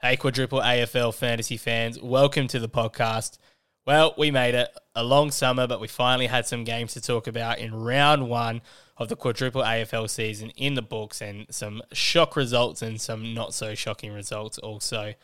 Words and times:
Hey, 0.00 0.16
quadruple 0.16 0.60
AFL 0.60 1.12
fantasy 1.12 1.56
fans, 1.56 2.00
welcome 2.00 2.46
to 2.48 2.60
the 2.60 2.68
podcast. 2.68 3.36
Well, 3.84 4.14
we 4.16 4.30
made 4.30 4.54
it 4.54 4.68
a 4.94 5.02
long 5.02 5.32
summer, 5.32 5.66
but 5.66 5.80
we 5.80 5.88
finally 5.88 6.28
had 6.28 6.46
some 6.46 6.62
games 6.62 6.92
to 6.92 7.00
talk 7.00 7.26
about 7.26 7.58
in 7.58 7.74
round 7.74 8.28
one 8.28 8.62
of 8.96 9.08
the 9.08 9.16
quadruple 9.16 9.60
AFL 9.60 10.08
season 10.08 10.50
in 10.50 10.74
the 10.74 10.82
books 10.82 11.20
and 11.20 11.46
some 11.50 11.82
shock 11.92 12.36
results 12.36 12.80
and 12.80 13.00
some 13.00 13.34
not 13.34 13.54
so 13.54 13.74
shocking 13.74 14.12
results 14.12 14.56
also. 14.58 15.14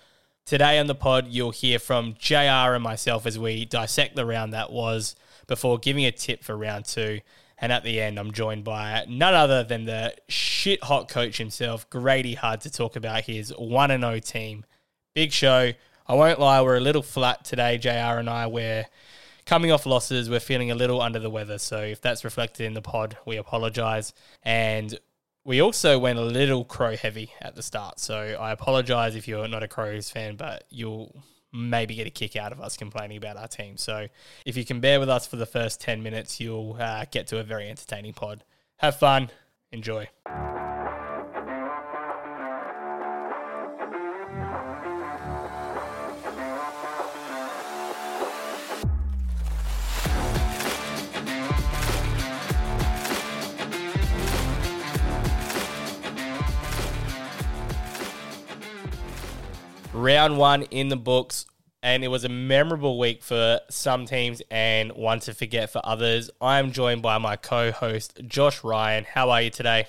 Today 0.44 0.80
on 0.80 0.88
the 0.88 0.96
pod, 0.96 1.28
you'll 1.28 1.52
hear 1.52 1.78
from 1.78 2.16
JR 2.18 2.74
and 2.74 2.82
myself 2.82 3.26
as 3.26 3.38
we 3.38 3.64
dissect 3.64 4.16
the 4.16 4.26
round 4.26 4.52
that 4.54 4.72
was 4.72 5.14
before 5.46 5.78
giving 5.78 6.04
a 6.04 6.10
tip 6.10 6.42
for 6.42 6.56
round 6.56 6.86
two. 6.86 7.20
And 7.58 7.70
at 7.72 7.84
the 7.84 8.00
end, 8.00 8.18
I'm 8.18 8.32
joined 8.32 8.64
by 8.64 9.04
none 9.08 9.34
other 9.34 9.62
than 9.62 9.84
the 9.84 10.14
shit 10.28 10.82
hot 10.84 11.08
coach 11.08 11.38
himself, 11.38 11.88
Grady 11.88 12.34
Hard, 12.34 12.60
to 12.62 12.70
talk 12.70 12.96
about 12.96 13.24
his 13.24 13.50
1 13.56 13.88
0 13.88 14.18
team. 14.20 14.64
Big 15.14 15.32
show. 15.32 15.72
I 16.06 16.14
won't 16.14 16.40
lie, 16.40 16.60
we're 16.60 16.76
a 16.76 16.80
little 16.80 17.02
flat 17.02 17.44
today, 17.44 17.78
JR 17.78 18.18
and 18.18 18.28
I. 18.28 18.46
We're 18.46 18.86
coming 19.46 19.72
off 19.72 19.86
losses. 19.86 20.28
We're 20.28 20.40
feeling 20.40 20.70
a 20.70 20.74
little 20.74 21.00
under 21.00 21.18
the 21.18 21.30
weather. 21.30 21.58
So 21.58 21.80
if 21.80 22.00
that's 22.00 22.24
reflected 22.24 22.64
in 22.66 22.74
the 22.74 22.82
pod, 22.82 23.16
we 23.24 23.36
apologize. 23.36 24.12
And 24.42 24.98
we 25.44 25.60
also 25.60 25.98
went 25.98 26.18
a 26.18 26.24
little 26.24 26.64
crow 26.64 26.96
heavy 26.96 27.30
at 27.40 27.54
the 27.54 27.62
start. 27.62 28.00
So 28.00 28.36
I 28.40 28.52
apologize 28.52 29.14
if 29.14 29.28
you're 29.28 29.48
not 29.48 29.62
a 29.62 29.68
Crows 29.68 30.10
fan, 30.10 30.36
but 30.36 30.64
you'll 30.70 31.14
maybe 31.54 31.94
get 31.94 32.06
a 32.06 32.10
kick 32.10 32.36
out 32.36 32.52
of 32.52 32.60
us 32.60 32.76
complaining 32.76 33.16
about 33.16 33.36
our 33.36 33.48
team. 33.48 33.76
So 33.76 34.08
if 34.44 34.56
you 34.56 34.64
can 34.64 34.80
bear 34.80 34.98
with 35.00 35.08
us 35.08 35.26
for 35.26 35.36
the 35.36 35.46
first 35.46 35.80
10 35.80 36.02
minutes, 36.02 36.40
you'll 36.40 36.76
uh, 36.78 37.04
get 37.10 37.28
to 37.28 37.38
a 37.38 37.44
very 37.44 37.68
entertaining 37.70 38.12
pod. 38.12 38.44
Have 38.78 38.96
fun. 38.96 39.30
Enjoy. 39.72 40.08
Round 60.04 60.36
one 60.36 60.62
in 60.64 60.88
the 60.88 60.96
books, 60.96 61.46
and 61.82 62.04
it 62.04 62.08
was 62.08 62.24
a 62.24 62.28
memorable 62.28 62.98
week 62.98 63.22
for 63.22 63.60
some 63.70 64.04
teams 64.04 64.42
and 64.50 64.92
one 64.92 65.18
to 65.20 65.32
forget 65.32 65.70
for 65.70 65.80
others. 65.82 66.30
I 66.40 66.58
am 66.58 66.72
joined 66.72 67.00
by 67.00 67.16
my 67.18 67.36
co 67.36 67.72
host, 67.72 68.20
Josh 68.26 68.62
Ryan. 68.62 69.04
How 69.04 69.30
are 69.30 69.40
you 69.40 69.50
today? 69.50 69.86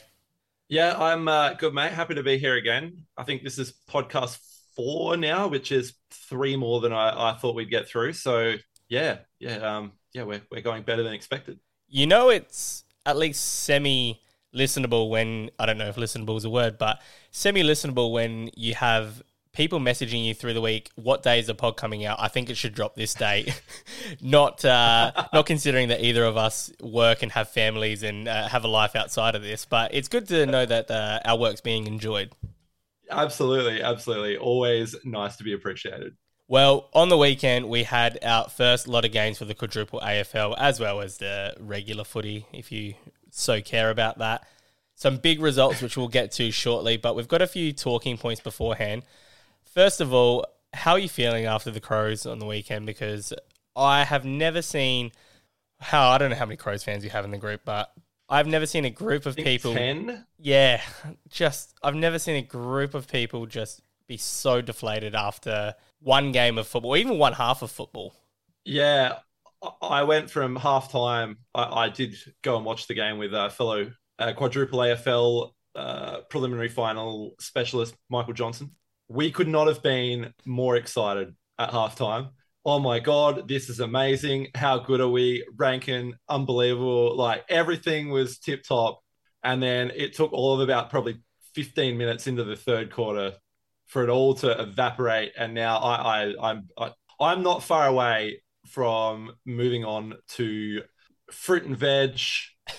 Yeah, 0.70 0.96
I'm 0.98 1.28
uh, 1.28 1.54
good, 1.54 1.74
mate. 1.74 1.92
Happy 1.92 2.16
to 2.16 2.24
be 2.24 2.38
here 2.38 2.56
again. 2.56 3.04
I 3.18 3.24
think 3.24 3.44
this 3.44 3.60
is 3.60 3.74
podcast 3.90 4.40
four 4.76 5.18
now, 5.18 5.48
which 5.48 5.72
is 5.72 5.94
three 6.10 6.56
more 6.56 6.80
than 6.80 6.94
I, 6.94 7.32
I 7.32 7.34
thought 7.34 7.56
we'd 7.56 7.70
get 7.70 7.88
through. 7.88 8.14
So, 8.14 8.56
yeah, 8.88 9.20
yeah, 9.40 9.58
um, 9.58 9.92
yeah, 10.14 10.24
we're, 10.24 10.42
we're 10.50 10.62
going 10.62 10.84
better 10.84 11.04
than 11.04 11.14
expected. 11.14 11.60
You 11.88 12.08
know, 12.08 12.30
it's 12.30 12.86
at 13.06 13.18
least 13.18 13.44
semi 13.44 14.22
listenable 14.56 15.10
when 15.10 15.52
I 15.60 15.66
don't 15.66 15.78
know 15.78 15.90
if 15.90 15.98
listenable 15.98 16.38
is 16.38 16.46
a 16.46 16.50
word, 16.50 16.78
but 16.78 17.02
semi 17.32 17.64
listenable 17.64 18.12
when 18.12 18.50
you 18.56 18.76
have 18.76 19.22
people 19.56 19.80
messaging 19.80 20.26
you 20.26 20.34
through 20.34 20.54
the 20.54 20.62
week, 20.62 20.92
what 20.96 21.24
day 21.24 21.40
is 21.40 21.48
the 21.48 21.56
pod 21.56 21.78
coming 21.78 22.06
out? 22.06 22.18
I 22.20 22.28
think 22.28 22.50
it 22.50 22.56
should 22.56 22.74
drop 22.74 22.96
this 22.96 23.14
day. 23.14 23.54
not 24.22 24.64
uh, 24.64 25.12
not 25.34 25.46
considering 25.46 25.88
that 25.90 26.04
either 26.04 26.24
of 26.24 26.38
us 26.38 26.72
work 26.82 27.24
and 27.24 27.32
have 27.32 27.50
families 27.50 28.04
and 28.04 28.28
uh, 28.28 28.48
have 28.48 28.64
a 28.64 28.68
life 28.68 28.96
outside 28.96 29.36
of 29.36 29.42
this, 29.42 29.66
but 29.66 29.94
it's 29.94 30.08
good 30.08 30.28
to 30.28 30.46
know 30.46 30.66
that 30.66 30.92
uh, 30.92 31.20
our 31.26 31.38
work's 31.38 31.62
being 31.62 31.88
enjoyed. 31.88 32.32
Absolutely, 33.10 33.82
absolutely. 33.82 34.38
Always 34.38 34.96
nice 35.04 35.36
to 35.38 35.44
be 35.44 35.54
appreciated. 35.54 36.16
Well, 36.48 36.90
on 36.94 37.10
the 37.10 37.18
weekend, 37.18 37.70
we 37.70 37.84
had 37.84 38.20
our 38.24 38.50
first 38.50 38.88
lot 38.88 39.04
of 39.04 39.12
games 39.12 39.40
for 39.40 39.46
the 39.46 39.56
quadruple 39.56 40.00
AFL 40.00 40.56
as 40.60 40.80
well 40.80 41.02
as 41.02 41.18
the 41.18 41.56
regular 41.60 42.04
footy, 42.04 42.46
if 42.54 42.72
you 42.72 42.94
so 43.32 43.62
care 43.62 43.90
about 43.90 44.20
that. 44.20 44.48
Some 44.94 45.18
big 45.18 45.42
results, 45.42 45.82
which 45.82 45.98
we'll 45.98 46.08
get 46.08 46.32
to 46.34 46.52
shortly, 46.52 46.98
but 46.98 47.16
we've 47.16 47.28
got 47.28 47.42
a 47.42 47.48
few 47.48 47.74
talking 47.74 48.18
points 48.18 48.42
beforehand. 48.42 49.04
First 49.76 50.00
of 50.00 50.14
all, 50.14 50.48
how 50.74 50.94
are 50.94 51.00
you 51.00 51.10
feeling 51.10 51.46
after 51.46 51.70
the 51.70 51.82
Crows 51.82 52.26
on 52.26 52.40
the 52.40 52.46
weekend? 52.46 52.86
Because 52.86 53.34
I 53.76 54.06
have 54.06 54.24
never 54.24 54.62
seen 54.62 55.12
how 55.80 56.10
I 56.10 56.18
don't 56.18 56.30
know 56.30 56.38
how 56.38 56.46
many 56.46 56.56
Crows 56.56 56.84
fans 56.84 57.04
you 57.04 57.10
have 57.10 57.26
in 57.26 57.32
the 57.32 57.38
group, 57.38 57.62
but 57.66 57.92
I've 58.30 58.48
never 58.48 58.66
seen 58.66 58.86
a 58.86 58.90
group 58.90 59.26
of 59.26 59.36
people. 59.36 59.74
Ten. 59.74 60.26
Yeah, 60.40 60.82
just 61.30 61.74
I've 61.84 61.96
never 61.96 62.20
seen 62.20 62.38
a 62.38 62.42
group 62.42 62.94
of 62.94 63.10
people 63.10 63.46
just 63.48 63.82
be 64.08 64.16
so 64.16 64.62
deflated 64.62 65.14
after 65.14 65.76
one 66.00 66.32
game 66.32 66.58
of 66.58 66.68
football, 66.68 66.96
even 66.96 67.18
one 67.18 67.34
half 67.34 67.62
of 67.62 67.70
football. 67.70 68.16
Yeah, 68.64 69.18
I 69.82 70.04
went 70.04 70.32
from 70.32 70.56
half 70.56 70.90
time. 70.90 71.40
I, 71.54 71.64
I 71.64 71.90
did 71.90 72.16
go 72.44 72.56
and 72.56 72.66
watch 72.66 72.88
the 72.88 72.94
game 72.94 73.18
with 73.18 73.34
a 73.34 73.50
fellow 73.50 73.92
uh, 74.20 74.32
quadruple 74.32 74.80
AFL 74.80 75.52
uh, 75.76 76.22
preliminary 76.30 76.70
final 76.70 77.36
specialist 77.40 77.94
Michael 78.10 78.34
Johnson 78.34 78.72
we 79.08 79.32
could 79.32 79.48
not 79.48 79.68
have 79.68 79.84
been 79.84 80.34
more 80.46 80.76
excited 80.76 81.36
at 81.60 81.72
halftime. 81.72 82.30
Oh 82.66 82.80
my 82.80 83.00
God, 83.00 83.48
this 83.48 83.70
is 83.70 83.80
amazing. 83.80 84.48
How 84.56 84.80
good 84.80 85.00
are 85.00 85.10
we? 85.10 85.46
Rankine, 85.56 86.16
unbelievable. 86.28 87.16
Like 87.16 87.46
everything 87.48 88.10
was 88.10 88.40
tip 88.40 88.64
top. 88.64 89.02
And 89.44 89.62
then 89.62 89.92
it 89.96 90.16
took 90.16 90.34
all 90.34 90.56
of 90.56 90.62
about 90.62 90.90
probably 90.90 91.22
15 91.54 91.98
minutes 91.98 92.26
into 92.26 92.44
the 92.44 92.56
third 92.56 92.92
quarter 92.92 93.34
for 93.86 94.04
it 94.04 94.10
all 94.10 94.34
to 94.36 94.60
evaporate. 94.60 95.34
And 95.38 95.54
now 95.54 95.78
I, 95.78 96.24
I 96.24 96.50
I'm 96.50 96.68
I, 96.78 96.92
I'm 97.20 97.44
not 97.44 97.64
far 97.64 97.88
away 97.88 98.42
from 98.68 99.34
moving 99.46 99.86
on 99.86 100.16
to 100.30 100.82
fruit 101.32 101.66
and 101.66 101.78
veg 101.78 102.20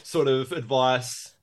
sort 0.03 0.27
of 0.27 0.51
advice 0.51 1.36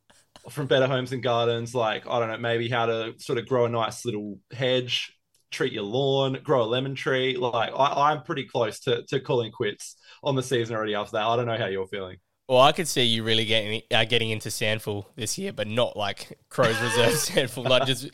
from 0.50 0.68
Better 0.68 0.88
Homes 0.88 1.12
and 1.12 1.24
Gardens, 1.24 1.74
like 1.74 2.08
I 2.08 2.20
don't 2.20 2.30
know, 2.30 2.38
maybe 2.38 2.70
how 2.70 2.86
to 2.86 3.14
sort 3.18 3.40
of 3.40 3.48
grow 3.48 3.66
a 3.66 3.70
nice 3.70 4.06
little 4.06 4.40
hedge, 4.52 5.14
treat 5.52 5.74
your 5.74 5.84
lawn, 5.84 6.40
grow 6.44 6.64
a 6.64 6.66
lemon 6.66 6.96
tree. 6.96 7.38
Like 7.38 7.72
I, 7.74 8.12
I'm 8.12 8.24
pretty 8.24 8.46
close 8.46 8.80
to 8.81 9.04
to 9.09 9.20
calling 9.20 9.52
quits 9.52 9.96
on 10.24 10.36
the 10.36 10.44
season 10.44 10.76
already 10.76 10.96
after 10.96 11.18
that. 11.18 11.26
I 11.26 11.36
don't 11.36 11.46
know 11.46 11.58
how 11.58 11.68
you're 11.68 11.88
feeling. 11.88 12.18
Well, 12.50 12.59
I 12.59 12.74
could 12.74 12.90
see 12.90 13.04
you 13.04 13.24
really 13.24 13.46
getting 13.46 13.81
uh, 13.90 14.04
getting 14.04 14.30
into 14.30 14.50
SANFL 14.50 15.06
this 15.16 15.38
year, 15.38 15.54
but 15.54 15.68
not 15.68 15.96
like 15.96 16.38
Crows 16.50 16.80
Reserve 16.81 17.14
SANFL. 17.14 17.70
Like 17.70 17.86
just 17.86 18.10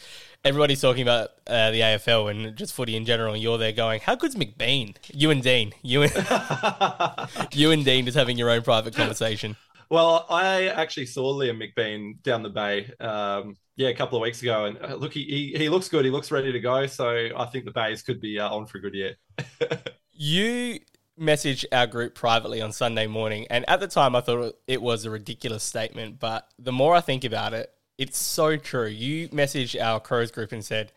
everybody's 0.46 0.82
talking 0.82 1.02
about 1.02 1.30
uh, 1.48 1.72
the 1.72 1.80
AFL 1.80 2.30
and 2.30 2.56
just 2.56 2.74
footy 2.74 2.96
in 2.96 3.06
general, 3.06 3.34
and 3.34 3.42
you're 3.42 3.58
there 3.58 3.72
going, 3.72 4.02
"How 4.02 4.16
good's 4.16 4.36
McBean?" 4.36 4.96
You 5.08 5.32
and 5.32 5.42
Dean, 5.42 5.74
you 5.82 6.04
and 6.04 6.12
you 7.54 7.72
and 7.72 7.84
Dean 7.84 8.06
just 8.06 8.18
having 8.18 8.38
your 8.38 8.52
own 8.52 8.62
private 8.62 8.96
conversation. 8.96 9.56
Well, 9.90 10.28
I 10.30 10.68
actually 10.68 11.08
saw 11.08 11.34
Liam 11.34 11.60
McBean 11.60 12.22
down 12.22 12.44
the 12.44 12.50
bay, 12.50 12.92
um, 13.00 13.56
yeah, 13.76 13.88
a 13.88 13.96
couple 13.96 14.20
of 14.20 14.22
weeks 14.22 14.42
ago, 14.42 14.66
and 14.66 14.78
uh, 14.78 14.96
look, 14.96 15.14
he, 15.14 15.54
he, 15.58 15.68
looks 15.68 15.90
good. 15.90 16.06
He 16.06 16.12
looks 16.12 16.30
ready 16.30 16.52
to 16.52 16.60
go. 16.60 16.86
So 16.86 17.30
I 17.36 17.46
think 17.48 17.66
the 17.66 17.72
Bays 17.72 18.04
could 18.04 18.22
be 18.22 18.40
uh, 18.40 18.50
on 18.50 18.68
for 18.68 18.78
a 18.78 18.82
good 18.82 18.94
year. 18.94 19.16
you 20.12 20.80
message 21.18 21.66
our 21.72 21.88
group 21.88 22.14
privately 22.14 22.62
on 22.62 22.72
Sunday 22.72 23.08
morning, 23.08 23.48
and 23.50 23.68
at 23.68 23.80
the 23.80 23.88
time 23.88 24.16
I 24.16 24.22
thought 24.22 24.56
it 24.68 24.82
was 24.82 25.06
a 25.06 25.10
ridiculous 25.10 25.64
statement, 25.64 26.20
but 26.20 26.48
the 26.60 26.72
more 26.72 26.94
I 26.94 27.02
think 27.02 27.24
about 27.24 27.56
it, 27.56 27.74
it's 27.98 28.18
so 28.18 28.58
true. 28.58 28.88
You 28.88 29.28
messaged 29.30 29.82
our 29.82 30.00
Crows 30.00 30.32
group 30.32 30.52
and 30.52 30.64
said. 30.64 30.92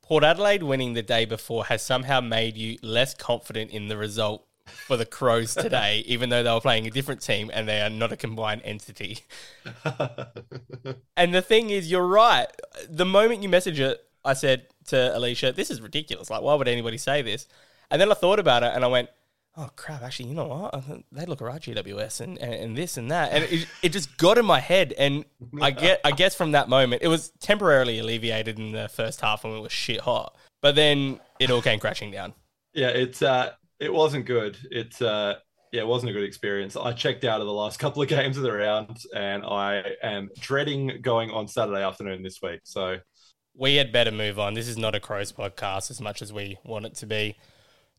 Port 0.00 0.24
Adelaide 0.24 0.62
winning 0.62 0.94
the 0.94 1.02
day 1.02 1.26
before 1.26 1.66
has 1.66 1.82
somehow 1.82 2.18
made 2.22 2.56
you 2.56 2.78
less 2.82 3.12
confident 3.12 3.70
in 3.72 3.88
the 3.88 3.96
result 3.98 4.47
for 4.68 4.96
the 4.96 5.06
Crows 5.06 5.54
today, 5.54 6.02
even 6.06 6.30
though 6.30 6.42
they 6.42 6.52
were 6.52 6.60
playing 6.60 6.86
a 6.86 6.90
different 6.90 7.20
team 7.20 7.50
and 7.52 7.68
they 7.68 7.80
are 7.80 7.90
not 7.90 8.12
a 8.12 8.16
combined 8.16 8.62
entity. 8.64 9.18
and 11.16 11.34
the 11.34 11.42
thing 11.42 11.70
is, 11.70 11.90
you're 11.90 12.06
right. 12.06 12.46
The 12.88 13.04
moment 13.04 13.42
you 13.42 13.48
message 13.48 13.80
it, 13.80 14.04
I 14.24 14.34
said 14.34 14.66
to 14.88 15.16
Alicia, 15.16 15.52
"This 15.52 15.70
is 15.70 15.80
ridiculous. 15.80 16.30
Like, 16.30 16.42
why 16.42 16.54
would 16.54 16.68
anybody 16.68 16.98
say 16.98 17.22
this?" 17.22 17.46
And 17.90 18.00
then 18.00 18.10
I 18.10 18.14
thought 18.14 18.38
about 18.38 18.62
it, 18.62 18.72
and 18.74 18.84
I 18.84 18.88
went, 18.88 19.08
"Oh 19.56 19.70
crap! 19.76 20.02
Actually, 20.02 20.28
you 20.30 20.34
know 20.34 20.46
what? 20.46 20.84
They 21.12 21.24
look 21.24 21.40
alright, 21.40 21.62
GWS, 21.62 22.20
and, 22.20 22.38
and, 22.38 22.54
and 22.54 22.76
this 22.76 22.96
and 22.96 23.10
that." 23.10 23.32
And 23.32 23.44
it, 23.44 23.66
it 23.82 23.88
just 23.90 24.16
got 24.18 24.36
in 24.38 24.44
my 24.44 24.60
head, 24.60 24.92
and 24.98 25.24
I 25.60 25.70
get, 25.70 26.00
I 26.04 26.10
guess 26.10 26.34
from 26.34 26.52
that 26.52 26.68
moment, 26.68 27.02
it 27.02 27.08
was 27.08 27.30
temporarily 27.40 27.98
alleviated 27.98 28.58
in 28.58 28.72
the 28.72 28.88
first 28.88 29.20
half 29.20 29.44
when 29.44 29.54
it 29.54 29.60
was 29.60 29.72
shit 29.72 30.00
hot, 30.00 30.36
but 30.60 30.74
then 30.74 31.20
it 31.38 31.50
all 31.50 31.62
came 31.62 31.78
crashing 31.78 32.10
down. 32.10 32.34
Yeah, 32.74 32.88
it's 32.88 33.22
uh, 33.22 33.52
it 33.80 33.92
wasn't 33.92 34.26
good. 34.26 34.58
It 34.70 35.00
uh, 35.00 35.36
yeah, 35.72 35.82
it 35.82 35.86
wasn't 35.86 36.10
a 36.10 36.12
good 36.12 36.24
experience. 36.24 36.76
I 36.76 36.92
checked 36.92 37.24
out 37.24 37.40
of 37.40 37.46
the 37.46 37.52
last 37.52 37.78
couple 37.80 38.02
of 38.02 38.08
games 38.08 38.36
of 38.36 38.42
the 38.42 38.52
round, 38.52 38.98
and 39.14 39.44
I 39.44 39.82
am 40.02 40.30
dreading 40.38 41.00
going 41.02 41.30
on 41.30 41.48
Saturday 41.48 41.82
afternoon 41.82 42.22
this 42.22 42.40
week. 42.42 42.60
So 42.64 42.98
we 43.54 43.76
had 43.76 43.92
better 43.92 44.12
move 44.12 44.38
on. 44.38 44.54
This 44.54 44.68
is 44.68 44.78
not 44.78 44.94
a 44.94 45.00
Crows 45.00 45.32
podcast 45.32 45.90
as 45.90 46.00
much 46.00 46.22
as 46.22 46.32
we 46.32 46.58
want 46.64 46.86
it 46.86 46.94
to 46.96 47.06
be. 47.06 47.36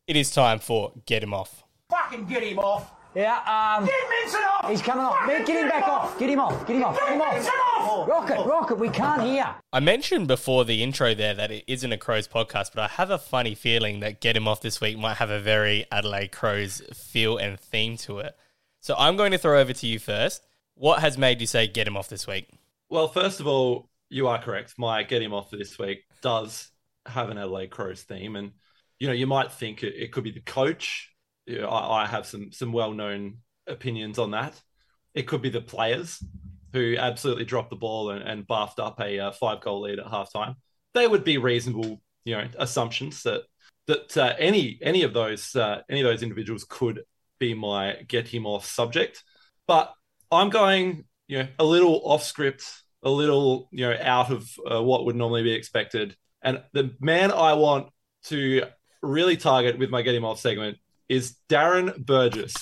It 0.06 0.16
is 0.16 0.30
time 0.30 0.58
for 0.58 0.92
get 1.06 1.22
him 1.22 1.34
off. 1.34 1.62
Fucking 1.90 2.26
get 2.26 2.42
him 2.42 2.58
off. 2.58 2.90
Yeah, 3.14 3.76
um, 3.78 3.84
Get 3.86 3.94
Minson 3.94 4.42
off. 4.46 4.70
he's 4.70 4.82
coming 4.82 5.04
off. 5.04 5.18
Fucking 5.18 5.44
Get 5.44 5.62
him 5.64 5.68
back 5.68 5.82
off. 5.88 6.16
Get 6.18 6.30
him 6.30 6.38
off. 6.38 6.66
Get 6.66 6.76
him 6.76 6.84
off. 6.84 6.98
Get 6.98 7.12
him 7.12 7.20
off. 7.20 7.34
Minson 7.34 7.48
off. 7.48 8.08
Rocket, 8.08 8.46
Rocket, 8.46 8.78
we 8.78 8.88
can't 8.88 9.22
hear. 9.22 9.52
I 9.72 9.80
mentioned 9.80 10.28
before 10.28 10.64
the 10.64 10.82
intro 10.82 11.14
there 11.14 11.34
that 11.34 11.50
it 11.50 11.64
isn't 11.66 11.90
a 11.90 11.98
Crows 11.98 12.28
podcast, 12.28 12.70
but 12.74 12.78
I 12.78 12.88
have 12.88 13.10
a 13.10 13.18
funny 13.18 13.56
feeling 13.56 14.00
that 14.00 14.20
Get 14.20 14.36
Him 14.36 14.46
Off 14.46 14.60
this 14.60 14.80
week 14.80 14.96
might 14.96 15.16
have 15.16 15.30
a 15.30 15.40
very 15.40 15.86
Adelaide 15.90 16.30
Crows 16.30 16.82
feel 16.94 17.36
and 17.36 17.58
theme 17.58 17.96
to 17.98 18.20
it. 18.20 18.36
So 18.80 18.94
I'm 18.96 19.16
going 19.16 19.32
to 19.32 19.38
throw 19.38 19.60
over 19.60 19.72
to 19.72 19.86
you 19.86 19.98
first. 19.98 20.42
What 20.74 21.00
has 21.00 21.18
made 21.18 21.40
you 21.40 21.46
say 21.48 21.66
Get 21.66 21.88
Him 21.88 21.96
Off 21.96 22.08
this 22.08 22.26
week? 22.28 22.48
Well, 22.88 23.08
first 23.08 23.40
of 23.40 23.46
all, 23.48 23.88
you 24.08 24.28
are 24.28 24.40
correct. 24.40 24.74
My 24.78 25.02
Get 25.02 25.20
Him 25.20 25.34
Off 25.34 25.50
this 25.50 25.78
week 25.78 26.04
does 26.22 26.70
have 27.06 27.28
an 27.30 27.38
Adelaide 27.38 27.70
Crows 27.70 28.02
theme. 28.02 28.36
And, 28.36 28.52
you 29.00 29.08
know, 29.08 29.14
you 29.14 29.26
might 29.26 29.50
think 29.50 29.82
it, 29.82 29.94
it 29.96 30.12
could 30.12 30.24
be 30.24 30.30
the 30.30 30.40
coach. 30.40 31.09
You 31.50 31.62
know, 31.62 31.68
I, 31.68 32.04
I 32.04 32.06
have 32.06 32.26
some, 32.26 32.52
some 32.52 32.72
well 32.72 32.92
known 32.92 33.38
opinions 33.66 34.18
on 34.18 34.30
that. 34.30 34.60
It 35.14 35.26
could 35.26 35.42
be 35.42 35.50
the 35.50 35.60
players 35.60 36.22
who 36.72 36.96
absolutely 36.96 37.44
dropped 37.44 37.70
the 37.70 37.76
ball 37.76 38.10
and, 38.10 38.22
and 38.22 38.46
buffed 38.46 38.78
up 38.78 39.00
a 39.00 39.18
uh, 39.18 39.30
five 39.32 39.60
goal 39.60 39.82
lead 39.82 39.98
at 39.98 40.06
halftime. 40.06 40.54
They 40.94 41.08
would 41.08 41.24
be 41.24 41.38
reasonable, 41.38 42.00
you 42.24 42.36
know, 42.36 42.46
assumptions 42.58 43.24
that 43.24 43.42
that 43.86 44.16
uh, 44.16 44.34
any 44.38 44.78
any 44.80 45.02
of 45.02 45.12
those 45.12 45.56
uh, 45.56 45.82
any 45.90 46.00
of 46.00 46.06
those 46.06 46.22
individuals 46.22 46.64
could 46.68 47.02
be 47.40 47.54
my 47.54 47.96
get 48.06 48.28
him 48.28 48.46
off 48.46 48.64
subject. 48.64 49.24
But 49.66 49.92
I'm 50.30 50.50
going, 50.50 51.04
you 51.26 51.38
know, 51.38 51.48
a 51.58 51.64
little 51.64 52.00
off 52.04 52.22
script, 52.22 52.64
a 53.02 53.10
little, 53.10 53.68
you 53.72 53.88
know, 53.88 53.96
out 54.00 54.30
of 54.30 54.48
uh, 54.70 54.80
what 54.80 55.04
would 55.06 55.16
normally 55.16 55.42
be 55.42 55.52
expected. 55.52 56.16
And 56.42 56.62
the 56.72 56.94
man 57.00 57.32
I 57.32 57.54
want 57.54 57.88
to 58.26 58.62
really 59.02 59.36
target 59.36 59.78
with 59.78 59.90
my 59.90 60.02
get 60.02 60.14
him 60.14 60.24
off 60.24 60.38
segment 60.38 60.78
is 61.10 61.36
Darren 61.48 62.06
Burgess, 62.06 62.54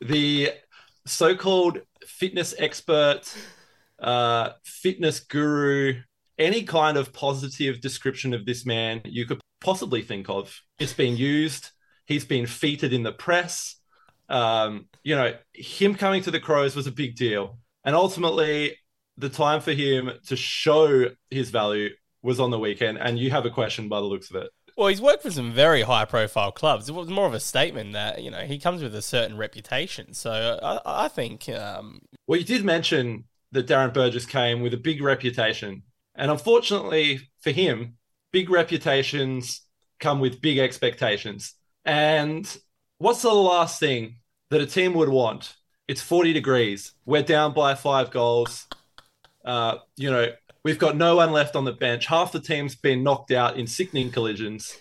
the 0.00 0.52
so-called 1.06 1.80
fitness 2.06 2.54
expert, 2.56 3.22
uh, 3.98 4.50
fitness 4.64 5.18
guru, 5.18 6.00
any 6.38 6.62
kind 6.62 6.96
of 6.96 7.12
positive 7.12 7.80
description 7.80 8.32
of 8.32 8.46
this 8.46 8.64
man 8.64 9.02
you 9.04 9.26
could 9.26 9.40
possibly 9.60 10.02
think 10.02 10.30
of. 10.30 10.56
It's 10.78 10.92
been 10.92 11.16
used. 11.16 11.70
He's 12.06 12.24
been 12.24 12.46
featured 12.46 12.92
in 12.92 13.02
the 13.02 13.12
press. 13.12 13.76
Um, 14.28 14.86
you 15.02 15.16
know, 15.16 15.34
him 15.52 15.96
coming 15.96 16.22
to 16.22 16.30
the 16.30 16.40
Crows 16.40 16.76
was 16.76 16.86
a 16.86 16.92
big 16.92 17.16
deal. 17.16 17.58
And 17.84 17.96
ultimately, 17.96 18.76
the 19.16 19.28
time 19.28 19.60
for 19.60 19.72
him 19.72 20.12
to 20.28 20.36
show 20.36 21.06
his 21.28 21.50
value 21.50 21.90
was 22.22 22.38
on 22.38 22.50
the 22.50 22.58
weekend. 22.58 22.98
And 22.98 23.18
you 23.18 23.30
have 23.32 23.46
a 23.46 23.50
question 23.50 23.88
by 23.88 23.98
the 23.98 24.06
looks 24.06 24.30
of 24.30 24.36
it. 24.36 24.50
Well, 24.80 24.88
he's 24.88 25.02
worked 25.02 25.24
for 25.24 25.30
some 25.30 25.52
very 25.52 25.82
high 25.82 26.06
profile 26.06 26.52
clubs. 26.52 26.88
It 26.88 26.94
was 26.94 27.10
more 27.10 27.26
of 27.26 27.34
a 27.34 27.38
statement 27.40 27.92
that, 27.92 28.22
you 28.22 28.30
know, 28.30 28.46
he 28.46 28.58
comes 28.58 28.82
with 28.82 28.94
a 28.94 29.02
certain 29.02 29.36
reputation. 29.36 30.14
So 30.14 30.58
I, 30.62 31.04
I 31.04 31.08
think. 31.08 31.50
Um... 31.50 32.00
Well, 32.26 32.38
you 32.38 32.46
did 32.46 32.64
mention 32.64 33.24
that 33.52 33.66
Darren 33.66 33.92
Burgess 33.92 34.24
came 34.24 34.62
with 34.62 34.72
a 34.72 34.78
big 34.78 35.02
reputation. 35.02 35.82
And 36.14 36.30
unfortunately 36.30 37.28
for 37.42 37.50
him, 37.50 37.98
big 38.32 38.48
reputations 38.48 39.66
come 39.98 40.18
with 40.18 40.40
big 40.40 40.56
expectations. 40.56 41.56
And 41.84 42.48
what's 42.96 43.20
the 43.20 43.34
last 43.34 43.80
thing 43.80 44.20
that 44.48 44.62
a 44.62 44.66
team 44.66 44.94
would 44.94 45.10
want? 45.10 45.56
It's 45.88 46.00
40 46.00 46.32
degrees. 46.32 46.94
We're 47.04 47.22
down 47.22 47.52
by 47.52 47.74
five 47.74 48.10
goals. 48.10 48.66
Uh, 49.44 49.76
you 49.98 50.10
know, 50.10 50.28
We've 50.62 50.78
got 50.78 50.96
no 50.96 51.16
one 51.16 51.32
left 51.32 51.56
on 51.56 51.64
the 51.64 51.72
bench. 51.72 52.06
Half 52.06 52.32
the 52.32 52.40
team's 52.40 52.74
been 52.74 53.02
knocked 53.02 53.30
out 53.30 53.56
in 53.56 53.66
sickening 53.66 54.10
collisions. 54.10 54.76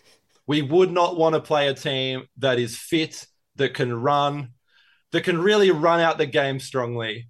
We 0.46 0.62
would 0.62 0.92
not 0.92 1.18
want 1.18 1.36
to 1.36 1.42
play 1.42 1.68
a 1.68 1.74
team 1.74 2.24
that 2.40 2.60
is 2.60 2.78
fit, 2.78 3.26
that 3.56 3.74
can 3.74 3.94
run, 3.94 4.50
that 5.12 5.24
can 5.24 5.38
really 5.38 5.72
run 5.72 6.02
out 6.02 6.18
the 6.18 6.26
game 6.26 6.60
strongly. 6.60 7.30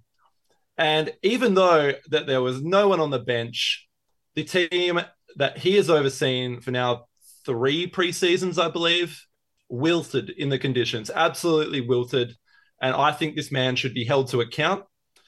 And 0.76 1.12
even 1.22 1.54
though 1.54 1.92
that 2.08 2.26
there 2.26 2.42
was 2.42 2.62
no 2.62 2.88
one 2.88 3.00
on 3.00 3.10
the 3.10 3.18
bench, 3.18 3.86
the 4.34 4.44
team 4.44 5.00
that 5.36 5.58
he 5.58 5.76
has 5.76 5.90
overseen 5.90 6.60
for 6.60 6.70
now 6.70 7.04
three 7.44 7.88
preseasons, 7.88 8.60
I 8.60 8.68
believe, 8.68 9.22
wilted 9.68 10.30
in 10.30 10.48
the 10.48 10.58
conditions, 10.58 11.10
absolutely 11.14 11.82
wilted. 11.82 12.34
And 12.82 12.96
I 12.96 13.12
think 13.12 13.36
this 13.36 13.52
man 13.52 13.76
should 13.76 13.94
be 13.94 14.04
held 14.04 14.28
to 14.28 14.40
account. 14.40 14.84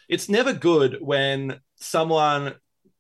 It's 0.08 0.28
never 0.28 0.52
good 0.52 0.98
when 1.00 1.60
someone 1.76 2.54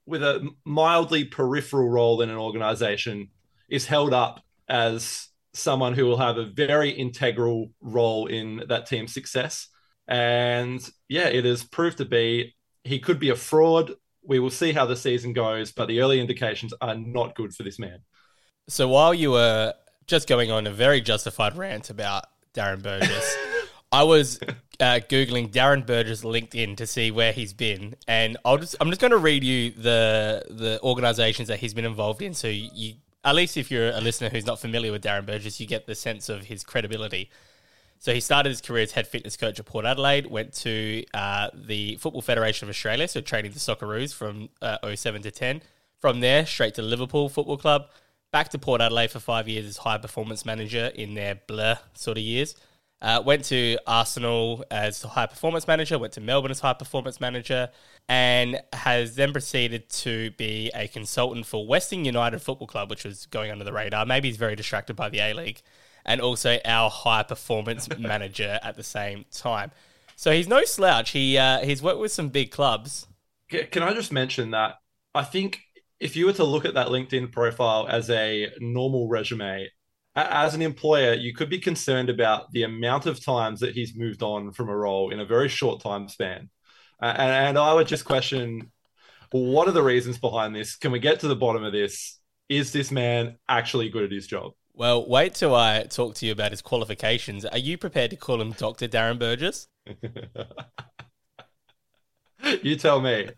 with 0.06 0.22
a 0.22 0.48
mildly 0.64 1.24
peripheral 1.24 1.88
role 1.88 2.20
in 2.20 2.30
an 2.30 2.36
organization 2.36 3.28
is 3.68 3.86
held 3.86 4.12
up 4.12 4.40
as 4.68 5.28
someone 5.54 5.94
who 5.94 6.06
will 6.06 6.16
have 6.16 6.38
a 6.38 6.46
very 6.46 6.90
integral 6.90 7.70
role 7.80 8.26
in 8.26 8.64
that 8.68 8.86
team's 8.86 9.12
success. 9.12 9.68
And 10.08 10.86
yeah, 11.08 11.28
it 11.28 11.44
has 11.44 11.62
proved 11.62 11.98
to 11.98 12.04
be 12.04 12.54
he 12.84 12.98
could 12.98 13.18
be 13.18 13.30
a 13.30 13.36
fraud. 13.36 13.92
We 14.24 14.38
will 14.38 14.50
see 14.50 14.72
how 14.72 14.86
the 14.86 14.96
season 14.96 15.32
goes, 15.32 15.72
but 15.72 15.86
the 15.86 16.00
early 16.00 16.20
indications 16.20 16.74
are 16.80 16.96
not 16.96 17.34
good 17.34 17.54
for 17.54 17.62
this 17.62 17.78
man. 17.78 18.00
So 18.68 18.88
while 18.88 19.14
you 19.14 19.32
were 19.32 19.74
just 20.06 20.28
going 20.28 20.50
on 20.50 20.66
a 20.66 20.70
very 20.70 21.00
justified 21.00 21.56
rant 21.56 21.90
about 21.90 22.24
Darren 22.54 22.82
Burgess, 22.82 23.36
I 23.92 24.04
was 24.04 24.40
uh, 24.82 24.98
googling 25.08 25.50
Darren 25.50 25.86
Burgess 25.86 26.22
LinkedIn 26.22 26.76
to 26.76 26.86
see 26.86 27.12
where 27.12 27.32
he's 27.32 27.52
been, 27.52 27.94
and 28.08 28.36
I'll 28.44 28.58
just 28.58 28.74
I'm 28.80 28.88
just 28.88 29.00
going 29.00 29.12
to 29.12 29.16
read 29.16 29.44
you 29.44 29.70
the 29.70 30.44
the 30.50 30.80
organisations 30.82 31.48
that 31.48 31.60
he's 31.60 31.72
been 31.72 31.84
involved 31.84 32.20
in, 32.20 32.34
so 32.34 32.48
you 32.48 32.94
at 33.24 33.36
least 33.36 33.56
if 33.56 33.70
you're 33.70 33.90
a 33.90 34.00
listener 34.00 34.28
who's 34.28 34.44
not 34.44 34.58
familiar 34.58 34.90
with 34.90 35.04
Darren 35.04 35.24
Burgess, 35.24 35.60
you 35.60 35.66
get 35.66 35.86
the 35.86 35.94
sense 35.94 36.28
of 36.28 36.46
his 36.46 36.64
credibility. 36.64 37.30
So 38.00 38.12
he 38.12 38.18
started 38.18 38.48
his 38.48 38.60
career 38.60 38.82
as 38.82 38.90
head 38.90 39.06
fitness 39.06 39.36
coach 39.36 39.60
at 39.60 39.66
Port 39.66 39.84
Adelaide, 39.84 40.26
went 40.26 40.52
to 40.54 41.04
uh, 41.14 41.50
the 41.54 41.94
Football 41.96 42.20
Federation 42.20 42.66
of 42.66 42.70
Australia, 42.70 43.06
so 43.06 43.20
training 43.20 43.52
the 43.52 43.60
Socceroos 43.60 44.12
from 44.12 44.48
uh, 44.60 44.78
07 44.92 45.22
to 45.22 45.30
10. 45.30 45.62
From 46.00 46.18
there, 46.18 46.44
straight 46.44 46.74
to 46.74 46.82
Liverpool 46.82 47.28
Football 47.28 47.58
Club, 47.58 47.86
back 48.32 48.48
to 48.48 48.58
Port 48.58 48.80
Adelaide 48.80 49.12
for 49.12 49.20
five 49.20 49.48
years 49.48 49.66
as 49.66 49.76
high 49.76 49.98
performance 49.98 50.44
manager 50.44 50.90
in 50.96 51.14
their 51.14 51.36
blur 51.46 51.78
sort 51.94 52.18
of 52.18 52.24
years. 52.24 52.56
Uh, 53.02 53.20
went 53.20 53.44
to 53.44 53.76
Arsenal 53.84 54.64
as 54.70 55.02
high 55.02 55.26
performance 55.26 55.66
manager, 55.66 55.98
went 55.98 56.12
to 56.12 56.20
Melbourne 56.20 56.52
as 56.52 56.60
high 56.60 56.72
performance 56.72 57.20
manager, 57.20 57.68
and 58.08 58.62
has 58.72 59.16
then 59.16 59.32
proceeded 59.32 59.90
to 59.90 60.30
be 60.32 60.70
a 60.72 60.86
consultant 60.86 61.44
for 61.44 61.66
Western 61.66 62.04
United 62.04 62.40
Football 62.40 62.68
Club, 62.68 62.90
which 62.90 63.04
was 63.04 63.26
going 63.26 63.50
under 63.50 63.64
the 63.64 63.72
radar. 63.72 64.06
Maybe 64.06 64.28
he's 64.28 64.36
very 64.36 64.54
distracted 64.54 64.94
by 64.94 65.08
the 65.08 65.18
A 65.18 65.34
League, 65.34 65.62
and 66.04 66.20
also 66.20 66.58
our 66.64 66.88
high 66.88 67.24
performance 67.24 67.88
manager 67.98 68.60
at 68.62 68.76
the 68.76 68.84
same 68.84 69.24
time. 69.32 69.72
So 70.14 70.30
he's 70.30 70.46
no 70.46 70.64
slouch. 70.64 71.10
He 71.10 71.36
uh, 71.36 71.64
he's 71.64 71.82
worked 71.82 71.98
with 71.98 72.12
some 72.12 72.28
big 72.28 72.52
clubs. 72.52 73.08
Can 73.48 73.82
I 73.82 73.92
just 73.92 74.12
mention 74.12 74.52
that 74.52 74.76
I 75.12 75.24
think 75.24 75.60
if 75.98 76.14
you 76.14 76.26
were 76.26 76.32
to 76.34 76.44
look 76.44 76.64
at 76.64 76.74
that 76.74 76.86
LinkedIn 76.86 77.32
profile 77.32 77.86
as 77.88 78.08
a 78.10 78.52
normal 78.60 79.08
resume, 79.08 79.68
as 80.14 80.54
an 80.54 80.62
employer, 80.62 81.14
you 81.14 81.34
could 81.34 81.48
be 81.48 81.58
concerned 81.58 82.10
about 82.10 82.52
the 82.52 82.64
amount 82.64 83.06
of 83.06 83.24
times 83.24 83.60
that 83.60 83.74
he's 83.74 83.96
moved 83.96 84.22
on 84.22 84.52
from 84.52 84.68
a 84.68 84.76
role 84.76 85.10
in 85.10 85.20
a 85.20 85.24
very 85.24 85.48
short 85.48 85.82
time 85.82 86.08
span. 86.08 86.50
Uh, 87.00 87.14
and, 87.16 87.48
and 87.48 87.58
I 87.58 87.74
would 87.74 87.88
just 87.88 88.04
question 88.04 88.70
what 89.30 89.66
are 89.66 89.72
the 89.72 89.82
reasons 89.82 90.18
behind 90.18 90.54
this? 90.54 90.76
Can 90.76 90.92
we 90.92 90.98
get 90.98 91.20
to 91.20 91.28
the 91.28 91.36
bottom 91.36 91.64
of 91.64 91.72
this? 91.72 92.18
Is 92.50 92.72
this 92.72 92.90
man 92.90 93.38
actually 93.48 93.88
good 93.88 94.04
at 94.04 94.12
his 94.12 94.26
job? 94.26 94.52
Well, 94.74 95.08
wait 95.08 95.34
till 95.34 95.54
I 95.54 95.84
talk 95.84 96.14
to 96.16 96.26
you 96.26 96.32
about 96.32 96.50
his 96.50 96.60
qualifications. 96.60 97.46
Are 97.46 97.58
you 97.58 97.78
prepared 97.78 98.10
to 98.10 98.16
call 98.16 98.40
him 98.40 98.52
Dr. 98.52 98.88
Darren 98.88 99.18
Burgess? 99.18 99.68
you 102.62 102.76
tell 102.76 103.00
me. 103.00 103.30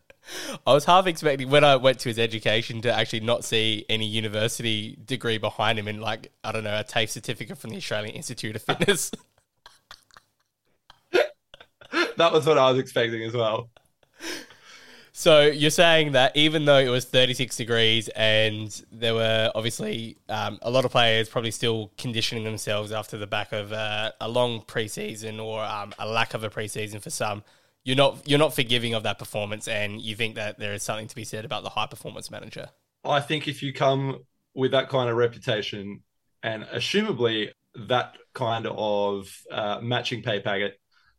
I 0.66 0.73
was 0.73 0.85
half 0.85 1.07
expecting 1.07 1.50
when 1.50 1.64
I 1.64 1.76
went 1.76 1.99
to 2.00 2.09
his 2.09 2.19
education 2.19 2.81
to 2.83 2.93
actually 2.93 3.21
not 3.21 3.45
see 3.45 3.85
any 3.88 4.07
university 4.07 4.99
degree 5.04 5.38
behind 5.38 5.78
him 5.78 5.88
and 5.88 6.00
like 6.00 6.33
I 6.43 6.52
don't 6.52 6.64
know 6.64 6.78
a 6.78 6.85
TAFE 6.85 7.11
certificate 7.11 7.59
from 7.59 7.71
the 7.71 7.76
Australian 7.76 8.14
Institute 8.14 8.57
of 8.57 8.62
Fitness. 8.62 9.11
that 12.16 12.33
was 12.33 12.47
what 12.47 12.59
I 12.59 12.71
was 12.71 12.78
expecting 12.78 13.23
as 13.23 13.35
well. 13.35 13.69
So 15.16 15.43
you're 15.43 15.71
saying 15.71 16.12
that 16.12 16.37
even 16.37 16.64
though 16.64 16.78
it 16.78 16.88
was 16.88 17.04
36 17.04 17.57
degrees 17.57 18.09
and 18.09 18.83
there 18.90 19.14
were 19.14 19.52
obviously 19.54 20.16
um, 20.28 20.59
a 20.61 20.71
lot 20.71 20.85
of 20.85 20.90
players 20.90 21.28
probably 21.28 21.52
still 21.52 21.93
conditioning 21.97 22.43
themselves 22.43 22.90
after 22.90 23.16
the 23.16 23.26
back 23.28 23.52
of 23.52 23.73
uh, 23.73 24.11
a 24.21 24.28
long 24.28 24.62
preseason 24.62 25.40
or 25.40 25.62
um, 25.62 25.95
a 26.00 26.09
lack 26.09 26.35
of 26.35 26.43
a 26.43 26.50
preseason 26.50 27.00
for 27.00 27.11
some, 27.11 27.45
you're 27.84 27.96
not 27.96 28.26
you're 28.26 28.38
not 28.38 28.54
forgiving 28.54 28.94
of 28.94 29.02
that 29.02 29.18
performance, 29.18 29.68
and 29.68 30.00
you 30.00 30.16
think 30.16 30.34
that 30.36 30.58
there 30.58 30.72
is 30.72 30.82
something 30.82 31.06
to 31.08 31.14
be 31.14 31.24
said 31.24 31.44
about 31.44 31.62
the 31.62 31.70
high 31.70 31.86
performance 31.86 32.30
manager. 32.30 32.68
I 33.04 33.20
think 33.20 33.46
if 33.46 33.62
you 33.62 33.72
come 33.72 34.20
with 34.54 34.70
that 34.70 34.88
kind 34.88 35.10
of 35.10 35.16
reputation, 35.16 36.02
and 36.42 36.64
assumably 36.64 37.50
that 37.88 38.16
kind 38.34 38.66
of 38.66 39.28
uh, 39.50 39.80
matching 39.82 40.22
pay 40.22 40.40
packet, 40.40 40.78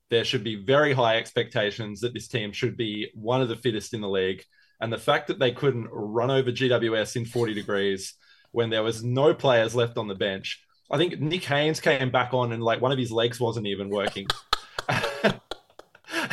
there 0.09 0.23
should 0.23 0.43
be 0.43 0.63
very 0.63 0.93
high 0.93 1.17
expectations 1.17 2.01
that 2.01 2.13
this 2.13 2.27
team 2.27 2.51
should 2.51 2.77
be 2.77 3.09
one 3.13 3.41
of 3.41 3.49
the 3.49 3.55
fittest 3.55 3.93
in 3.93 4.01
the 4.01 4.09
league. 4.09 4.43
And 4.79 4.91
the 4.91 4.97
fact 4.97 5.27
that 5.27 5.39
they 5.39 5.51
couldn't 5.51 5.87
run 5.91 6.31
over 6.31 6.51
GWS 6.51 7.15
in 7.15 7.25
40 7.25 7.53
degrees 7.53 8.13
when 8.51 8.69
there 8.69 8.83
was 8.83 9.03
no 9.03 9.33
players 9.33 9.75
left 9.75 9.97
on 9.97 10.07
the 10.07 10.15
bench. 10.15 10.61
I 10.91 10.97
think 10.97 11.19
Nick 11.19 11.43
Haynes 11.45 11.79
came 11.79 12.11
back 12.11 12.33
on 12.33 12.51
and 12.51 12.63
like 12.63 12.81
one 12.81 12.91
of 12.91 12.97
his 12.97 13.11
legs 13.11 13.39
wasn't 13.39 13.67
even 13.67 13.89
working. 13.89 14.27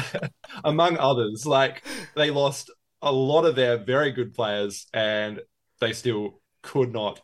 among 0.65 0.99
others. 0.99 1.47
Like 1.47 1.83
they 2.15 2.31
lost 2.31 2.71
a 3.01 3.13
lot 3.13 3.45
of 3.45 3.57
their 3.57 3.77
very 3.77 4.13
good 4.13 4.35
players, 4.35 4.87
and 4.95 5.41
they 5.81 5.93
still 5.93 6.41
could 6.63 6.93
not, 6.93 7.21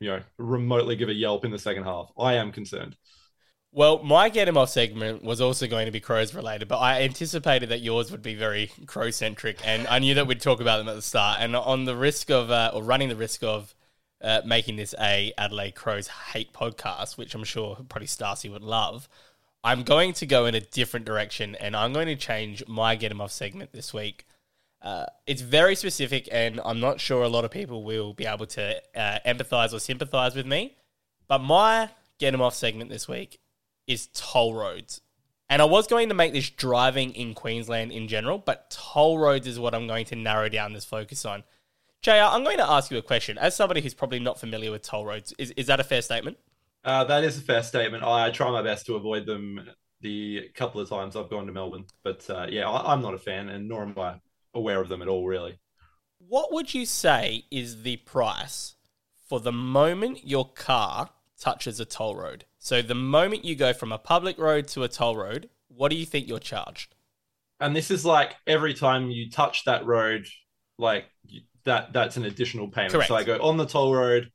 you 0.00 0.10
know, 0.10 0.20
remotely 0.38 0.96
give 0.96 1.08
a 1.08 1.14
yelp 1.14 1.44
in 1.44 1.50
the 1.50 1.58
second 1.58 1.84
half. 1.84 2.10
I 2.18 2.34
am 2.34 2.52
concerned. 2.52 2.96
Well, 3.72 4.02
my 4.02 4.30
get 4.30 4.48
him 4.48 4.56
off 4.56 4.70
segment 4.70 5.22
was 5.22 5.40
also 5.40 5.68
going 5.68 5.86
to 5.86 5.92
be 5.92 6.00
crows 6.00 6.34
related, 6.34 6.66
but 6.66 6.78
I 6.78 7.02
anticipated 7.02 7.68
that 7.68 7.82
yours 7.82 8.10
would 8.10 8.22
be 8.22 8.34
very 8.34 8.72
crow 8.86 9.12
centric, 9.12 9.64
and 9.64 9.86
I 9.86 10.00
knew 10.00 10.14
that 10.14 10.26
we'd 10.26 10.40
talk 10.40 10.60
about 10.60 10.78
them 10.78 10.88
at 10.88 10.96
the 10.96 11.02
start. 11.02 11.38
And 11.40 11.54
on 11.54 11.84
the 11.84 11.94
risk 11.94 12.30
of, 12.30 12.50
uh, 12.50 12.72
or 12.74 12.82
running 12.82 13.08
the 13.08 13.16
risk 13.16 13.44
of 13.44 13.76
uh, 14.22 14.42
making 14.44 14.74
this 14.74 14.92
a 15.00 15.32
Adelaide 15.38 15.76
Crows 15.76 16.08
hate 16.08 16.52
podcast, 16.52 17.16
which 17.16 17.32
I'm 17.34 17.44
sure 17.44 17.76
probably 17.88 18.08
Starcy 18.08 18.50
would 18.50 18.62
love, 18.62 19.08
I'm 19.62 19.82
going 19.82 20.14
to 20.14 20.26
go 20.26 20.46
in 20.46 20.54
a 20.54 20.60
different 20.60 21.06
direction, 21.06 21.54
and 21.54 21.76
I'm 21.76 21.92
going 21.92 22.06
to 22.06 22.16
change 22.16 22.62
my 22.66 22.96
get 22.96 23.12
him 23.12 23.20
off 23.20 23.32
segment 23.32 23.72
this 23.72 23.92
week. 23.92 24.26
Uh, 24.80 25.04
it's 25.26 25.42
very 25.42 25.74
specific, 25.74 26.28
and 26.32 26.60
I'm 26.64 26.80
not 26.80 27.00
sure 27.00 27.22
a 27.22 27.28
lot 27.28 27.44
of 27.44 27.50
people 27.50 27.84
will 27.84 28.14
be 28.14 28.24
able 28.24 28.46
to 28.46 28.80
uh, 28.96 29.18
empathize 29.26 29.74
or 29.74 29.78
sympathize 29.78 30.34
with 30.34 30.46
me. 30.46 30.76
But 31.28 31.40
my 31.40 31.90
get 32.18 32.32
him 32.32 32.40
off 32.40 32.54
segment 32.54 32.90
this 32.90 33.06
week 33.06 33.38
is 33.86 34.08
toll 34.14 34.54
roads. 34.54 35.02
And 35.50 35.60
I 35.60 35.64
was 35.64 35.86
going 35.86 36.08
to 36.08 36.14
make 36.14 36.32
this 36.32 36.48
driving 36.48 37.12
in 37.12 37.34
Queensland 37.34 37.92
in 37.92 38.08
general, 38.08 38.38
but 38.38 38.70
toll 38.70 39.18
roads 39.18 39.46
is 39.46 39.58
what 39.58 39.74
I'm 39.74 39.86
going 39.86 40.06
to 40.06 40.16
narrow 40.16 40.48
down 40.48 40.72
this 40.72 40.84
focus 40.84 41.24
on. 41.24 41.42
JR, 42.02 42.12
I'm 42.12 42.44
going 42.44 42.58
to 42.58 42.70
ask 42.70 42.90
you 42.90 42.96
a 42.96 43.02
question. 43.02 43.36
As 43.36 43.54
somebody 43.54 43.80
who's 43.80 43.92
probably 43.92 44.20
not 44.20 44.40
familiar 44.40 44.70
with 44.70 44.82
toll 44.82 45.04
roads, 45.04 45.34
is, 45.38 45.50
is 45.52 45.66
that 45.66 45.80
a 45.80 45.84
fair 45.84 46.02
statement? 46.02 46.38
Uh, 46.84 47.04
that 47.04 47.24
is 47.24 47.38
a 47.38 47.42
fair 47.42 47.62
statement. 47.62 48.02
I 48.02 48.30
try 48.30 48.50
my 48.50 48.62
best 48.62 48.86
to 48.86 48.96
avoid 48.96 49.26
them 49.26 49.60
the 50.00 50.48
couple 50.54 50.80
of 50.80 50.88
times 50.88 51.14
I've 51.16 51.30
gone 51.30 51.46
to 51.46 51.52
Melbourne. 51.52 51.86
But 52.02 52.28
uh, 52.30 52.46
yeah, 52.48 52.68
I, 52.68 52.92
I'm 52.92 53.02
not 53.02 53.14
a 53.14 53.18
fan, 53.18 53.48
and 53.48 53.68
nor 53.68 53.82
am 53.82 53.98
I 53.98 54.20
aware 54.54 54.80
of 54.80 54.88
them 54.88 55.02
at 55.02 55.08
all, 55.08 55.26
really. 55.26 55.58
What 56.18 56.52
would 56.52 56.74
you 56.74 56.86
say 56.86 57.44
is 57.50 57.82
the 57.82 57.96
price 57.98 58.76
for 59.28 59.40
the 59.40 59.52
moment 59.52 60.26
your 60.26 60.50
car 60.50 61.10
touches 61.38 61.80
a 61.80 61.84
toll 61.84 62.16
road? 62.16 62.44
So 62.58 62.82
the 62.82 62.94
moment 62.94 63.44
you 63.44 63.56
go 63.56 63.72
from 63.72 63.92
a 63.92 63.98
public 63.98 64.38
road 64.38 64.68
to 64.68 64.82
a 64.82 64.88
toll 64.88 65.16
road, 65.16 65.48
what 65.68 65.90
do 65.90 65.96
you 65.96 66.06
think 66.06 66.28
you're 66.28 66.38
charged? 66.38 66.94
And 67.58 67.76
this 67.76 67.90
is 67.90 68.04
like 68.04 68.34
every 68.46 68.74
time 68.74 69.10
you 69.10 69.30
touch 69.30 69.64
that 69.64 69.84
road, 69.86 70.26
like 70.78 71.06
that 71.64 71.92
that's 71.92 72.16
an 72.16 72.24
additional 72.24 72.68
payment. 72.68 72.92
Correct. 72.92 73.08
So 73.08 73.16
I 73.16 73.24
go 73.24 73.38
on 73.38 73.56
the 73.56 73.66
toll 73.66 73.94
road, 73.94 74.30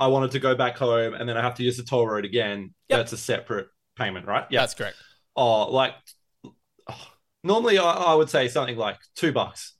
I 0.00 0.08
wanted 0.08 0.32
to 0.32 0.40
go 0.40 0.54
back 0.54 0.76
home, 0.78 1.14
and 1.14 1.28
then 1.28 1.36
I 1.36 1.42
have 1.42 1.54
to 1.56 1.62
use 1.62 1.76
the 1.76 1.84
toll 1.84 2.08
road 2.08 2.24
again. 2.24 2.74
Yep. 2.88 2.98
That's 2.98 3.12
a 3.12 3.18
separate 3.18 3.68
payment, 3.96 4.26
right? 4.26 4.46
Yeah. 4.50 4.60
That's 4.60 4.74
correct. 4.74 4.96
Oh, 5.36 5.70
like 5.70 5.94
oh, 6.88 7.08
normally 7.44 7.78
I, 7.78 7.90
I 7.90 8.14
would 8.14 8.30
say 8.30 8.48
something 8.48 8.76
like 8.76 8.98
two 9.14 9.32
bucks. 9.32 9.74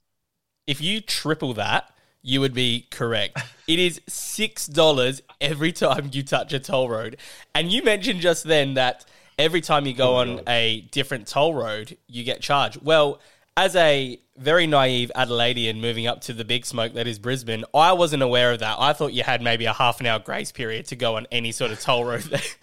If 0.67 0.81
you 0.81 1.01
triple 1.01 1.53
that, 1.55 1.89
you 2.21 2.39
would 2.39 2.53
be 2.53 2.87
correct. 2.91 3.41
It 3.67 3.79
is 3.79 3.99
six 4.07 4.67
dollars 4.67 5.21
every 5.39 5.71
time 5.71 6.09
you 6.13 6.23
touch 6.23 6.53
a 6.53 6.59
toll 6.59 6.89
road. 6.89 7.17
And 7.55 7.71
you 7.71 7.83
mentioned 7.83 8.21
just 8.21 8.43
then 8.43 8.75
that 8.75 9.05
every 9.39 9.61
time 9.61 9.85
you 9.85 9.93
go 9.93 10.17
Oh 10.17 10.17
on 10.17 10.35
God. 10.37 10.43
a 10.47 10.81
different 10.91 11.27
toll 11.27 11.53
road, 11.55 11.97
you 12.07 12.23
get 12.23 12.41
charged. 12.41 12.79
Well, 12.81 13.19
as 13.57 13.75
a 13.75 14.19
very 14.37 14.65
naive 14.65 15.11
Adelaidean 15.15 15.79
moving 15.79 16.07
up 16.07 16.21
to 16.21 16.33
the 16.33 16.45
big 16.45 16.65
smoke 16.65 16.93
that 16.93 17.07
is 17.07 17.19
Brisbane, 17.19 17.63
I 17.73 17.93
wasn't 17.93 18.23
aware 18.23 18.51
of 18.51 18.59
that. 18.59 18.77
I 18.79 18.93
thought 18.93 19.13
you 19.13 19.23
had 19.23 19.41
maybe 19.41 19.65
a 19.65 19.73
half 19.73 19.99
an 19.99 20.07
hour 20.07 20.19
grace 20.19 20.51
period 20.51 20.85
to 20.87 20.95
go 20.95 21.17
on 21.17 21.27
any 21.31 21.51
sort 21.51 21.71
of 21.71 21.79
toll 21.79 22.05
road 22.05 22.21
that, 22.23 22.55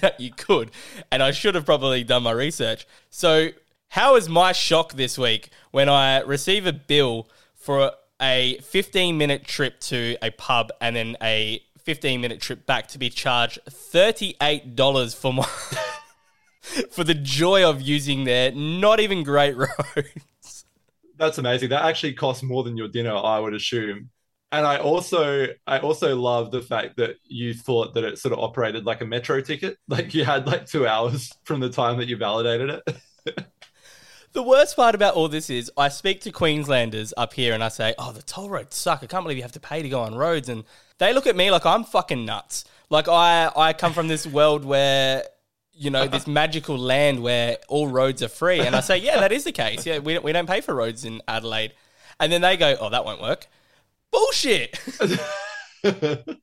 that 0.00 0.20
you 0.20 0.32
could. 0.32 0.70
And 1.12 1.22
I 1.22 1.30
should 1.30 1.54
have 1.54 1.66
probably 1.66 2.04
done 2.04 2.22
my 2.22 2.32
research. 2.32 2.86
So, 3.10 3.50
how 3.88 4.14
is 4.14 4.28
my 4.28 4.52
shock 4.52 4.92
this 4.92 5.18
week 5.18 5.50
when 5.72 5.88
I 5.88 6.20
receive 6.20 6.64
a 6.64 6.72
bill 6.72 7.28
for 7.54 7.92
a 8.22 8.58
15 8.58 9.18
minute 9.18 9.44
trip 9.44 9.80
to 9.80 10.16
a 10.22 10.30
pub 10.30 10.70
and 10.80 10.94
then 10.94 11.16
a 11.22 11.60
15 11.78 12.20
minute 12.20 12.40
trip 12.40 12.66
back 12.66 12.86
to 12.88 12.98
be 12.98 13.10
charged 13.10 13.58
$38 13.68 15.16
for 15.16 15.32
my 15.32 15.48
for 16.90 17.04
the 17.04 17.14
joy 17.14 17.68
of 17.68 17.80
using 17.80 18.24
their 18.24 18.52
not 18.52 19.00
even 19.00 19.22
great 19.22 19.56
roads. 19.56 20.64
That's 21.16 21.38
amazing. 21.38 21.70
That 21.70 21.84
actually 21.84 22.14
costs 22.14 22.42
more 22.42 22.62
than 22.62 22.76
your 22.76 22.88
dinner, 22.88 23.14
I 23.14 23.38
would 23.38 23.54
assume. 23.54 24.10
And 24.52 24.66
I 24.66 24.78
also 24.78 25.46
I 25.66 25.78
also 25.78 26.16
love 26.16 26.50
the 26.50 26.62
fact 26.62 26.96
that 26.96 27.16
you 27.24 27.54
thought 27.54 27.94
that 27.94 28.04
it 28.04 28.18
sort 28.18 28.32
of 28.32 28.40
operated 28.40 28.84
like 28.84 29.00
a 29.00 29.06
metro 29.06 29.40
ticket. 29.40 29.76
Like 29.88 30.14
you 30.14 30.24
had 30.24 30.46
like 30.46 30.66
two 30.66 30.86
hours 30.86 31.32
from 31.44 31.60
the 31.60 31.70
time 31.70 31.98
that 31.98 32.08
you 32.08 32.16
validated 32.16 32.70
it. 32.70 33.46
The 34.32 34.42
worst 34.44 34.76
part 34.76 34.94
about 34.94 35.14
all 35.14 35.26
this 35.26 35.50
is 35.50 35.72
I 35.76 35.88
speak 35.88 36.20
to 36.20 36.30
Queenslanders 36.30 37.12
up 37.16 37.34
here 37.34 37.52
and 37.52 37.64
I 37.64 37.68
say, 37.68 37.94
"Oh, 37.98 38.12
the 38.12 38.22
toll 38.22 38.48
roads 38.48 38.76
suck. 38.76 39.00
I 39.02 39.06
can't 39.06 39.24
believe 39.24 39.36
you 39.38 39.42
have 39.42 39.52
to 39.52 39.60
pay 39.60 39.82
to 39.82 39.88
go 39.88 40.02
on 40.02 40.14
roads." 40.14 40.48
And 40.48 40.62
they 40.98 41.12
look 41.12 41.26
at 41.26 41.34
me 41.34 41.50
like 41.50 41.66
I'm 41.66 41.82
fucking 41.82 42.24
nuts. 42.24 42.64
Like 42.90 43.08
I 43.08 43.50
I 43.56 43.72
come 43.72 43.92
from 43.92 44.06
this 44.06 44.28
world 44.28 44.64
where 44.64 45.24
you 45.80 45.88
know 45.88 46.06
this 46.06 46.26
magical 46.26 46.76
land 46.76 47.22
where 47.22 47.56
all 47.66 47.88
roads 47.88 48.22
are 48.22 48.28
free, 48.28 48.60
and 48.60 48.76
I 48.76 48.80
say, 48.80 48.98
"Yeah, 48.98 49.18
that 49.18 49.32
is 49.32 49.44
the 49.44 49.52
case. 49.52 49.86
Yeah, 49.86 50.00
we 50.00 50.12
don't, 50.12 50.22
we 50.22 50.30
don't 50.32 50.46
pay 50.46 50.60
for 50.60 50.74
roads 50.74 51.06
in 51.06 51.22
Adelaide." 51.26 51.72
And 52.20 52.30
then 52.30 52.42
they 52.42 52.58
go, 52.58 52.76
"Oh, 52.78 52.90
that 52.90 53.06
won't 53.06 53.22
work." 53.22 53.46
Bullshit. 54.12 54.78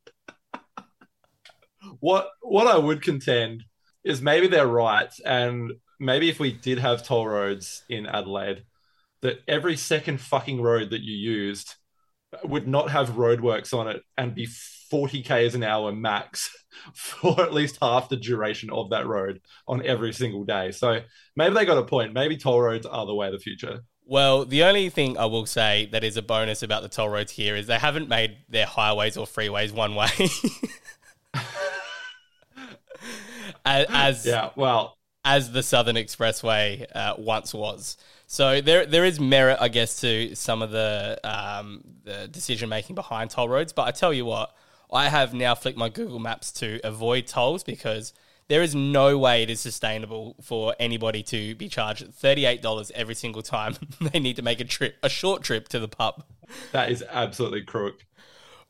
what 1.99 2.29
what 2.41 2.65
I 2.65 2.79
would 2.79 3.03
contend 3.03 3.63
is 4.03 4.23
maybe 4.23 4.47
they're 4.47 4.65
right, 4.65 5.13
and 5.23 5.73
maybe 5.99 6.29
if 6.29 6.39
we 6.39 6.51
did 6.51 6.79
have 6.79 7.03
toll 7.03 7.27
roads 7.27 7.83
in 7.87 8.07
Adelaide, 8.07 8.63
that 9.21 9.41
every 9.47 9.77
second 9.77 10.19
fucking 10.19 10.63
road 10.63 10.89
that 10.89 11.01
you 11.01 11.15
used 11.15 11.75
would 12.43 12.67
not 12.67 12.89
have 12.89 13.11
roadworks 13.11 13.71
on 13.71 13.87
it 13.87 14.01
and 14.17 14.33
be 14.33 14.47
40 14.89 15.23
k's 15.23 15.55
an 15.55 15.63
hour 15.63 15.91
max 15.91 16.49
for 16.93 17.41
at 17.41 17.53
least 17.53 17.77
half 17.81 18.09
the 18.09 18.17
duration 18.17 18.69
of 18.71 18.89
that 18.91 19.07
road 19.07 19.41
on 19.67 19.85
every 19.85 20.13
single 20.13 20.43
day. 20.43 20.71
So 20.71 21.01
maybe 21.35 21.55
they 21.55 21.65
got 21.65 21.77
a 21.77 21.83
point. 21.83 22.13
Maybe 22.13 22.37
toll 22.37 22.61
roads 22.61 22.85
are 22.85 23.05
the 23.05 23.15
way 23.15 23.27
of 23.27 23.33
the 23.33 23.39
future. 23.39 23.81
Well, 24.05 24.45
the 24.45 24.63
only 24.63 24.89
thing 24.89 25.17
I 25.17 25.25
will 25.25 25.45
say 25.45 25.89
that 25.91 26.03
is 26.03 26.15
a 26.15 26.21
bonus 26.21 26.63
about 26.63 26.81
the 26.81 26.87
toll 26.89 27.09
roads 27.09 27.33
here 27.33 27.57
is 27.57 27.67
they 27.67 27.77
haven't 27.77 28.07
made 28.07 28.37
their 28.47 28.65
highways 28.65 29.17
or 29.17 29.25
freeways 29.25 29.73
one 29.73 29.95
way. 29.95 30.07
as 33.65 34.25
Yeah, 34.25 34.51
well, 34.55 34.97
as 35.25 35.51
the 35.51 35.61
Southern 35.61 35.97
Expressway 35.97 36.85
uh, 36.95 37.15
once 37.17 37.53
was. 37.53 37.97
So 38.27 38.61
there 38.61 38.85
there 38.85 39.03
is 39.03 39.19
merit, 39.19 39.57
I 39.59 39.67
guess, 39.67 39.99
to 40.01 40.33
some 40.35 40.61
of 40.61 40.71
the 40.71 41.19
um, 41.23 41.83
the 42.03 42.29
decision 42.29 42.69
making 42.69 42.95
behind 42.95 43.29
toll 43.29 43.49
roads. 43.49 43.73
But 43.73 43.87
I 43.87 43.91
tell 43.91 44.13
you 44.13 44.25
what, 44.25 44.55
I 44.91 45.09
have 45.09 45.33
now 45.33 45.55
flicked 45.55 45.77
my 45.77 45.89
Google 45.89 46.19
Maps 46.19 46.51
to 46.53 46.79
avoid 46.83 47.27
tolls 47.27 47.63
because 47.63 48.13
there 48.47 48.61
is 48.61 48.73
no 48.73 49.17
way 49.17 49.43
it 49.43 49.49
is 49.49 49.59
sustainable 49.59 50.35
for 50.41 50.75
anybody 50.79 51.23
to 51.23 51.55
be 51.55 51.67
charged 51.67 52.13
thirty 52.13 52.45
eight 52.45 52.61
dollars 52.61 52.91
every 52.95 53.15
single 53.15 53.41
time 53.41 53.75
they 54.01 54.19
need 54.19 54.37
to 54.37 54.41
make 54.41 54.59
a 54.61 54.65
trip, 54.65 54.95
a 55.03 55.09
short 55.09 55.43
trip 55.43 55.67
to 55.69 55.79
the 55.79 55.87
pub. 55.87 56.23
that 56.71 56.89
is 56.89 57.03
absolutely 57.09 57.63
crook. 57.63 58.05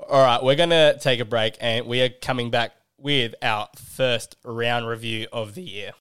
All 0.09 0.21
right, 0.21 0.43
we're 0.43 0.55
going 0.55 0.69
to 0.69 0.97
take 1.00 1.19
a 1.19 1.25
break 1.25 1.57
and 1.59 1.88
we 1.88 2.01
are 2.01 2.09
coming 2.09 2.51
back 2.51 2.74
with 2.97 3.36
our 3.41 3.67
first 3.75 4.36
round 4.43 4.88
review 4.88 5.27
of 5.31 5.55
the 5.55 5.62
year. 5.62 5.91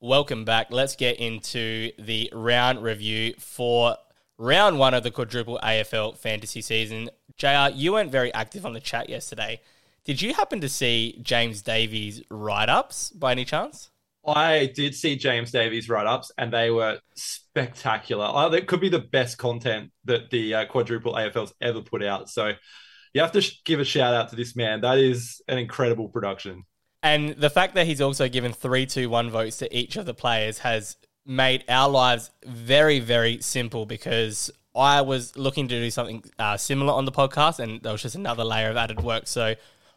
Welcome 0.00 0.44
back. 0.44 0.68
Let's 0.70 0.94
get 0.94 1.18
into 1.18 1.90
the 1.98 2.30
round 2.32 2.82
review 2.82 3.34
for 3.38 3.96
round 4.38 4.78
one 4.78 4.94
of 4.94 5.02
the 5.02 5.10
quadruple 5.10 5.58
AFL 5.62 6.16
fantasy 6.16 6.62
season. 6.62 7.10
JR, 7.36 7.68
you 7.74 7.92
weren't 7.92 8.10
very 8.10 8.32
active 8.32 8.64
on 8.64 8.72
the 8.72 8.80
chat 8.80 9.08
yesterday. 9.08 9.60
Did 10.04 10.22
you 10.22 10.32
happen 10.32 10.60
to 10.60 10.68
see 10.68 11.18
James 11.22 11.60
Davies' 11.60 12.22
write 12.30 12.68
ups 12.68 13.10
by 13.10 13.32
any 13.32 13.44
chance? 13.44 13.90
I 14.26 14.72
did 14.74 14.94
see 14.94 15.16
James 15.16 15.50
Davies 15.50 15.88
write 15.88 16.06
ups, 16.06 16.30
and 16.36 16.52
they 16.52 16.70
were 16.70 17.00
spectacular. 17.14 18.30
Oh, 18.30 18.50
that 18.50 18.66
could 18.66 18.80
be 18.80 18.88
the 18.88 18.98
best 18.98 19.38
content 19.38 19.90
that 20.04 20.30
the 20.30 20.54
uh, 20.54 20.66
quadruple 20.66 21.14
AFL's 21.14 21.54
ever 21.60 21.82
put 21.82 22.02
out. 22.02 22.28
So 22.28 22.52
you 23.14 23.20
have 23.20 23.32
to 23.32 23.40
sh- 23.40 23.60
give 23.64 23.80
a 23.80 23.84
shout 23.84 24.14
out 24.14 24.28
to 24.30 24.36
this 24.36 24.54
man. 24.54 24.82
That 24.82 24.98
is 24.98 25.40
an 25.48 25.58
incredible 25.58 26.08
production. 26.08 26.64
And 27.02 27.30
the 27.30 27.50
fact 27.50 27.74
that 27.74 27.86
he's 27.86 28.00
also 28.00 28.28
given 28.28 28.52
three, 28.52 28.86
two, 28.86 29.08
one 29.08 29.30
votes 29.30 29.58
to 29.58 29.76
each 29.76 29.96
of 29.96 30.04
the 30.04 30.14
players 30.14 30.58
has 30.58 30.96
made 31.28 31.62
our 31.68 31.88
lives 31.88 32.30
very, 32.44 32.98
very 32.98 33.40
simple 33.40 33.86
because 33.86 34.50
I 34.74 35.02
was 35.02 35.36
looking 35.36 35.68
to 35.68 35.78
do 35.78 35.90
something 35.90 36.24
uh, 36.38 36.56
similar 36.56 36.92
on 36.92 37.04
the 37.04 37.12
podcast 37.12 37.58
and 37.58 37.82
there 37.82 37.92
was 37.92 38.02
just 38.02 38.14
another 38.14 38.44
layer 38.44 38.70
of 38.70 38.76
added 38.76 39.02
work. 39.02 39.26
So 39.26 39.54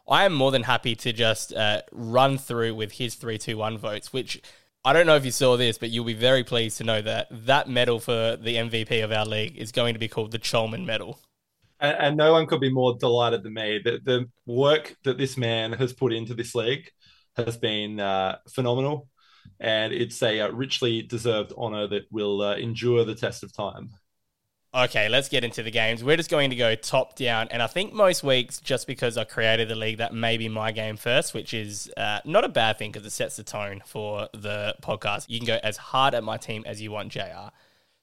I 0.08 0.26
am 0.26 0.34
more 0.34 0.52
than 0.52 0.64
happy 0.64 0.94
to 0.96 1.14
just 1.14 1.54
uh, 1.54 1.84
run 1.92 2.38
through 2.38 2.76
with 2.76 2.94
his 2.94 3.16
three, 3.16 3.38
two, 3.38 3.58
one 3.58 3.78
votes, 3.78 4.12
which 4.12 4.42
I 4.84 4.94
don't 4.94 5.06
know 5.06 5.16
if 5.16 5.24
you 5.24 5.32
saw 5.32 5.56
this, 5.56 5.78
but 5.78 5.90
you'll 5.90 6.06
be 6.06 6.14
very 6.14 6.44
pleased 6.44 6.78
to 6.80 6.84
know 6.84 7.02
that 7.02 7.28
that 7.32 7.70
medal 7.70 8.00
for 8.00 8.36
the 8.36 8.56
MVP 8.56 9.04
of 9.04 9.12
our 9.12 9.26
league 9.26 9.58
is 9.58 9.72
going 9.72 9.94
to 9.94 10.00
be 10.00 10.08
called 10.08 10.32
the 10.32 10.40
Cholman 10.40 10.86
Medal. 10.86 11.20
And, 11.80 11.98
and 11.98 12.18
no 12.18 12.34
one 12.34 12.48
could 12.48 12.60
be 12.60 12.72
more 12.72 12.98
delighted 13.00 13.44
than 13.44 13.54
me. 13.54 13.80
The, 13.84 14.00
the 14.04 14.30
work 14.46 14.98
that 15.04 15.18
this 15.18 15.38
man 15.38 15.74
has 15.74 15.94
put 15.94 16.12
into 16.12 16.34
this 16.34 16.56
league 16.56 16.90
has 17.38 17.58
been 17.58 18.00
uh, 18.00 18.40
phenomenal. 18.50 19.08
And 19.60 19.94
it's 19.94 20.22
a 20.24 20.42
uh, 20.42 20.50
richly 20.52 21.02
deserved 21.02 21.54
honor 21.58 21.88
that 21.88 22.12
will 22.12 22.42
uh, 22.42 22.56
endure 22.56 23.06
the 23.06 23.16
test 23.16 23.44
of 23.44 23.54
time. 23.54 23.92
Okay, 24.74 25.10
let's 25.10 25.28
get 25.28 25.44
into 25.44 25.64
the 25.64 25.72
games. 25.72 26.02
We're 26.02 26.16
just 26.16 26.30
going 26.30 26.50
to 26.52 26.56
go 26.56 26.76
top 26.76 27.18
down, 27.18 27.50
and 27.52 27.62
I 27.62 27.68
think 27.68 27.92
most 27.92 28.24
weeks, 28.24 28.62
just 28.62 28.88
because 28.88 29.18
I 29.18 29.26
created 29.26 29.68
the 29.68 29.76
league, 29.76 29.98
that 29.98 30.14
may 30.14 30.38
be 30.38 30.48
my 30.48 30.72
game 30.72 30.96
first, 30.96 31.34
which 31.34 31.54
is 31.54 31.92
uh, 31.98 32.20
not 32.24 32.46
a 32.46 32.50
bad 32.50 32.78
thing 32.78 32.90
because 32.90 33.06
it 33.06 33.12
sets 33.12 33.36
the 33.36 33.44
tone 33.44 33.82
for 33.86 34.30
the 34.32 34.76
podcast. 34.82 35.26
You 35.28 35.40
can 35.40 35.48
go 35.48 35.60
as 35.62 35.76
hard 35.76 36.14
at 36.14 36.24
my 36.24 36.38
team 36.38 36.64
as 36.66 36.82
you 36.82 36.90
want, 36.90 37.10
JR. 37.10 37.52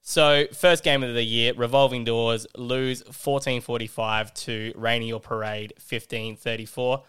So, 0.02 0.46
first 0.52 0.84
game 0.84 1.02
of 1.02 1.14
the 1.14 1.22
year, 1.22 1.54
revolving 1.54 2.04
doors, 2.04 2.46
lose 2.56 3.02
1445 3.04 4.34
to 4.34 4.72
Rainy 4.76 5.10
or 5.10 5.20
Parade 5.20 5.72
1534. 5.78 7.02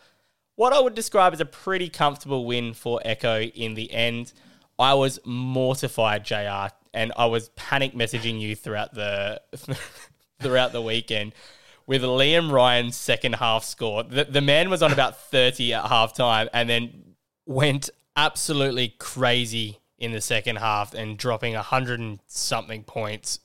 What 0.60 0.74
I 0.74 0.80
would 0.82 0.94
describe 0.94 1.32
as 1.32 1.39
a 1.39 1.46
pretty 1.46 1.88
comfortable 1.88 2.44
win 2.44 2.74
for 2.74 3.00
Echo 3.06 3.39
in 3.39 3.75
the 3.75 3.89
end. 3.94 4.34
I 4.78 4.94
was 4.94 5.18
mortified, 5.24 6.25
JR, 6.25 6.75
and 6.94 7.13
I 7.16 7.28
was 7.28 7.48
panic 7.56 7.94
messaging 7.94 8.42
you 8.42 8.58
throughout 8.58 8.94
the 8.94 9.42
throughout 10.42 10.74
the 10.74 10.82
weekend 10.82 11.34
with 11.88 12.01
Liam 12.01 12.51
Ryan's 12.51 12.98
second 12.98 13.36
half 13.36 13.63
score. 13.63 14.04
The, 14.04 14.25
the 14.25 14.42
man 14.42 14.70
was 14.70 14.84
on 14.84 14.92
about 14.92 15.18
30 15.32 15.75
at 15.75 15.86
halftime 15.86 16.50
and 16.51 16.70
then 16.70 17.16
went 17.46 17.89
absolutely 18.18 18.96
crazy 19.00 19.80
in 19.98 20.12
the 20.12 20.20
second 20.20 20.58
half 20.58 20.94
and 20.94 21.18
dropping 21.18 21.54
100 21.54 22.01
and 22.01 22.20
something 22.28 22.84
points, 22.84 23.39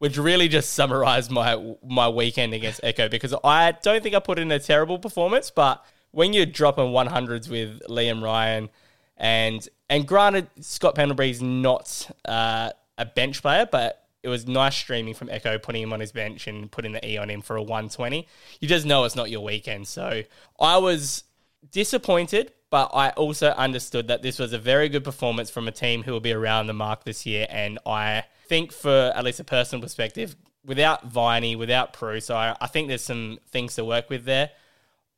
which 0.00 0.18
really 0.18 0.48
just 0.48 0.74
summarized 0.74 1.30
my 1.30 1.76
my 1.82 2.10
weekend 2.10 2.52
against 2.52 2.80
Echo 2.82 3.08
because 3.08 3.34
I 3.42 3.72
don't 3.72 4.02
think 4.02 4.14
I 4.14 4.18
put 4.18 4.38
in 4.38 4.52
a 4.52 4.58
terrible 4.58 4.98
performance, 4.98 5.50
but 5.50 5.82
when 6.10 6.32
you're 6.32 6.46
dropping 6.46 6.86
100s 6.86 7.48
with 7.48 7.80
Liam 7.88 8.22
Ryan 8.22 8.68
and 9.16 9.68
and 9.90 10.06
granted 10.06 10.48
Scott 10.60 10.94
Pendlebury's 10.94 11.42
not 11.42 12.10
uh, 12.24 12.70
a 12.98 13.06
bench 13.06 13.42
player, 13.42 13.66
but 13.70 14.04
it 14.22 14.28
was 14.28 14.46
nice 14.46 14.76
streaming 14.76 15.14
from 15.14 15.30
Echo, 15.30 15.58
putting 15.58 15.82
him 15.82 15.92
on 15.92 16.00
his 16.00 16.12
bench 16.12 16.46
and 16.46 16.70
putting 16.70 16.92
the 16.92 17.06
E 17.06 17.16
on 17.16 17.30
him 17.30 17.40
for 17.40 17.56
a 17.56 17.62
120. 17.62 18.26
You 18.60 18.68
just 18.68 18.84
know 18.84 19.04
it's 19.04 19.16
not 19.16 19.30
your 19.30 19.42
weekend. 19.42 19.88
So 19.88 20.22
I 20.60 20.76
was 20.78 21.24
disappointed, 21.70 22.52
but 22.70 22.90
I 22.92 23.10
also 23.10 23.50
understood 23.50 24.08
that 24.08 24.22
this 24.22 24.38
was 24.38 24.52
a 24.52 24.58
very 24.58 24.88
good 24.88 25.04
performance 25.04 25.50
from 25.50 25.68
a 25.68 25.72
team 25.72 26.02
who 26.02 26.12
will 26.12 26.20
be 26.20 26.32
around 26.32 26.66
the 26.66 26.74
mark 26.74 27.04
this 27.04 27.24
year. 27.24 27.46
And 27.48 27.78
I 27.86 28.24
think, 28.48 28.72
for 28.72 29.12
at 29.14 29.24
least 29.24 29.40
a 29.40 29.44
personal 29.44 29.82
perspective, 29.82 30.36
without 30.64 31.06
Viney, 31.06 31.56
without 31.56 31.92
Prue, 31.92 32.20
so 32.20 32.36
I, 32.36 32.56
I 32.60 32.66
think 32.66 32.88
there's 32.88 33.02
some 33.02 33.38
things 33.50 33.76
to 33.76 33.84
work 33.84 34.10
with 34.10 34.24
there. 34.24 34.50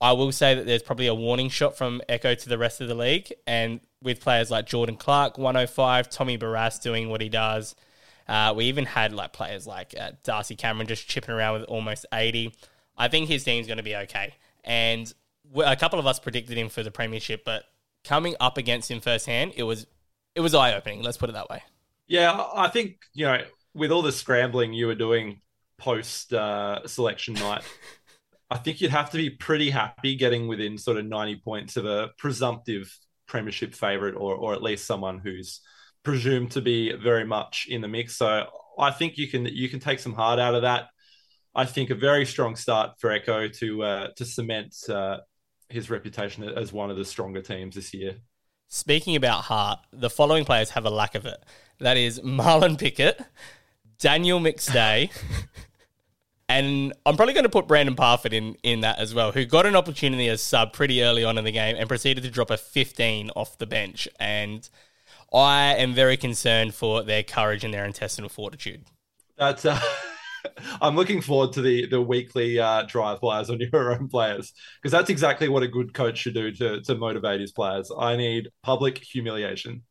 I 0.00 0.12
will 0.12 0.32
say 0.32 0.54
that 0.54 0.66
there's 0.66 0.82
probably 0.82 1.06
a 1.06 1.14
warning 1.14 1.48
shot 1.50 1.76
from 1.76 2.00
Echo 2.08 2.34
to 2.34 2.48
the 2.48 2.56
rest 2.56 2.80
of 2.80 2.88
the 2.88 2.94
league. 2.94 3.32
And 3.46 3.80
with 4.02 4.20
players 4.20 4.50
like 4.50 4.66
Jordan 4.66 4.96
Clark, 4.96 5.36
105, 5.36 6.08
Tommy 6.08 6.38
Barrass 6.38 6.80
doing 6.80 7.10
what 7.10 7.20
he 7.20 7.28
does. 7.28 7.74
Uh, 8.26 8.54
we 8.56 8.66
even 8.66 8.86
had 8.86 9.12
like 9.12 9.32
players 9.32 9.66
like 9.66 9.94
uh, 9.98 10.12
Darcy 10.22 10.54
Cameron 10.54 10.86
just 10.86 11.08
chipping 11.08 11.34
around 11.34 11.60
with 11.60 11.68
almost 11.68 12.06
80. 12.12 12.54
I 12.96 13.08
think 13.08 13.28
his 13.28 13.44
team's 13.44 13.66
going 13.66 13.78
to 13.78 13.82
be 13.82 13.96
okay. 13.96 14.34
And 14.64 15.12
a 15.56 15.76
couple 15.76 15.98
of 15.98 16.06
us 16.06 16.18
predicted 16.18 16.56
him 16.56 16.68
for 16.68 16.82
the 16.82 16.90
premiership, 16.90 17.44
but 17.44 17.64
coming 18.04 18.36
up 18.40 18.56
against 18.56 18.90
him 18.90 19.00
firsthand, 19.00 19.52
it 19.56 19.64
was 19.64 19.86
it 20.34 20.40
was 20.40 20.54
eye 20.54 20.74
opening. 20.74 21.02
Let's 21.02 21.16
put 21.16 21.28
it 21.28 21.32
that 21.32 21.50
way. 21.50 21.62
Yeah, 22.06 22.44
I 22.54 22.68
think 22.68 22.98
you 23.14 23.26
know 23.26 23.42
with 23.74 23.90
all 23.90 24.02
the 24.02 24.12
scrambling 24.12 24.72
you 24.72 24.86
were 24.86 24.94
doing 24.94 25.40
post 25.78 26.32
uh, 26.32 26.86
selection 26.86 27.34
night. 27.34 27.62
I 28.50 28.58
think 28.58 28.80
you'd 28.80 28.90
have 28.90 29.10
to 29.10 29.16
be 29.16 29.30
pretty 29.30 29.70
happy 29.70 30.16
getting 30.16 30.48
within 30.48 30.76
sort 30.76 30.96
of 30.96 31.06
90 31.06 31.36
points 31.36 31.76
of 31.76 31.86
a 31.86 32.10
presumptive 32.18 32.92
premiership 33.26 33.74
favourite 33.74 34.14
or, 34.14 34.34
or 34.34 34.54
at 34.54 34.62
least 34.62 34.86
someone 34.86 35.18
who's 35.18 35.60
presumed 36.02 36.50
to 36.52 36.60
be 36.60 36.92
very 36.92 37.24
much 37.24 37.66
in 37.70 37.80
the 37.80 37.88
mix. 37.88 38.16
So 38.16 38.46
I 38.78 38.90
think 38.90 39.18
you 39.18 39.28
can 39.28 39.46
you 39.46 39.68
can 39.68 39.80
take 39.80 40.00
some 40.00 40.14
heart 40.14 40.38
out 40.38 40.54
of 40.54 40.62
that. 40.62 40.88
I 41.54 41.64
think 41.64 41.90
a 41.90 41.94
very 41.94 42.26
strong 42.26 42.56
start 42.56 42.92
for 42.98 43.10
Echo 43.10 43.48
to 43.48 43.82
uh, 43.82 44.08
to 44.16 44.24
cement 44.24 44.74
uh, 44.88 45.18
his 45.68 45.90
reputation 45.90 46.44
as 46.44 46.72
one 46.72 46.90
of 46.90 46.96
the 46.96 47.04
stronger 47.04 47.42
teams 47.42 47.74
this 47.74 47.94
year. 47.94 48.16
Speaking 48.68 49.16
about 49.16 49.44
heart, 49.44 49.80
the 49.92 50.10
following 50.10 50.44
players 50.44 50.70
have 50.70 50.86
a 50.86 50.90
lack 50.90 51.14
of 51.14 51.26
it. 51.26 51.44
That 51.78 51.96
is 51.96 52.20
Marlon 52.20 52.78
Pickett, 52.78 53.20
Daniel 53.98 54.38
McStay, 54.38 55.10
and 56.50 56.92
I'm 57.06 57.16
probably 57.16 57.34
going 57.34 57.44
to 57.44 57.50
put 57.50 57.68
Brandan 57.68 57.94
Parfitt 57.94 58.32
in, 58.32 58.56
in 58.62 58.80
that 58.80 58.98
as 58.98 59.14
well, 59.14 59.32
who 59.32 59.44
got 59.44 59.66
an 59.66 59.76
opportunity 59.76 60.28
as 60.28 60.42
sub 60.42 60.72
pretty 60.72 61.02
early 61.02 61.24
on 61.24 61.38
in 61.38 61.44
the 61.44 61.52
game 61.52 61.76
and 61.78 61.88
proceeded 61.88 62.24
to 62.24 62.30
drop 62.30 62.50
a 62.50 62.56
15 62.56 63.30
off 63.36 63.58
the 63.58 63.66
bench. 63.66 64.08
And 64.18 64.68
I 65.32 65.74
am 65.76 65.94
very 65.94 66.16
concerned 66.16 66.74
for 66.74 67.02
their 67.02 67.22
courage 67.22 67.62
and 67.64 67.72
their 67.72 67.84
intestinal 67.84 68.28
fortitude. 68.28 68.84
That's. 69.36 69.64
Uh... 69.64 69.80
I'm 70.80 70.96
looking 70.96 71.20
forward 71.20 71.52
to 71.52 71.62
the 71.62 71.86
the 71.86 72.00
weekly 72.00 72.58
uh, 72.58 72.84
drive 72.84 73.20
bys 73.20 73.50
on 73.50 73.60
your 73.72 73.92
own 73.92 74.08
players 74.08 74.54
because 74.80 74.90
that's 74.90 75.10
exactly 75.10 75.50
what 75.50 75.62
a 75.62 75.68
good 75.68 75.92
coach 75.92 76.16
should 76.18 76.32
do 76.32 76.50
to 76.52 76.80
to 76.80 76.94
motivate 76.94 77.40
his 77.40 77.52
players. 77.52 77.90
I 77.96 78.16
need 78.16 78.48
public 78.62 78.98
humiliation. 78.98 79.82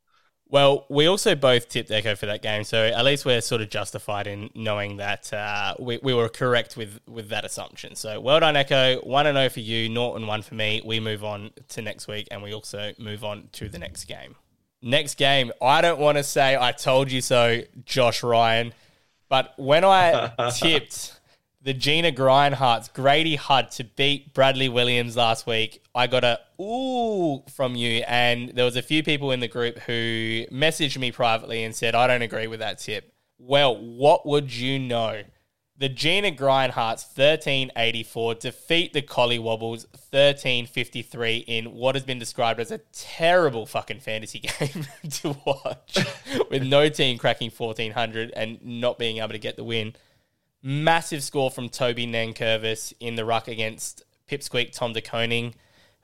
Well, 0.52 0.88
we 0.90 1.06
also 1.06 1.36
both 1.36 1.70
tipped 1.70 1.92
Echo 1.92 2.16
for 2.16 2.26
that 2.26 2.42
game, 2.42 2.64
so 2.64 2.84
at 2.84 3.06
least 3.06 3.24
we're 3.24 3.40
sort 3.40 3.62
of 3.62 3.70
justified 3.70 4.26
in 4.26 4.50
knowing 4.56 4.98
that 4.98 5.32
uh, 5.32 5.76
we, 5.78 6.00
we 6.02 6.12
were 6.12 6.28
correct 6.28 6.76
with, 6.76 7.00
with 7.08 7.30
that 7.30 7.46
assumption. 7.46 7.96
So 7.96 8.20
well 8.20 8.40
done, 8.40 8.56
Echo. 8.56 9.00
1 9.02 9.28
and 9.28 9.36
0 9.36 9.50
for 9.50 9.60
you, 9.60 9.90
Norton 9.90 10.26
1 10.26 10.42
for 10.42 10.56
me. 10.56 10.82
We 10.84 11.00
move 11.00 11.24
on 11.24 11.52
to 11.70 11.84
next 11.84 12.08
week, 12.08 12.28
and 12.32 12.42
we 12.42 12.52
also 12.52 12.94
move 12.98 13.24
on 13.24 13.50
to 13.54 13.70
the 13.70 13.78
next 13.78 14.06
game. 14.06 14.36
Next 14.82 15.16
game, 15.20 15.52
I 15.62 15.82
don't 15.82 16.00
want 16.00 16.18
to 16.18 16.24
say 16.24 16.58
I 16.60 16.72
told 16.72 17.12
you 17.12 17.22
so, 17.22 17.62
Josh 17.86 18.24
Ryan, 18.24 18.74
but 19.28 19.54
when 19.58 19.86
I 19.86 20.34
tipped 20.56 21.19
the 21.62 21.74
Gina 21.74 22.12
Grindhart's 22.12 22.88
Grady 22.88 23.36
Hudd 23.36 23.72
to 23.72 23.84
beat 23.84 24.34
Bradley 24.34 24.70
Williams 24.70 25.18
last 25.18 25.46
week. 25.46 25.84
I 25.94 26.08
got 26.08 26.24
a 26.24 26.40
ooh 26.62 27.44
from 27.54 27.76
you, 27.76 28.04
and 28.08 28.50
there 28.56 28.66
was 28.66 28.78
a 28.78 28.82
few 28.82 29.04
people 29.04 29.32
in 29.32 29.42
the 29.42 29.48
group 29.48 29.78
who 29.80 30.46
messaged 30.52 30.98
me 30.98 31.12
privately 31.12 31.64
and 31.64 31.76
said, 31.76 31.96
I 31.96 32.08
don't 32.08 32.22
agree 32.22 32.48
with 32.48 32.60
that 32.60 32.80
tip. 32.80 33.14
Well, 33.38 33.76
what 33.78 34.26
would 34.26 34.54
you 34.54 34.80
know? 34.80 35.24
The 35.78 35.88
Gina 35.88 36.32
Grindhart's 36.32 37.06
1384 37.16 38.36
defeat 38.36 38.92
the 38.92 39.02
Collie 39.02 39.40
Wobbles 39.40 39.86
1353 40.12 41.38
in 41.38 41.74
what 41.74 41.96
has 41.96 42.04
been 42.04 42.20
described 42.20 42.60
as 42.60 42.72
a 42.72 42.80
terrible 42.92 43.66
fucking 43.66 44.02
fantasy 44.02 44.40
game 44.60 44.86
to 45.10 45.38
watch, 45.46 46.06
with 46.50 46.64
no 46.64 46.90
team 46.90 47.18
cracking 47.18 47.50
1400 47.50 48.32
and 48.36 48.60
not 48.62 49.00
being 49.00 49.20
able 49.20 49.30
to 49.30 49.40
get 49.40 49.56
the 49.56 49.64
win. 49.64 49.94
Massive 50.62 51.24
score 51.24 51.50
from 51.50 51.70
Toby 51.70 52.06
Nankervis 52.06 52.94
in 53.00 53.16
the 53.16 53.26
ruck 53.26 53.48
against 53.48 54.04
Pipsqueak 54.30 54.72
Tom 54.74 54.94
De 54.94 55.02
Koning. 55.02 55.56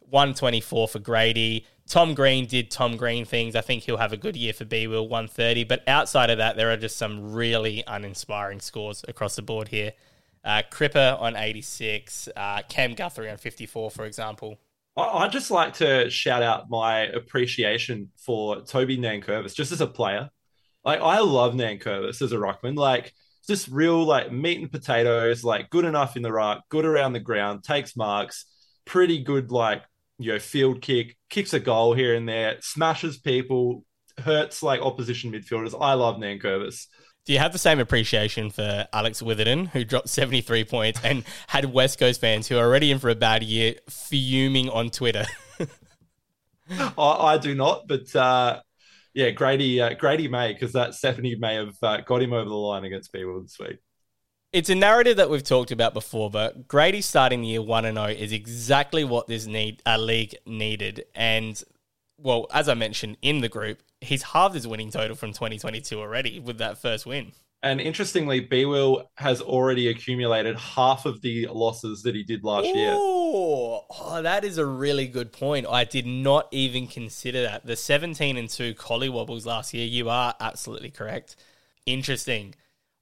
124 0.09 0.87
for 0.87 0.99
Grady. 0.99 1.65
Tom 1.87 2.13
Green 2.13 2.45
did 2.45 2.71
Tom 2.71 2.95
Green 2.95 3.25
things. 3.25 3.55
I 3.55 3.61
think 3.61 3.83
he'll 3.83 3.97
have 3.97 4.13
a 4.13 4.17
good 4.17 4.35
year 4.35 4.53
for 4.53 4.65
B 4.65 4.87
Will 4.87 5.07
130. 5.07 5.63
But 5.65 5.83
outside 5.87 6.29
of 6.29 6.37
that, 6.37 6.55
there 6.55 6.71
are 6.71 6.77
just 6.77 6.97
some 6.97 7.33
really 7.33 7.83
uninspiring 7.85 8.59
scores 8.59 9.03
across 9.07 9.35
the 9.35 9.41
board 9.41 9.67
here. 9.67 9.93
Uh, 10.43 10.61
Cripper 10.71 11.19
on 11.19 11.35
86, 11.35 12.29
uh, 12.35 12.61
Cam 12.69 12.93
Guthrie 12.93 13.29
on 13.29 13.37
54, 13.37 13.91
for 13.91 14.05
example. 14.05 14.59
I'd 14.97 15.31
just 15.31 15.51
like 15.51 15.73
to 15.75 16.09
shout 16.09 16.41
out 16.41 16.69
my 16.69 17.01
appreciation 17.01 18.11
for 18.15 18.61
Toby 18.61 18.97
Nankervis, 18.97 19.53
just 19.53 19.71
as 19.71 19.81
a 19.81 19.87
player. 19.87 20.29
Like 20.85 21.01
I 21.01 21.19
love 21.19 21.53
Nankervis 21.55 22.21
as 22.21 22.31
a 22.31 22.37
ruckman. 22.37 22.77
Like 22.77 23.13
just 23.45 23.67
real 23.67 24.03
like 24.03 24.31
meat 24.31 24.59
and 24.59 24.71
potatoes, 24.71 25.43
like 25.43 25.69
good 25.69 25.85
enough 25.85 26.15
in 26.15 26.23
the 26.23 26.31
ruck, 26.31 26.63
good 26.69 26.85
around 26.85 27.13
the 27.13 27.19
ground, 27.19 27.63
takes 27.63 27.95
marks, 27.95 28.45
pretty 28.85 29.23
good 29.23 29.51
like 29.51 29.83
you 30.17 30.33
know 30.33 30.39
field 30.39 30.81
kick, 30.81 31.17
kicks 31.29 31.53
a 31.53 31.59
goal 31.59 31.93
here 31.93 32.15
and 32.15 32.27
there, 32.27 32.57
smashes 32.61 33.17
people, 33.17 33.83
hurts 34.19 34.63
like 34.63 34.81
opposition 34.81 35.31
midfielders. 35.31 35.77
I 35.79 35.93
love 35.93 36.17
Nankervis. 36.17 36.87
Do 37.25 37.33
you 37.33 37.39
have 37.39 37.53
the 37.53 37.59
same 37.59 37.79
appreciation 37.79 38.51
for 38.51 38.87
Alex 38.93 39.19
Witherden, 39.19 39.65
who 39.65 39.83
dropped 39.83 40.09
73 40.09 40.63
points 40.65 40.99
and 41.03 41.23
had 41.47 41.65
West 41.65 41.97
Coast 41.97 42.21
fans 42.21 42.47
who 42.47 42.57
are 42.57 42.63
already 42.63 42.91
in 42.91 42.99
for 42.99 43.09
a 43.09 43.15
bad 43.15 43.41
year 43.41 43.75
fuming 43.89 44.69
on 44.69 44.91
Twitter? 44.91 45.25
I, 46.69 46.91
I, 46.97 47.37
do 47.39 47.55
not, 47.55 47.87
but 47.87 48.15
uh, 48.15 48.61
yeah, 49.15 49.31
Grady 49.31 49.81
uh, 49.81 49.93
Grady 49.93 50.27
may 50.27 50.53
because 50.53 50.73
that 50.73 50.93
Stephanie 50.93 51.35
may 51.35 51.55
have 51.55 51.75
uh, 51.81 52.01
got 52.01 52.21
him 52.21 52.33
over 52.33 52.47
the 52.47 52.55
line 52.55 52.83
against 52.83 53.13
people 53.13 53.41
this 53.41 53.57
week. 53.57 53.77
It's 54.51 54.69
a 54.69 54.75
narrative 54.75 55.17
that 55.17 55.29
we've 55.29 55.43
talked 55.43 55.71
about 55.71 55.93
before, 55.93 56.29
but 56.29 56.67
Grady 56.67 57.01
starting 57.01 57.41
the 57.41 57.47
year 57.47 57.61
one 57.61 57.85
and 57.85 57.97
zero 57.97 58.07
oh 58.07 58.11
is 58.11 58.31
exactly 58.31 59.03
what 59.03 59.27
this 59.27 59.47
need 59.47 59.81
a 59.85 59.97
league 59.97 60.35
needed. 60.45 61.05
And 61.15 61.61
well, 62.17 62.47
as 62.53 62.67
I 62.67 62.73
mentioned 62.73 63.17
in 63.21 63.39
the 63.39 63.49
group, 63.49 63.81
he's 64.01 64.23
halved 64.23 64.53
his 64.53 64.67
winning 64.67 64.91
total 64.91 65.15
from 65.15 65.31
2022 65.31 65.99
already 65.99 66.39
with 66.39 66.57
that 66.57 66.77
first 66.77 67.05
win. 67.05 67.31
And 67.65 67.81
interestingly, 67.81 68.41
B 68.41 68.65
Will 68.65 69.09
has 69.15 69.41
already 69.41 69.87
accumulated 69.87 70.55
half 70.55 71.07
of 71.07 71.21
the 71.21 71.47
losses 71.47 72.03
that 72.03 72.13
he 72.13 72.21
did 72.21 72.43
last 72.43 72.67
Ooh, 72.67 72.77
year. 72.77 72.93
Oh, 72.95 74.19
that 74.21 74.45
is 74.45 74.59
a 74.59 74.65
really 74.67 75.07
good 75.07 75.31
point. 75.31 75.65
I 75.67 75.83
did 75.83 76.05
not 76.05 76.47
even 76.51 76.85
consider 76.85 77.41
that. 77.41 77.65
The 77.65 77.75
17 77.75 78.37
and 78.37 78.47
2 78.47 78.75
Collie 78.75 79.09
Wobbles 79.09 79.47
last 79.47 79.73
year, 79.73 79.87
you 79.87 80.09
are 80.11 80.35
absolutely 80.39 80.91
correct. 80.91 81.37
Interesting. 81.87 82.53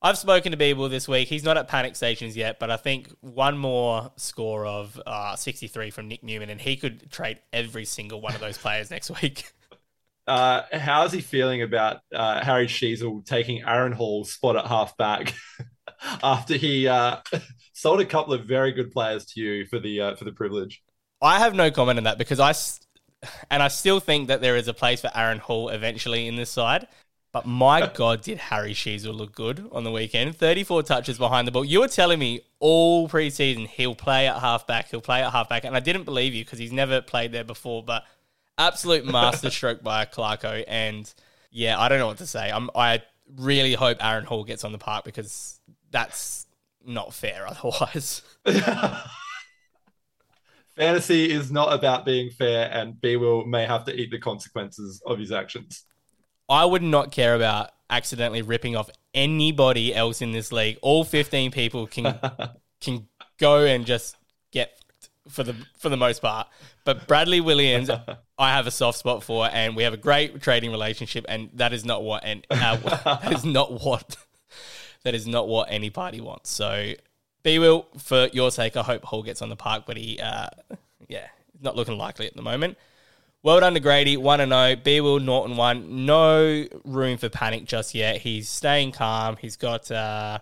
I've 0.01 0.17
spoken 0.17 0.53
to 0.53 0.57
Beeble 0.57 0.89
this 0.89 1.09
week. 1.09 1.27
He's 1.27 1.43
not 1.43 1.57
at 1.57 1.67
panic 1.67 1.97
stations 1.97 2.37
yet, 2.37 2.57
but 2.57 2.71
I 2.71 2.77
think 2.77 3.09
one 3.19 3.57
more 3.57 4.13
score 4.15 4.65
of 4.65 4.97
uh, 5.05 5.35
63 5.35 5.91
from 5.91 6.07
Nick 6.07 6.23
Newman, 6.23 6.49
and 6.49 6.61
he 6.61 6.77
could 6.77 7.11
trade 7.11 7.41
every 7.51 7.83
single 7.83 8.21
one 8.21 8.33
of 8.33 8.39
those 8.39 8.57
players 8.57 8.89
next 8.91 9.11
week. 9.21 9.51
Uh, 10.25 10.61
how's 10.71 11.11
he 11.11 11.19
feeling 11.19 11.61
about 11.61 11.99
uh, 12.13 12.43
Harry 12.43 12.67
Sheezel 12.67 13.25
taking 13.25 13.63
Aaron 13.63 13.91
Hall's 13.91 14.31
spot 14.31 14.55
at 14.55 14.65
halfback 14.65 15.33
after 16.23 16.55
he 16.55 16.87
uh, 16.87 17.17
sold 17.73 17.99
a 17.99 18.05
couple 18.05 18.33
of 18.33 18.45
very 18.45 18.71
good 18.71 18.91
players 18.91 19.25
to 19.25 19.41
you 19.41 19.65
for 19.65 19.79
the 19.79 19.99
uh, 19.99 20.15
for 20.15 20.23
the 20.23 20.31
privilege? 20.31 20.81
I 21.21 21.39
have 21.39 21.55
no 21.55 21.71
comment 21.71 21.97
on 21.97 22.03
that 22.05 22.17
because 22.17 22.39
I 22.39 22.53
and 23.49 23.61
I 23.61 23.67
still 23.67 23.99
think 23.99 24.27
that 24.27 24.41
there 24.41 24.55
is 24.55 24.67
a 24.67 24.73
place 24.73 25.01
for 25.01 25.11
Aaron 25.15 25.39
Hall 25.39 25.69
eventually 25.69 26.27
in 26.27 26.35
this 26.35 26.49
side. 26.49 26.87
But 27.31 27.45
my 27.45 27.87
God, 27.93 28.21
did 28.21 28.37
Harry 28.37 28.73
Sheezel 28.73 29.13
look 29.13 29.33
good 29.33 29.67
on 29.71 29.83
the 29.83 29.91
weekend? 29.91 30.37
34 30.37 30.83
touches 30.83 31.17
behind 31.17 31.47
the 31.47 31.51
ball. 31.51 31.65
You 31.65 31.81
were 31.81 31.87
telling 31.87 32.19
me 32.19 32.41
all 32.59 33.09
preseason 33.09 33.67
he'll 33.67 33.95
play 33.95 34.27
at 34.27 34.39
halfback, 34.39 34.89
he'll 34.89 35.01
play 35.01 35.23
at 35.23 35.31
halfback, 35.31 35.65
and 35.65 35.75
I 35.75 35.79
didn't 35.79 36.03
believe 36.03 36.33
you 36.33 36.45
because 36.45 36.59
he's 36.59 36.71
never 36.71 37.01
played 37.01 37.31
there 37.31 37.43
before. 37.43 37.83
But 37.83 38.05
absolute 38.57 39.05
masterstroke 39.05 39.83
by 39.83 40.05
Clarko, 40.05 40.63
and 40.67 41.11
yeah, 41.51 41.79
I 41.79 41.89
don't 41.89 41.99
know 41.99 42.07
what 42.07 42.17
to 42.17 42.27
say. 42.27 42.51
I'm, 42.51 42.69
I 42.75 43.01
really 43.37 43.73
hope 43.73 44.03
Aaron 44.03 44.25
Hall 44.25 44.43
gets 44.43 44.63
on 44.63 44.71
the 44.71 44.77
park 44.77 45.05
because 45.05 45.59
that's 45.91 46.47
not 46.85 47.13
fair 47.13 47.47
otherwise. 47.47 48.21
Fantasy 50.75 51.31
is 51.31 51.51
not 51.51 51.71
about 51.71 52.03
being 52.03 52.31
fair, 52.31 52.69
and 52.71 52.99
B 52.99 53.15
Will 53.15 53.45
may 53.45 53.65
have 53.65 53.85
to 53.85 53.93
eat 53.95 54.09
the 54.09 54.19
consequences 54.19 55.01
of 55.05 55.19
his 55.19 55.31
actions. 55.31 55.83
I 56.49 56.65
would 56.65 56.81
not 56.81 57.11
care 57.11 57.35
about 57.35 57.69
accidentally 57.89 58.41
ripping 58.41 58.75
off 58.75 58.89
anybody 59.13 59.93
else 59.93 60.21
in 60.21 60.31
this 60.31 60.51
league. 60.51 60.79
All 60.81 61.03
15 61.03 61.51
people 61.51 61.85
can 61.85 62.19
can 62.81 63.07
go 63.39 63.63
and 63.65 63.85
just 63.85 64.17
get 64.51 64.71
for 65.29 65.43
the 65.43 65.55
for 65.77 65.89
the 65.89 65.97
most 65.97 66.21
part. 66.21 66.47
But 66.83 67.07
Bradley 67.07 67.41
Williams, 67.41 67.89
I 68.37 68.51
have 68.51 68.67
a 68.67 68.71
soft 68.71 68.97
spot 68.99 69.23
for, 69.23 69.49
and 69.51 69.75
we 69.75 69.83
have 69.83 69.93
a 69.93 69.97
great 69.97 70.41
trading 70.41 70.71
relationship, 70.71 71.25
and 71.27 71.49
that 71.53 71.73
is 71.73 71.85
not 71.85 72.03
what 72.03 72.23
and 72.25 72.45
uh, 72.49 72.77
that 73.21 73.31
is 73.33 73.45
not 73.45 73.83
what 73.83 74.17
that 75.03 75.15
is 75.15 75.27
not 75.27 75.47
what 75.47 75.69
any 75.71 75.89
party 75.89 76.21
wants. 76.21 76.49
So, 76.51 76.93
B 77.43 77.59
will 77.59 77.87
for 77.97 78.27
your 78.33 78.51
sake. 78.51 78.77
I 78.77 78.83
hope 78.83 79.03
Hall 79.03 79.23
gets 79.23 79.41
on 79.41 79.49
the 79.49 79.55
park, 79.55 79.83
but 79.85 79.97
he, 79.97 80.19
uh, 80.19 80.47
yeah, 81.07 81.27
not 81.61 81.75
looking 81.75 81.97
likely 81.97 82.27
at 82.27 82.35
the 82.35 82.41
moment. 82.41 82.77
Well 83.43 83.59
done 83.59 83.73
to 83.73 83.81
Grady, 83.81 84.15
1 84.15 84.39
0. 84.39 84.75
B 84.77 85.01
Will 85.01 85.19
Norton 85.19 85.57
1. 85.57 86.05
No 86.05 86.65
room 86.85 87.17
for 87.17 87.27
panic 87.27 87.65
just 87.65 87.93
yet. 87.93 88.21
He's 88.21 88.47
staying 88.47 88.93
calm. 88.93 89.35
He's 89.35 89.57
got 89.57 89.91
uh, 89.91 90.39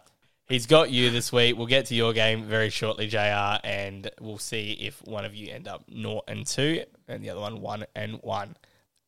he's 0.51 0.65
got 0.65 0.91
you 0.91 1.09
this 1.09 1.31
week. 1.31 1.57
We'll 1.57 1.67
get 1.67 1.85
to 1.87 1.95
your 1.95 2.13
game 2.13 2.43
very 2.43 2.69
shortly, 2.69 3.07
JR, 3.07 3.57
and 3.63 4.11
we'll 4.19 4.37
see 4.37 4.73
if 4.73 5.01
one 5.05 5.25
of 5.25 5.33
you 5.33 5.51
end 5.51 5.67
up 5.67 5.85
0 5.91 6.21
and 6.27 6.45
2 6.45 6.83
and 7.07 7.23
the 7.23 7.29
other 7.29 7.41
one 7.41 7.61
1 7.61 7.85
and 7.95 8.19
1. 8.21 8.57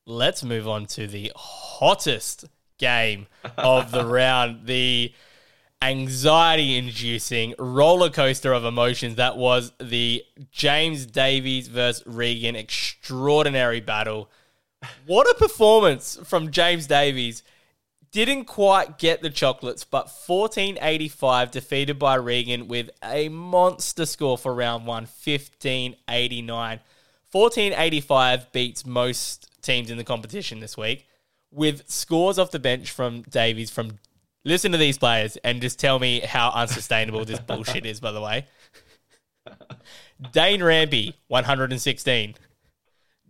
Let's 0.05 0.43
move 0.43 0.67
on 0.67 0.85
to 0.87 1.05
the 1.07 1.31
hottest 1.35 2.45
game 2.77 3.27
of 3.57 3.91
the 3.91 4.05
round. 4.19 4.67
The 4.67 5.13
anxiety 5.81 6.77
inducing 6.77 7.53
roller 7.59 8.09
coaster 8.09 8.53
of 8.53 8.63
emotions 8.63 9.15
that 9.15 9.35
was 9.35 9.73
the 9.81 10.23
James 10.49 11.05
Davies 11.05 11.67
versus 11.67 12.03
Regan 12.05 12.55
extraordinary 12.55 13.81
battle. 13.81 14.31
What 15.05 15.29
a 15.29 15.33
performance 15.33 16.17
from 16.23 16.51
James 16.51 16.87
Davies. 16.87 17.43
Didn't 18.13 18.45
quite 18.45 18.97
get 18.97 19.21
the 19.21 19.29
chocolates, 19.29 19.83
but 19.83 20.05
1485 20.05 21.51
defeated 21.51 21.99
by 21.99 22.15
Regan 22.15 22.69
with 22.69 22.89
a 23.03 23.27
monster 23.27 24.05
score 24.05 24.37
for 24.37 24.53
round 24.53 24.85
one, 24.85 25.03
1589. 25.03 26.79
1485 27.31 28.51
beats 28.51 28.85
most 28.85 29.49
teams 29.61 29.89
in 29.89 29.97
the 29.97 30.03
competition 30.03 30.61
this 30.61 30.77
week 30.77 31.07
with 31.51 31.89
scores 31.89 32.39
off 32.39 32.51
the 32.51 32.59
bench 32.59 32.91
from 32.91 33.23
Davies 33.23 33.71
from 33.71 33.99
Listen 34.45 34.73
to 34.73 34.77
these 34.77 34.97
players 34.97 35.37
and 35.37 35.61
just 35.61 35.79
tell 35.79 35.99
me 35.99 36.19
how 36.19 36.49
unsustainable 36.49 37.23
this 37.23 37.39
bullshit 37.39 37.85
is, 37.85 38.01
by 38.01 38.11
the 38.11 38.19
way. 38.19 38.45
Dane 40.31 40.59
Rampe, 40.59 41.13
116. 41.27 42.35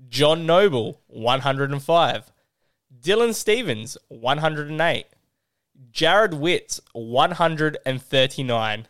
John 0.09 0.45
Noble, 0.45 1.01
105. 1.07 2.32
Dylan 3.03 3.35
Stephens, 3.35 3.97
108. 4.07 5.05
Jarrod 5.91 6.33
Witts, 6.35 6.79
139. 6.93 8.87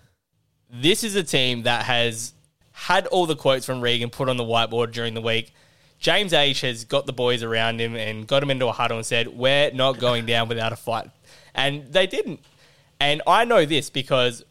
This 0.69 1.03
is 1.03 1.15
a 1.15 1.23
team 1.23 1.63
that 1.63 1.85
has 1.85 2.33
had 2.71 3.07
all 3.07 3.25
the 3.25 3.35
quotes 3.35 3.65
from 3.65 3.81
Regan 3.81 4.11
put 4.11 4.29
on 4.29 4.37
the 4.37 4.43
whiteboard 4.43 4.91
during 4.91 5.15
the 5.15 5.21
week. 5.21 5.51
James 5.97 6.31
H 6.31 6.61
has 6.61 6.85
got 6.85 7.07
the 7.07 7.13
boys 7.13 7.41
around 7.41 7.81
him 7.81 7.95
and 7.95 8.27
got 8.27 8.43
him 8.43 8.51
into 8.51 8.67
a 8.67 8.71
huddle 8.71 8.97
and 8.97 9.05
said, 9.05 9.29
We're 9.29 9.71
not 9.71 9.97
going 9.97 10.27
down 10.27 10.47
without 10.47 10.71
a 10.71 10.75
fight. 10.75 11.09
And 11.55 11.91
they 11.91 12.05
didn't. 12.05 12.41
And 12.99 13.23
I 13.25 13.45
know 13.45 13.65
this 13.65 13.89
because 13.89 14.43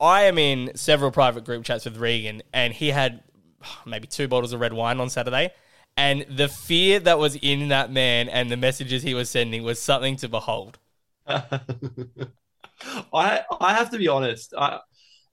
I 0.00 0.22
am 0.22 0.38
in 0.38 0.76
several 0.76 1.10
private 1.10 1.44
group 1.44 1.64
chats 1.64 1.86
with 1.86 1.96
Regan, 1.96 2.42
and 2.52 2.72
he 2.72 2.90
had 2.90 3.24
oh, 3.64 3.78
maybe 3.84 4.06
two 4.06 4.28
bottles 4.28 4.52
of 4.52 4.60
red 4.60 4.72
wine 4.72 5.00
on 5.00 5.10
Saturday. 5.10 5.50
And 5.98 6.24
the 6.30 6.48
fear 6.48 7.00
that 7.00 7.18
was 7.18 7.34
in 7.34 7.70
that 7.70 7.90
man 7.90 8.28
and 8.28 8.52
the 8.52 8.56
messages 8.56 9.02
he 9.02 9.14
was 9.14 9.28
sending 9.28 9.64
was 9.64 9.82
something 9.82 10.14
to 10.18 10.28
behold. 10.28 10.78
I 11.28 11.50
I 13.12 13.74
have 13.74 13.90
to 13.90 13.98
be 13.98 14.06
honest. 14.06 14.54
I 14.56 14.78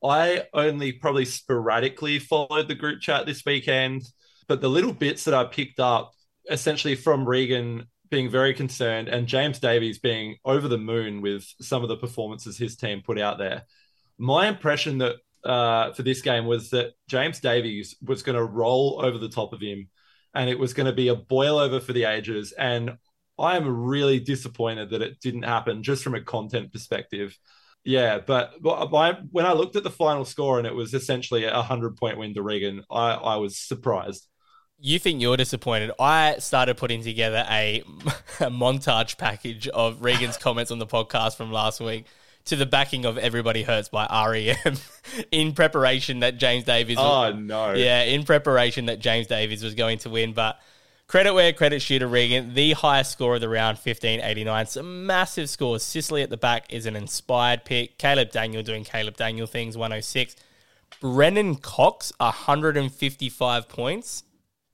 I 0.03 0.47
only 0.55 0.91
probably 0.91 1.25
sporadically 1.25 2.17
followed 2.17 2.67
the 2.67 2.73
group 2.73 2.99
chat 2.99 3.27
this 3.27 3.43
weekend, 3.45 4.05
but 4.47 4.59
the 4.59 4.67
little 4.67 4.91
bits 4.91 5.25
that 5.25 5.35
I 5.35 5.43
picked 5.43 5.79
up, 5.79 6.13
essentially 6.49 6.95
from 6.95 7.27
Regan 7.27 7.85
being 8.09 8.31
very 8.31 8.55
concerned 8.55 9.07
and 9.07 9.27
James 9.27 9.59
Davies 9.59 9.99
being 9.99 10.37
over 10.45 10.67
the 10.67 10.79
moon 10.79 11.21
with 11.21 11.45
some 11.61 11.83
of 11.83 11.89
the 11.89 11.97
performances 11.97 12.57
his 12.57 12.75
team 12.75 13.03
put 13.05 13.19
out 13.19 13.37
there. 13.37 13.65
My 14.17 14.47
impression 14.47 14.97
that 14.97 15.17
uh, 15.43 15.93
for 15.93 16.01
this 16.01 16.21
game 16.23 16.47
was 16.47 16.71
that 16.71 16.93
James 17.07 17.39
Davies 17.39 17.95
was 18.03 18.23
going 18.23 18.37
to 18.37 18.43
roll 18.43 18.99
over 19.03 19.19
the 19.19 19.29
top 19.29 19.53
of 19.53 19.61
him, 19.61 19.89
and 20.35 20.49
it 20.49 20.59
was 20.59 20.73
going 20.73 20.85
to 20.85 20.93
be 20.93 21.07
a 21.07 21.15
boil 21.15 21.57
over 21.57 21.79
for 21.79 21.93
the 21.93 22.03
ages. 22.03 22.51
And 22.51 22.97
I 23.39 23.55
am 23.57 23.85
really 23.85 24.19
disappointed 24.19 24.91
that 24.91 25.01
it 25.01 25.19
didn't 25.21 25.43
happen, 25.43 25.81
just 25.81 26.03
from 26.03 26.13
a 26.13 26.21
content 26.21 26.71
perspective. 26.71 27.37
Yeah, 27.83 28.19
but, 28.19 28.53
when 28.61 29.45
I 29.45 29.53
looked 29.53 29.75
at 29.75 29.83
the 29.83 29.91
final 29.91 30.25
score 30.25 30.57
and 30.57 30.67
it 30.67 30.73
was 30.73 30.93
essentially 30.93 31.45
a 31.45 31.61
hundred 31.61 31.97
point 31.97 32.17
win 32.17 32.33
to 32.33 32.41
Regan, 32.41 32.83
I, 32.91 33.11
I 33.11 33.35
was 33.37 33.57
surprised. 33.57 34.27
You 34.79 34.99
think 34.99 35.21
you're 35.21 35.37
disappointed? 35.37 35.91
I 35.99 36.37
started 36.39 36.77
putting 36.77 37.01
together 37.01 37.45
a, 37.49 37.79
a 38.39 38.49
montage 38.49 39.17
package 39.17 39.67
of 39.69 40.01
Regan's 40.01 40.37
comments 40.37 40.71
on 40.71 40.79
the 40.79 40.87
podcast 40.87 41.37
from 41.37 41.51
last 41.51 41.79
week 41.79 42.05
to 42.45 42.55
the 42.55 42.65
backing 42.65 43.05
of 43.05 43.17
"Everybody 43.17 43.63
Hurts" 43.63 43.89
by 43.89 44.07
REM 44.29 44.77
in 45.31 45.53
preparation 45.53 46.19
that 46.19 46.37
James 46.37 46.63
Davies. 46.63 46.97
Oh 46.99 47.31
no! 47.31 47.73
Yeah, 47.73 48.03
in 48.03 48.23
preparation 48.23 48.85
that 48.85 48.99
James 48.99 49.27
Davies 49.27 49.63
was 49.63 49.75
going 49.75 49.97
to 49.99 50.09
win, 50.09 50.33
but 50.33 50.59
credit 51.07 51.33
where 51.33 51.51
credit 51.53 51.81
due 51.81 51.99
to 51.99 52.07
Regan. 52.07 52.53
The 52.53 52.73
highest 52.73 53.11
score 53.11 53.35
of 53.35 53.41
the 53.41 53.49
round, 53.49 53.79
fifteen 53.79 54.21
eighty 54.21 54.43
nine. 54.43 54.67
Some 54.67 55.05
massive 55.05 55.49
scores. 55.49 55.83
Sicily 55.83 56.21
at 56.21 56.29
the 56.29 56.37
back 56.37 56.71
is 56.71 56.85
an 56.85 56.95
inspired 56.95 57.65
pick. 57.65 57.97
Caleb 57.97 58.31
Daniel 58.31 58.63
doing 58.63 58.83
Caleb 58.83 59.17
Daniel 59.17 59.47
things, 59.47 59.77
one 59.77 59.91
hundred 59.91 60.03
six. 60.03 60.35
Brennan 61.01 61.55
Cox, 61.55 62.13
hundred 62.19 62.77
and 62.77 62.93
fifty 62.93 63.29
five 63.29 63.67
points. 63.67 64.23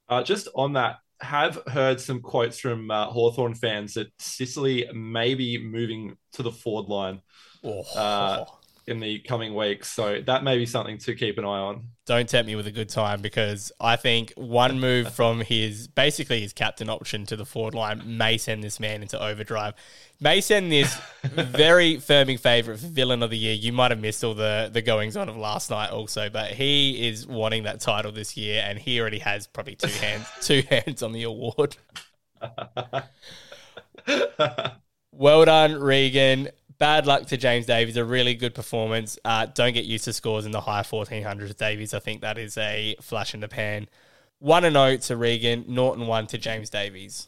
Uh, 0.10 0.22
just 0.22 0.50
on 0.56 0.74
that, 0.74 0.98
have 1.22 1.62
heard 1.68 2.02
some 2.02 2.20
quotes 2.20 2.60
from 2.60 2.92
uh, 2.92 3.06
Hawthorn 3.06 3.54
fans 3.56 3.94
that 3.94 4.12
Sicily 4.20 4.90
may 4.94 5.36
be 5.36 5.58
moving 5.58 6.18
to 6.34 6.44
the 6.44 6.52
forward 6.52 6.90
line 6.90 7.22
Oh. 7.64 7.84
uh, 7.96 8.46
in 8.88 9.00
the 9.00 9.20
coming 9.20 9.54
weeks. 9.56 9.92
So 9.92 10.22
that 10.22 10.44
may 10.44 10.58
be 10.58 10.66
something 10.66 10.98
to 11.00 11.16
keep 11.16 11.38
an 11.38 11.46
eye 11.46 11.60
on. 11.60 11.84
Don't 12.06 12.28
tempt 12.28 12.48
me 12.48 12.56
with 12.56 12.68
a 12.68 12.72
good 12.72 12.90
time 12.90 13.22
because 13.22 13.72
I 13.80 13.96
think 13.96 14.34
one 14.36 14.80
move 14.80 15.14
from 15.16 15.42
his 15.42 15.88
basically 15.88 16.42
his 16.42 16.54
captain 16.54 16.90
option 16.90 17.26
to 17.28 17.36
the 17.36 17.46
forward 17.46 17.76
line 17.76 18.02
may 18.06 18.38
send 18.38 18.64
this 18.64 18.80
man 18.80 19.02
into 19.02 19.22
overdrive. 19.22 19.76
May 20.20 20.42
send 20.42 20.72
this 20.72 21.00
very 21.24 21.96
firming 21.98 22.40
favourite 22.40 22.80
for 22.80 22.88
villain 22.88 23.24
of 23.24 23.30
the 23.30 23.38
year. 23.38 23.54
You 23.54 23.72
might 23.72 23.92
have 23.92 24.00
missed 24.00 24.24
all 24.24 24.34
the 24.34 24.70
the 24.72 24.82
goings 24.82 25.16
on 25.16 25.30
of 25.30 25.38
last 25.38 25.70
night 25.70 25.92
also, 25.92 26.30
but 26.30 26.52
he 26.52 27.08
is 27.08 27.26
wanting 27.28 27.64
that 27.64 27.80
title 27.80 28.12
this 28.12 28.36
year 28.36 28.64
and 28.66 28.78
he 28.78 29.00
already 29.00 29.20
has 29.20 29.48
probably 29.48 29.76
two 29.76 29.88
hands 29.88 30.28
two 30.42 30.64
hands 30.70 31.02
on 31.04 31.12
the 31.12 31.24
award. 31.24 31.78
well 35.12 35.46
done, 35.46 35.80
Regan. 35.80 36.50
Bad 36.82 37.06
luck 37.06 37.28
to 37.28 37.38
James 37.38 37.68
Davies. 37.68 37.96
A 37.96 38.04
really 38.04 38.34
good 38.34 38.56
performance. 38.56 39.20
Uh, 39.24 39.46
don't 39.46 39.74
get 39.74 39.86
used 39.86 40.06
to 40.06 40.14
scores 40.14 40.48
in 40.48 40.52
the 40.52 40.62
high 40.62 40.82
1400s, 40.82 41.56
Davies. 41.56 41.94
I 41.94 42.00
think 42.00 42.22
that 42.22 42.40
is 42.40 42.58
a 42.58 42.96
flash 43.00 43.36
in 43.36 43.40
the 43.40 43.48
pan. 43.48 43.88
1 44.40 44.66
and 44.66 44.74
0 44.74 44.98
to 44.98 45.16
Regan, 45.16 45.64
Norton 45.68 46.08
1 46.08 46.26
to 46.28 46.40
James 46.40 46.72
Davies. 46.72 47.28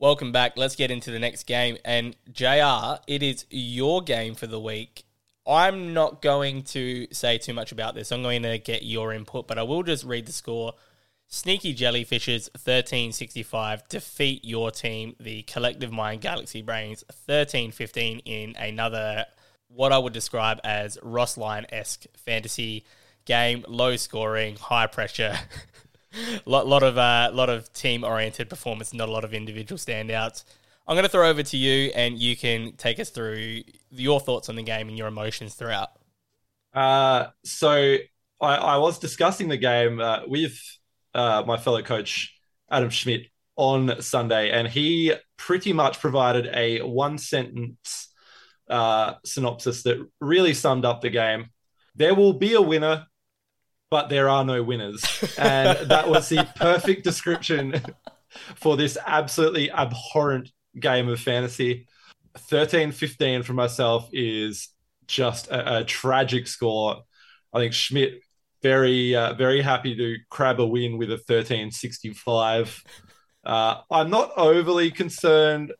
Welcome 0.00 0.32
back. 0.32 0.56
Let's 0.56 0.74
get 0.74 0.90
into 0.90 1.12
the 1.12 1.20
next 1.20 1.44
game. 1.44 1.78
And 1.84 2.16
JR, 2.32 2.98
it 3.06 3.22
is 3.22 3.46
your 3.48 4.02
game 4.02 4.34
for 4.34 4.48
the 4.48 4.58
week. 4.58 5.04
I'm 5.46 5.94
not 5.94 6.22
going 6.22 6.64
to 6.64 7.06
say 7.12 7.38
too 7.38 7.54
much 7.54 7.70
about 7.70 7.94
this. 7.94 8.10
I'm 8.10 8.22
going 8.22 8.42
to 8.42 8.58
get 8.58 8.82
your 8.82 9.12
input, 9.12 9.46
but 9.46 9.60
I 9.60 9.62
will 9.62 9.84
just 9.84 10.04
read 10.04 10.26
the 10.26 10.32
score. 10.32 10.74
Sneaky 11.32 11.72
Jellyfishes 11.76 12.50
1365 12.54 13.86
defeat 13.88 14.44
your 14.44 14.72
team, 14.72 15.14
the 15.20 15.42
Collective 15.42 15.92
Mind 15.92 16.20
Galaxy 16.20 16.60
Brains 16.60 17.04
1315 17.26 18.18
in 18.24 18.56
another 18.56 19.24
what 19.68 19.92
I 19.92 19.98
would 19.98 20.12
describe 20.12 20.58
as 20.64 20.98
Ross 21.04 21.36
Lyon 21.36 21.66
esque 21.70 22.06
fantasy 22.16 22.84
game, 23.26 23.64
low 23.68 23.94
scoring, 23.94 24.56
high 24.56 24.88
pressure. 24.88 25.38
lot, 26.46 26.66
lot 26.66 26.82
of 26.82 26.98
uh, 26.98 27.30
lot 27.32 27.48
of 27.48 27.72
team 27.72 28.02
oriented 28.02 28.50
performance, 28.50 28.92
not 28.92 29.08
a 29.08 29.12
lot 29.12 29.22
of 29.22 29.32
individual 29.32 29.78
standouts. 29.78 30.42
I'm 30.88 30.96
going 30.96 31.04
to 31.04 31.08
throw 31.08 31.30
over 31.30 31.44
to 31.44 31.56
you, 31.56 31.92
and 31.94 32.18
you 32.18 32.36
can 32.36 32.72
take 32.72 32.98
us 32.98 33.10
through 33.10 33.62
your 33.92 34.18
thoughts 34.18 34.48
on 34.48 34.56
the 34.56 34.64
game 34.64 34.88
and 34.88 34.98
your 34.98 35.06
emotions 35.06 35.54
throughout. 35.54 35.90
Uh, 36.74 37.26
so 37.44 37.98
I, 38.40 38.56
I 38.56 38.76
was 38.78 38.98
discussing 38.98 39.46
the 39.46 39.56
game 39.56 40.00
uh, 40.00 40.22
with 40.26 40.58
uh, 41.14 41.42
my 41.46 41.56
fellow 41.56 41.82
coach 41.82 42.36
Adam 42.70 42.90
Schmidt 42.90 43.26
on 43.56 44.00
Sunday, 44.00 44.50
and 44.50 44.68
he 44.68 45.12
pretty 45.36 45.72
much 45.72 46.00
provided 46.00 46.48
a 46.54 46.80
one 46.80 47.18
sentence 47.18 48.08
uh, 48.68 49.14
synopsis 49.24 49.82
that 49.82 50.06
really 50.20 50.54
summed 50.54 50.84
up 50.84 51.00
the 51.00 51.10
game. 51.10 51.46
There 51.94 52.14
will 52.14 52.34
be 52.34 52.54
a 52.54 52.62
winner 52.62 53.06
but 53.90 54.08
there 54.08 54.28
are 54.28 54.44
no 54.44 54.62
winners. 54.62 55.04
And 55.38 55.90
that 55.90 56.08
was 56.08 56.28
the 56.28 56.48
perfect 56.56 57.04
description 57.04 57.82
for 58.56 58.76
this 58.76 58.96
absolutely 59.04 59.70
abhorrent 59.70 60.50
game 60.78 61.08
of 61.08 61.20
fantasy. 61.20 61.86
13 62.36 62.92
15 62.92 63.42
for 63.42 63.54
myself 63.54 64.08
is 64.12 64.68
just 65.06 65.48
a, 65.48 65.78
a 65.78 65.84
tragic 65.84 66.46
score. 66.46 67.02
I 67.52 67.58
think 67.58 67.72
Schmidt 67.72 68.22
very 68.62 69.14
uh, 69.14 69.34
very 69.34 69.62
happy 69.62 69.96
to 69.96 70.16
crab 70.28 70.60
a 70.60 70.66
win 70.66 70.98
with 70.98 71.10
a 71.10 71.14
1365 71.14 72.82
Uh, 73.44 73.80
I'm 73.90 74.10
not 74.10 74.32
overly 74.36 74.90
concerned. 74.90 75.72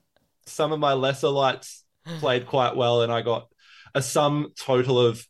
Some 0.47 0.73
of 0.73 0.81
my 0.81 0.95
lesser 0.95 1.29
lights 1.29 1.85
played 2.19 2.47
quite 2.47 2.75
well, 2.75 3.03
and 3.03 3.13
I 3.13 3.21
got 3.23 3.49
a 3.95 4.03
sum 4.03 4.53
total 4.57 4.99
of 4.99 5.25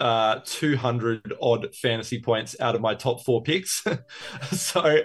uh, 0.00 0.40
200 0.44 1.34
odd 1.40 1.74
fantasy 1.74 2.20
points 2.20 2.56
out 2.60 2.74
of 2.74 2.80
my 2.80 2.94
top 2.94 3.24
four 3.24 3.42
picks. 3.42 3.84
so 4.52 4.98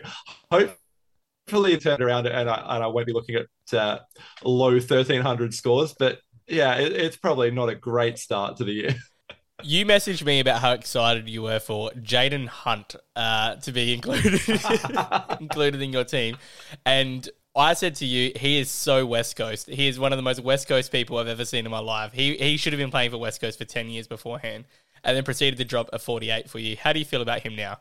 hopefully 0.51 1.73
it 1.73 1.81
turned 1.81 2.01
around 2.01 2.27
and 2.27 2.49
I, 2.49 2.75
and 2.75 2.83
I 2.83 2.87
won't 2.87 3.07
be 3.07 3.13
looking 3.13 3.35
at 3.35 3.77
uh, 3.77 3.99
low 4.43 4.71
1300 4.71 5.53
scores. 5.53 5.95
But 5.97 6.19
yeah, 6.47 6.75
it, 6.75 6.91
it's 6.93 7.17
probably 7.17 7.51
not 7.51 7.69
a 7.69 7.75
great 7.75 8.17
start 8.17 8.57
to 8.57 8.63
the 8.63 8.73
year. 8.73 8.95
You 9.61 9.85
messaged 9.85 10.23
me 10.23 10.39
about 10.39 10.61
how 10.61 10.71
excited 10.71 11.27
you 11.27 11.41
were 11.41 11.59
for 11.59 11.91
Jayden 11.91 12.47
Hunt 12.47 12.95
uh, 13.15 13.55
to 13.55 13.71
be 13.71 13.93
included 13.93 14.39
included 15.39 15.81
in 15.81 15.91
your 15.91 16.05
team, 16.05 16.37
and 16.85 17.27
I 17.55 17.73
said 17.73 17.95
to 17.95 18.05
you, 18.05 18.31
he 18.35 18.59
is 18.59 18.71
so 18.71 19.05
West 19.05 19.35
Coast. 19.35 19.67
He 19.67 19.87
is 19.87 19.99
one 19.99 20.13
of 20.13 20.17
the 20.17 20.23
most 20.23 20.41
West 20.41 20.67
Coast 20.67 20.91
people 20.91 21.17
I've 21.17 21.27
ever 21.27 21.45
seen 21.45 21.65
in 21.65 21.71
my 21.71 21.79
life. 21.79 22.13
He 22.13 22.37
he 22.37 22.57
should 22.57 22.73
have 22.73 22.79
been 22.79 22.91
playing 22.91 23.11
for 23.11 23.17
West 23.17 23.41
Coast 23.41 23.57
for 23.57 23.65
ten 23.65 23.89
years 23.89 24.07
beforehand, 24.07 24.65
and 25.03 25.17
then 25.17 25.23
proceeded 25.23 25.57
to 25.57 25.65
drop 25.65 25.89
a 25.91 25.99
forty-eight 25.99 26.49
for 26.49 26.59
you. 26.59 26.77
How 26.77 26.93
do 26.93 26.99
you 26.99 27.05
feel 27.05 27.21
about 27.21 27.41
him 27.41 27.55
now? 27.55 27.79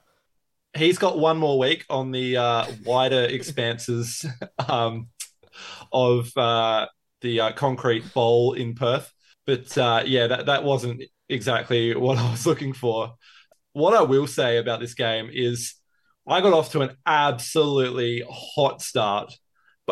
He's 0.77 0.99
got 0.99 1.19
one 1.19 1.39
more 1.39 1.59
week 1.59 1.85
on 1.89 2.11
the 2.11 2.37
uh, 2.37 2.67
wider 2.85 3.23
expanses 3.31 4.27
um, 4.69 5.09
of 5.93 6.37
uh, 6.37 6.87
the 7.21 7.41
uh, 7.41 7.53
concrete 7.53 8.13
bowl 8.13 8.55
in 8.55 8.75
Perth, 8.75 9.13
but 9.47 9.79
uh, 9.79 10.03
yeah, 10.05 10.27
that 10.27 10.47
that 10.47 10.65
wasn't 10.65 11.03
exactly 11.29 11.95
what 11.95 12.19
I 12.19 12.31
was 12.31 12.47
looking 12.47 12.73
for. 12.73 13.15
What 13.73 13.95
I 13.95 14.03
will 14.03 14.27
say 14.27 14.57
about 14.59 14.81
this 14.81 14.95
game 14.95 15.31
is, 15.33 15.75
I 16.27 16.41
got 16.41 16.53
off 16.53 16.73
to 16.73 16.83
an 16.83 16.97
absolutely 17.07 18.25
hot 18.29 18.83
start 18.83 19.33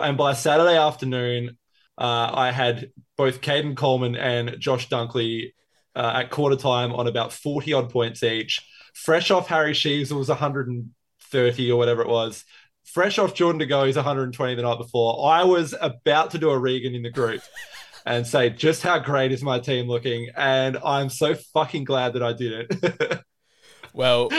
and 0.03 0.16
by 0.16 0.35
Saturday 0.35 0.77
afternoon, 0.77 1.57
uh, 1.99 2.31
I 2.33 2.53
had 2.53 2.90
both 3.16 3.40
Keidean 3.40 3.77
Coleman 3.77 4.16
and 4.16 4.57
Josh 4.59 4.88
Dunkley 4.88 5.53
uh, 5.94 6.12
at 6.16 6.31
quarter 6.31 6.57
time 6.57 6.92
on 6.92 7.07
about 7.07 7.33
40 7.33 7.72
odd 7.72 7.90
points 7.90 8.22
each. 8.22 8.66
Fresh 8.94 9.31
off 9.31 9.49
Harry 9.49 9.72
Sheezel's, 9.72 10.11
it 10.11 10.14
was 10.14 10.29
130 10.29 11.70
or 11.70 11.79
whatever 11.79 12.03
it 12.03 12.09
was. 12.09 12.44
Fresh 12.85 13.18
off 13.18 13.35
Jordan 13.35 13.59
De 13.59 13.66
Goey's 13.66 13.96
120 13.96 14.55
the 14.55 14.62
night 14.62 14.79
before. 14.79 15.29
I 15.29 15.44
was 15.44 15.75
about 15.81 16.31
to 16.33 16.38
do 16.38 16.51
a 16.51 16.59
Regan 16.59 16.94
in 16.94 17.03
the 17.03 17.11
group 17.11 17.42
and 18.07 18.25
say 18.25 18.49
just 18.49 18.83
how 18.83 18.99
great 19.01 19.33
is 19.33 19.42
my 19.42 19.59
team 19.59 19.88
looking. 19.88 20.29
And 20.37 20.79
I'm 20.85 21.11
so 21.11 21.35
fucking 21.35 21.85
glad 21.85 22.12
that 22.14 22.23
I 22.23 22.33
did 22.33 22.71
it. 22.71 23.21
well, 23.92 24.31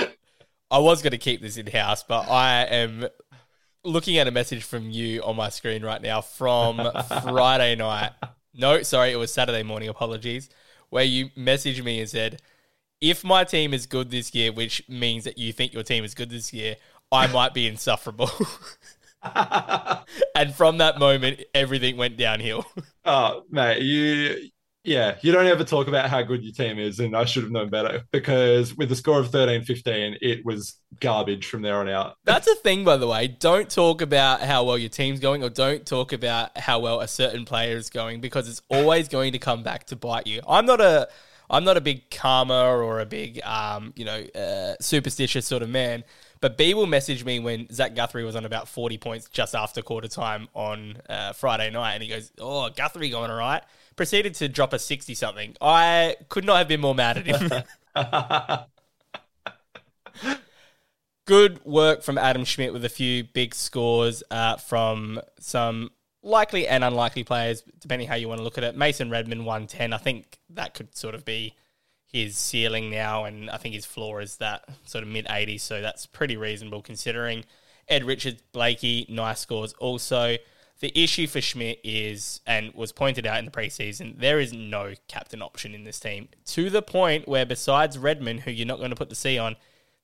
I 0.72 0.80
was 0.80 1.02
going 1.02 1.12
to 1.12 1.18
keep 1.18 1.42
this 1.42 1.58
in 1.58 1.68
house, 1.68 2.02
but 2.02 2.30
I 2.30 2.64
am 2.64 3.08
looking 3.84 4.18
at 4.18 4.28
a 4.28 4.32
message 4.32 4.64
from 4.64 4.90
you 4.90 5.22
on 5.22 5.36
my 5.36 5.50
screen 5.50 5.84
right 5.84 6.02
now 6.02 6.22
from 6.22 6.78
Friday 7.24 7.76
night. 7.76 8.12
No, 8.54 8.82
sorry, 8.84 9.12
it 9.12 9.18
was 9.18 9.34
Saturday 9.34 9.64
morning. 9.64 9.90
Apologies. 9.90 10.50
Where 10.90 11.04
you 11.04 11.30
messaged 11.38 11.84
me 11.84 12.00
and 12.00 12.10
said, 12.10 12.42
if 13.02 13.24
my 13.24 13.44
team 13.44 13.74
is 13.74 13.86
good 13.86 14.10
this 14.10 14.34
year, 14.34 14.54
which 14.54 14.82
means 14.88 15.26
that 15.26 15.38
you 15.38 15.52
think 15.52 15.74
your 15.74 15.84
team 15.84 16.06
is 16.06 16.16
good 16.16 16.30
this 16.30 16.54
year, 16.54 16.78
I 17.12 17.28
might 17.28 17.54
be 17.54 17.68
insufferable. 17.68 18.32
and 20.36 20.54
from 20.54 20.78
that 20.80 21.00
moment, 21.00 21.44
everything 21.54 21.98
went 21.98 22.18
downhill. 22.18 22.66
Oh, 23.10 23.44
mate, 23.50 23.84
you 23.84 24.50
yeah, 24.88 25.18
you 25.22 25.34
don't 25.34 25.48
ever 25.48 25.66
talk 25.66 25.90
about 25.90 26.10
how 26.10 26.22
good 26.22 26.46
your 26.46 26.54
team 26.54 26.80
is, 26.80 27.02
and 27.02 27.16
I 27.16 27.26
should 27.26 27.44
have 27.44 27.52
known 27.52 27.70
better 27.70 28.04
because 28.12 28.74
with 28.76 28.88
the 28.88 28.96
score 28.96 29.20
of 29.20 29.30
13 29.32 29.64
15, 29.64 30.18
it 30.22 30.46
was 30.46 30.80
garbage 31.02 31.46
from 31.46 31.62
there 31.62 31.76
on 31.76 31.90
out. 31.90 32.16
That's 32.24 32.48
a 32.48 32.56
thing, 32.56 32.86
by 32.86 32.96
the 32.96 33.06
way. 33.06 33.28
Don't 33.28 33.70
talk 33.70 34.02
about 34.02 34.42
how 34.42 34.64
well 34.64 34.78
your 34.78 34.90
team's 34.90 35.20
going, 35.20 35.44
or 35.44 35.50
don't 35.50 35.86
talk 35.86 36.14
about 36.14 36.58
how 36.58 36.80
well 36.80 37.02
a 37.02 37.08
certain 37.08 37.44
player 37.44 37.76
is 37.76 37.90
going 37.90 38.22
because 38.22 38.48
it's 38.48 38.62
always 38.70 39.10
going 39.10 39.34
to 39.34 39.40
come 39.40 39.62
back 39.62 39.88
to 39.88 39.98
bite 39.98 40.26
you. 40.26 40.42
I'm 40.48 40.66
not 40.66 40.80
a. 40.80 41.10
I'm 41.50 41.64
not 41.64 41.78
a 41.78 41.82
big 41.82 42.10
karma 42.12 42.66
or 42.66 43.00
a 43.00 43.06
big, 43.06 43.42
um, 43.46 43.94
you 43.96 44.04
know, 44.04 44.22
uh, 44.36 44.76
superstitious 44.82 45.48
sort 45.48 45.64
of 45.64 45.70
man. 45.70 46.04
But 46.40 46.58
B 46.58 46.74
will 46.74 46.86
message 46.86 47.26
me 47.26 47.40
when 47.40 47.72
Zach 47.72 47.96
Guthrie 47.96 48.24
was 48.24 48.36
on 48.36 48.46
about 48.46 48.68
40 48.68 48.98
points 48.98 49.30
just 49.30 49.56
after 49.56 49.82
quarter 49.82 50.08
time 50.08 50.48
on 50.54 50.98
uh, 51.10 51.34
Friday 51.34 51.70
night. 51.70 51.94
And 51.94 52.04
he 52.04 52.10
goes, 52.10 52.32
Oh, 52.40 52.70
Guthrie 52.70 53.10
going 53.10 53.32
all 53.32 53.38
right 53.38 53.64
proceeded 53.98 54.36
to 54.36 54.48
drop 54.48 54.72
a 54.72 54.80
60 54.80 55.14
something. 55.16 55.58
I 55.60 56.16
could 56.30 56.46
not 56.46 56.60
have 56.60 56.70
been 56.70 56.80
more 56.80 56.96
mad 56.96 57.18
at 57.18 57.26
him. 57.26 57.52
Good 61.26 61.66
work 61.66 62.04
from 62.04 62.18
Adam 62.18 62.46
Schmidt 62.46 62.72
with 62.72 62.86
a 62.86 62.90
few 62.90 63.26
big 63.26 63.54
scores 63.54 64.24
uh, 64.32 64.56
from 64.56 65.20
some 65.40 65.92
likely 66.24 66.66
and 66.66 66.86
unlikely 66.86 67.26
players, 67.26 67.64
depending 67.80 68.08
how 68.08 68.16
you 68.16 68.30
want 68.30 68.38
to 68.38 68.46
look 68.46 68.58
at 68.58 68.64
it. 68.64 68.78
Mason 68.78 69.10
Redman 69.10 69.44
110. 69.44 69.92
I 69.92 69.98
think 69.98 70.38
that 70.52 70.74
could 70.74 70.96
sort 70.96 71.16
of 71.16 71.26
be 71.26 71.56
his 72.12 72.38
ceiling 72.38 72.90
now, 72.90 73.26
and 73.26 73.50
I 73.50 73.58
think 73.58 73.76
his 73.76 73.86
floor 73.86 74.22
is 74.22 74.38
that 74.38 74.66
sort 74.86 75.04
of 75.04 75.10
mid 75.10 75.26
80s, 75.28 75.62
so 75.62 75.82
that's 75.82 76.06
pretty 76.06 76.38
reasonable 76.38 76.82
considering. 76.82 77.44
Ed 77.88 78.04
Richards, 78.04 78.42
Blakey, 78.52 79.06
nice 79.10 79.40
scores 79.40 79.74
also. 79.74 80.38
The 80.80 80.92
issue 81.04 81.28
for 81.28 81.42
Schmidt 81.42 81.80
is, 81.84 82.42
and 82.46 82.74
was 82.74 82.92
pointed 82.92 83.26
out 83.26 83.40
in 83.40 83.46
the 83.46 83.52
preseason, 83.52 84.20
there 84.20 84.40
is 84.40 84.54
no 84.54 84.94
captain 85.08 85.42
option 85.42 85.74
in 85.74 85.84
this 85.84 86.00
team 86.00 86.30
to 86.48 86.70
the 86.70 86.82
point 86.82 87.28
where, 87.28 87.46
besides 87.46 87.98
Redman, 87.98 88.40
who 88.40 88.52
you're 88.52 88.68
not 88.68 88.78
going 88.78 88.92
to 88.92 88.96
put 88.96 89.10
the 89.10 89.16
C 89.16 89.40
on, 89.40 89.56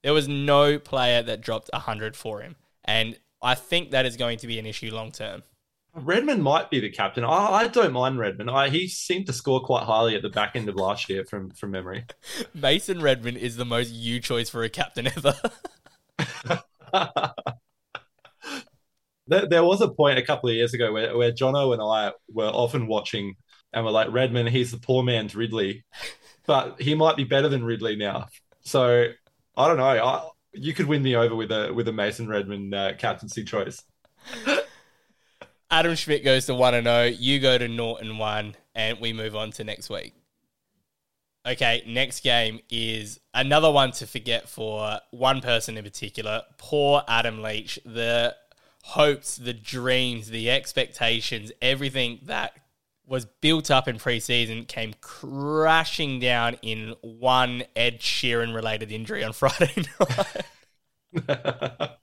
there 0.01 0.13
was 0.13 0.27
no 0.27 0.79
player 0.79 1.21
that 1.21 1.41
dropped 1.41 1.69
100 1.73 2.15
for 2.15 2.41
him. 2.41 2.55
And 2.83 3.17
I 3.41 3.55
think 3.55 3.91
that 3.91 4.05
is 4.05 4.17
going 4.17 4.39
to 4.39 4.47
be 4.47 4.59
an 4.59 4.65
issue 4.65 4.93
long 4.93 5.11
term. 5.11 5.43
Redman 5.95 6.41
might 6.41 6.71
be 6.71 6.79
the 6.79 6.89
captain. 6.89 7.23
I, 7.23 7.51
I 7.51 7.67
don't 7.67 7.93
mind 7.93 8.17
Redman. 8.17 8.49
I, 8.49 8.69
he 8.69 8.87
seemed 8.87 9.27
to 9.27 9.33
score 9.33 9.61
quite 9.61 9.83
highly 9.83 10.15
at 10.15 10.23
the 10.23 10.29
back 10.29 10.55
end 10.55 10.67
of 10.67 10.75
last 10.75 11.07
year 11.09 11.23
from, 11.25 11.51
from 11.51 11.71
memory. 11.71 12.05
Mason 12.53 13.01
Redman 13.01 13.37
is 13.37 13.57
the 13.57 13.65
most 13.65 13.91
you 13.91 14.19
choice 14.19 14.49
for 14.49 14.63
a 14.63 14.69
captain 14.69 15.07
ever. 15.07 15.35
there, 19.27 19.47
there 19.47 19.63
was 19.63 19.81
a 19.81 19.89
point 19.89 20.17
a 20.17 20.23
couple 20.23 20.49
of 20.49 20.55
years 20.55 20.73
ago 20.73 20.91
where, 20.91 21.15
where 21.15 21.31
Jono 21.31 21.73
and 21.73 21.81
I 21.81 22.13
were 22.31 22.47
often 22.47 22.87
watching 22.87 23.35
and 23.71 23.85
we're 23.85 23.91
like, 23.91 24.11
Redman, 24.11 24.47
he's 24.47 24.71
the 24.71 24.77
poor 24.77 25.03
man's 25.03 25.35
Ridley, 25.35 25.85
but 26.45 26.81
he 26.81 26.95
might 26.95 27.17
be 27.17 27.23
better 27.23 27.49
than 27.49 27.63
Ridley 27.63 27.95
now. 27.95 28.27
So 28.61 29.07
I 29.55 29.67
don't 29.67 29.77
know. 29.77 29.83
I, 29.83 30.29
you 30.53 30.73
could 30.73 30.87
win 30.87 31.03
me 31.03 31.15
over 31.15 31.35
with 31.35 31.51
a 31.51 31.73
with 31.73 31.87
a 31.87 31.91
Mason 31.91 32.27
Redman 32.27 32.73
uh, 32.73 32.93
captaincy 32.97 33.43
choice. 33.43 33.83
Adam 35.73 35.95
Schmidt 35.95 36.23
goes 36.23 36.45
to 36.45 36.53
1 36.53 36.75
and 36.75 36.85
0. 36.85 37.05
You 37.05 37.39
go 37.39 37.57
to 37.57 37.67
Norton 37.67 38.19
1, 38.19 38.55
and 38.75 38.99
we 38.99 39.11
move 39.11 39.35
on 39.35 39.49
to 39.53 39.63
next 39.63 39.89
week. 39.89 40.13
Okay, 41.47 41.83
next 41.87 42.21
game 42.21 42.59
is 42.69 43.19
another 43.33 43.71
one 43.71 43.89
to 43.93 44.05
forget 44.05 44.47
for 44.47 44.99
one 45.09 45.41
person 45.41 45.75
in 45.75 45.83
particular. 45.83 46.43
Poor 46.59 47.01
Adam 47.07 47.41
Leach. 47.41 47.79
The 47.85 48.35
hopes, 48.83 49.35
the 49.35 49.53
dreams, 49.53 50.29
the 50.29 50.51
expectations, 50.51 51.51
everything 51.59 52.19
that 52.25 52.53
was 53.07 53.25
built 53.25 53.71
up 53.71 53.87
in 53.87 53.97
preseason 53.97 54.67
came 54.67 54.93
crashing 55.01 56.19
down 56.19 56.55
in 56.61 56.93
one 57.01 57.63
Ed 57.75 57.99
Sheeran 57.99 58.53
related 58.53 58.91
injury 58.91 59.23
on 59.23 59.33
Friday 59.33 59.73
night. 61.17 61.89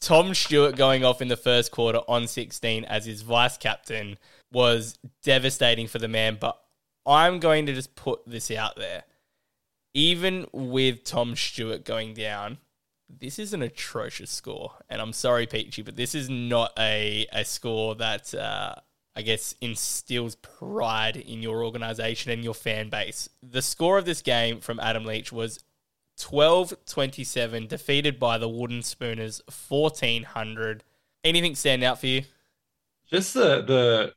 Tom 0.00 0.34
Stewart 0.34 0.76
going 0.76 1.04
off 1.04 1.22
in 1.22 1.28
the 1.28 1.36
first 1.36 1.70
quarter 1.72 2.00
on 2.08 2.26
16 2.26 2.84
as 2.84 3.06
his 3.06 3.22
vice 3.22 3.56
captain 3.56 4.18
was 4.52 4.98
devastating 5.22 5.86
for 5.86 5.98
the 5.98 6.08
man, 6.08 6.38
but 6.40 6.58
I'm 7.06 7.38
going 7.38 7.66
to 7.66 7.74
just 7.74 7.94
put 7.94 8.20
this 8.26 8.50
out 8.50 8.76
there. 8.76 9.04
Even 9.94 10.46
with 10.52 11.04
Tom 11.04 11.36
Stewart 11.36 11.84
going 11.84 12.14
down, 12.14 12.58
this 13.08 13.38
is 13.38 13.54
an 13.54 13.62
atrocious 13.62 14.30
score. 14.30 14.72
And 14.88 15.00
I'm 15.00 15.12
sorry, 15.12 15.46
Peachy, 15.46 15.82
but 15.82 15.96
this 15.96 16.14
is 16.14 16.28
not 16.28 16.72
a, 16.78 17.26
a 17.32 17.44
score 17.44 17.94
that 17.96 18.34
uh, 18.34 18.74
I 19.14 19.22
guess 19.22 19.54
instills 19.60 20.34
pride 20.36 21.16
in 21.16 21.42
your 21.42 21.64
organization 21.64 22.30
and 22.32 22.44
your 22.44 22.54
fan 22.54 22.90
base. 22.90 23.28
The 23.42 23.62
score 23.62 23.98
of 23.98 24.04
this 24.04 24.20
game 24.20 24.60
from 24.60 24.80
Adam 24.80 25.04
Leach 25.04 25.32
was 25.32 25.60
12 26.18 26.74
27, 26.86 27.66
defeated 27.66 28.18
by 28.18 28.38
the 28.38 28.48
Wooden 28.48 28.82
Spooners 28.82 29.42
1400. 29.46 30.84
Anything 31.24 31.54
stand 31.54 31.82
out 31.82 32.00
for 32.00 32.06
you? 32.06 32.22
Just 33.10 33.34
the 33.34 33.62
the 33.62 34.12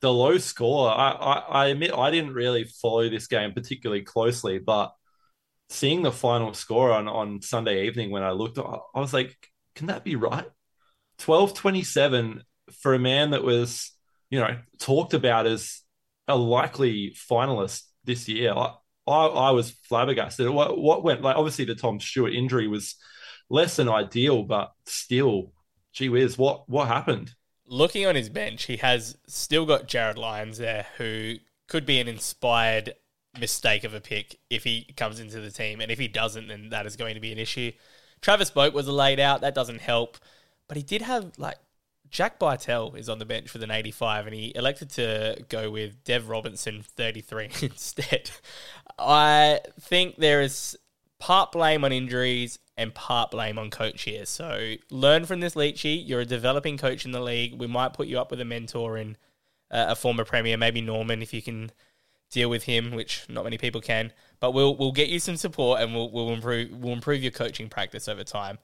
the 0.00 0.12
low 0.12 0.36
score. 0.38 0.90
I, 0.90 1.10
I, 1.10 1.38
I 1.38 1.66
admit 1.68 1.92
I 1.92 2.10
didn't 2.10 2.34
really 2.34 2.64
follow 2.64 3.08
this 3.08 3.28
game 3.28 3.52
particularly 3.52 4.02
closely, 4.02 4.58
but 4.58 4.92
seeing 5.70 6.02
the 6.02 6.12
final 6.12 6.52
score 6.54 6.92
on, 6.92 7.08
on 7.08 7.40
Sunday 7.40 7.86
evening 7.86 8.10
when 8.10 8.22
I 8.22 8.32
looked, 8.32 8.58
I, 8.58 8.78
I 8.94 9.00
was 9.00 9.14
like, 9.14 9.36
can 9.74 9.86
that 9.86 10.04
be 10.04 10.16
right? 10.16 10.46
12 11.18 11.54
27 11.54 12.42
for 12.80 12.94
a 12.94 12.98
man 12.98 13.30
that 13.30 13.44
was, 13.44 13.92
you 14.30 14.40
know, 14.40 14.58
talked 14.78 15.14
about 15.14 15.46
as 15.46 15.82
a 16.28 16.36
likely 16.36 17.14
finalist 17.30 17.82
this 18.04 18.28
year. 18.28 18.52
I, 18.52 18.74
I, 19.06 19.26
I 19.26 19.50
was 19.50 19.70
flabbergasted. 19.70 20.48
What, 20.48 20.78
what 20.78 21.02
went, 21.02 21.22
like, 21.22 21.36
obviously 21.36 21.64
the 21.64 21.74
Tom 21.74 22.00
Stewart 22.00 22.32
injury 22.32 22.68
was 22.68 22.94
less 23.50 23.76
than 23.76 23.88
ideal, 23.88 24.42
but 24.42 24.72
still, 24.86 25.52
gee 25.92 26.08
whiz, 26.08 26.38
what, 26.38 26.68
what 26.68 26.88
happened? 26.88 27.34
looking 27.72 28.06
on 28.06 28.14
his 28.14 28.28
bench, 28.28 28.64
he 28.64 28.76
has 28.76 29.16
still 29.26 29.66
got 29.66 29.88
Jarryd 29.88 30.16
Lyons 30.16 30.58
there, 30.58 30.86
who 30.98 31.36
could 31.66 31.86
be 31.86 31.98
an 32.00 32.06
inspired 32.06 32.94
mistake 33.38 33.82
of 33.82 33.94
a 33.94 34.00
pick 34.00 34.38
if 34.50 34.62
he 34.64 34.92
comes 34.96 35.18
into 35.18 35.40
the 35.40 35.50
team. 35.50 35.80
And 35.80 35.90
if 35.90 35.98
he 35.98 36.06
doesn't, 36.06 36.48
then 36.48 36.68
that 36.68 36.86
is 36.86 36.96
going 36.96 37.14
to 37.14 37.20
be 37.20 37.32
an 37.32 37.38
issue. 37.38 37.72
Travis 38.20 38.50
Boak 38.50 38.74
was 38.74 38.86
a 38.86 38.92
laid 38.92 39.18
out. 39.18 39.40
That 39.40 39.54
doesn't 39.54 39.80
help. 39.80 40.18
But 40.68 40.76
he 40.76 40.82
did 40.82 41.02
have, 41.02 41.32
like, 41.38 41.56
Jack 42.12 42.38
Bartel 42.38 42.94
is 42.94 43.08
on 43.08 43.18
the 43.18 43.24
bench 43.24 43.54
with 43.54 43.62
an 43.62 43.70
85, 43.70 44.26
and 44.26 44.34
he 44.34 44.52
elected 44.54 44.90
to 44.90 45.42
go 45.48 45.70
with 45.70 46.04
Dev 46.04 46.28
Robertson 46.28 46.82
33 46.82 47.44
instead. 47.62 48.30
I 48.98 49.60
think 49.80 50.16
there 50.16 50.42
is 50.42 50.78
part 51.18 51.52
blame 51.52 51.84
on 51.84 51.90
injuries 51.92 52.58
and 52.76 52.94
part 52.94 53.30
blame 53.30 53.58
on 53.58 53.70
coach 53.70 54.02
here. 54.02 54.26
So 54.26 54.74
learn 54.90 55.24
from 55.24 55.40
this 55.40 55.54
Leachy. 55.54 56.06
You're 56.06 56.20
a 56.20 56.26
developing 56.26 56.76
coach 56.76 57.06
in 57.06 57.12
the 57.12 57.20
league. 57.20 57.58
We 57.58 57.66
might 57.66 57.94
put 57.94 58.08
you 58.08 58.20
up 58.20 58.30
with 58.30 58.42
a 58.42 58.44
mentor 58.44 58.98
in 58.98 59.16
uh, 59.70 59.86
a 59.88 59.96
former 59.96 60.26
premier, 60.26 60.58
maybe 60.58 60.82
Norman, 60.82 61.22
if 61.22 61.32
you 61.32 61.40
can 61.40 61.72
deal 62.30 62.50
with 62.50 62.64
him, 62.64 62.90
which 62.90 63.24
not 63.28 63.44
many 63.44 63.56
people 63.56 63.80
can. 63.80 64.12
But 64.38 64.52
we'll 64.52 64.76
we'll 64.76 64.92
get 64.92 65.08
you 65.08 65.18
some 65.18 65.36
support 65.36 65.80
and 65.80 65.94
we'll 65.94 66.10
we'll 66.10 66.30
improve 66.30 66.72
we'll 66.72 66.92
improve 66.92 67.22
your 67.22 67.32
coaching 67.32 67.70
practice 67.70 68.06
over 68.06 68.22
time. 68.22 68.58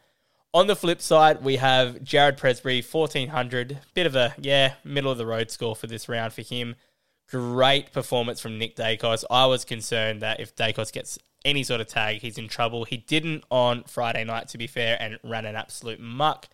On 0.54 0.66
the 0.66 0.76
flip 0.76 1.02
side, 1.02 1.44
we 1.44 1.56
have 1.56 2.02
Jared 2.02 2.38
Presbury, 2.38 2.80
1400. 2.80 3.80
Bit 3.92 4.06
of 4.06 4.16
a, 4.16 4.34
yeah, 4.38 4.74
middle 4.82 5.10
of 5.10 5.18
the 5.18 5.26
road 5.26 5.50
score 5.50 5.76
for 5.76 5.86
this 5.86 6.08
round 6.08 6.32
for 6.32 6.40
him. 6.40 6.74
Great 7.28 7.92
performance 7.92 8.40
from 8.40 8.58
Nick 8.58 8.74
Daicos. 8.74 9.24
I 9.30 9.44
was 9.44 9.66
concerned 9.66 10.22
that 10.22 10.40
if 10.40 10.56
Daicos 10.56 10.90
gets 10.90 11.18
any 11.44 11.62
sort 11.62 11.82
of 11.82 11.86
tag, 11.86 12.22
he's 12.22 12.38
in 12.38 12.48
trouble. 12.48 12.84
He 12.84 12.96
didn't 12.96 13.44
on 13.50 13.84
Friday 13.84 14.24
night, 14.24 14.48
to 14.48 14.58
be 14.58 14.66
fair, 14.66 14.96
and 14.98 15.18
ran 15.22 15.44
an 15.44 15.54
absolute 15.54 16.00
muck. 16.00 16.48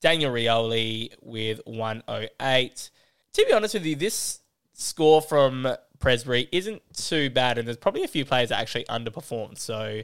Daniel 0.00 0.32
Rioli 0.32 1.12
with 1.20 1.60
108. 1.64 2.90
To 3.32 3.44
be 3.44 3.52
honest 3.52 3.74
with 3.74 3.84
you, 3.84 3.96
this 3.96 4.42
score 4.74 5.20
from 5.20 5.66
Presbury 5.98 6.48
isn't 6.52 6.82
too 6.94 7.30
bad, 7.30 7.58
and 7.58 7.66
there's 7.66 7.78
probably 7.78 8.04
a 8.04 8.08
few 8.08 8.24
players 8.24 8.50
that 8.50 8.60
actually 8.60 8.84
underperformed. 8.84 9.58
So 9.58 10.02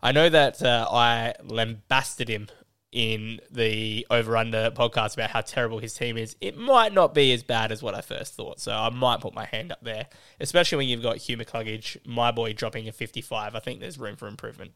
I 0.00 0.12
know 0.12 0.28
that 0.28 0.62
uh, 0.62 0.86
I 0.88 1.34
lambasted 1.42 2.28
him 2.28 2.46
in 2.90 3.40
the 3.50 4.06
over 4.10 4.36
under 4.36 4.70
podcast 4.70 5.14
about 5.14 5.30
how 5.30 5.40
terrible 5.40 5.78
his 5.78 5.94
team 5.94 6.16
is, 6.16 6.36
it 6.40 6.56
might 6.56 6.92
not 6.92 7.14
be 7.14 7.32
as 7.32 7.42
bad 7.42 7.70
as 7.70 7.82
what 7.82 7.94
I 7.94 8.00
first 8.00 8.34
thought. 8.34 8.60
So 8.60 8.72
I 8.72 8.90
might 8.90 9.20
put 9.20 9.34
my 9.34 9.44
hand 9.44 9.72
up 9.72 9.80
there, 9.82 10.06
especially 10.40 10.78
when 10.78 10.88
you've 10.88 11.02
got 11.02 11.18
Hugh 11.18 11.36
McCluggage, 11.36 11.98
my 12.06 12.30
boy, 12.30 12.52
dropping 12.52 12.88
a 12.88 12.92
55. 12.92 13.54
I 13.54 13.58
think 13.60 13.80
there's 13.80 13.98
room 13.98 14.16
for 14.16 14.26
improvement. 14.26 14.72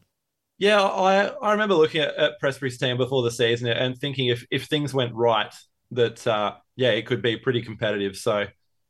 Yeah, 0.59 0.81
I, 0.81 1.27
I 1.27 1.51
remember 1.51 1.75
looking 1.75 2.01
at, 2.01 2.15
at 2.15 2.39
Presbury's 2.39 2.77
team 2.77 2.97
before 2.97 3.23
the 3.23 3.31
season 3.31 3.67
and 3.67 3.97
thinking 3.97 4.27
if, 4.27 4.45
if 4.51 4.65
things 4.65 4.93
went 4.93 5.13
right, 5.13 5.53
that 5.91 6.25
uh, 6.27 6.53
yeah, 6.75 6.91
it 6.91 7.05
could 7.05 7.21
be 7.21 7.37
pretty 7.37 7.61
competitive. 7.61 8.15
So 8.15 8.45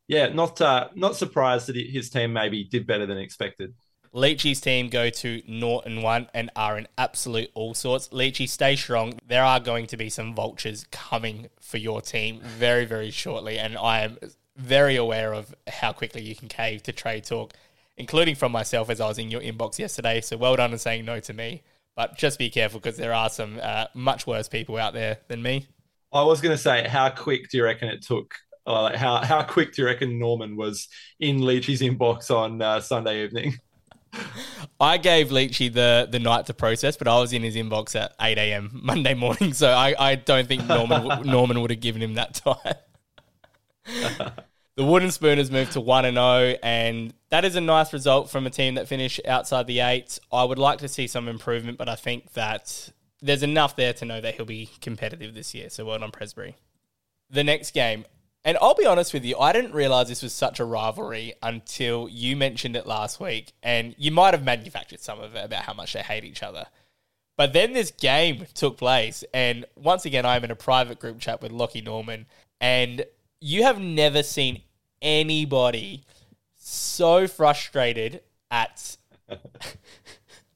yeah, 0.08 0.28
not 0.28 0.60
uh, 0.62 0.90
not 0.96 1.16
surprised 1.16 1.68
that 1.68 1.78
his 1.78 2.10
team 2.10 2.34
maybe 2.34 2.66
did 2.66 2.86
better 2.86 3.06
than 3.06 3.18
expected. 3.18 3.74
Leachy's 4.14 4.62
team 4.62 4.90
go 4.90 5.10
to 5.10 5.42
Norton 5.48 6.04
1 6.04 6.28
and 6.36 6.52
are 6.56 6.78
in 6.78 6.88
absolute 6.98 7.50
all 7.56 7.74
sorts. 7.74 8.10
Leachy, 8.10 8.48
stay 8.48 8.76
strong. 8.76 9.20
There 9.28 9.44
are 9.44 9.60
going 9.60 9.88
to 9.88 9.98
be 9.98 10.10
some 10.10 10.36
vultures 10.36 10.86
coming 10.92 11.50
for 11.60 11.78
your 11.78 12.00
team 12.00 12.40
very, 12.42 12.86
very 12.86 13.10
shortly. 13.10 13.58
And 13.58 13.76
I 13.76 14.02
am 14.02 14.18
very 14.56 14.96
aware 14.96 15.34
of 15.34 15.56
how 15.68 15.94
quickly 15.94 16.22
you 16.22 16.36
can 16.36 16.48
cave 16.48 16.84
to 16.84 16.92
trade 16.92 17.24
talk, 17.24 17.54
including 17.98 18.36
from 18.36 18.52
myself 18.52 18.92
as 18.92 19.02
I 19.02 19.08
was 19.08 19.18
in 19.18 19.32
your 19.32 19.42
inbox 19.42 19.80
yesterday. 19.80 20.22
So 20.22 20.38
well 20.38 20.56
done 20.56 20.74
on 20.74 20.78
saying 20.78 21.06
no 21.06 21.20
to 21.22 21.34
me. 21.34 21.64
But 21.96 22.16
just 22.16 22.38
be 22.38 22.52
careful 22.52 22.80
because 22.80 22.98
there 22.98 23.14
are 23.14 23.30
some 23.30 23.60
uh, 23.62 23.86
much 23.96 24.28
worse 24.28 24.48
people 24.48 24.78
out 24.78 24.94
there 24.94 25.20
than 25.28 25.42
me. 25.42 25.68
I 26.12 26.24
was 26.24 26.40
going 26.40 26.56
to 26.56 26.62
say, 26.62 26.88
how 26.88 27.10
quick 27.10 27.50
do 27.50 27.58
you 27.58 27.64
reckon 27.64 27.88
it 27.90 28.04
took 28.04 28.36
uh, 28.66 28.98
how 28.98 29.18
how 29.18 29.44
quick 29.44 29.74
do 29.74 29.82
you 29.82 29.88
reckon 29.88 30.18
Norman 30.18 30.56
was 30.56 30.88
in 31.20 31.40
Leachy's 31.40 31.82
inbox 31.82 32.32
on 32.32 32.62
uh, 32.62 32.80
Sunday 32.80 33.24
evening? 33.24 33.58
I 34.80 34.98
gave 34.98 35.30
Leachy 35.30 35.72
the, 35.72 36.08
the 36.10 36.20
night 36.20 36.46
to 36.48 36.54
process, 36.54 36.98
but 36.98 37.08
I 37.08 37.20
was 37.20 37.34
in 37.34 37.44
his 37.44 37.56
inbox 37.56 37.96
at 37.96 38.14
8 38.20 38.38
a.m. 38.38 38.80
Monday 38.84 39.14
morning, 39.14 39.54
so 39.54 39.70
I, 39.70 39.96
I 39.98 40.16
don't 40.16 40.48
think 40.48 40.66
Norman 40.66 41.22
Norman 41.26 41.62
would 41.62 41.72
have 41.72 41.80
given 41.80 42.02
him 42.02 42.16
that 42.16 42.36
time. 42.36 42.76
the 44.76 44.84
Wooden 44.84 45.12
Spooners 45.12 45.52
moved 45.52 45.74
to 45.74 45.82
1 45.82 46.06
and 46.06 46.16
0, 46.16 46.56
and 46.64 47.14
that 47.30 47.46
is 47.46 47.56
a 47.56 47.62
nice 47.62 47.94
result 47.94 48.30
from 48.30 48.46
a 48.46 48.50
team 48.50 48.76
that 48.76 48.88
finished 48.88 49.22
outside 49.26 49.68
the 49.68 49.80
eight. 49.80 50.20
I 50.32 50.44
would 50.44 50.60
like 50.60 50.80
to 50.80 50.88
see 50.88 51.08
some 51.08 51.28
improvement, 51.28 51.78
but 51.78 51.90
I 51.90 51.96
think 51.96 52.34
that 52.34 52.90
there's 53.22 53.44
enough 53.44 53.76
there 53.76 53.94
to 53.94 54.06
know 54.06 54.20
that 54.22 54.36
he'll 54.36 54.46
be 54.46 54.70
competitive 54.82 55.34
this 55.34 55.54
year. 55.54 55.70
So 55.70 55.86
well 55.86 56.00
done, 56.00 56.12
Presbury. 56.12 56.56
The 57.30 57.44
next 57.44 57.72
game, 57.72 58.06
and 58.46 58.58
I'll 58.62 58.76
be 58.76 58.86
honest 58.86 59.14
with 59.14 59.24
you, 59.24 59.38
I 59.38 59.54
didn't 59.54 59.74
realize 59.74 60.10
this 60.10 60.22
was 60.22 60.34
such 60.34 60.60
a 60.60 60.66
rivalry 60.66 61.34
until 61.42 62.10
you 62.10 62.36
mentioned 62.36 62.76
it 62.76 62.86
last 62.86 63.20
week. 63.20 63.54
And 63.64 63.96
you 63.98 64.12
might 64.12 64.34
have 64.34 64.44
manufactured 64.44 65.00
some 65.00 65.22
of 65.22 65.36
it 65.36 65.46
about 65.46 65.64
how 65.64 65.74
much 65.74 65.94
they 65.94 66.02
hate 66.02 66.26
each 66.26 66.44
other. 66.44 66.66
But 67.38 67.54
then 67.54 67.72
this 67.72 67.92
game 67.92 68.46
took 68.54 68.78
place. 68.78 69.24
And 69.34 69.66
once 69.76 70.06
again, 70.06 70.26
I'm 70.26 70.44
in 70.44 70.52
a 70.52 70.56
private 70.56 71.00
group 71.00 71.20
chat 71.20 71.42
with 71.42 71.54
Lockie 71.54 71.82
Norman. 71.82 72.26
And 72.60 73.06
you 73.40 73.64
have 73.64 73.80
never 73.80 74.22
seen 74.24 74.62
anybody 75.02 76.04
so 76.56 77.28
frustrated 77.28 78.22
at 78.52 78.98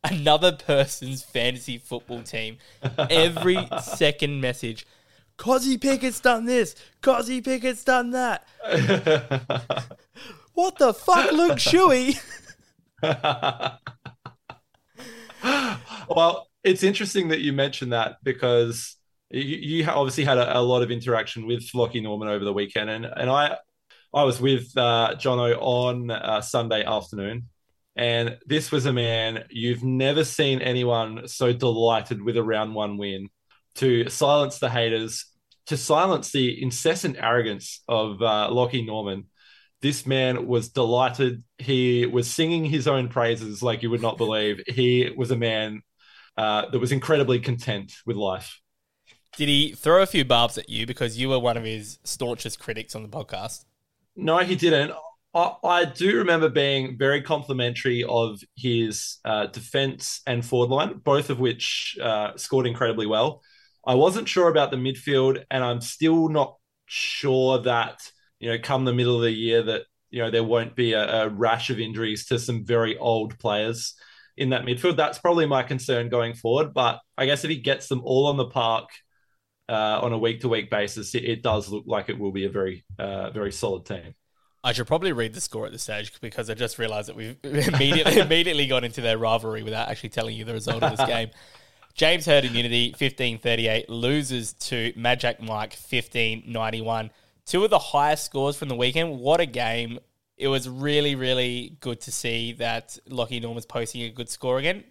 another 0.04 0.52
person's 0.52 1.24
fantasy 1.24 1.78
football 1.78 2.22
team. 2.22 2.58
Every 2.98 3.66
second 3.82 4.42
message 4.42 4.86
Kozzy 5.38 5.80
Pickett's 5.80 6.20
done 6.20 6.46
this. 6.46 6.76
Kozzy 7.02 7.44
Pickett's 7.44 7.84
done 7.84 8.12
that. 8.12 8.48
what 10.54 10.78
the 10.78 10.94
fuck, 10.94 11.32
Luke 11.32 11.58
Shuey? 11.58 12.20
well, 16.10 16.48
it's 16.64 16.84
interesting 16.84 17.28
that 17.30 17.40
you 17.40 17.54
mentioned 17.54 17.94
that 17.94 18.18
because 18.24 18.96
you, 19.30 19.42
you 19.42 19.86
obviously 19.86 20.24
had 20.24 20.38
a, 20.38 20.58
a, 20.58 20.62
lot 20.62 20.82
of 20.82 20.90
interaction 20.90 21.46
with 21.46 21.70
Lockie 21.74 22.02
Norman 22.02 22.28
over 22.28 22.44
the 22.44 22.54
weekend, 22.54 22.90
and 22.90 23.06
and 23.06 23.30
I 23.30 23.58
I 24.14 24.24
was 24.24 24.42
with 24.42 24.76
uh, 24.76 25.16
Jono 25.18 25.56
on 25.60 26.10
uh, 26.10 26.42
Sunday 26.42 26.84
afternoon, 26.84 27.50
and 27.96 28.38
this 28.48 28.72
was 28.72 28.88
a 28.88 28.94
man 28.94 29.44
you've 29.52 29.84
never 29.84 30.24
seen 30.24 30.62
anyone 30.62 31.28
so 31.28 31.54
delighted 31.54 32.22
with 32.22 32.38
a 32.38 32.44
round 32.44 32.74
one 32.74 32.98
win 32.98 33.30
to 33.78 34.10
silence 34.10 34.60
the 34.60 34.70
haters, 34.70 35.26
to 35.68 35.78
silence 35.78 36.32
the 36.32 36.62
incessant 36.62 37.18
arrogance 37.20 37.84
of 37.88 38.22
uh, 38.22 38.50
Lockie 38.52 38.84
Norman, 38.84 39.26
this 39.82 40.06
man 40.06 40.48
was 40.48 40.70
delighted. 40.70 41.44
He 41.58 42.06
was 42.06 42.32
singing 42.32 42.66
his 42.66 42.88
own 42.88 43.10
praises 43.10 43.62
like 43.62 43.84
you 43.84 43.90
would 43.90 44.02
not 44.02 44.18
believe. 44.18 44.62
He 44.68 45.12
was 45.16 45.32
a 45.32 45.36
man 45.36 45.82
uh, 46.36 46.70
that 46.72 46.80
was 46.80 46.92
incredibly 46.92 47.40
content 47.40 47.94
with 48.06 48.18
life. 48.18 48.60
Did 49.36 49.50
he 49.50 49.74
throw 49.74 50.02
a 50.02 50.08
few 50.08 50.26
barbs 50.26 50.58
at 50.58 50.70
you 50.70 50.88
because 50.88 51.20
you 51.20 51.30
were 51.30 51.40
one 51.40 51.58
of 51.58 51.64
his 51.64 52.00
staunchest 52.04 52.60
critics 52.60 52.96
on 52.96 53.04
the 53.04 53.10
podcast? 53.10 53.66
No, 54.16 54.40
he 54.40 54.56
didn't. 54.56 54.94
I, 55.36 55.54
I 55.64 55.86
do 55.86 56.18
remember 56.18 56.50
being 56.50 56.98
very 56.98 57.22
complimentary 57.22 58.04
of 58.04 58.40
his 58.56 59.18
uh, 59.24 59.46
defense 59.48 60.22
and 60.26 60.44
forward 60.44 60.70
line, 60.74 61.02
both 61.04 61.30
of 61.30 61.40
which 61.40 61.98
uh, 62.02 62.36
scored 62.36 62.66
incredibly 62.66 63.06
well. 63.06 63.44
I 63.88 63.96
wasn't 63.96 64.30
sure 64.30 64.50
about 64.50 64.70
the 64.70 64.78
midfield, 64.78 65.44
and 65.50 65.64
I'm 65.64 65.82
still 65.82 66.30
not 66.30 66.58
sure 66.86 67.62
that 67.64 68.00
you 68.40 68.52
know, 68.52 68.58
come 68.62 68.86
the 68.86 68.94
middle 68.94 69.16
of 69.16 69.24
the 69.24 69.32
year, 69.32 69.64
that 69.64 69.84
you 70.10 70.22
know 70.22 70.30
there 70.30 70.44
won't 70.44 70.76
be 70.76 70.94
a, 70.94 71.24
a 71.24 71.30
rash 71.30 71.70
of 71.70 71.80
injuries 71.80 72.26
to 72.28 72.40
some 72.40 72.66
very 72.66 72.98
old 72.98 73.40
players 73.40 73.96
in 74.36 74.50
that 74.50 74.64
midfield. 74.64 74.98
That's 74.98 75.18
probably 75.18 75.46
my 75.46 75.64
concern 75.64 76.10
going 76.10 76.36
forward. 76.36 76.74
But 76.74 77.00
I 77.18 77.26
guess 77.26 77.44
if 77.44 77.50
he 77.50 77.58
gets 77.58 77.88
them 77.88 78.02
all 78.04 78.28
on 78.28 78.38
the 78.38 78.46
park 78.46 78.90
uh, 79.68 80.00
on 80.02 80.14
a 80.14 80.18
week 80.18 80.42
to 80.42 80.50
week 80.50 80.70
basis, 80.70 81.16
it, 81.16 81.26
it, 81.26 81.42
does 81.42 81.70
look 81.70 81.86
like 81.88 82.10
it 82.10 82.18
will 82.18 82.32
be 82.32 82.46
a 82.46 82.50
very, 82.50 82.86
uh, 83.00 83.32
very 83.32 83.52
solid 83.52 83.86
team. 83.86 84.14
I 84.64 84.74
should 84.74 84.88
probably 84.88 85.12
read 85.12 85.34
the 85.34 85.42
score 85.42 85.66
at 85.66 85.72
this 85.72 85.84
stage 85.84 86.20
because 86.22 86.50
I 86.50 86.54
just 86.54 86.78
realised 86.78 87.10
that 87.10 87.16
we've 87.16 87.38
immediately 87.44 88.20
immediately 88.20 88.68
got 88.68 88.84
into 88.84 89.02
their 89.02 89.18
rivalry 89.18 89.64
without 89.64 89.90
actually 89.90 90.10
telling 90.10 90.36
you 90.36 90.46
the 90.46 90.54
result 90.54 90.84
of 90.84 90.96
this 90.96 91.08
game. 91.08 91.30
James 91.98 92.28
Heard 92.28 92.46
and 92.46 92.56
Unity 92.56 92.92
1538 92.92 93.90
loses 93.90 94.54
to 94.54 94.94
Magic 94.96 95.42
Mike 95.42 95.72
1591. 95.72 97.10
Two 97.48 97.64
of 97.64 97.72
the 97.72 97.80
highest 97.80 98.24
scores 98.24 98.56
from 98.56 98.70
the 98.70 98.76
weekend. 98.76 99.20
What 99.20 99.40
a 99.40 99.48
game. 99.48 99.98
It 100.38 100.48
was 100.48 100.70
really, 100.70 101.16
really 101.16 101.76
good 101.80 102.00
to 102.02 102.12
see 102.12 102.54
that 102.54 103.00
Lockie 103.10 103.40
Norman's 103.40 103.66
posting 103.66 104.04
a 104.04 104.12
good 104.12 104.30
score 104.30 104.60
again. 104.60 104.84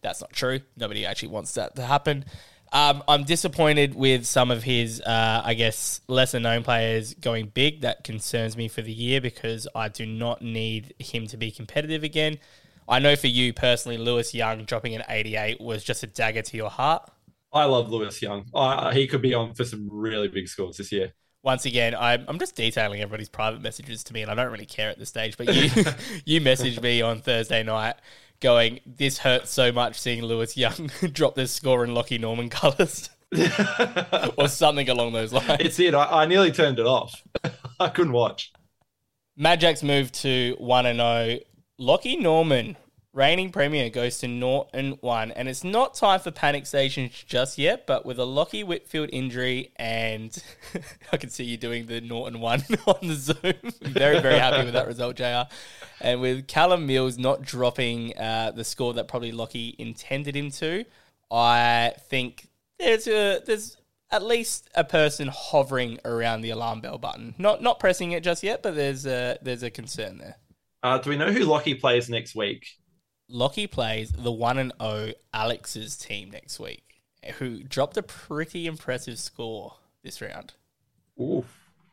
That's 0.00 0.22
not 0.22 0.32
true. 0.32 0.60
Nobody 0.78 1.04
actually 1.04 1.28
wants 1.28 1.52
that 1.54 1.76
to 1.76 1.82
happen. 1.82 2.24
Um, 2.72 3.02
I'm 3.06 3.24
disappointed 3.24 3.94
with 3.94 4.24
some 4.24 4.50
of 4.50 4.62
his, 4.62 5.02
uh, 5.02 5.42
I 5.44 5.52
guess, 5.52 6.00
lesser 6.08 6.40
known 6.40 6.62
players 6.62 7.12
going 7.12 7.48
big. 7.48 7.82
That 7.82 8.02
concerns 8.02 8.56
me 8.56 8.68
for 8.68 8.80
the 8.80 8.92
year 8.92 9.20
because 9.20 9.68
I 9.74 9.88
do 9.88 10.06
not 10.06 10.40
need 10.40 10.94
him 10.98 11.26
to 11.26 11.36
be 11.36 11.50
competitive 11.50 12.02
again. 12.02 12.38
I 12.90 12.98
know 12.98 13.14
for 13.14 13.28
you 13.28 13.52
personally, 13.52 13.96
Lewis 13.96 14.34
Young 14.34 14.64
dropping 14.64 14.96
an 14.96 15.04
88 15.08 15.60
was 15.60 15.84
just 15.84 16.02
a 16.02 16.08
dagger 16.08 16.42
to 16.42 16.56
your 16.56 16.70
heart. 16.70 17.08
I 17.52 17.64
love 17.64 17.88
Lewis 17.88 18.20
Young. 18.20 18.46
Uh, 18.52 18.90
he 18.90 19.06
could 19.06 19.22
be 19.22 19.32
on 19.32 19.54
for 19.54 19.64
some 19.64 19.88
really 19.90 20.26
big 20.26 20.48
scores 20.48 20.76
this 20.76 20.90
year. 20.90 21.12
Once 21.44 21.64
again, 21.64 21.94
I'm, 21.94 22.24
I'm 22.26 22.38
just 22.38 22.56
detailing 22.56 23.00
everybody's 23.00 23.28
private 23.28 23.62
messages 23.62 24.02
to 24.04 24.12
me, 24.12 24.22
and 24.22 24.30
I 24.30 24.34
don't 24.34 24.50
really 24.50 24.66
care 24.66 24.90
at 24.90 24.98
this 24.98 25.08
stage. 25.08 25.36
But 25.36 25.54
you 25.54 25.62
you 26.26 26.40
messaged 26.40 26.82
me 26.82 27.00
on 27.00 27.20
Thursday 27.20 27.62
night 27.62 27.94
going, 28.40 28.80
"This 28.84 29.18
hurts 29.18 29.50
so 29.50 29.70
much 29.72 29.98
seeing 29.98 30.22
Lewis 30.22 30.56
Young 30.56 30.90
drop 31.12 31.36
this 31.36 31.52
score 31.52 31.84
in 31.84 31.94
Lockie 31.94 32.18
Norman 32.18 32.50
colours. 32.50 33.08
or 34.36 34.48
something 34.48 34.88
along 34.88 35.12
those 35.12 35.32
lines. 35.32 35.58
It's 35.60 35.78
it. 35.78 35.94
I, 35.94 36.22
I 36.22 36.26
nearly 36.26 36.50
turned 36.50 36.80
it 36.80 36.86
off. 36.86 37.22
I 37.78 37.88
couldn't 37.88 38.12
watch. 38.12 38.52
Magic's 39.36 39.84
moved 39.84 40.14
to 40.16 40.56
1 40.58 40.86
and 40.86 40.98
0. 40.98 41.38
Lockie 41.80 42.16
Norman, 42.16 42.76
reigning 43.14 43.50
premier, 43.50 43.88
goes 43.88 44.18
to 44.18 44.28
Norton 44.28 44.98
1. 45.00 45.30
And 45.30 45.48
it's 45.48 45.64
not 45.64 45.94
time 45.94 46.20
for 46.20 46.30
panic 46.30 46.66
stations 46.66 47.24
just 47.26 47.56
yet, 47.56 47.86
but 47.86 48.04
with 48.04 48.18
a 48.18 48.24
Lockie 48.26 48.62
Whitfield 48.62 49.08
injury, 49.14 49.72
and 49.76 50.36
I 51.12 51.16
can 51.16 51.30
see 51.30 51.44
you 51.44 51.56
doing 51.56 51.86
the 51.86 52.02
Norton 52.02 52.38
1 52.38 52.64
on 52.86 53.08
the 53.08 53.14
Zoom. 53.14 53.72
very, 53.80 54.20
very 54.20 54.38
happy 54.38 54.62
with 54.62 54.74
that 54.74 54.86
result, 54.86 55.16
JR. 55.16 55.44
And 56.02 56.20
with 56.20 56.46
Callum 56.46 56.86
Mills 56.86 57.16
not 57.16 57.40
dropping 57.40 58.14
uh, 58.18 58.50
the 58.54 58.62
score 58.62 58.92
that 58.92 59.08
probably 59.08 59.32
Lockie 59.32 59.74
intended 59.78 60.36
him 60.36 60.50
to, 60.50 60.84
I 61.30 61.94
think 62.10 62.46
there's 62.78 63.06
a 63.06 63.40
there's 63.46 63.78
at 64.10 64.22
least 64.22 64.68
a 64.74 64.84
person 64.84 65.30
hovering 65.32 65.98
around 66.04 66.42
the 66.42 66.50
alarm 66.50 66.82
bell 66.82 66.98
button. 66.98 67.34
Not 67.38 67.62
not 67.62 67.80
pressing 67.80 68.12
it 68.12 68.22
just 68.22 68.42
yet, 68.42 68.62
but 68.62 68.74
there's 68.74 69.06
a 69.06 69.38
there's 69.40 69.62
a 69.62 69.70
concern 69.70 70.18
there. 70.18 70.36
Uh, 70.82 70.98
do 70.98 71.10
we 71.10 71.16
know 71.16 71.30
who 71.32 71.44
Lockie 71.44 71.74
plays 71.74 72.08
next 72.08 72.34
week? 72.34 72.66
Lockie 73.28 73.66
plays 73.66 74.10
the 74.10 74.32
one 74.32 74.58
and 74.58 74.72
O 74.80 75.10
Alex's 75.32 75.96
team 75.96 76.30
next 76.30 76.58
week, 76.58 77.02
who 77.38 77.62
dropped 77.62 77.96
a 77.96 78.02
pretty 78.02 78.66
impressive 78.66 79.18
score 79.18 79.74
this 80.02 80.20
round. 80.20 80.54
Ooh, 81.20 81.44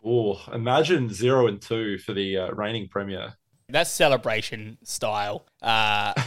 ooh! 0.05 0.37
Imagine 0.53 1.13
zero 1.13 1.47
and 1.47 1.61
two 1.61 1.97
for 1.97 2.13
the 2.13 2.37
uh, 2.37 2.51
reigning 2.51 2.87
premier. 2.87 3.35
That's 3.69 3.91
celebration 3.91 4.77
style. 4.83 5.45
Uh, 5.61 6.13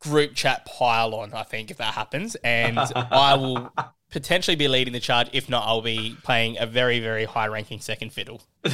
group 0.00 0.34
chat 0.34 0.64
pile 0.66 1.14
on, 1.14 1.34
I 1.34 1.42
think, 1.42 1.70
if 1.70 1.76
that 1.78 1.94
happens. 1.94 2.36
And 2.36 2.78
I 2.78 3.34
will 3.34 3.72
potentially 4.10 4.56
be 4.56 4.68
leading 4.68 4.92
the 4.92 5.00
charge. 5.00 5.28
If 5.32 5.48
not, 5.48 5.64
I'll 5.66 5.82
be 5.82 6.16
playing 6.22 6.56
a 6.58 6.66
very, 6.66 7.00
very 7.00 7.24
high 7.24 7.48
ranking 7.48 7.80
second 7.80 8.12
fiddle. 8.12 8.42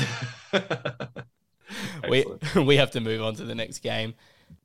we, 2.08 2.24
we 2.56 2.76
have 2.76 2.90
to 2.92 3.00
move 3.00 3.22
on 3.22 3.34
to 3.36 3.44
the 3.44 3.54
next 3.54 3.80
game. 3.80 4.14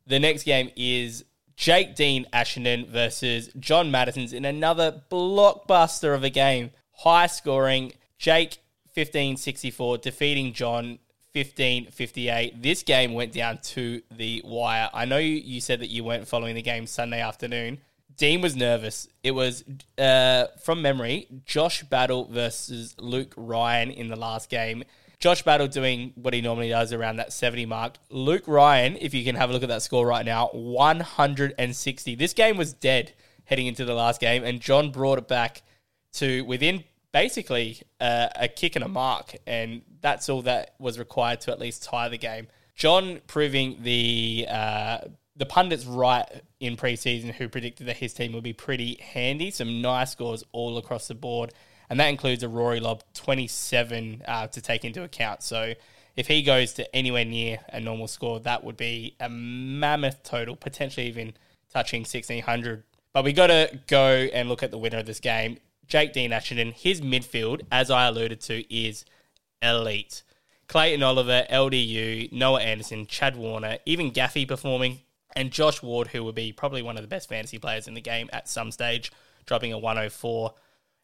The 0.06 0.20
next 0.20 0.44
game 0.44 0.72
is 0.76 1.26
Jake 1.56 1.96
Dean 1.96 2.26
Ashenden 2.32 2.88
versus 2.88 3.50
John 3.60 3.92
Madison's 3.92 4.34
in 4.34 4.46
another 4.46 5.02
blockbuster 5.12 6.16
of 6.16 6.24
a 6.24 6.30
game. 6.30 6.72
High 6.92 7.28
scoring. 7.28 7.94
Jake 8.18 8.58
1564 8.94 9.98
defeating 10.00 10.54
John 10.54 11.00
1558. 11.34 12.62
This 12.62 12.84
game 12.84 13.14
went 13.14 13.34
down 13.34 13.60
to 13.60 14.02
the 14.12 14.42
wire. 14.44 14.90
I 14.94 15.06
know 15.06 15.18
you, 15.18 15.36
you 15.36 15.62
said 15.62 15.82
that 15.82 15.90
you 15.90 16.04
weren't 16.04 16.28
following 16.28 16.56
the 16.56 16.62
game 16.62 16.88
Sunday 16.88 17.22
afternoon. 17.22 17.80
Dean 18.18 18.42
was 18.42 18.56
nervous. 18.56 19.08
It 19.24 19.32
was, 19.32 19.64
uh, 19.98 20.48
from 20.64 20.82
memory, 20.82 21.28
Josh 21.46 21.84
Battle 21.84 22.26
versus 22.26 22.96
Luke 23.00 23.34
Ryan 23.38 23.92
in 23.92 24.08
the 24.08 24.16
last 24.16 24.50
game. 24.50 24.84
Josh 25.20 25.42
Battle 25.42 25.68
doing 25.68 26.14
what 26.16 26.34
he 26.34 26.42
normally 26.42 26.70
does 26.70 26.94
around 26.94 27.16
that 27.16 27.34
70 27.34 27.66
mark. 27.66 27.98
Luke 28.10 28.44
Ryan, 28.48 28.98
if 29.02 29.14
you 29.14 29.24
can 29.24 29.36
have 29.36 29.50
a 29.50 29.54
look 29.54 29.64
at 29.64 29.70
that 29.70 29.82
score 29.82 30.06
right 30.06 30.26
now, 30.26 30.50
160. 30.50 32.16
This 32.16 32.34
game 32.34 32.58
was 32.58 32.74
dead 32.74 33.14
heading 33.46 33.66
into 33.66 33.84
the 33.84 33.94
last 33.94 34.22
game, 34.22 34.44
and 34.44 34.62
John 34.62 34.92
brought 34.92 35.18
it 35.18 35.28
back 35.28 35.64
to 36.14 36.44
within 36.44 36.84
basically 37.12 37.82
uh, 38.00 38.28
a 38.36 38.48
kick 38.48 38.76
and 38.76 38.86
a 38.86 38.88
mark, 38.88 39.36
and 39.48 39.82
that's 40.02 40.30
all 40.30 40.44
that 40.44 40.76
was 40.78 41.00
required 41.00 41.42
to 41.42 41.52
at 41.52 41.60
least 41.60 41.84
tie 41.84 42.10
the 42.10 42.18
game. 42.18 42.48
John 42.76 43.22
proving 43.26 43.78
the 43.82 44.46
uh, 44.48 45.00
the 45.36 45.46
pundits 45.46 45.86
right 45.86 46.26
in 46.60 46.78
preseason 46.78 47.34
who 47.34 47.48
predicted 47.48 47.88
that 47.88 47.98
his 47.98 48.14
team 48.14 48.34
would 48.34 48.44
be 48.44 48.54
pretty 48.54 49.00
handy. 49.02 49.50
Some 49.50 49.82
nice 49.82 50.12
scores 50.12 50.44
all 50.52 50.78
across 50.78 51.08
the 51.08 51.16
board, 51.16 51.54
and 51.90 52.00
that 52.00 52.08
includes 52.08 52.44
a 52.44 52.50
Rory 52.50 52.80
Lobb 52.80 53.04
27 53.14 54.24
uh, 54.28 54.48
to 54.48 54.62
take 54.62 54.84
into 54.84 55.04
account. 55.04 55.44
So 55.44 55.74
if 56.16 56.28
he 56.28 56.42
goes 56.42 56.74
to 56.74 56.96
anywhere 56.96 57.26
near 57.26 57.60
a 57.70 57.80
normal 57.80 58.08
score, 58.08 58.40
that 58.42 58.64
would 58.64 58.78
be 58.78 59.16
a 59.20 59.30
mammoth 59.30 60.24
total, 60.24 60.56
potentially 60.56 61.08
even 61.08 61.34
touching 61.72 62.02
1600. 62.02 62.84
But 63.14 63.24
we 63.24 63.34
got 63.34 63.48
to 63.48 63.80
go 63.88 64.28
and 64.34 64.50
look 64.50 64.64
at 64.64 64.72
the 64.72 64.78
winner 64.78 64.98
of 64.98 65.06
this 65.06 65.20
game. 65.20 65.58
Jake 65.88 66.14
Dean 66.14 66.32
Ashenden, 66.32 66.74
his 66.74 67.02
midfield, 67.02 67.62
as 67.72 67.90
I 67.90 68.08
alluded 68.08 68.42
to, 68.42 68.76
is 68.76 69.06
elite. 69.62 70.24
Clayton 70.68 71.02
Oliver, 71.02 71.46
LDU, 71.50 72.32
Noah 72.32 72.62
Anderson, 72.62 73.08
Chad 73.08 73.38
Warner, 73.38 73.78
even 73.86 74.12
Gaffey 74.12 74.46
performing, 74.46 75.00
and 75.36 75.52
Josh 75.52 75.82
Ward, 75.82 76.08
who 76.08 76.24
will 76.24 76.34
be 76.34 76.52
probably 76.52 76.82
one 76.82 76.98
of 76.98 77.04
the 77.04 77.08
best 77.08 77.30
fantasy 77.30 77.58
players 77.58 77.88
in 77.88 77.94
the 77.94 78.02
game 78.02 78.30
at 78.34 78.50
some 78.50 78.72
stage, 78.72 79.12
dropping 79.46 79.72
a 79.72 79.78
104. 79.78 80.54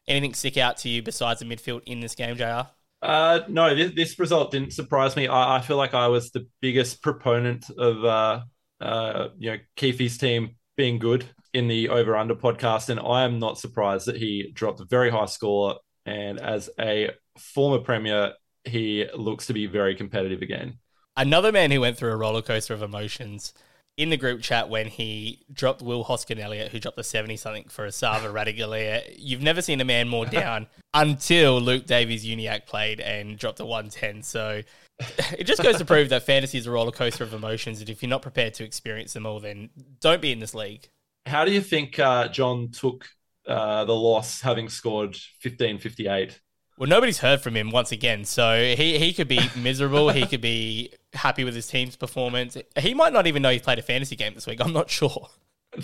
Anything 0.06 0.34
stick 0.34 0.56
out 0.56 0.76
to 0.78 0.88
you 0.88 1.02
besides 1.02 1.40
the 1.40 1.46
midfield 1.46 1.82
in 1.86 2.00
this 2.00 2.14
game, 2.14 2.36
JR? 2.36 2.68
Uh, 3.00 3.40
no, 3.48 3.74
this, 3.74 3.92
this, 3.94 4.18
result 4.18 4.50
didn't 4.50 4.72
surprise 4.72 5.14
me. 5.14 5.28
I, 5.28 5.58
I, 5.58 5.60
feel 5.60 5.76
like 5.76 5.92
I 5.92 6.08
was 6.08 6.30
the 6.30 6.46
biggest 6.62 7.02
proponent 7.02 7.68
of 7.76 8.02
uh, 8.02 8.40
uh, 8.80 9.28
you 9.38 9.52
know 9.52 9.58
Keefe's 9.76 10.16
team 10.16 10.56
being 10.76 10.98
good 10.98 11.26
in 11.52 11.68
the 11.68 11.90
over 11.90 12.16
under 12.16 12.34
podcast, 12.34 12.88
and 12.88 12.98
I 12.98 13.24
am 13.24 13.38
not 13.38 13.58
surprised 13.58 14.06
that 14.06 14.16
he 14.16 14.50
dropped 14.54 14.80
a 14.80 14.86
very 14.86 15.10
high 15.10 15.26
score. 15.26 15.78
And 16.06 16.40
as 16.40 16.70
a 16.80 17.10
former 17.38 17.78
premier, 17.78 18.32
he 18.64 19.06
looks 19.14 19.46
to 19.46 19.52
be 19.52 19.66
very 19.66 19.94
competitive 19.94 20.42
again. 20.42 20.78
Another 21.16 21.52
man 21.52 21.70
who 21.70 21.80
went 21.80 21.96
through 21.96 22.12
a 22.12 22.16
roller 22.16 22.42
coaster 22.42 22.74
of 22.74 22.82
emotions 22.82 23.52
in 23.96 24.10
the 24.10 24.16
group 24.16 24.42
chat 24.42 24.68
when 24.68 24.88
he 24.88 25.40
dropped 25.52 25.80
Will 25.80 26.04
Hoskin 26.04 26.38
Elliott, 26.38 26.72
who 26.72 26.80
dropped 26.80 26.98
a 26.98 27.04
70 27.04 27.36
something 27.36 27.64
for 27.68 27.86
Esava 27.86 28.32
Ratugolea. 28.32 29.14
You've 29.16 29.42
never 29.42 29.62
seen 29.62 29.80
a 29.80 29.84
man 29.84 30.08
more 30.08 30.26
down 30.26 30.66
until 30.94 31.60
Luke 31.60 31.86
Davies 31.86 32.26
Uniacke 32.26 32.66
played 32.66 33.00
and 33.00 33.38
dropped 33.38 33.60
a 33.60 33.64
110. 33.64 34.22
So 34.22 34.62
it 35.38 35.44
just 35.44 35.62
goes 35.62 35.76
to 35.78 35.84
prove 35.84 36.08
that 36.08 36.24
fantasy 36.24 36.58
is 36.58 36.66
a 36.66 36.72
roller 36.72 36.90
coaster 36.92 37.22
of 37.22 37.32
emotions. 37.32 37.80
And 37.80 37.88
if 37.88 38.02
you're 38.02 38.10
not 38.10 38.22
prepared 38.22 38.54
to 38.54 38.64
experience 38.64 39.12
them 39.12 39.26
all, 39.26 39.38
then 39.38 39.70
don't 40.00 40.20
be 40.20 40.32
in 40.32 40.40
this 40.40 40.54
league. 40.54 40.88
How 41.26 41.44
do 41.44 41.52
you 41.52 41.60
think 41.60 41.98
uh, 41.98 42.28
John 42.28 42.70
took 42.70 43.06
uh, 43.46 43.84
the 43.84 43.94
loss 43.94 44.40
having 44.40 44.68
scored 44.68 45.16
1558? 45.42 46.40
Well, 46.76 46.88
nobody's 46.88 47.18
heard 47.18 47.40
from 47.40 47.56
him 47.56 47.70
once 47.70 47.92
again, 47.92 48.24
so 48.24 48.74
he, 48.76 48.98
he 48.98 49.12
could 49.12 49.28
be 49.28 49.38
miserable. 49.56 50.10
he 50.10 50.26
could 50.26 50.40
be 50.40 50.92
happy 51.14 51.44
with 51.44 51.54
his 51.54 51.66
team's 51.66 51.96
performance. 51.96 52.56
He 52.78 52.94
might 52.94 53.12
not 53.12 53.26
even 53.26 53.42
know 53.42 53.50
he's 53.50 53.62
played 53.62 53.78
a 53.78 53.82
fantasy 53.82 54.16
game 54.16 54.34
this 54.34 54.46
week. 54.46 54.60
I'm 54.60 54.72
not 54.72 54.90
sure. 54.90 55.28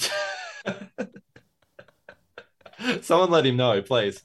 Someone 3.02 3.30
let 3.30 3.46
him 3.46 3.56
know, 3.56 3.82
please. 3.82 4.22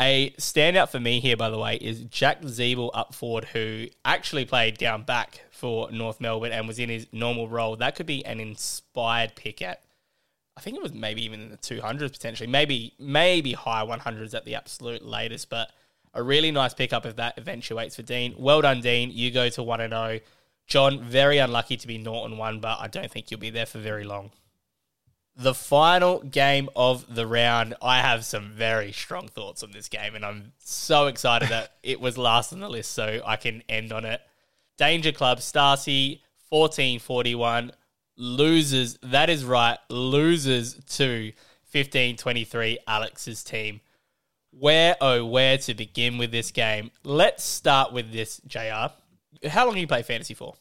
A 0.00 0.30
standout 0.38 0.88
for 0.88 0.98
me 0.98 1.20
here, 1.20 1.36
by 1.36 1.50
the 1.50 1.58
way, 1.58 1.76
is 1.76 2.00
Jack 2.04 2.40
Ziebell 2.40 2.90
up 2.94 3.14
forward, 3.14 3.44
who 3.46 3.88
actually 4.02 4.46
played 4.46 4.78
down 4.78 5.02
back 5.02 5.44
for 5.50 5.90
North 5.90 6.22
Melbourne 6.22 6.52
and 6.52 6.66
was 6.66 6.78
in 6.78 6.88
his 6.88 7.06
normal 7.12 7.48
role. 7.48 7.76
That 7.76 7.96
could 7.96 8.06
be 8.06 8.24
an 8.24 8.40
inspired 8.40 9.34
pick 9.34 9.60
at, 9.60 9.82
I 10.56 10.62
think 10.62 10.76
it 10.76 10.82
was 10.82 10.94
maybe 10.94 11.22
even 11.22 11.40
in 11.40 11.50
the 11.50 11.58
200s 11.58 12.12
potentially, 12.12 12.46
maybe 12.46 12.94
maybe 12.98 13.52
high 13.52 13.84
100s 13.84 14.32
at 14.32 14.46
the 14.46 14.54
absolute 14.54 15.04
latest, 15.04 15.50
but 15.50 15.70
a 16.14 16.22
really 16.22 16.50
nice 16.50 16.74
pickup 16.74 17.06
if 17.06 17.16
that 17.16 17.38
eventuates 17.38 17.96
for 17.96 18.02
Dean. 18.02 18.34
Well 18.36 18.62
done, 18.62 18.80
Dean. 18.80 19.10
You 19.12 19.30
go 19.30 19.48
to 19.48 19.62
1 19.62 19.78
0. 19.88 20.20
John, 20.66 21.02
very 21.02 21.38
unlucky 21.38 21.76
to 21.76 21.86
be 21.86 21.98
Norton 21.98 22.38
1, 22.38 22.60
but 22.60 22.78
I 22.80 22.86
don't 22.86 23.10
think 23.10 23.30
you'll 23.30 23.40
be 23.40 23.50
there 23.50 23.66
for 23.66 23.78
very 23.78 24.04
long 24.04 24.30
the 25.40 25.54
final 25.54 26.20
game 26.20 26.68
of 26.76 27.14
the 27.14 27.26
round, 27.26 27.74
I 27.80 28.00
have 28.00 28.26
some 28.26 28.50
very 28.50 28.92
strong 28.92 29.26
thoughts 29.26 29.62
on 29.62 29.72
this 29.72 29.88
game, 29.88 30.14
and 30.14 30.24
I'm 30.24 30.52
so 30.58 31.06
excited 31.06 31.48
that 31.48 31.76
it 31.82 31.98
was 31.98 32.18
last 32.18 32.52
on 32.52 32.60
the 32.60 32.68
list 32.68 32.92
so 32.92 33.22
I 33.24 33.36
can 33.36 33.62
end 33.68 33.92
on 33.92 34.04
it. 34.04 34.20
Danger 34.76 35.12
Club, 35.12 35.38
Starcy, 35.38 36.20
1441, 36.50 37.72
loses, 38.16 38.98
that 39.02 39.30
is 39.30 39.44
right, 39.44 39.78
loses 39.88 40.74
to 40.96 41.32
1523, 41.72 42.78
Alex's 42.86 43.42
team. 43.42 43.80
Where, 44.50 44.96
oh, 45.00 45.24
where 45.24 45.58
to 45.58 45.74
begin 45.74 46.18
with 46.18 46.32
this 46.32 46.50
game? 46.50 46.90
Let's 47.04 47.44
start 47.44 47.92
with 47.92 48.12
this, 48.12 48.40
JR. 48.46 48.90
How 49.48 49.64
long 49.64 49.74
have 49.74 49.76
you 49.76 49.86
play 49.86 50.02
fantasy 50.02 50.34
for? 50.34 50.54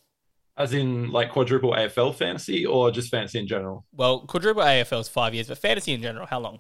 As 0.58 0.74
in 0.74 1.12
like 1.12 1.32
quadruple 1.32 1.74
AFL 1.74 2.14
fantasy 2.14 2.66
or 2.66 2.92
just 2.92 3.10
fantasy 3.10 3.40
in 3.40 3.48
general? 3.48 3.86
Well, 3.94 4.22
quadruple 4.22 4.62
AFL 4.62 5.02
is 5.02 5.10
five 5.10 5.34
years, 5.34 5.48
but 5.48 5.58
fantasy 5.58 5.94
in 5.94 6.02
general, 6.02 6.28
how 6.28 6.40
long? 6.40 6.60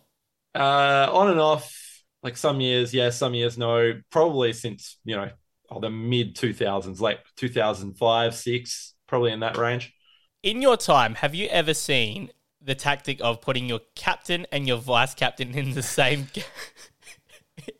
Uh, 0.55 1.07
on 1.11 1.29
and 1.29 1.39
off, 1.39 2.03
like 2.23 2.35
some 2.35 2.61
years, 2.61 2.93
yes, 2.93 3.17
some 3.17 3.33
years, 3.33 3.57
no. 3.57 3.99
Probably 4.09 4.53
since, 4.53 4.97
you 5.03 5.15
know, 5.15 5.29
oh, 5.69 5.79
the 5.79 5.89
mid 5.89 6.35
2000s, 6.35 6.99
like 6.99 7.19
2005, 7.35 8.35
six, 8.35 8.95
probably 9.07 9.31
in 9.31 9.41
that 9.41 9.57
range. 9.57 9.93
In 10.41 10.61
your 10.61 10.77
time, 10.77 11.15
have 11.15 11.35
you 11.35 11.47
ever 11.47 11.73
seen 11.73 12.31
the 12.61 12.75
tactic 12.75 13.19
of 13.21 13.41
putting 13.41 13.67
your 13.67 13.79
captain 13.95 14.45
and 14.51 14.67
your 14.67 14.77
vice 14.77 15.13
captain 15.13 15.53
in 15.57 15.73
the 15.73 15.83
same 15.83 16.27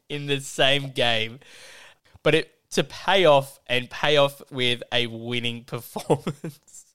in 0.09 0.25
the 0.25 0.41
same 0.41 0.91
game, 0.91 1.39
but 2.23 2.35
it 2.35 2.51
to 2.71 2.83
pay 2.83 3.25
off 3.25 3.59
and 3.67 3.89
pay 3.89 4.17
off 4.17 4.41
with 4.51 4.83
a 4.91 5.07
winning 5.07 5.63
performance. 5.65 6.85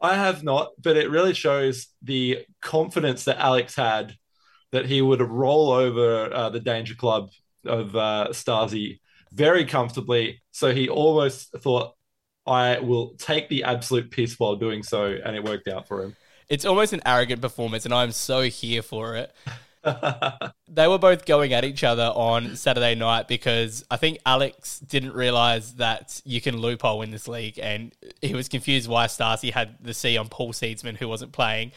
I 0.00 0.14
have 0.14 0.42
not, 0.42 0.72
but 0.82 0.96
it 0.96 1.10
really 1.10 1.34
shows 1.34 1.88
the 2.02 2.44
confidence 2.60 3.24
that 3.24 3.38
Alex 3.38 3.76
had 3.76 4.16
that 4.72 4.86
he 4.86 5.00
would 5.00 5.20
roll 5.20 5.70
over 5.70 6.32
uh, 6.32 6.50
the 6.50 6.58
Danger 6.58 6.94
Club 6.94 7.30
of 7.64 7.94
uh, 7.94 8.28
Starcy 8.30 9.00
very 9.30 9.64
comfortably. 9.64 10.42
So 10.50 10.72
he 10.72 10.88
almost 10.88 11.52
thought, 11.58 11.94
I 12.46 12.80
will 12.80 13.14
take 13.14 13.48
the 13.48 13.64
absolute 13.64 14.10
piss 14.10 14.38
while 14.38 14.56
doing 14.56 14.82
so, 14.82 15.04
and 15.04 15.36
it 15.36 15.44
worked 15.44 15.68
out 15.68 15.86
for 15.86 16.02
him. 16.02 16.16
It's 16.48 16.64
almost 16.64 16.92
an 16.92 17.02
arrogant 17.06 17.40
performance, 17.40 17.84
and 17.84 17.94
I'm 17.94 18.10
so 18.10 18.42
here 18.42 18.82
for 18.82 19.14
it. 19.14 19.32
They 19.84 20.86
were 20.86 20.98
both 20.98 21.26
going 21.26 21.52
at 21.52 21.64
each 21.64 21.82
other 21.82 22.04
on 22.14 22.56
Saturday 22.56 22.94
night 22.94 23.28
because 23.28 23.84
I 23.90 23.96
think 23.96 24.18
Alex 24.24 24.78
didn't 24.80 25.14
realize 25.14 25.74
that 25.74 26.20
you 26.24 26.40
can 26.40 26.56
loophole 26.56 27.02
in 27.02 27.10
this 27.10 27.26
league, 27.28 27.58
and 27.58 27.92
he 28.20 28.34
was 28.34 28.48
confused 28.48 28.88
why 28.88 29.06
Starcy 29.06 29.52
had 29.52 29.76
the 29.80 29.94
C 29.94 30.16
on 30.16 30.28
Paul 30.28 30.52
Seedsman, 30.52 30.96
who 30.96 31.08
wasn't 31.08 31.32
playing. 31.32 31.72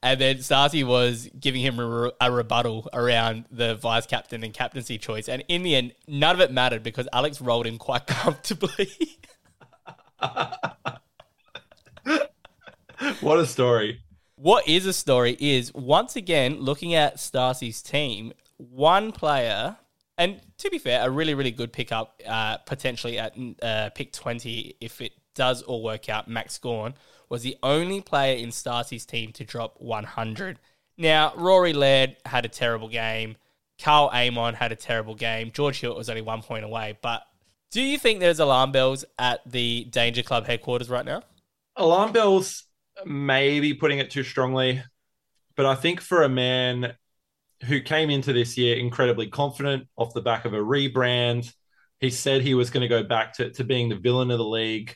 And 0.00 0.20
then 0.20 0.36
Starcy 0.36 0.86
was 0.86 1.28
giving 1.38 1.60
him 1.60 1.80
a, 1.80 2.12
a 2.20 2.30
rebuttal 2.30 2.88
around 2.92 3.46
the 3.50 3.74
vice 3.74 4.06
captain 4.06 4.44
and 4.44 4.54
captaincy 4.54 4.96
choice. 4.96 5.28
And 5.28 5.42
in 5.48 5.64
the 5.64 5.74
end, 5.74 5.92
none 6.06 6.36
of 6.36 6.40
it 6.40 6.52
mattered 6.52 6.84
because 6.84 7.08
Alex 7.12 7.40
rolled 7.40 7.66
in 7.66 7.78
quite 7.78 8.06
comfortably. 8.06 8.88
what 13.20 13.40
a 13.40 13.46
story. 13.46 14.00
What 14.40 14.68
is 14.68 14.86
a 14.86 14.92
story 14.92 15.36
is 15.40 15.74
once 15.74 16.14
again 16.14 16.60
looking 16.60 16.94
at 16.94 17.18
Starcy's 17.18 17.82
team, 17.82 18.32
one 18.56 19.10
player, 19.10 19.78
and 20.16 20.40
to 20.58 20.70
be 20.70 20.78
fair, 20.78 21.04
a 21.04 21.10
really, 21.10 21.34
really 21.34 21.50
good 21.50 21.72
pickup 21.72 22.22
uh, 22.24 22.58
potentially 22.58 23.18
at 23.18 23.36
uh, 23.60 23.90
pick 23.96 24.12
20 24.12 24.76
if 24.80 25.00
it 25.00 25.10
does 25.34 25.62
all 25.62 25.82
work 25.82 26.08
out. 26.08 26.28
Max 26.28 26.56
Gawn 26.56 26.94
was 27.28 27.42
the 27.42 27.56
only 27.64 28.00
player 28.00 28.36
in 28.36 28.52
Starcy's 28.52 29.04
team 29.04 29.32
to 29.32 29.42
drop 29.42 29.74
100. 29.80 30.60
Now, 30.96 31.32
Rory 31.34 31.72
Laird 31.72 32.16
had 32.24 32.44
a 32.44 32.48
terrible 32.48 32.88
game. 32.88 33.38
Karl 33.82 34.08
Amon 34.14 34.54
had 34.54 34.70
a 34.70 34.76
terrible 34.76 35.16
game. 35.16 35.50
George 35.50 35.78
Hewett 35.78 35.96
was 35.96 36.08
only 36.08 36.22
one 36.22 36.42
point 36.42 36.64
away. 36.64 36.96
But 37.02 37.22
do 37.72 37.82
you 37.82 37.98
think 37.98 38.20
there's 38.20 38.38
alarm 38.38 38.70
bells 38.70 39.04
at 39.18 39.40
the 39.50 39.82
Danger 39.90 40.22
Club 40.22 40.46
headquarters 40.46 40.88
right 40.88 41.04
now? 41.04 41.24
Alarm 41.74 42.12
bells 42.12 42.67
maybe 43.04 43.74
putting 43.74 43.98
it 43.98 44.10
too 44.10 44.22
strongly, 44.22 44.82
but 45.56 45.66
I 45.66 45.74
think 45.74 46.00
for 46.00 46.22
a 46.22 46.28
man 46.28 46.94
who 47.64 47.80
came 47.80 48.10
into 48.10 48.32
this 48.32 48.56
year 48.56 48.76
incredibly 48.76 49.26
confident 49.26 49.88
off 49.96 50.14
the 50.14 50.20
back 50.20 50.44
of 50.44 50.54
a 50.54 50.58
rebrand, 50.58 51.52
he 52.00 52.10
said 52.10 52.42
he 52.42 52.54
was 52.54 52.70
going 52.70 52.82
to 52.82 52.88
go 52.88 53.02
back 53.02 53.34
to, 53.34 53.50
to 53.50 53.64
being 53.64 53.88
the 53.88 53.96
villain 53.96 54.30
of 54.30 54.38
the 54.38 54.44
league. 54.44 54.94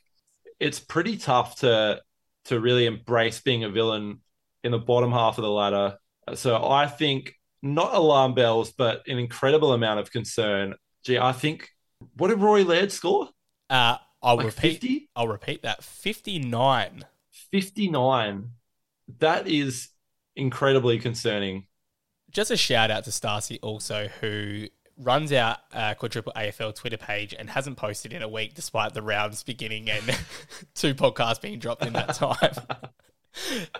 It's 0.61 0.79
pretty 0.79 1.17
tough 1.17 1.57
to 1.61 2.01
to 2.47 2.61
really 2.61 2.87
embrace 2.87 3.41
being 3.41 3.65
a 3.65 3.69
villain 3.69 4.21
in 4.65 4.73
the 4.73 4.79
bottom 4.79 5.13
half 5.13 5.39
of 5.39 5.43
the 5.43 5.51
ladder. 5.51 5.97
So 6.35 6.69
I 6.69 6.87
think 6.87 7.35
not 7.63 7.95
alarm 7.95 8.35
bells, 8.35 8.73
but 8.73 9.03
an 9.07 9.19
incredible 9.19 9.73
amount 9.73 10.01
of 10.01 10.11
concern. 10.11 10.75
Gee, 11.05 11.19
I 11.19 11.33
think 11.33 11.69
what 12.17 12.29
did 12.29 12.41
Roy 12.41 12.65
Laird 12.65 12.93
score? 12.93 13.29
Uh, 13.71 13.97
I'll 14.23 14.37
like 14.37 14.47
repeat. 14.47 14.73
50? 14.75 15.11
I'll 15.17 15.29
repeat 15.29 15.63
that. 15.63 15.83
Fifty 15.83 16.39
nine. 16.39 17.05
59. 17.53 18.51
That 19.19 19.47
is 19.47 19.89
incredibly 20.35 20.99
concerning. 20.99 21.67
Just 22.31 22.51
a 22.51 22.57
shout 22.57 22.91
out 22.91 23.05
to 23.05 23.11
Starcy 23.11 23.59
also, 23.63 24.09
who 24.21 24.69
runs 24.99 25.33
our 25.33 25.59
uh, 25.73 25.95
quadruple 25.95 26.33
AFL 26.35 26.75
Twitter 26.75 26.97
page 26.97 27.35
and 27.39 27.51
hasn't 27.51 27.77
posted 27.77 28.13
in 28.13 28.23
a 28.23 28.29
week 28.29 28.55
despite 28.55 28.95
the 28.95 29.03
rounds 29.03 29.43
beginning 29.43 29.91
and 29.91 30.05
two 30.75 30.95
podcasts 30.95 31.41
being 31.41 31.59
dropped 31.59 31.85
in 31.85 31.93
that 31.93 32.15
time. 32.15 32.55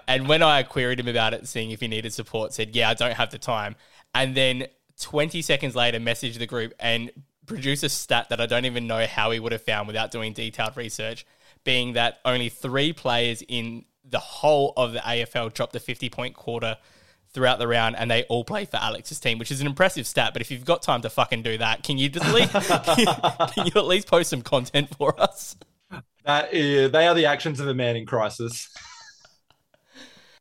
and 0.07 0.29
when 0.29 0.43
I 0.43 0.63
queried 0.63 1.01
him 1.01 1.09
about 1.09 1.35
it, 1.35 1.49
seeing 1.49 1.71
if 1.71 1.81
he 1.81 1.89
needed 1.89 2.13
support, 2.13 2.53
said, 2.53 2.77
Yeah, 2.77 2.91
I 2.91 2.95
don't 2.95 3.15
have 3.15 3.31
the 3.31 3.39
time. 3.39 3.77
And 4.15 4.35
then 4.35 4.67
20 5.01 5.41
seconds 5.41 5.75
later, 5.75 5.99
messaged 5.99 6.39
the 6.39 6.47
group 6.47 6.75
and 6.79 7.11
produced 7.47 7.83
a 7.83 7.89
stat 7.89 8.29
that 8.29 8.41
I 8.41 8.47
don't 8.47 8.67
even 8.67 8.87
know 8.87 9.07
how 9.07 9.31
he 9.31 9.41
would 9.41 9.53
have 9.53 9.63
found 9.63 9.87
without 9.87 10.11
doing 10.11 10.33
detailed 10.33 10.77
research 10.77 11.27
being 11.65 11.95
that 11.95 12.21
only 12.25 12.49
three 12.49 12.93
players 12.93 13.43
in 13.49 13.85
the 14.09 14.19
whole 14.19 14.73
of 14.77 14.93
the 14.93 14.99
AFL 15.01 15.53
dropped 15.53 15.75
a 15.77 15.81
50 15.81 16.11
point 16.11 16.35
quarter 16.35 16.77
throughout 17.33 17.59
the 17.59 17.67
round 17.67 17.97
and 17.97 18.11
they 18.11 18.25
all 18.25 18.45
play 18.45 18.65
for 18.65 18.77
Alex's 18.77 19.19
team, 19.19 19.39
which 19.39 19.51
is 19.51 19.61
an 19.61 19.67
impressive 19.67 20.07
stat. 20.07 20.33
But 20.33 20.43
if 20.43 20.51
you've 20.51 20.65
got 20.65 20.83
time 20.83 21.03
to 21.03 21.11
fucking 21.11 21.43
do 21.43 21.59
that, 21.59 21.83
can 21.83 21.99
you 21.99 22.09
just 22.09 22.33
least, 22.33 22.53
can, 22.85 22.99
you, 22.99 23.07
can 23.55 23.67
you 23.67 23.73
at 23.75 23.87
least 23.87 24.07
post 24.07 24.31
some 24.31 24.43
content 24.43 24.95
for 24.97 25.19
us? 25.21 25.57
That 26.25 26.53
is, 26.53 26.93
they 26.93 27.07
are 27.07 27.15
the 27.15 27.27
actions 27.27 27.59
of 27.59 27.69
a 27.69 27.75
man 27.75 27.97
in 27.97 28.07
crisis. 28.07 28.73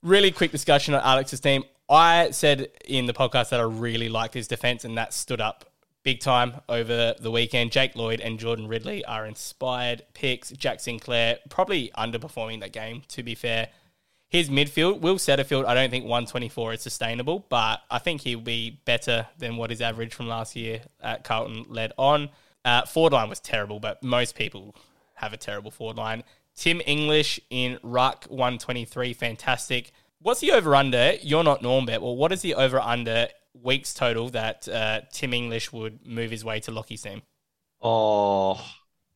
really 0.04 0.32
quick 0.32 0.52
discussion 0.52 0.94
on 0.94 1.02
Alex's 1.02 1.40
team. 1.40 1.64
I 1.90 2.32
said 2.32 2.70
in 2.86 3.06
the 3.06 3.14
podcast 3.14 3.50
that 3.50 3.60
I 3.60 3.64
really 3.64 4.08
liked 4.08 4.34
his 4.34 4.48
defense, 4.48 4.86
and 4.86 4.98
that 4.98 5.14
stood 5.14 5.42
up 5.42 5.71
big 6.04 6.20
time 6.20 6.62
over 6.68 7.16
the 7.20 7.32
weekend. 7.32 7.72
Jake 7.72 7.96
Lloyd 7.96 8.20
and 8.20 8.40
Jordan 8.40 8.68
Ridley 8.68 9.06
are 9.06 9.26
inspired 9.26 10.04
picks. 10.14 10.50
Jack 10.52 10.80
Sinclair 10.80 11.40
probably 11.50 11.92
underperforming 11.98 12.60
that 12.62 12.74
game, 12.74 13.04
to 13.10 13.24
be 13.24 13.36
fair. 13.36 13.70
His 14.28 14.50
midfield, 14.50 15.02
Will 15.02 15.16
Setterfield, 15.16 15.66
I 15.66 15.74
don't 15.74 15.90
think 15.90 16.06
124 16.06 16.74
is 16.74 16.82
sustainable, 16.82 17.46
but 17.50 17.82
I 17.92 18.00
think 18.00 18.22
he'll 18.22 18.40
be 18.40 18.80
better 18.86 19.28
than 19.38 19.58
what 19.58 19.70
his 19.72 19.82
average 19.82 20.14
from 20.14 20.30
last 20.30 20.56
year 20.56 20.82
at 21.02 21.26
Carlton 21.26 21.66
led 21.68 21.92
on. 21.98 22.30
Uh, 22.64 22.86
forward 22.86 23.12
line 23.12 23.28
was 23.28 23.42
terrible, 23.42 23.82
but 23.82 24.02
most 24.02 24.36
people 24.36 24.74
have 25.16 25.34
a 25.34 25.38
terrible 25.38 25.70
forward 25.70 25.98
line. 25.98 26.24
Tim 26.56 26.82
English 26.86 27.42
in 27.50 27.78
Ruck 27.84 28.26
123, 28.26 29.14
fantastic. 29.14 29.92
What's 30.22 30.40
the 30.40 30.52
over 30.52 30.76
under? 30.76 31.16
You're 31.22 31.44
not 31.44 31.62
norm 31.62 31.86
Normbet. 31.86 32.02
Well, 32.02 32.16
what 32.16 32.32
is 32.32 32.42
the 32.42 32.56
over 32.56 32.80
under 32.80 33.28
weeks 33.54 33.94
total 33.94 34.30
that 34.30 34.68
uh, 34.68 35.02
Tim 35.12 35.34
English 35.34 35.72
would 35.72 36.06
move 36.06 36.32
his 36.32 36.44
way 36.46 36.60
to 36.62 36.72
Lockie's 36.72 37.02
team? 37.02 37.22
Oh, 37.82 38.64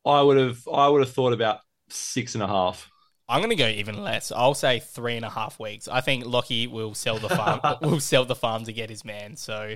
I 0.06 0.22
would 0.22 0.38
have 0.38 0.68
I 0.72 0.88
would 0.88 1.02
have 1.02 1.12
thought 1.12 1.34
about 1.34 1.60
six 1.90 2.36
and 2.36 2.44
a 2.44 2.48
half. 2.48 2.90
I'm 3.28 3.40
going 3.40 3.50
to 3.50 3.56
go 3.56 3.68
even 3.68 4.04
less. 4.04 4.32
I'll 4.32 4.54
say 4.54 4.80
three 4.80 5.16
and 5.16 5.26
a 5.26 5.30
half 5.30 5.60
weeks. 5.60 5.88
I 5.88 6.02
think 6.02 6.26
Lockie 6.26 6.68
will 6.68 6.94
sell 6.94 7.18
the 7.18 7.30
farm. 7.30 7.60
will 7.82 8.00
sell 8.00 8.24
the 8.24 8.36
farm 8.36 8.66
to 8.66 8.74
get 8.74 8.90
his 8.90 9.04
man. 9.04 9.36
So 9.36 9.76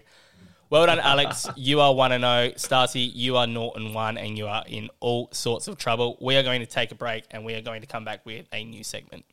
Well 0.69 0.85
done, 0.85 0.99
Alex. 0.99 1.47
You 1.55 1.81
are 1.81 1.93
1 1.93 2.11
and 2.11 2.21
0. 2.21 2.51
Starcy, 2.57 3.09
you 3.11 3.37
are 3.37 3.47
0 3.47 3.71
and 3.75 3.95
1, 3.95 4.17
and 4.19 4.37
you 4.37 4.45
are 4.45 4.63
in 4.67 4.89
all 4.99 5.29
sorts 5.31 5.67
of 5.67 5.77
trouble. 5.77 6.15
We 6.21 6.35
are 6.35 6.43
going 6.43 6.59
to 6.59 6.67
take 6.67 6.91
a 6.91 6.95
break 6.95 7.23
and 7.31 7.43
we 7.43 7.55
are 7.55 7.61
going 7.61 7.81
to 7.81 7.87
come 7.87 8.05
back 8.05 8.23
with 8.23 8.45
a 8.53 8.63
new 8.63 8.83
segment. 8.83 9.25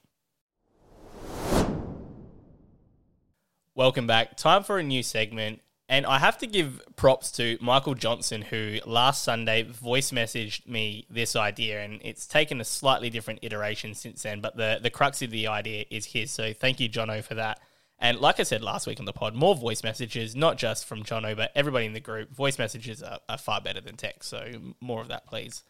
Welcome 3.76 4.06
back. 4.06 4.38
Time 4.38 4.62
for 4.62 4.78
a 4.78 4.82
new 4.82 5.02
segment. 5.02 5.60
And 5.86 6.06
I 6.06 6.18
have 6.18 6.38
to 6.38 6.46
give 6.46 6.80
props 6.96 7.30
to 7.32 7.58
Michael 7.60 7.94
Johnson, 7.94 8.40
who 8.40 8.78
last 8.86 9.22
Sunday 9.22 9.64
voice 9.64 10.12
messaged 10.12 10.66
me 10.66 11.06
this 11.10 11.36
idea, 11.36 11.82
and 11.82 12.00
it's 12.02 12.26
taken 12.26 12.58
a 12.62 12.64
slightly 12.64 13.10
different 13.10 13.40
iteration 13.42 13.92
since 13.92 14.22
then. 14.22 14.40
But 14.40 14.56
the, 14.56 14.78
the 14.82 14.88
crux 14.88 15.20
of 15.20 15.28
the 15.28 15.48
idea 15.48 15.84
is 15.90 16.06
his. 16.06 16.30
So 16.30 16.54
thank 16.54 16.80
you, 16.80 16.88
Jono, 16.88 17.22
for 17.22 17.34
that. 17.34 17.60
And 17.98 18.18
like 18.18 18.40
I 18.40 18.44
said 18.44 18.62
last 18.62 18.86
week 18.86 18.98
on 18.98 19.04
the 19.04 19.12
pod, 19.12 19.34
more 19.34 19.54
voice 19.54 19.84
messages, 19.84 20.34
not 20.34 20.56
just 20.56 20.86
from 20.86 21.02
Jono, 21.02 21.36
but 21.36 21.52
everybody 21.54 21.84
in 21.84 21.92
the 21.92 22.00
group. 22.00 22.34
Voice 22.34 22.58
messages 22.58 23.02
are, 23.02 23.18
are 23.28 23.36
far 23.36 23.60
better 23.60 23.82
than 23.82 23.96
text. 23.96 24.30
So 24.30 24.52
more 24.80 25.02
of 25.02 25.08
that, 25.08 25.26
please. 25.26 25.62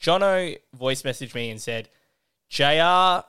Jono 0.00 0.56
voice 0.72 1.02
messaged 1.02 1.34
me 1.34 1.50
and 1.50 1.60
said, 1.60 1.90
JR 2.48 3.26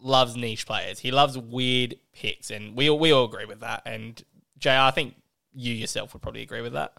loves 0.00 0.36
niche 0.36 0.66
players. 0.66 0.98
He 0.98 1.10
loves 1.10 1.38
weird 1.38 1.96
picks, 2.12 2.50
and 2.50 2.76
we 2.76 2.90
we 2.90 3.12
all 3.12 3.24
agree 3.24 3.46
with 3.46 3.60
that. 3.60 3.82
And 3.86 4.22
JR, 4.58 4.70
I 4.70 4.90
think 4.90 5.14
you 5.52 5.72
yourself 5.72 6.12
would 6.12 6.22
probably 6.22 6.42
agree 6.42 6.60
with 6.60 6.74
that. 6.74 6.92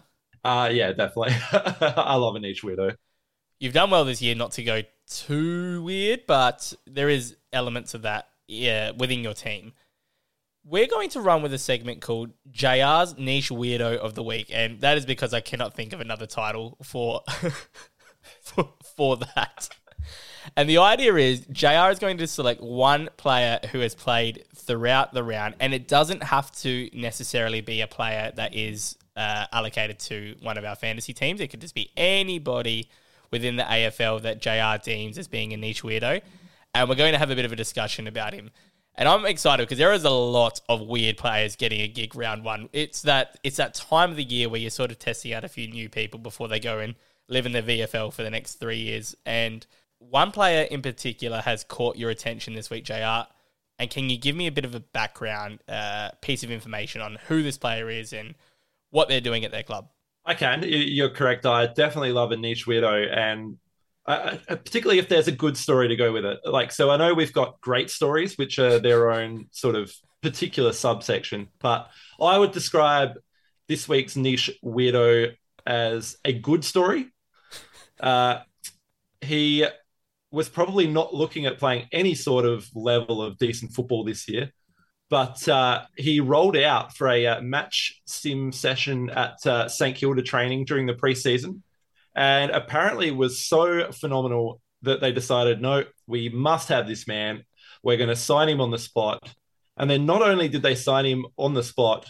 Uh 0.43 0.70
yeah, 0.72 0.91
definitely. 0.93 1.36
I 1.52 2.16
love 2.16 2.36
a 2.36 2.39
niche 2.39 2.64
weirdo. 2.64 2.95
You've 3.60 3.74
done 3.74 3.89
well 3.89 4.06
this 4.06 4.22
year 4.22 4.36
not 4.36 4.52
to 4.54 4.64
go 4.64 4.84
too 5.10 5.82
weird, 5.84 6.22
but 6.28 6.74
there 6.86 7.10
is 7.10 7.36
elements 7.52 7.93
of 7.93 8.04
that 8.04 8.30
yeah, 8.48 8.91
within 8.91 9.22
your 9.22 9.34
team. 9.34 9.74
We're 10.64 10.88
going 10.88 11.10
to 11.12 11.22
run 11.22 11.41
with 11.41 11.54
a 11.54 11.58
segment 11.58 12.02
called 12.02 12.32
JR's 12.52 13.18
Niche 13.18 13.50
Weirdo 13.50 13.98
of 13.98 14.16
the 14.16 14.24
Week, 14.24 14.48
and 14.52 14.82
that 14.82 14.98
is 14.98 15.06
because 15.06 15.34
I 15.34 15.39
cannot 15.39 15.74
think 15.74 15.93
of 15.93 16.02
another 16.02 16.28
title 16.28 16.78
for 16.84 17.22
for, 18.41 18.74
for 18.95 19.18
that. 19.18 19.70
And 20.56 20.70
the 20.70 20.78
idea 20.80 21.16
is 21.16 21.45
JR 21.52 21.89
is 21.91 22.00
going 22.00 22.18
to 22.20 22.28
select 22.28 22.62
one 22.62 23.10
player 23.18 23.60
who 23.72 23.80
has 23.80 23.93
played 23.93 24.45
throughout 24.56 25.14
the 25.14 25.24
round, 25.24 25.56
and 25.60 25.74
it 25.74 25.88
doesn't 25.88 26.24
have 26.24 26.52
to 26.58 26.89
necessarily 26.93 27.62
be 27.62 27.82
a 27.82 27.88
player 27.88 28.32
that 28.36 28.56
is 28.56 28.98
uh, 29.16 29.45
allocated 29.52 30.00
to 30.00 30.36
one 30.41 30.58
of 30.58 30.66
our 30.66 30.76
fantasy 30.76 31.14
teams. 31.14 31.41
It 31.41 31.50
could 31.50 31.62
just 31.62 31.76
be 31.76 31.91
anybody 31.98 32.89
within 33.32 33.56
the 33.58 33.64
AFL 33.64 34.22
that 34.22 34.41
JR 34.41 34.82
deems 34.84 35.18
as 35.18 35.28
being 35.28 35.54
a 35.54 35.58
niche 35.58 35.84
weirdo. 35.84 36.22
And 36.74 36.89
we're 36.89 36.95
going 36.95 37.14
to 37.14 37.20
have 37.20 37.32
a 37.32 37.36
bit 37.36 37.45
of 37.45 37.52
a 37.52 37.56
discussion 37.56 38.08
about 38.08 38.34
him. 38.34 38.52
And 38.95 39.08
I'm 39.08 39.26
excited 39.26 39.68
because 39.68 39.78
there 39.78 39.93
is 39.93 40.06
a 40.06 40.10
lot 40.10 40.60
of 40.70 40.82
weird 40.82 41.18
players 41.18 41.56
getting 41.56 41.82
a 41.82 41.88
gig 41.88 42.16
round 42.16 42.43
one. 42.43 42.70
It's 42.74 43.04
that 43.04 43.38
it's 43.43 43.58
that 43.58 43.76
time 43.76 44.12
of 44.12 44.18
the 44.18 44.24
year 44.24 44.50
where 44.50 44.60
you're 44.60 44.72
sort 44.72 44.89
of 44.89 44.98
testing 44.98 45.34
out 45.34 45.43
a 45.43 45.50
few 45.50 45.68
new 45.68 45.88
people 45.88 46.20
before 46.20 46.48
they 46.48 46.60
go 46.60 46.80
and 46.80 46.95
live 47.28 47.45
in 47.45 47.52
the 47.52 47.62
VFL 47.62 48.12
for 48.12 48.24
the 48.24 48.32
next 48.32 48.56
three 48.56 48.78
years. 48.78 49.16
And 49.26 49.66
one 50.00 50.32
player 50.32 50.64
in 50.64 50.82
particular 50.82 51.41
has 51.41 51.64
caught 51.64 51.98
your 51.98 52.10
attention 52.10 52.54
this 52.54 52.70
week, 52.70 52.86
JR. 52.86 53.28
And 53.80 53.89
can 53.89 54.10
you 54.10 54.18
give 54.18 54.36
me 54.36 54.48
a 54.48 54.52
bit 54.52 54.66
of 54.66 54.74
a 54.74 54.80
background 54.80 55.60
uh, 55.68 56.10
piece 56.22 56.43
of 56.43 56.52
information 56.52 57.02
on 57.02 57.18
who 57.28 57.43
this 57.43 57.58
player 57.58 57.89
is 57.89 58.12
and 58.14 58.36
what 58.89 59.08
they're 59.08 59.22
doing 59.22 59.45
at 59.45 59.52
their 59.52 59.64
club? 59.64 59.89
I 60.26 60.34
can. 60.34 60.64
You're 60.66 61.10
correct. 61.10 61.45
I 61.45 61.68
definitely 61.68 62.12
love 62.12 62.32
a 62.32 62.38
niche 62.38 62.66
weirdo, 62.66 63.16
and 63.16 63.58
I, 64.06 64.39
particularly 64.48 65.00
if 65.00 65.08
there's 65.08 65.28
a 65.28 65.32
good 65.32 65.56
story 65.56 65.88
to 65.89 65.95
go 65.95 66.12
with 66.12 66.26
it. 66.26 66.39
Like, 66.43 66.72
so 66.72 66.89
I 66.89 66.98
know 66.98 67.14
we've 67.14 67.34
got 67.34 67.62
great 67.62 67.89
stories, 67.89 68.38
which 68.38 68.60
are 68.60 68.80
their 68.80 69.12
own 69.12 69.48
sort 69.52 69.76
of 69.76 69.91
particular 70.22 70.74
subsection, 70.74 71.48
but 71.60 71.89
I 72.20 72.38
would 72.38 72.52
describe 72.52 73.12
this 73.68 73.88
week's 73.88 74.16
niche 74.16 74.50
weirdo 74.64 75.36
as 75.66 76.18
a 76.26 76.34
good 76.34 76.66
story. 76.66 77.08
Uh, 78.00 78.39
he 79.22 79.66
was 80.32 80.49
probably 80.49 80.88
not 80.88 81.13
looking 81.13 81.45
at 81.45 81.57
playing 81.57 81.88
any 81.91 82.13
sort 82.13 82.45
of 82.45 82.67
level 82.75 83.21
of 83.21 83.38
decent 83.38 83.73
football 83.73 84.03
this 84.03 84.28
year, 84.28 84.51
but 85.09 85.47
uh, 85.47 85.84
he 85.95 86.19
rolled 86.19 86.57
out 86.57 86.95
for 86.95 87.07
a 87.07 87.25
uh, 87.25 87.41
match 87.41 88.01
sim 88.05 88.51
session 88.51 89.09
at 89.09 89.45
uh, 89.45 89.69
St 89.69 89.95
Kilda 89.95 90.21
training 90.21 90.65
during 90.65 90.86
the 90.86 90.93
preseason, 90.93 91.61
and 92.15 92.51
apparently 92.51 93.11
was 93.11 93.45
so 93.45 93.91
phenomenal 93.91 94.59
that 94.82 95.01
they 95.01 95.11
decided, 95.11 95.61
no, 95.61 95.84
we 96.07 96.30
must 96.30 96.69
have 96.69 96.88
this 96.88 97.07
man. 97.07 97.43
We're 97.84 97.97
going 97.97 98.09
to 98.09 98.15
sign 98.15 98.49
him 98.49 98.61
on 98.61 98.71
the 98.71 98.78
spot. 98.78 99.34
And 99.78 99.89
then 99.89 100.05
not 100.05 100.21
only 100.21 100.47
did 100.49 100.61
they 100.61 100.75
sign 100.75 101.05
him 101.05 101.25
on 101.38 101.53
the 101.53 101.63
spot, 101.63 102.09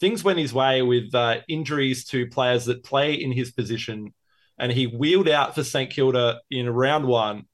things 0.00 0.22
went 0.22 0.38
his 0.38 0.52
way 0.52 0.82
with 0.82 1.14
uh, 1.14 1.38
injuries 1.48 2.04
to 2.06 2.26
players 2.26 2.66
that 2.66 2.84
play 2.84 3.14
in 3.14 3.32
his 3.32 3.50
position 3.50 4.12
and 4.60 4.70
he 4.70 4.86
wheeled 4.86 5.28
out 5.28 5.54
for 5.54 5.64
St 5.64 5.90
Kilda 5.90 6.42
in 6.50 6.68
round 6.68 7.06
one. 7.06 7.46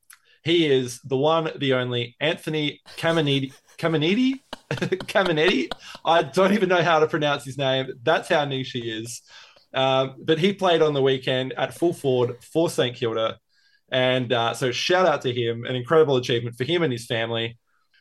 He 0.42 0.66
is 0.66 1.00
the 1.02 1.16
one, 1.16 1.50
the 1.56 1.74
only 1.74 2.16
Anthony 2.20 2.80
Caminiti. 2.96 3.52
Caminiti? 3.78 4.40
Caminetti? 4.70 5.70
I 6.04 6.24
don't 6.24 6.52
even 6.52 6.68
know 6.68 6.82
how 6.82 6.98
to 6.98 7.06
pronounce 7.06 7.44
his 7.44 7.56
name. 7.56 7.86
That's 8.02 8.28
how 8.28 8.44
niche 8.44 8.72
he 8.72 8.90
is. 8.90 9.22
Um, 9.72 10.16
but 10.18 10.38
he 10.38 10.52
played 10.52 10.82
on 10.82 10.94
the 10.94 11.02
weekend 11.02 11.52
at 11.52 11.74
full 11.74 11.92
forward 11.92 12.42
for 12.42 12.68
St 12.68 12.96
Kilda. 12.96 13.38
And 13.90 14.32
uh, 14.32 14.54
so 14.54 14.72
shout 14.72 15.06
out 15.06 15.22
to 15.22 15.32
him, 15.32 15.64
an 15.64 15.76
incredible 15.76 16.16
achievement 16.16 16.56
for 16.56 16.64
him 16.64 16.82
and 16.82 16.92
his 16.92 17.06
family. 17.06 17.56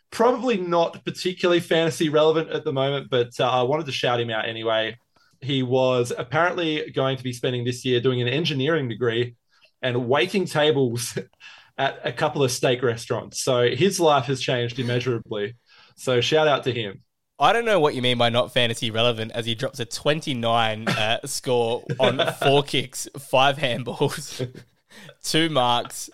Probably 0.09 0.57
not 0.57 1.05
particularly 1.05 1.59
fantasy 1.59 2.09
relevant 2.09 2.49
at 2.49 2.63
the 2.63 2.73
moment, 2.73 3.09
but 3.11 3.31
uh, 3.39 3.49
I 3.49 3.63
wanted 3.63 3.85
to 3.85 3.91
shout 3.91 4.19
him 4.19 4.31
out 4.31 4.47
anyway 4.47 4.97
he 5.41 5.63
was 5.63 6.11
apparently 6.17 6.91
going 6.91 7.17
to 7.17 7.23
be 7.23 7.33
spending 7.33 7.63
this 7.63 7.85
year 7.85 7.99
doing 7.99 8.21
an 8.21 8.27
engineering 8.27 8.87
degree 8.87 9.35
and 9.81 10.07
waiting 10.07 10.45
tables 10.45 11.17
at 11.77 11.99
a 12.03 12.11
couple 12.11 12.43
of 12.43 12.51
steak 12.51 12.81
restaurants. 12.81 13.41
So 13.41 13.69
his 13.69 13.99
life 13.99 14.25
has 14.25 14.41
changed 14.41 14.79
immeasurably. 14.79 15.55
So 15.97 16.21
shout 16.21 16.47
out 16.47 16.63
to 16.63 16.71
him. 16.71 17.01
I 17.37 17.51
don't 17.51 17.65
know 17.65 17.81
what 17.81 17.95
you 17.95 18.01
mean 18.01 18.17
by 18.17 18.29
not 18.29 18.53
fantasy 18.53 18.91
relevant 18.91 19.33
as 19.33 19.45
he 19.45 19.55
drops 19.55 19.79
a 19.81 19.85
29 19.85 20.87
uh, 20.87 21.19
score 21.25 21.83
on 21.99 22.21
four 22.41 22.63
kicks, 22.63 23.09
five 23.19 23.57
handballs, 23.57 24.47
two 25.23 25.49
marks, 25.49 26.09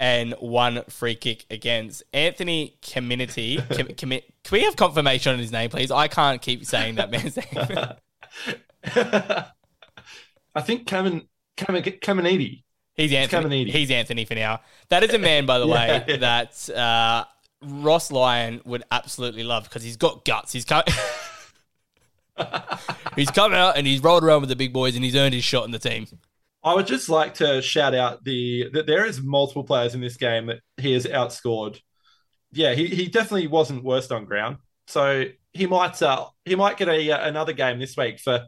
and 0.00 0.34
one 0.40 0.82
free 0.88 1.14
kick 1.14 1.46
against 1.48 2.02
Anthony 2.12 2.76
Community. 2.82 3.58
Com- 3.70 3.86
com- 3.96 4.10
can 4.10 4.22
we 4.50 4.64
have 4.64 4.74
confirmation 4.74 5.32
on 5.32 5.38
his 5.38 5.52
name, 5.52 5.70
please? 5.70 5.92
I 5.92 6.08
can't 6.08 6.42
keep 6.42 6.66
saying 6.66 6.96
that 6.96 7.10
man's 7.10 7.36
name. 7.36 7.78
I 10.54 10.60
think 10.60 10.86
Cameron 10.86 11.28
Caminiti. 11.56 12.62
He's 12.94 13.12
Anthony. 13.12 13.70
He's 13.70 13.90
Anthony 13.90 14.24
for 14.24 14.34
now. 14.34 14.60
That 14.88 15.02
is 15.02 15.12
a 15.12 15.18
man, 15.18 15.46
by 15.46 15.58
the 15.58 15.66
yeah, 15.68 15.74
way, 15.74 16.04
yeah. 16.08 16.16
that 16.18 16.70
uh, 16.70 17.24
Ross 17.62 18.12
Lyon 18.12 18.60
would 18.64 18.84
absolutely 18.90 19.42
love 19.42 19.64
because 19.64 19.82
he's 19.82 19.96
got 19.96 20.24
guts. 20.24 20.52
He's 20.52 20.64
come, 20.64 20.84
he's 23.16 23.30
come 23.30 23.52
out 23.52 23.76
and 23.76 23.86
he's 23.86 24.02
rolled 24.02 24.22
around 24.22 24.42
with 24.42 24.48
the 24.48 24.56
big 24.56 24.72
boys 24.72 24.94
and 24.94 25.04
he's 25.04 25.16
earned 25.16 25.34
his 25.34 25.44
shot 25.44 25.64
in 25.64 25.72
the 25.72 25.78
team. 25.78 26.06
I 26.62 26.74
would 26.74 26.86
just 26.86 27.08
like 27.08 27.34
to 27.34 27.60
shout 27.60 27.94
out 27.94 28.24
the 28.24 28.70
that 28.72 28.86
there 28.86 29.04
is 29.04 29.20
multiple 29.20 29.64
players 29.64 29.94
in 29.94 30.00
this 30.00 30.16
game 30.16 30.46
that 30.46 30.60
he 30.76 30.92
has 30.92 31.04
outscored. 31.04 31.78
Yeah, 32.52 32.74
he, 32.74 32.86
he 32.86 33.08
definitely 33.08 33.48
wasn't 33.48 33.84
worst 33.84 34.12
on 34.12 34.24
ground. 34.24 34.58
So 34.86 35.24
he 35.52 35.66
might 35.66 36.00
uh, 36.00 36.26
he 36.44 36.54
might 36.54 36.78
get 36.78 36.88
a 36.88 37.10
uh, 37.10 37.28
another 37.28 37.52
game 37.52 37.78
this 37.78 37.96
week 37.96 38.18
for 38.18 38.46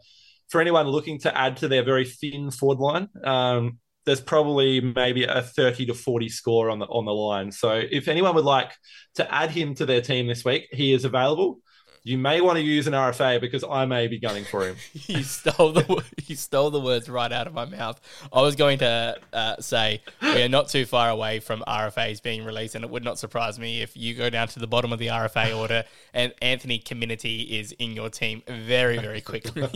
for 0.49 0.61
anyone 0.61 0.87
looking 0.87 1.19
to 1.21 1.37
add 1.37 1.59
to 1.59 1.69
their 1.69 1.83
very 1.83 2.05
thin 2.05 2.51
forward 2.51 2.79
line. 2.79 3.09
Um, 3.25 3.79
there's 4.05 4.21
probably 4.21 4.81
maybe 4.81 5.25
a 5.25 5.43
30 5.43 5.87
to 5.87 5.95
40 5.95 6.29
score 6.29 6.71
on 6.71 6.79
the 6.79 6.87
on 6.87 7.05
the 7.05 7.13
line. 7.13 7.51
So 7.51 7.73
if 7.73 8.07
anyone 8.09 8.35
would 8.37 8.45
like 8.45 8.73
to 9.17 9.35
add 9.35 9.51
him 9.51 9.75
to 9.75 9.87
their 9.87 10.01
team 10.01 10.29
this 10.29 10.45
week, 10.45 10.69
he 10.71 10.93
is 10.93 11.05
available 11.05 11.59
you 12.07 12.17
may 12.17 12.41
want 12.41 12.57
to 12.57 12.63
use 12.63 12.87
an 12.87 12.93
RFA 12.93 13.41
because 13.41 13.65
I 13.69 13.85
may 13.85 14.07
be 14.07 14.21
gunning 14.21 14.45
for 14.45 14.65
him. 14.65 14.77
you 14.93 15.25
stole 15.25 15.73
the 15.73 16.05
you 16.27 16.37
stole 16.37 16.71
the 16.71 16.81
words 16.81 17.09
right 17.09 17.33
out 17.33 17.49
of 17.49 17.53
my 17.53 17.65
mouth. 17.65 18.01
I 18.33 18.43
was 18.43 18.55
going 18.55 18.79
to 18.79 19.17
uh, 19.33 19.57
say 19.59 20.03
we 20.23 20.41
are 20.41 20.49
not 20.49 20.69
too 20.69 20.87
far 20.87 21.11
away 21.11 21.41
from 21.41 21.65
RFAs 21.67 22.23
being 22.23 22.45
released, 22.45 22.77
and 22.77 22.85
it 22.85 22.91
would 22.91 23.03
not 23.03 23.19
surprise 23.19 23.59
me 23.59 23.83
if 23.83 23.97
you 23.97 24.15
go 24.15 24.31
down 24.31 24.47
to 24.49 24.61
the 24.61 24.69
bottom 24.69 24.93
of 24.93 25.01
the 25.01 25.09
RFA 25.09 25.59
order 25.59 25.83
and 26.15 26.33
Anthony 26.41 26.79
Community 26.79 27.59
is 27.59 27.73
in 27.73 27.93
your 27.93 28.09
team 28.09 28.45
very 28.47 28.99
very 28.99 29.21
quickly. 29.21 29.69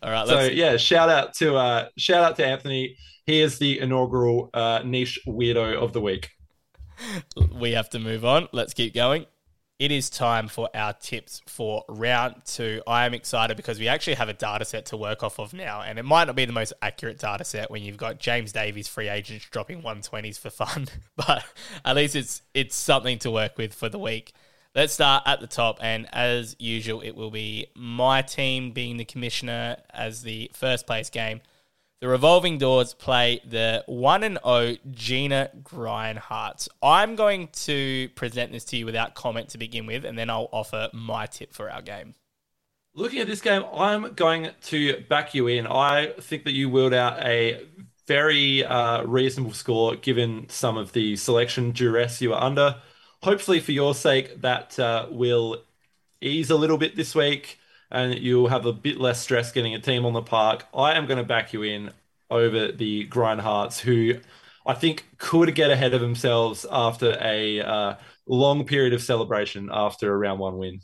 All 0.00 0.10
right. 0.10 0.28
So 0.28 0.42
yeah, 0.44 0.76
shout 0.76 1.08
out 1.08 1.34
to 1.34 1.56
uh, 1.56 1.88
shout 1.98 2.22
out 2.22 2.36
to 2.36 2.46
Anthony. 2.46 2.96
He 3.24 3.40
is 3.40 3.58
the 3.58 3.80
inaugural 3.80 4.50
uh, 4.54 4.82
niche 4.84 5.18
weirdo 5.26 5.74
of 5.82 5.92
the 5.92 6.00
week. 6.00 6.30
We 7.52 7.72
have 7.72 7.90
to 7.90 7.98
move 7.98 8.24
on. 8.24 8.48
Let's 8.52 8.72
keep 8.72 8.94
going 8.94 9.26
it 9.78 9.92
is 9.92 10.08
time 10.08 10.48
for 10.48 10.70
our 10.74 10.94
tips 10.94 11.42
for 11.46 11.84
round 11.88 12.36
two. 12.46 12.82
I 12.86 13.04
am 13.04 13.12
excited 13.12 13.56
because 13.58 13.78
we 13.78 13.88
actually 13.88 14.14
have 14.14 14.30
a 14.30 14.32
data 14.32 14.64
set 14.64 14.86
to 14.86 14.96
work 14.96 15.22
off 15.22 15.38
of 15.38 15.52
now, 15.52 15.82
and 15.82 15.98
it 15.98 16.04
might 16.04 16.24
not 16.24 16.36
be 16.36 16.46
the 16.46 16.52
most 16.52 16.72
accurate 16.80 17.18
data 17.18 17.44
set 17.44 17.70
when 17.70 17.82
you've 17.82 17.98
got 17.98 18.18
James 18.18 18.52
Davies 18.52 18.88
free 18.88 19.08
agents 19.08 19.46
dropping 19.50 19.82
120s 19.82 20.38
for 20.38 20.48
fun, 20.48 20.88
but 21.16 21.44
at 21.84 21.96
least 21.96 22.16
it's 22.16 22.42
it's 22.54 22.74
something 22.74 23.18
to 23.18 23.30
work 23.30 23.58
with 23.58 23.74
for 23.74 23.88
the 23.88 23.98
week. 23.98 24.32
Let's 24.74 24.92
start 24.94 25.24
at 25.26 25.40
the 25.40 25.46
top, 25.46 25.78
and 25.82 26.08
as 26.14 26.56
usual, 26.58 27.02
it 27.02 27.12
will 27.12 27.30
be 27.30 27.66
my 27.74 28.22
team 28.22 28.72
being 28.72 28.96
the 28.96 29.04
commissioner 29.04 29.76
as 29.90 30.22
the 30.22 30.50
first 30.54 30.86
place 30.86 31.10
game. 31.10 31.40
The 32.02 32.08
Revolving 32.08 32.58
Doors 32.58 32.92
play 32.92 33.40
the 33.42 33.82
1 33.86 34.22
and 34.22 34.38
0 34.44 34.76
Gina 34.90 35.50
Grindhearts. 35.62 36.68
I'm 36.82 37.16
going 37.16 37.48
to 37.64 38.10
present 38.10 38.52
this 38.52 38.66
to 38.66 38.76
you 38.76 38.84
without 38.84 39.14
comment 39.14 39.48
to 39.50 39.58
begin 39.58 39.86
with, 39.86 40.04
and 40.04 40.18
then 40.18 40.28
I'll 40.28 40.50
offer 40.52 40.90
my 40.92 41.24
tip 41.24 41.54
for 41.54 41.70
our 41.70 41.80
game. 41.80 42.14
Looking 42.94 43.20
at 43.20 43.26
this 43.26 43.40
game, 43.40 43.64
I'm 43.72 44.12
going 44.12 44.50
to 44.64 45.04
back 45.08 45.34
you 45.34 45.46
in. 45.46 45.66
I 45.66 46.12
think 46.20 46.44
that 46.44 46.52
you 46.52 46.68
wheeled 46.68 46.92
out 46.92 47.18
a 47.24 47.66
very 48.06 48.62
uh, 48.62 49.02
reasonable 49.04 49.54
score 49.54 49.96
given 49.96 50.50
some 50.50 50.76
of 50.76 50.92
the 50.92 51.16
selection 51.16 51.70
duress 51.70 52.20
you 52.20 52.30
were 52.30 52.42
under. 52.42 52.76
Hopefully, 53.22 53.58
for 53.58 53.72
your 53.72 53.94
sake, 53.94 54.42
that 54.42 54.78
uh, 54.78 55.06
will 55.10 55.62
ease 56.20 56.50
a 56.50 56.56
little 56.56 56.76
bit 56.76 56.94
this 56.94 57.14
week 57.14 57.58
and 57.90 58.18
you'll 58.18 58.48
have 58.48 58.66
a 58.66 58.72
bit 58.72 58.98
less 58.98 59.20
stress 59.20 59.52
getting 59.52 59.74
a 59.74 59.80
team 59.80 60.04
on 60.04 60.12
the 60.12 60.22
park. 60.22 60.66
I 60.74 60.94
am 60.94 61.06
going 61.06 61.18
to 61.18 61.24
back 61.24 61.52
you 61.52 61.62
in 61.62 61.90
over 62.30 62.72
the 62.72 63.08
Grindhearts, 63.08 63.80
who 63.80 64.20
I 64.66 64.74
think 64.74 65.06
could 65.18 65.54
get 65.54 65.70
ahead 65.70 65.94
of 65.94 66.00
themselves 66.00 66.66
after 66.70 67.16
a 67.20 67.60
uh, 67.60 67.94
long 68.26 68.64
period 68.64 68.92
of 68.92 69.02
celebration 69.02 69.70
after 69.72 70.12
a 70.12 70.16
round 70.16 70.40
one 70.40 70.58
win. 70.58 70.80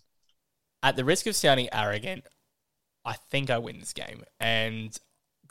At 0.82 0.96
the 0.96 1.04
risk 1.04 1.26
of 1.26 1.36
sounding 1.36 1.68
arrogant, 1.72 2.24
I 3.04 3.14
think 3.30 3.50
I 3.50 3.58
win 3.58 3.80
this 3.80 3.92
game. 3.92 4.22
And 4.38 4.96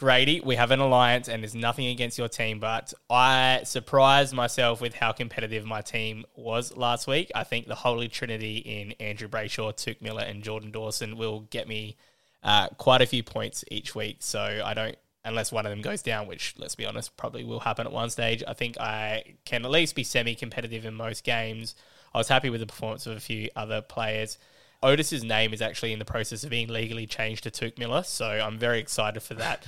Grady, 0.02 0.42
we 0.44 0.56
have 0.56 0.72
an 0.72 0.80
alliance 0.80 1.30
and 1.30 1.44
there's 1.44 1.54
nothing 1.54 1.86
against 1.86 2.18
your 2.18 2.28
team, 2.28 2.60
but 2.60 2.92
I 3.08 3.62
surprised 3.66 4.34
myself 4.34 4.82
with 4.82 4.96
how 4.96 5.12
competitive 5.12 5.64
my 5.64 5.82
team 5.82 6.26
was 6.36 6.76
last 6.76 7.06
week. 7.06 7.32
I 7.36 7.44
think 7.44 7.68
the 7.68 7.76
holy 7.76 8.08
trinity 8.08 8.58
in 8.58 8.94
Andrew 8.94 9.28
Brayshaw, 9.28 9.76
Touk 9.76 10.02
Miller, 10.02 10.24
and 10.24 10.42
Jordan 10.42 10.72
Dawson 10.72 11.18
will 11.18 11.42
get 11.42 11.68
me 11.68 11.98
uh, 12.42 12.70
quite 12.80 13.04
a 13.04 13.06
few 13.06 13.22
points 13.22 13.64
each 13.70 13.94
week. 13.94 14.18
So 14.22 14.64
I 14.66 14.74
don't, 14.74 14.96
unless 15.24 15.52
one 15.52 15.68
of 15.68 15.70
them 15.70 15.84
goes 15.84 16.02
down, 16.02 16.26
which 16.26 16.56
let's 16.58 16.74
be 16.74 16.88
honest, 16.88 17.16
probably 17.16 17.44
will 17.44 17.60
happen 17.60 17.86
at 17.86 17.94
one 17.94 18.10
stage. 18.10 18.44
I 18.48 18.56
think 18.56 18.80
I 18.80 19.36
can 19.46 19.64
at 19.66 19.70
least 19.70 19.94
be 19.94 20.04
semi 20.04 20.34
competitive 20.34 20.84
in 20.84 20.96
most 20.96 21.24
games. 21.24 21.76
I 22.12 22.18
was 22.18 22.28
happy 22.28 22.50
with 22.50 22.62
the 22.62 22.66
performance 22.66 23.06
of 23.06 23.18
a 23.18 23.20
few 23.20 23.50
other 23.56 23.84
players. 23.84 24.40
Otis's 24.84 25.24
name 25.24 25.54
is 25.54 25.62
actually 25.62 25.94
in 25.94 26.00
the 26.00 26.06
process 26.06 26.44
of 26.44 26.50
being 26.50 26.68
legally 26.68 27.06
changed 27.06 27.44
to 27.44 27.52
Touk 27.52 27.78
Miller, 27.78 28.04
so 28.04 28.26
I'm 28.26 28.58
very 28.58 28.80
excited 28.80 29.22
for 29.22 29.36
that. 29.36 29.68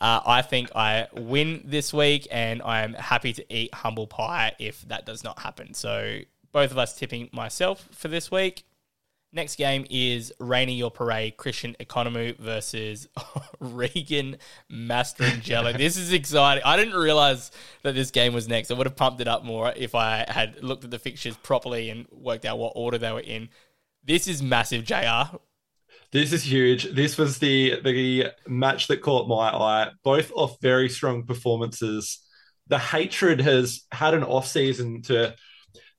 uh, 0.00 0.20
I 0.26 0.42
think 0.42 0.70
I 0.76 1.08
win 1.14 1.62
this 1.64 1.92
week, 1.92 2.28
and 2.30 2.60
I'm 2.62 2.94
happy 2.94 3.32
to 3.32 3.54
eat 3.54 3.74
humble 3.74 4.06
pie 4.06 4.52
if 4.58 4.82
that 4.82 5.06
does 5.06 5.24
not 5.24 5.38
happen. 5.38 5.74
So 5.74 6.20
both 6.52 6.70
of 6.70 6.78
us 6.78 6.96
tipping 6.96 7.30
myself 7.32 7.88
for 7.90 8.08
this 8.08 8.30
week. 8.30 8.64
Next 9.35 9.57
game 9.57 9.85
is 9.91 10.32
Rainy 10.39 10.74
Your 10.74 10.93
Parade 10.93 11.37
Christian 11.37 11.74
Economy 11.80 12.37
versus 12.39 13.09
Regan 13.59 14.37
Mastrangelo. 14.70 15.76
this 15.76 15.97
is 15.97 16.12
exciting. 16.12 16.62
I 16.64 16.76
didn't 16.76 16.95
realize 16.95 17.51
that 17.82 17.97
this 17.97 18.12
game 18.12 18.32
was 18.32 18.47
next. 18.47 18.70
I 18.70 18.74
would 18.74 18.87
have 18.87 18.95
pumped 18.95 19.20
it 19.20 19.26
up 19.26 19.45
more 19.45 19.72
if 19.76 19.97
I 19.97 20.24
had 20.28 20.62
looked 20.62 20.85
at 20.85 20.93
the 20.93 21.01
fixtures 21.01 21.37
properly 21.37 21.91
and 21.91 22.07
worked 22.12 22.45
out 22.45 22.59
what 22.59 22.74
order 22.76 22.97
they 22.97 23.11
were 23.11 23.18
in. 23.18 23.49
This 24.05 24.28
is 24.28 24.41
massive, 24.41 24.85
JR. 24.85 25.37
This 26.12 26.32
is 26.32 26.45
huge. 26.45 26.95
This 26.95 27.18
was 27.18 27.39
the 27.39 27.80
the 27.82 28.28
match 28.47 28.87
that 28.87 29.03
caught 29.03 29.26
my 29.26 29.49
eye, 29.49 29.91
both 30.05 30.30
off 30.32 30.61
very 30.61 30.89
strong 30.89 31.24
performances. 31.24 32.20
The 32.68 32.78
hatred 32.78 33.41
has 33.41 33.82
had 33.91 34.14
an 34.14 34.22
off 34.22 34.47
season 34.47 35.03
to 35.03 35.35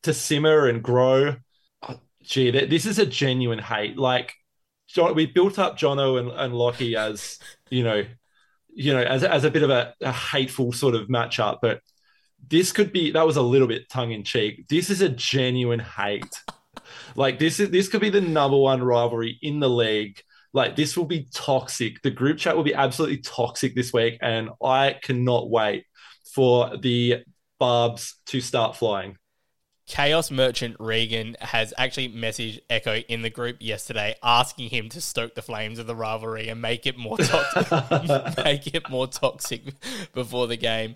to 0.04 0.14
simmer 0.14 0.68
and 0.68 0.82
grow 0.82 1.36
gee, 2.26 2.52
this 2.52 2.86
is 2.86 3.00
a 3.00 3.06
genuine 3.06 3.60
hate. 3.60 3.98
Like, 3.98 4.34
John, 4.88 5.16
we 5.16 5.26
built 5.26 5.60
up 5.60 5.78
Jono 5.78 6.20
and, 6.20 6.32
and 6.32 6.54
Lockie 6.54 6.96
as 6.96 7.40
you 7.70 7.84
know, 7.84 8.04
you 8.74 8.94
know, 8.94 9.02
as 9.02 9.24
as 9.24 9.44
a 9.44 9.52
bit 9.52 9.64
of 9.64 9.70
a, 9.70 9.94
a 10.02 10.12
hateful 10.12 10.72
sort 10.72 10.96
of 10.96 11.08
matchup, 11.08 11.60
but 11.62 11.82
this 12.48 12.72
could 12.72 12.92
be 12.92 13.12
that 13.12 13.26
was 13.26 13.38
a 13.38 13.42
little 13.42 13.68
bit 13.68 13.90
tongue 13.90 14.12
in 14.12 14.24
cheek. 14.24 14.68
This 14.68 14.90
is 14.90 15.02
a 15.02 15.10
genuine 15.10 15.80
hate. 15.80 16.24
like 17.16 17.40
this 17.40 17.60
is 17.60 17.70
this 17.72 17.88
could 17.88 18.02
be 18.02 18.10
the 18.10 18.22
number 18.22 18.58
one 18.58 18.84
rivalry 18.84 19.38
in 19.42 19.60
the 19.60 19.70
league. 19.70 20.22
Like 20.54 20.76
this 20.76 20.96
will 20.96 21.06
be 21.06 21.28
toxic. 21.34 22.02
The 22.02 22.12
group 22.12 22.38
chat 22.38 22.56
will 22.56 22.64
be 22.64 22.76
absolutely 22.76 23.18
toxic 23.18 23.76
this 23.76 23.92
week, 23.92 24.18
and 24.22 24.50
I 24.64 24.98
cannot 25.02 25.50
wait 25.50 25.86
for 26.34 26.78
the 26.78 27.24
barbs 27.60 28.16
to 28.28 28.42
start 28.42 28.76
flying. 28.76 29.18
Chaos 29.88 30.32
Merchant 30.32 30.76
Regan 30.80 31.38
has 31.40 31.74
actually 31.78 32.10
messaged 32.10 32.60
Echo 32.70 32.96
in 32.96 33.22
the 33.22 33.30
group 33.30 33.58
yesterday 33.60 34.16
asking 34.24 34.70
him 34.70 34.90
to 34.90 35.00
stoke 35.00 35.36
the 35.36 35.44
flames 35.44 35.78
of 35.78 35.86
the 35.86 35.96
rivalry 35.96 36.50
and 36.50 36.60
make 36.60 36.88
it 36.88 36.98
more 36.98 37.18
toxic, 37.18 38.38
make 38.44 38.74
it 38.74 38.90
more 38.90 39.06
toxic 39.06 39.62
before 40.14 40.48
the 40.48 40.58
game. 40.58 40.96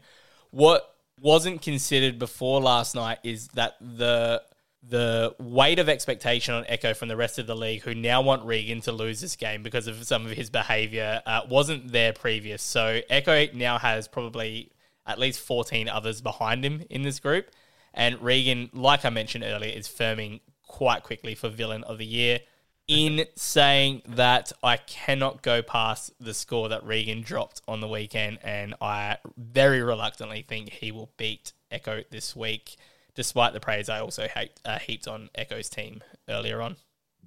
What 0.50 0.96
wasn't 1.22 1.62
considered 1.62 2.18
before 2.18 2.62
last 2.62 2.96
night 2.96 3.20
is 3.24 3.50
that 3.50 3.76
the 3.80 4.42
the 4.82 5.36
weight 5.40 5.78
of 5.78 5.90
expectation 5.90 6.54
on 6.54 6.66
Echo 6.68 6.94
from 6.94 7.10
the 7.10 7.18
rest 7.18 7.38
of 7.38 7.46
the 7.46 7.56
league, 7.56 7.82
who 7.82 7.94
now 7.94 8.22
want 8.22 8.46
Regan 8.46 8.80
to 8.82 8.94
lose 8.94 9.20
this 9.20 9.36
game 9.36 9.62
because 9.62 9.88
of 9.88 10.02
some 10.06 10.26
of 10.26 10.32
his 10.32 10.50
behaviour, 10.50 11.22
uh, 11.26 11.42
wasn't 11.50 11.92
there 11.92 12.14
previous. 12.14 12.64
So 12.64 13.02
Echo 13.10 13.48
now 13.54 13.78
has 13.78 14.08
probably 14.08 14.72
at 15.06 15.20
least 15.20 15.42
14 15.42 15.90
others 15.90 16.22
behind 16.22 16.64
him 16.64 16.84
in 16.90 17.02
this 17.02 17.20
group. 17.20 17.52
And 17.94 18.22
Regan, 18.22 18.70
like 18.74 19.06
I 19.06 19.10
mentioned 19.10 19.44
earlier, 19.44 19.72
is 19.72 19.88
firming 19.88 20.42
quite 20.68 21.04
quickly 21.04 21.36
for 21.36 21.50
villain 21.50 21.84
of 21.84 21.98
the 21.98 22.06
year. 22.06 22.40
In 22.88 23.26
saying 23.36 24.02
that, 24.08 24.52
I 24.64 24.78
cannot 24.78 25.44
go 25.44 25.62
past 25.62 26.12
the 26.20 26.34
score 26.34 26.70
that 26.70 26.84
Regan 26.84 27.22
dropped 27.22 27.62
on 27.68 27.82
the 27.82 27.88
weekend, 27.88 28.40
and 28.44 28.74
I 28.82 29.18
very 29.38 29.84
reluctantly 29.84 30.44
think 30.48 30.70
he 30.70 30.92
will 30.92 31.12
beat 31.16 31.54
Echo 31.70 32.04
this 32.10 32.36
week, 32.36 32.78
despite 33.14 33.54
the 33.54 33.60
praise 33.60 33.90
I 33.90 34.00
also 34.00 34.28
hate, 34.28 34.60
uh, 34.66 34.80
heaped 34.80 35.08
on 35.08 35.30
Echo's 35.36 35.70
team 35.70 36.02
earlier 36.28 36.62
on. 36.62 36.78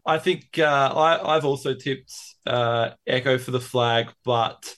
I 0.05 0.19
think 0.19 0.59
uh, 0.59 0.65
I, 0.65 1.37
I've 1.37 1.45
also 1.45 1.75
tipped 1.75 2.13
uh, 2.45 2.91
Echo 3.07 3.39
for 3.39 3.53
the 3.53 3.61
flag, 3.61 4.09
but 4.25 4.77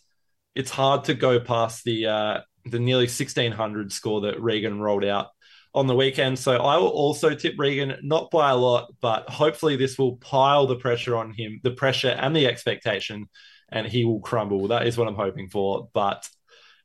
it's 0.55 0.71
hard 0.71 1.05
to 1.05 1.15
go 1.15 1.41
past 1.41 1.85
the 1.85 2.07
uh, 2.07 2.41
the 2.67 2.79
nearly 2.79 3.05
1600 3.05 3.93
score 3.93 4.23
that 4.23 4.41
Regan 4.41 4.81
rolled 4.81 5.05
out 5.05 5.29
on 5.75 5.87
the 5.87 5.95
weekend. 5.95 6.39
So 6.39 6.57
I 6.57 6.77
will 6.77 6.89
also 6.89 7.35
tip 7.35 7.55
Regan, 7.59 7.97
not 8.03 8.31
by 8.31 8.51
a 8.51 8.57
lot, 8.57 8.93
but 9.01 9.29
hopefully 9.29 9.77
this 9.77 9.99
will 9.99 10.17
pile 10.17 10.67
the 10.67 10.77
pressure 10.77 11.17
on 11.17 11.33
him, 11.33 11.61
the 11.63 11.73
pressure 11.73 12.11
and 12.11 12.35
the 12.35 12.47
expectation, 12.47 13.29
and 13.71 13.87
he 13.87 14.05
will 14.05 14.21
crumble. 14.21 14.69
That 14.69 14.87
is 14.87 14.97
what 14.97 15.09
I'm 15.09 15.17
hoping 15.17 15.49
for. 15.49 15.89
But 15.93 16.29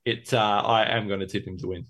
it, 0.05 0.33
uh, 0.33 0.63
I 0.65 0.97
am 0.97 1.07
going 1.07 1.19
to 1.19 1.27
tip 1.27 1.45
him 1.45 1.57
to 1.59 1.67
win. 1.67 1.85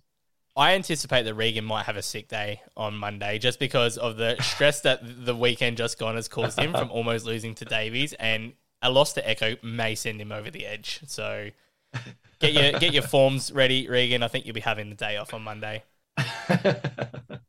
I 0.58 0.74
anticipate 0.74 1.24
that 1.24 1.36
Regan 1.36 1.64
might 1.64 1.86
have 1.86 1.96
a 1.96 2.02
sick 2.02 2.28
day 2.28 2.62
on 2.76 2.96
Monday 2.96 3.40
just 3.40 3.60
because 3.60 3.98
of 3.98 4.18
the 4.18 4.36
stress 4.42 4.82
that 4.82 5.00
the 5.26 5.34
weekend 5.34 5.78
just 5.78 5.98
gone 5.98 6.16
has 6.16 6.28
caused 6.28 6.60
him 6.60 6.74
from 6.74 6.92
almost 6.92 7.26
losing 7.26 7.56
to 7.56 7.66
Davies, 7.66 8.14
and 8.14 8.52
a 8.82 8.92
loss 8.92 9.14
to 9.14 9.30
Echo 9.30 9.56
may 9.64 9.96
send 9.96 10.20
him 10.20 10.34
over 10.34 10.52
the 10.52 10.66
edge. 10.66 11.00
So 11.08 11.50
get 12.40 12.52
your 12.52 12.78
get 12.78 12.94
your 12.94 13.04
forms 13.04 13.54
ready, 13.54 13.88
Regan. 13.88 14.22
I 14.22 14.28
think 14.28 14.46
you'll 14.46 14.54
be 14.54 14.60
having 14.60 14.90
the 14.90 14.96
day 14.96 15.16
off 15.16 15.34
on 15.34 15.44
Monday. 15.44 15.84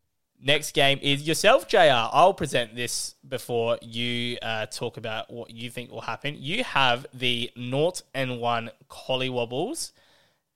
Next 0.43 0.73
game 0.73 0.99
is 1.03 1.29
yourself, 1.29 1.69
JR. 1.69 1.79
I'll 2.13 2.33
present 2.33 2.75
this 2.75 3.15
before 3.29 3.79
you 3.83 4.39
uh, 4.41 4.67
talk 4.67 4.97
about 4.97 5.31
what 5.31 5.51
you 5.51 5.69
think 5.71 5.91
will 5.91 6.01
happen. 6.01 6.35
You 6.39 6.65
have 6.65 7.07
the 7.13 7.51
Naught 7.57 8.03
and 8.15 8.41
One 8.41 8.71
Collywobbles, 8.89 9.93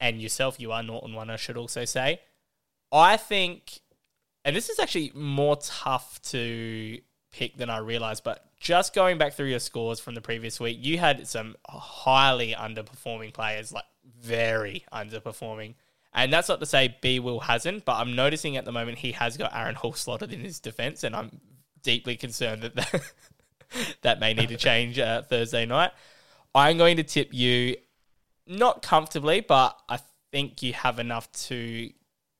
and 0.00 0.22
yourself, 0.22 0.58
you 0.58 0.72
are 0.72 0.82
Naught 0.82 1.04
and 1.04 1.14
One, 1.14 1.28
I 1.28 1.36
should 1.36 1.58
also 1.58 1.84
say. 1.84 2.20
I 2.90 3.18
think, 3.18 3.80
and 4.44 4.56
this 4.56 4.70
is 4.70 4.78
actually 4.78 5.12
more 5.14 5.56
tough 5.56 6.20
to 6.30 6.98
pick 7.30 7.56
than 7.58 7.68
I 7.68 7.78
realized, 7.78 8.24
but 8.24 8.46
just 8.58 8.94
going 8.94 9.18
back 9.18 9.34
through 9.34 9.48
your 9.48 9.58
scores 9.58 10.00
from 10.00 10.14
the 10.14 10.20
previous 10.22 10.58
week, 10.58 10.78
you 10.80 10.96
had 10.96 11.26
some 11.28 11.56
highly 11.66 12.54
underperforming 12.58 13.34
players, 13.34 13.72
like 13.72 13.84
very 14.18 14.86
underperforming. 14.92 15.74
And 16.14 16.32
that's 16.32 16.48
not 16.48 16.60
to 16.60 16.66
say 16.66 16.96
B 17.00 17.18
Will 17.18 17.40
hasn't, 17.40 17.84
but 17.84 17.96
I'm 17.96 18.14
noticing 18.14 18.56
at 18.56 18.64
the 18.64 18.72
moment 18.72 18.98
he 18.98 19.12
has 19.12 19.36
got 19.36 19.54
Aaron 19.54 19.74
Hall 19.74 19.92
slotted 19.92 20.32
in 20.32 20.40
his 20.40 20.60
defense, 20.60 21.02
and 21.02 21.14
I'm 21.14 21.40
deeply 21.82 22.16
concerned 22.16 22.62
that 22.62 22.76
that, 22.76 23.12
that 24.02 24.20
may 24.20 24.32
need 24.32 24.50
to 24.50 24.56
change 24.56 24.98
uh, 24.98 25.22
Thursday 25.22 25.66
night. 25.66 25.90
I'm 26.54 26.78
going 26.78 26.98
to 26.98 27.02
tip 27.02 27.34
you 27.34 27.76
not 28.46 28.82
comfortably, 28.82 29.40
but 29.40 29.76
I 29.88 29.98
think 30.30 30.62
you 30.62 30.72
have 30.72 30.98
enough 31.00 31.30
to 31.32 31.90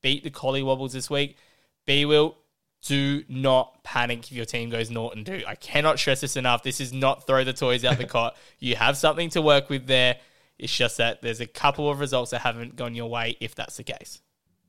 beat 0.03 0.23
the 0.23 0.31
Collie 0.31 0.63
Wobbles 0.63 0.93
this 0.93 1.11
week. 1.11 1.37
B 1.85 2.05
Will, 2.05 2.37
do 2.85 3.25
not 3.29 3.83
panic 3.83 4.31
if 4.31 4.33
your 4.33 4.45
team 4.45 4.71
goes 4.71 4.91
naught 4.91 5.17
and 5.17 5.25
do. 5.25 5.43
I 5.47 5.55
cannot 5.57 5.99
stress 5.99 6.21
this 6.21 6.37
enough. 6.37 6.63
This 6.63 6.81
is 6.81 6.93
not 6.93 7.27
throw 7.27 7.43
the 7.43 7.53
toys 7.53 7.85
out 7.85 7.99
the 7.99 8.05
cot. 8.07 8.37
You 8.61 8.77
have 8.77 8.97
something 8.97 9.31
to 9.31 9.43
work 9.43 9.69
with 9.69 9.87
there. 9.87 10.17
It's 10.59 10.75
just 10.75 10.99
that 10.99 11.23
there's 11.23 11.41
a 11.41 11.47
couple 11.47 11.91
of 11.91 12.01
results 12.01 12.31
that 12.31 12.41
haven't 12.41 12.77
gone 12.77 12.95
your 12.95 13.11
way 13.11 13.37
if 13.41 13.55
that's 13.55 13.77
the 13.77 13.85
case. 13.85 14.21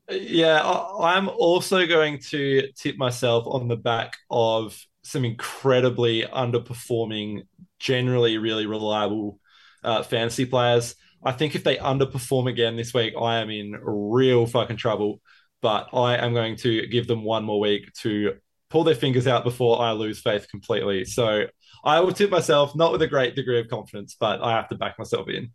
Yeah, 0.08 0.62
I'm 0.62 1.28
also 1.28 1.86
going 1.86 2.20
to 2.30 2.70
tip 2.76 2.96
myself 2.96 3.44
on 3.46 3.68
the 3.68 3.76
back 3.76 4.16
of 4.30 4.80
some 5.02 5.24
incredibly 5.24 6.22
underperforming, 6.22 7.42
generally 7.78 8.38
really 8.38 8.66
reliable 8.66 9.40
uh, 9.82 10.02
fantasy 10.02 10.46
players. 10.46 10.94
I 11.24 11.32
think 11.32 11.54
if 11.54 11.64
they 11.64 11.76
underperform 11.76 12.48
again 12.48 12.76
this 12.76 12.94
week, 12.94 13.14
I 13.20 13.38
am 13.38 13.50
in 13.50 13.76
real 13.82 14.46
fucking 14.46 14.76
trouble. 14.76 15.20
But 15.62 15.88
I 15.92 16.16
am 16.16 16.34
going 16.34 16.56
to 16.56 16.86
give 16.86 17.06
them 17.06 17.24
one 17.24 17.44
more 17.44 17.58
week 17.58 17.92
to 18.02 18.34
pull 18.68 18.84
their 18.84 18.94
fingers 18.94 19.26
out 19.26 19.42
before 19.42 19.80
I 19.80 19.92
lose 19.92 20.20
faith 20.20 20.48
completely. 20.48 21.04
So 21.04 21.46
I 21.84 22.00
will 22.00 22.12
tip 22.12 22.30
myself, 22.30 22.76
not 22.76 22.92
with 22.92 23.02
a 23.02 23.08
great 23.08 23.34
degree 23.34 23.58
of 23.58 23.68
confidence, 23.68 24.16
but 24.18 24.42
I 24.42 24.52
have 24.52 24.68
to 24.68 24.76
back 24.76 24.98
myself 24.98 25.28
in. 25.28 25.50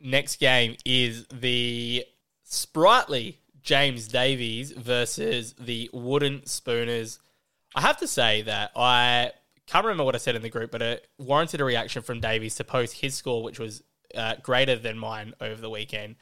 Next 0.00 0.36
game 0.36 0.76
is 0.84 1.26
the 1.26 2.04
sprightly 2.44 3.40
James 3.62 4.08
Davies 4.08 4.72
versus 4.72 5.54
the 5.58 5.90
Wooden 5.92 6.46
Spooners. 6.46 7.18
I 7.74 7.80
have 7.80 7.98
to 7.98 8.08
say 8.08 8.42
that 8.42 8.70
I 8.76 9.32
can't 9.66 9.84
remember 9.84 10.04
what 10.04 10.14
I 10.14 10.18
said 10.18 10.36
in 10.36 10.42
the 10.42 10.48
group, 10.48 10.70
but 10.70 10.80
it 10.80 11.06
warranted 11.18 11.60
a 11.60 11.64
reaction 11.64 12.02
from 12.02 12.20
Davies 12.20 12.54
to 12.56 12.64
post 12.64 12.94
his 12.94 13.14
score, 13.14 13.42
which 13.42 13.58
was 13.58 13.82
uh, 14.14 14.36
greater 14.42 14.76
than 14.76 14.98
mine 14.98 15.34
over 15.40 15.60
the 15.60 15.68
weekend. 15.68 16.16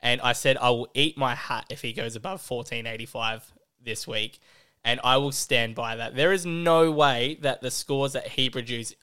And 0.00 0.20
I 0.20 0.32
said 0.32 0.56
I 0.56 0.70
will 0.70 0.88
eat 0.94 1.18
my 1.18 1.34
hat 1.34 1.66
if 1.68 1.82
he 1.82 1.92
goes 1.92 2.16
above 2.16 2.48
1485 2.48 3.52
this 3.82 4.06
week. 4.06 4.38
And 4.84 5.00
I 5.02 5.16
will 5.16 5.32
stand 5.32 5.74
by 5.74 5.96
that. 5.96 6.14
There 6.14 6.32
is 6.32 6.46
no 6.46 6.90
way 6.92 7.38
that 7.42 7.60
the 7.60 7.70
scores 7.70 8.12
that 8.12 8.28
he 8.28 8.48
produced 8.48 8.94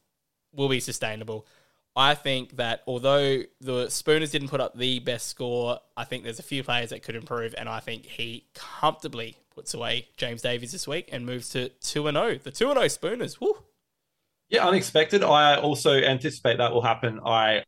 will 0.53 0.69
be 0.69 0.79
sustainable. 0.79 1.45
I 1.95 2.15
think 2.15 2.55
that 2.57 2.81
although 2.87 3.43
the 3.61 3.89
Spooners 3.89 4.31
didn't 4.31 4.47
put 4.47 4.59
up 4.59 4.75
the 4.75 4.99
best 4.99 5.27
score, 5.27 5.79
I 5.95 6.05
think 6.05 6.23
there's 6.23 6.39
a 6.39 6.43
few 6.43 6.63
players 6.63 6.89
that 6.89 7.03
could 7.03 7.15
improve, 7.15 7.53
and 7.57 7.69
I 7.69 7.79
think 7.79 8.05
he 8.05 8.47
comfortably 8.55 9.37
puts 9.53 9.73
away 9.75 10.07
James 10.17 10.41
Davies 10.41 10.71
this 10.71 10.87
week 10.87 11.09
and 11.11 11.25
moves 11.25 11.49
to 11.49 11.69
2 11.69 12.11
0. 12.11 12.39
The 12.41 12.51
2 12.51 12.73
0 12.73 12.87
Spooners. 12.87 13.39
Woo. 13.39 13.55
Yeah, 14.49 14.67
unexpected. 14.67 15.23
I 15.23 15.57
also 15.57 15.93
anticipate 15.93 16.57
that 16.57 16.73
will 16.73 16.81
happen. 16.81 17.19
I 17.23 17.63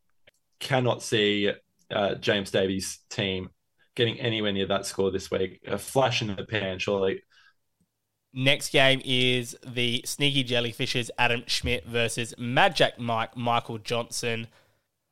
cannot 0.59 1.03
see 1.03 1.51
uh, 1.91 2.15
James 2.15 2.49
Davies' 2.51 2.99
team 3.09 3.49
getting 3.95 4.19
anywhere 4.19 4.51
near 4.51 4.67
that 4.67 4.85
score 4.85 5.11
this 5.11 5.29
week. 5.29 5.61
A 5.67 5.77
flash 5.77 6.21
in 6.21 6.35
the 6.35 6.45
pan, 6.45 6.79
surely. 6.79 7.21
Next 8.37 8.71
game 8.71 9.01
is 9.05 9.55
the 9.65 10.01
Sneaky 10.03 10.43
Jellyfishes 10.43 11.09
Adam 11.17 11.43
Schmidt 11.47 11.85
versus 11.85 12.33
Mad 12.37 12.75
Jack 12.75 12.99
Mike 12.99 13.37
Michael 13.37 13.77
Johnson. 13.77 14.47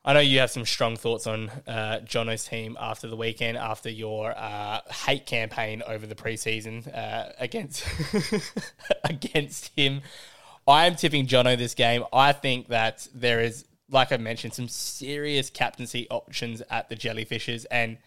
I 0.04 0.12
know 0.12 0.20
you 0.20 0.40
have 0.40 0.52
some 0.52 0.66
strong 0.66 0.98
thoughts 0.98 1.26
on 1.26 1.50
uh, 1.66 2.02
Jono's 2.04 2.44
team 2.44 2.76
after 2.78 3.08
the 3.08 3.16
weekend, 3.16 3.56
after 3.56 3.90
your 3.90 4.38
uh, 4.38 4.82
hate 5.06 5.26
campaign 5.26 5.82
over 5.88 6.06
the 6.06 6.16
preseason 6.16 6.94
uh, 6.94 7.32
against 7.40 7.86
against 9.06 9.72
him. 9.74 10.02
I 10.68 10.86
am 10.86 10.96
tipping 10.96 11.26
Jono 11.26 11.58
this 11.58 11.76
game. 11.76 12.04
I 12.12 12.34
think 12.34 12.68
that 12.68 13.08
there 13.16 13.40
is, 13.40 13.64
like 13.90 14.12
I 14.12 14.18
mentioned, 14.18 14.54
some 14.54 14.68
serious 14.68 15.50
captaincy 15.50 16.10
options 16.10 16.62
at 16.70 16.90
the 16.90 16.98
Jellyfishes, 16.98 17.66
and 17.72 18.00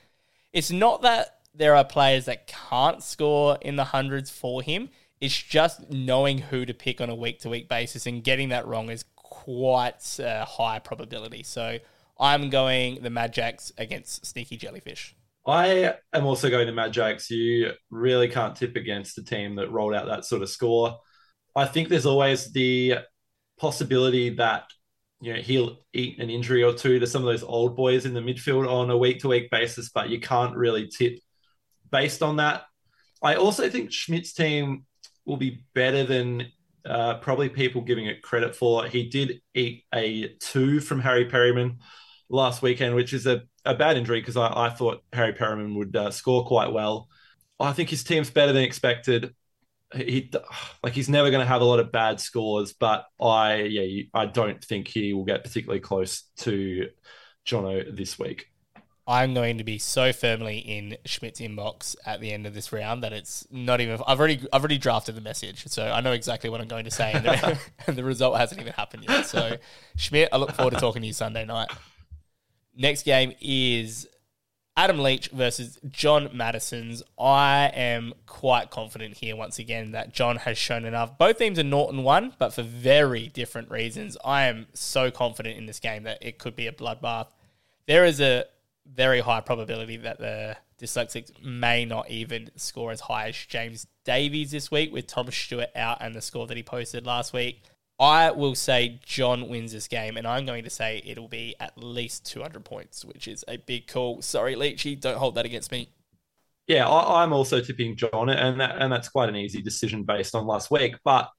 it's 0.52 0.70
not 0.70 1.00
that 1.02 1.38
there 1.54 1.74
are 1.74 1.84
players 1.84 2.26
that 2.26 2.46
can't 2.46 3.02
score 3.02 3.56
in 3.62 3.76
the 3.76 3.84
hundreds 3.84 4.28
for 4.28 4.60
him. 4.60 4.90
It's 5.20 5.36
just 5.36 5.90
knowing 5.90 6.38
who 6.38 6.66
to 6.66 6.74
pick 6.74 7.00
on 7.00 7.08
a 7.08 7.14
week 7.14 7.40
to 7.40 7.48
week 7.48 7.68
basis 7.68 8.06
and 8.06 8.22
getting 8.22 8.50
that 8.50 8.66
wrong 8.66 8.90
is 8.90 9.04
quite 9.14 10.18
a 10.18 10.28
uh, 10.28 10.44
high 10.44 10.78
probability. 10.78 11.42
So 11.42 11.78
I'm 12.18 12.50
going 12.50 13.02
the 13.02 13.10
Mad 13.10 13.32
Jacks 13.32 13.72
against 13.78 14.26
Sneaky 14.26 14.56
Jellyfish. 14.56 15.14
I 15.46 15.94
am 16.12 16.26
also 16.26 16.50
going 16.50 16.66
to 16.66 16.72
Mad 16.72 16.92
Jacks. 16.92 17.30
You 17.30 17.72
really 17.90 18.28
can't 18.28 18.56
tip 18.56 18.76
against 18.76 19.18
a 19.18 19.24
team 19.24 19.56
that 19.56 19.70
rolled 19.70 19.94
out 19.94 20.06
that 20.06 20.24
sort 20.24 20.42
of 20.42 20.48
score. 20.48 20.98
I 21.54 21.66
think 21.66 21.88
there's 21.88 22.06
always 22.06 22.52
the 22.52 22.96
possibility 23.58 24.30
that 24.30 24.64
you 25.20 25.32
know 25.32 25.40
he'll 25.40 25.78
eat 25.92 26.18
an 26.18 26.30
injury 26.30 26.62
or 26.62 26.74
two 26.74 26.98
to 26.98 27.06
some 27.06 27.22
of 27.22 27.26
those 27.26 27.44
old 27.44 27.76
boys 27.76 28.06
in 28.06 28.14
the 28.14 28.20
midfield 28.20 28.68
on 28.68 28.90
a 28.90 28.98
week 28.98 29.20
to 29.20 29.28
week 29.28 29.50
basis, 29.50 29.90
but 29.90 30.10
you 30.10 30.20
can't 30.20 30.56
really 30.56 30.88
tip 30.88 31.18
based 31.90 32.22
on 32.22 32.36
that. 32.36 32.64
I 33.22 33.36
also 33.36 33.70
think 33.70 33.92
Schmidt's 33.92 34.32
team 34.32 34.84
will 35.26 35.36
be 35.36 35.64
better 35.74 36.04
than 36.04 36.50
uh, 36.84 37.14
probably 37.18 37.48
people 37.48 37.82
giving 37.82 38.06
it 38.06 38.22
credit 38.22 38.54
for. 38.54 38.86
He 38.86 39.08
did 39.08 39.40
eat 39.54 39.84
a 39.94 40.28
two 40.38 40.80
from 40.80 41.00
Harry 41.00 41.26
Perryman 41.26 41.78
last 42.28 42.62
weekend, 42.62 42.94
which 42.94 43.12
is 43.12 43.26
a, 43.26 43.42
a 43.64 43.74
bad 43.74 43.96
injury 43.96 44.20
because 44.20 44.36
I, 44.36 44.52
I, 44.54 44.70
thought 44.70 45.02
Harry 45.12 45.32
Perryman 45.32 45.74
would 45.76 45.94
uh, 45.94 46.10
score 46.10 46.46
quite 46.46 46.72
well. 46.72 47.08
I 47.58 47.72
think 47.72 47.90
his 47.90 48.04
team's 48.04 48.30
better 48.30 48.52
than 48.52 48.62
expected. 48.62 49.34
He 49.94 50.30
like 50.82 50.94
he's 50.94 51.08
never 51.08 51.30
going 51.30 51.40
to 51.40 51.46
have 51.46 51.60
a 51.60 51.64
lot 51.64 51.78
of 51.78 51.92
bad 51.92 52.20
scores, 52.20 52.72
but 52.72 53.06
I 53.20 53.62
yeah 53.62 54.02
I 54.12 54.26
don't 54.26 54.62
think 54.62 54.88
he 54.88 55.12
will 55.12 55.24
get 55.24 55.44
particularly 55.44 55.80
close 55.80 56.24
to 56.38 56.88
Jono 57.46 57.96
this 57.96 58.18
week. 58.18 58.48
I'm 59.08 59.34
going 59.34 59.58
to 59.58 59.64
be 59.64 59.78
so 59.78 60.12
firmly 60.12 60.58
in 60.58 60.96
Schmidt's 61.04 61.40
inbox 61.40 61.94
at 62.04 62.20
the 62.20 62.32
end 62.32 62.44
of 62.44 62.54
this 62.54 62.72
round 62.72 63.04
that 63.04 63.12
it's 63.12 63.46
not 63.52 63.80
even. 63.80 64.00
I've 64.06 64.18
already 64.18 64.40
I've 64.52 64.62
already 64.62 64.78
drafted 64.78 65.14
the 65.14 65.20
message, 65.20 65.64
so 65.68 65.84
I 65.86 66.00
know 66.00 66.12
exactly 66.12 66.50
what 66.50 66.60
I'm 66.60 66.66
going 66.66 66.86
to 66.86 66.90
say, 66.90 67.12
and 67.12 67.24
the, 67.24 67.58
and 67.86 67.96
the 67.96 68.02
result 68.02 68.36
hasn't 68.36 68.60
even 68.60 68.72
happened 68.72 69.04
yet. 69.08 69.26
So 69.26 69.56
Schmidt, 69.96 70.30
I 70.32 70.38
look 70.38 70.52
forward 70.52 70.74
to 70.74 70.80
talking 70.80 71.02
to 71.02 71.06
you 71.06 71.12
Sunday 71.12 71.44
night. 71.44 71.68
Next 72.74 73.04
game 73.04 73.32
is 73.40 74.08
Adam 74.76 74.98
Leach 74.98 75.28
versus 75.28 75.78
John 75.88 76.30
Madison's. 76.34 77.04
I 77.16 77.70
am 77.74 78.12
quite 78.26 78.70
confident 78.70 79.16
here 79.18 79.36
once 79.36 79.60
again 79.60 79.92
that 79.92 80.12
John 80.12 80.36
has 80.36 80.58
shown 80.58 80.84
enough. 80.84 81.16
Both 81.16 81.38
teams 81.38 81.60
are 81.60 81.64
Norton 81.64 82.02
one, 82.02 82.34
but 82.40 82.52
for 82.52 82.62
very 82.62 83.28
different 83.28 83.70
reasons. 83.70 84.16
I 84.24 84.46
am 84.46 84.66
so 84.74 85.12
confident 85.12 85.56
in 85.56 85.66
this 85.66 85.78
game 85.78 86.02
that 86.02 86.18
it 86.20 86.38
could 86.38 86.56
be 86.56 86.66
a 86.66 86.72
bloodbath. 86.72 87.28
There 87.86 88.04
is 88.04 88.20
a 88.20 88.46
very 88.94 89.20
high 89.20 89.40
probability 89.40 89.96
that 89.98 90.18
the 90.18 90.56
dyslexics 90.80 91.30
may 91.42 91.84
not 91.84 92.10
even 92.10 92.50
score 92.56 92.92
as 92.92 93.00
high 93.00 93.28
as 93.28 93.36
James 93.36 93.86
Davies 94.04 94.50
this 94.50 94.70
week 94.70 94.92
with 94.92 95.06
Thomas 95.06 95.36
Stewart 95.36 95.70
out 95.74 95.98
and 96.00 96.14
the 96.14 96.20
score 96.20 96.46
that 96.46 96.56
he 96.56 96.62
posted 96.62 97.06
last 97.06 97.32
week. 97.32 97.62
I 97.98 98.30
will 98.30 98.54
say 98.54 99.00
John 99.04 99.48
wins 99.48 99.72
this 99.72 99.88
game, 99.88 100.18
and 100.18 100.26
I'm 100.26 100.44
going 100.44 100.64
to 100.64 100.70
say 100.70 101.02
it'll 101.06 101.28
be 101.28 101.54
at 101.58 101.78
least 101.82 102.26
200 102.26 102.62
points, 102.62 103.04
which 103.04 103.26
is 103.26 103.42
a 103.48 103.56
big 103.56 103.86
call. 103.86 104.20
Sorry, 104.20 104.54
Leachy, 104.54 105.00
don't 105.00 105.16
hold 105.16 105.34
that 105.36 105.46
against 105.46 105.72
me. 105.72 105.88
Yeah, 106.66 106.88
I, 106.88 107.22
am 107.22 107.32
also 107.32 107.60
tipping 107.60 107.96
John, 107.96 108.28
and 108.28 108.60
that, 108.60 108.76
and 108.78 108.92
that's 108.92 109.08
quite 109.08 109.28
an 109.28 109.36
easy 109.36 109.62
decision 109.62 110.02
based 110.02 110.34
on 110.34 110.46
last 110.46 110.70
week. 110.70 110.96
But 111.04 111.30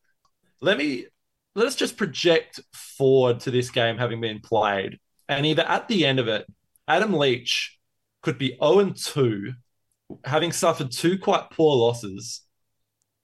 let 0.62 0.78
me 0.78 1.06
let's 1.54 1.76
just 1.76 1.98
project 1.98 2.60
forward 2.74 3.42
to 3.42 3.52
this 3.52 3.70
game 3.70 3.98
having 3.98 4.22
been 4.22 4.40
played, 4.40 4.98
and 5.28 5.46
either 5.46 5.64
at 5.64 5.88
the 5.88 6.06
end 6.06 6.20
of 6.20 6.28
it, 6.28 6.48
Adam 6.88 7.14
Leach 7.14 7.78
could 8.22 8.38
be 8.38 8.58
0 8.64 8.94
2, 8.96 9.54
having 10.24 10.52
suffered 10.52 10.92
two 10.92 11.18
quite 11.18 11.50
poor 11.52 11.76
losses 11.76 12.42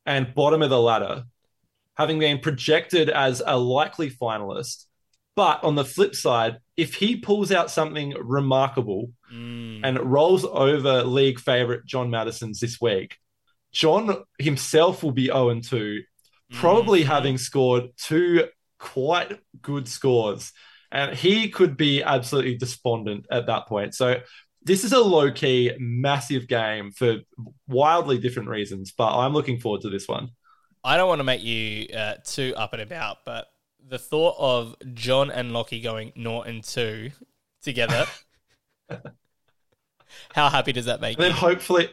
and 0.06 0.36
bottom 0.36 0.62
of 0.62 0.70
the 0.70 0.80
ladder, 0.80 1.24
having 1.96 2.20
been 2.20 2.40
projected 2.40 3.10
as 3.10 3.42
a 3.46 3.58
likely 3.58 4.10
finalist. 4.10 4.86
But 5.36 5.64
on 5.64 5.76
the 5.76 5.86
flip 5.86 6.14
side, 6.14 6.58
if 6.78 6.96
he 6.96 7.16
pulls 7.16 7.52
out 7.52 7.72
something 7.72 8.14
remarkable 8.20 9.12
mm. 9.34 9.80
and 9.84 10.00
rolls 10.00 10.46
over 10.46 11.04
league 11.04 11.40
favorite 11.40 11.86
John 11.86 12.12
Madison's 12.12 12.60
this 12.60 12.80
week, 12.80 13.18
John 13.72 14.24
himself 14.38 15.04
will 15.04 15.12
be 15.12 15.28
0 15.28 15.62
2, 15.62 16.02
probably 16.52 17.04
mm. 17.04 17.08
having 17.08 17.38
scored 17.38 17.86
two 17.98 18.48
quite 18.78 19.40
good 19.62 19.88
scores 19.88 20.52
and 20.94 21.16
he 21.16 21.50
could 21.50 21.76
be 21.76 22.04
absolutely 22.04 22.56
despondent 22.56 23.26
at 23.32 23.48
that 23.48 23.68
point. 23.68 23.96
So 23.96 24.22
this 24.62 24.84
is 24.84 24.94
a 24.94 25.00
low 25.00 25.32
key, 25.32 25.72
massive 25.80 26.48
game 26.48 26.92
for 26.92 27.18
wildly 27.68 28.20
different 28.20 28.50
reasons, 28.50 28.94
but 28.96 29.18
I'm 29.18 29.34
looking 29.34 29.60
forward 29.60 29.82
to 29.82 29.90
this 29.90 30.08
one. 30.08 30.30
I 30.84 30.96
don't 30.96 31.08
want 31.08 31.20
to 31.20 31.26
make 31.26 31.44
you 31.44 31.88
uh, 31.96 32.16
too 32.24 32.54
up 32.56 32.74
and 32.74 32.82
about, 32.82 33.18
but 33.26 33.48
the 33.86 33.98
thought 33.98 34.36
of 34.38 34.76
John 34.94 35.32
and 35.32 35.52
Lockie 35.52 35.82
going 35.82 36.14
Norton 36.16 36.62
2 36.62 37.10
together, 37.64 38.06
how 40.34 40.50
happy 40.50 40.74
does 40.74 40.86
that 40.86 41.02
make 41.02 41.18
then 41.18 41.30
you? 41.30 41.34
Then 41.34 41.40
hopefully, 41.40 41.90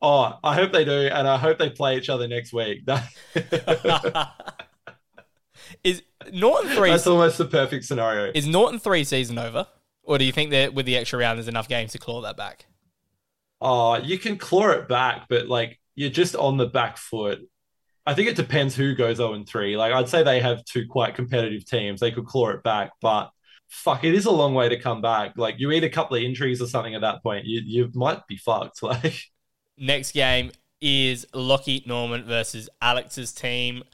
oh, 0.00 0.38
I 0.42 0.54
hope 0.54 0.72
they 0.72 0.86
do, 0.86 1.10
and 1.12 1.28
I 1.28 1.36
hope 1.36 1.58
they 1.58 1.68
play 1.68 1.98
each 1.98 2.08
other 2.08 2.26
next 2.28 2.54
week. 2.54 2.86
Is 5.84 6.02
Norton 6.32 6.70
three? 6.70 6.90
That's 6.90 7.06
almost 7.06 7.38
the 7.38 7.44
perfect 7.44 7.84
scenario. 7.84 8.32
Is 8.34 8.46
Norton 8.46 8.78
three 8.78 9.04
season 9.04 9.38
over, 9.38 9.66
or 10.02 10.18
do 10.18 10.24
you 10.24 10.32
think 10.32 10.50
that 10.50 10.74
with 10.74 10.86
the 10.86 10.96
extra 10.96 11.18
round, 11.18 11.38
there's 11.38 11.48
enough 11.48 11.68
games 11.68 11.92
to 11.92 11.98
claw 11.98 12.20
that 12.22 12.36
back? 12.36 12.66
Oh, 13.60 13.96
you 13.96 14.18
can 14.18 14.36
claw 14.38 14.70
it 14.70 14.88
back, 14.88 15.26
but 15.28 15.48
like 15.48 15.78
you're 15.94 16.10
just 16.10 16.34
on 16.34 16.56
the 16.56 16.66
back 16.66 16.96
foot. 16.96 17.40
I 18.04 18.14
think 18.14 18.28
it 18.28 18.34
depends 18.34 18.74
who 18.74 18.96
goes 18.96 19.18
0 19.18 19.34
and 19.34 19.46
3. 19.46 19.76
Like 19.76 19.92
I'd 19.92 20.08
say 20.08 20.22
they 20.22 20.40
have 20.40 20.64
two 20.64 20.86
quite 20.88 21.14
competitive 21.14 21.64
teams. 21.64 22.00
They 22.00 22.10
could 22.10 22.26
claw 22.26 22.50
it 22.50 22.62
back, 22.64 22.90
but 23.00 23.30
fuck, 23.68 24.04
it 24.04 24.14
is 24.14 24.26
a 24.26 24.30
long 24.30 24.54
way 24.54 24.68
to 24.68 24.78
come 24.78 25.00
back. 25.00 25.34
Like 25.36 25.58
you 25.58 25.70
eat 25.70 25.84
a 25.84 25.88
couple 25.88 26.16
of 26.16 26.22
injuries 26.22 26.60
or 26.60 26.66
something 26.66 26.94
at 26.94 27.00
that 27.02 27.22
point, 27.22 27.46
you 27.46 27.62
you 27.64 27.90
might 27.94 28.26
be 28.26 28.36
fucked. 28.36 28.82
Like 28.82 29.14
Next 29.78 30.12
game 30.12 30.50
is 30.80 31.26
Lockie 31.32 31.82
Norman 31.86 32.24
versus 32.24 32.68
Alex's 32.80 33.32
team. 33.32 33.84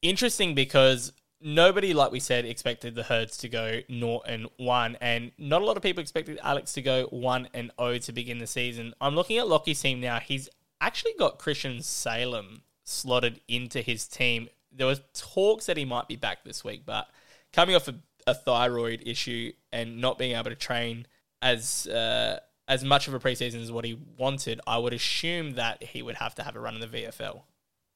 Interesting 0.00 0.54
because 0.54 1.12
nobody, 1.42 1.92
like 1.94 2.12
we 2.12 2.20
said, 2.20 2.44
expected 2.44 2.94
the 2.94 3.02
Herds 3.02 3.36
to 3.38 3.48
go 3.48 3.80
0 3.90 4.20
and 4.26 4.48
1, 4.56 4.96
and 5.00 5.32
not 5.38 5.62
a 5.62 5.64
lot 5.64 5.76
of 5.76 5.82
people 5.82 6.00
expected 6.00 6.38
Alex 6.42 6.72
to 6.74 6.82
go 6.82 7.06
1 7.10 7.48
and 7.54 7.70
0 7.80 7.98
to 7.98 8.12
begin 8.12 8.38
the 8.38 8.46
season. 8.46 8.94
I'm 9.00 9.14
looking 9.14 9.38
at 9.38 9.48
Lockie's 9.48 9.80
team 9.80 10.00
now. 10.00 10.18
He's 10.20 10.48
actually 10.80 11.14
got 11.18 11.38
Christian 11.38 11.82
Salem 11.82 12.62
slotted 12.84 13.40
into 13.48 13.82
his 13.82 14.06
team. 14.06 14.48
There 14.70 14.86
was 14.86 15.00
talks 15.14 15.66
that 15.66 15.76
he 15.76 15.84
might 15.84 16.08
be 16.08 16.16
back 16.16 16.44
this 16.44 16.64
week, 16.64 16.82
but 16.86 17.08
coming 17.52 17.74
off 17.74 17.88
a, 17.88 17.94
a 18.26 18.34
thyroid 18.34 19.02
issue 19.06 19.52
and 19.72 20.00
not 20.00 20.18
being 20.18 20.36
able 20.36 20.50
to 20.50 20.56
train 20.56 21.06
as 21.40 21.86
uh, 21.88 22.38
as 22.68 22.84
much 22.84 23.08
of 23.08 23.14
a 23.14 23.20
preseason 23.20 23.62
as 23.62 23.72
what 23.72 23.84
he 23.84 23.98
wanted, 24.16 24.60
I 24.66 24.78
would 24.78 24.92
assume 24.92 25.52
that 25.52 25.82
he 25.82 26.02
would 26.02 26.16
have 26.16 26.34
to 26.36 26.42
have 26.42 26.56
a 26.56 26.60
run 26.60 26.74
in 26.74 26.80
the 26.80 26.86
VFL. 26.86 27.42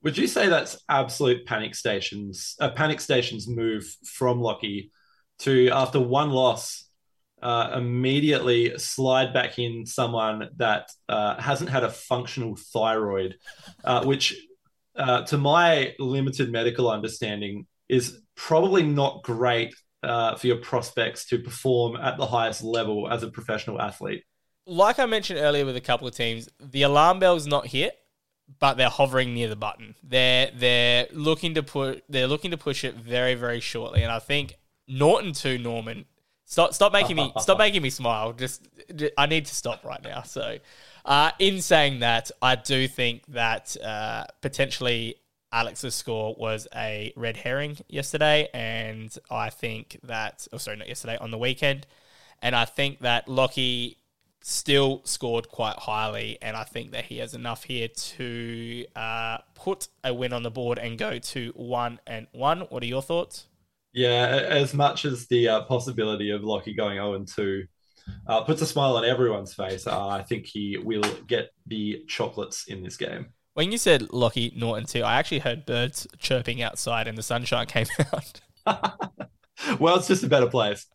Would 0.07 0.17
you 0.17 0.29
say 0.29 0.49
that's 0.49 0.79
absolute 0.89 1.47
panic 1.47 1.75
stations, 1.75 2.55
a 2.61 2.67
uh, 2.67 2.71
panic 2.71 3.01
stations 3.01 3.49
move 3.49 3.85
from 4.05 4.41
Lockie 4.41 4.93
to 5.41 5.69
after 5.71 5.99
one 5.99 6.31
loss, 6.31 6.89
uh, 7.43 7.73
immediately 7.75 8.79
slide 8.79 9.35
back 9.35 9.59
in 9.59 9.85
someone 9.85 10.49
that 10.59 10.93
uh, 11.09 11.43
hasn't 11.43 11.71
had 11.71 11.83
a 11.83 11.91
functional 11.91 12.55
thyroid, 12.73 13.35
uh, 13.83 14.05
which, 14.05 14.37
uh, 14.95 15.23
to 15.23 15.39
my 15.39 15.93
limited 15.99 16.53
medical 16.53 16.89
understanding, 16.89 17.67
is 17.89 18.21
probably 18.37 18.85
not 18.85 19.25
great 19.25 19.75
uh, 20.05 20.37
for 20.37 20.47
your 20.47 20.59
prospects 20.59 21.27
to 21.31 21.41
perform 21.41 21.97
at 21.97 22.17
the 22.17 22.27
highest 22.27 22.63
level 22.63 23.11
as 23.11 23.25
a 23.25 23.29
professional 23.29 23.83
athlete. 23.83 24.23
Like 24.67 25.01
I 25.01 25.07
mentioned 25.07 25.41
earlier 25.41 25.67
with 25.67 25.75
a 25.75 25.81
couple 25.81 26.07
of 26.07 26.15
teams, 26.15 26.49
the 26.61 26.83
alarm 26.83 27.19
bell's 27.19 27.49
not 27.49 27.67
hit 27.67 27.97
but 28.59 28.75
they're 28.75 28.89
hovering 28.89 29.35
near 29.35 29.49
the 29.49 29.57
button. 29.57 29.95
They're 30.03 30.51
they're 30.55 31.07
looking 31.13 31.55
to 31.55 31.63
put 31.63 32.05
they're 32.09 32.27
looking 32.27 32.51
to 32.53 32.57
push 32.57 32.85
it 32.85 32.95
very 32.95 33.35
very 33.35 33.61
shortly, 33.61 34.03
and 34.03 34.13
I 34.13 34.19
think 34.19 34.57
Norton 34.89 35.33
to 35.35 35.59
Norman. 35.59 36.07
Stop 36.45 36.75
stop 36.75 36.93
making 36.93 37.17
me 37.17 37.33
stop 37.39 37.59
making 37.59 37.83
me 37.83 37.91
smile. 37.91 38.33
Just, 38.33 38.69
just 38.95 39.13
I 39.19 39.27
need 39.27 39.47
to 39.47 39.55
stop 39.55 39.85
right 39.85 40.03
now. 40.03 40.23
So, 40.23 40.59
uh, 41.05 41.33
in 41.39 41.61
saying 41.61 42.01
that, 42.01 42.31
I 42.41 42.55
do 42.55 42.87
think 42.87 43.27
that 43.29 43.77
uh, 43.83 44.27
potentially 44.43 45.17
Alex's 45.53 45.95
score 45.95 46.35
was 46.39 46.69
a 46.75 47.13
red 47.17 47.37
herring 47.37 47.79
yesterday, 47.89 48.49
and 48.55 49.17
I 49.31 49.51
think 49.51 49.99
that 50.05 50.47
oh 50.53 50.59
sorry 50.59 50.77
not 50.77 50.89
yesterday 50.89 51.19
on 51.19 51.31
the 51.31 51.39
weekend, 51.39 51.87
and 52.43 52.55
I 52.55 52.65
think 52.65 53.01
that 53.01 53.27
Lockie 53.29 53.99
still 54.49 55.03
scored 55.05 55.49
quite 55.49 55.77
highly, 55.77 56.39
and 56.41 56.57
I 56.57 56.63
think 56.63 56.93
that 56.93 57.07
he 57.07 57.19
has 57.19 57.35
enough 57.35 57.65
here 57.65 57.89
to 57.89 58.87
uh, 58.95 59.39
put 59.57 59.89
a 60.05 60.15
win 60.15 60.33
on 60.33 60.45
the 60.45 60.53
board 60.53 60.79
and 60.79 60.97
go 60.97 61.19
to 61.19 61.53
one 61.57 61.99
and 62.07 62.29
one. 62.31 62.61
What 62.61 62.85
are 62.85 62.87
your 62.87 63.03
thoughts? 63.03 63.49
Yeah, 63.93 64.47
as 64.49 64.73
much 64.73 65.05
as 65.05 65.27
the 65.27 65.49
uh, 65.49 65.63
possibility 65.63 66.31
of 66.31 66.45
Lockie 66.45 66.75
going 66.75 66.97
0 66.97 67.15
and 67.15 67.27
2 67.27 67.65
uh, 68.29 68.45
puts 68.45 68.63
a 68.63 68.67
smile 68.67 68.97
on 68.97 69.05
everyone's 69.05 69.53
face, 69.53 69.87
uh, 69.87 70.09
I 70.09 70.23
think 70.23 70.47
he 70.47 70.79
will 70.79 71.03
get 71.27 71.51
the 71.67 72.05
chocolates 72.07 72.69
in 72.69 72.85
this 72.85 72.97
game. 72.97 73.31
When 73.55 73.73
you 73.73 73.79
said 73.79 74.13
Lockie 74.13 74.53
Norton 74.55 74.87
2, 74.87 75.03
I 75.03 75.15
actually 75.15 75.41
heard 75.41 75.67
birds 75.67 76.07
chirping 76.19 76.63
outside 76.63 77.09
and 77.09 77.19
the 77.19 77.23
sunshine 77.23 77.67
came 77.69 77.87
out. 78.13 78.41
well, 79.81 79.97
it's 79.97 80.07
just 80.07 80.23
a 80.23 80.29
better 80.29 80.49
place. 80.49 80.87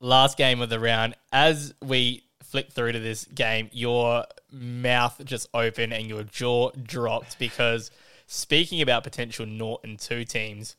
Last 0.00 0.38
game 0.38 0.62
of 0.62 0.70
the 0.70 0.80
round. 0.80 1.14
As 1.32 1.74
we 1.82 2.27
flick 2.50 2.72
through 2.72 2.92
to 2.92 2.98
this 2.98 3.24
game, 3.26 3.68
your 3.72 4.24
mouth 4.50 5.20
just 5.24 5.48
open 5.52 5.92
and 5.92 6.06
your 6.06 6.22
jaw 6.22 6.70
dropped 6.70 7.38
because 7.38 7.90
speaking 8.26 8.80
about 8.80 9.04
potential 9.04 9.46
Norton 9.46 9.96
2 9.96 10.24
teams, 10.24 10.76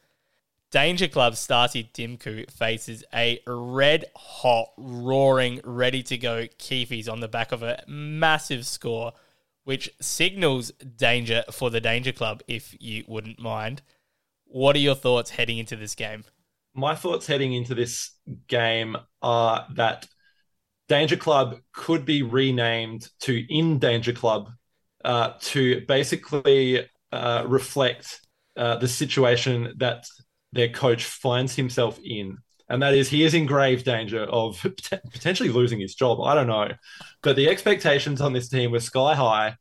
Danger 0.71 1.07
Club 1.07 1.33
Stasi 1.33 1.91
Dimku 1.91 2.49
faces 2.51 3.03
a 3.13 3.39
red 3.47 4.05
hot, 4.15 4.69
roaring, 4.77 5.61
ready 5.63 6.03
to 6.03 6.17
go 6.17 6.45
Keefies 6.59 7.11
on 7.11 7.21
the 7.21 7.27
back 7.27 7.51
of 7.51 7.63
a 7.63 7.83
massive 7.87 8.67
score, 8.67 9.13
which 9.63 9.89
signals 9.99 10.71
danger 10.71 11.43
for 11.51 11.71
the 11.71 11.81
Danger 11.81 12.11
Club, 12.11 12.43
if 12.47 12.75
you 12.79 13.03
wouldn't 13.07 13.39
mind. 13.39 13.81
What 14.45 14.75
are 14.75 14.79
your 14.79 14.95
thoughts 14.95 15.31
heading 15.31 15.57
into 15.57 15.75
this 15.75 15.95
game? 15.95 16.23
My 16.75 16.93
thoughts 16.95 17.25
heading 17.25 17.53
into 17.53 17.73
this 17.73 18.11
game 18.47 18.95
are 19.23 19.65
that 19.73 20.07
Danger 20.89 21.17
Club 21.17 21.57
could 21.71 22.03
be 22.03 22.23
renamed 22.23 23.07
to 23.21 23.45
In 23.49 23.77
Danger 23.77 24.11
Club 24.11 24.49
uh, 25.05 25.33
to 25.39 25.85
basically 25.87 26.89
uh, 27.11 27.45
reflect 27.47 28.19
uh, 28.57 28.75
the 28.77 28.87
situation 28.87 29.75
that 29.77 30.05
their 30.51 30.69
coach 30.69 31.05
finds 31.05 31.55
himself 31.55 31.99
in. 32.03 32.37
And 32.67 32.81
that 32.81 32.95
is, 32.95 33.07
he 33.07 33.23
is 33.23 33.33
in 33.35 33.45
grave 33.45 33.83
danger 33.83 34.23
of 34.23 34.59
potentially 35.11 35.49
losing 35.49 35.79
his 35.79 35.95
job. 35.95 36.21
I 36.21 36.35
don't 36.35 36.47
know. 36.47 36.71
But 37.21 37.35
the 37.35 37.49
expectations 37.49 38.19
on 38.19 38.33
this 38.33 38.49
team 38.49 38.71
were 38.71 38.79
sky 38.79 39.15
high. 39.15 39.55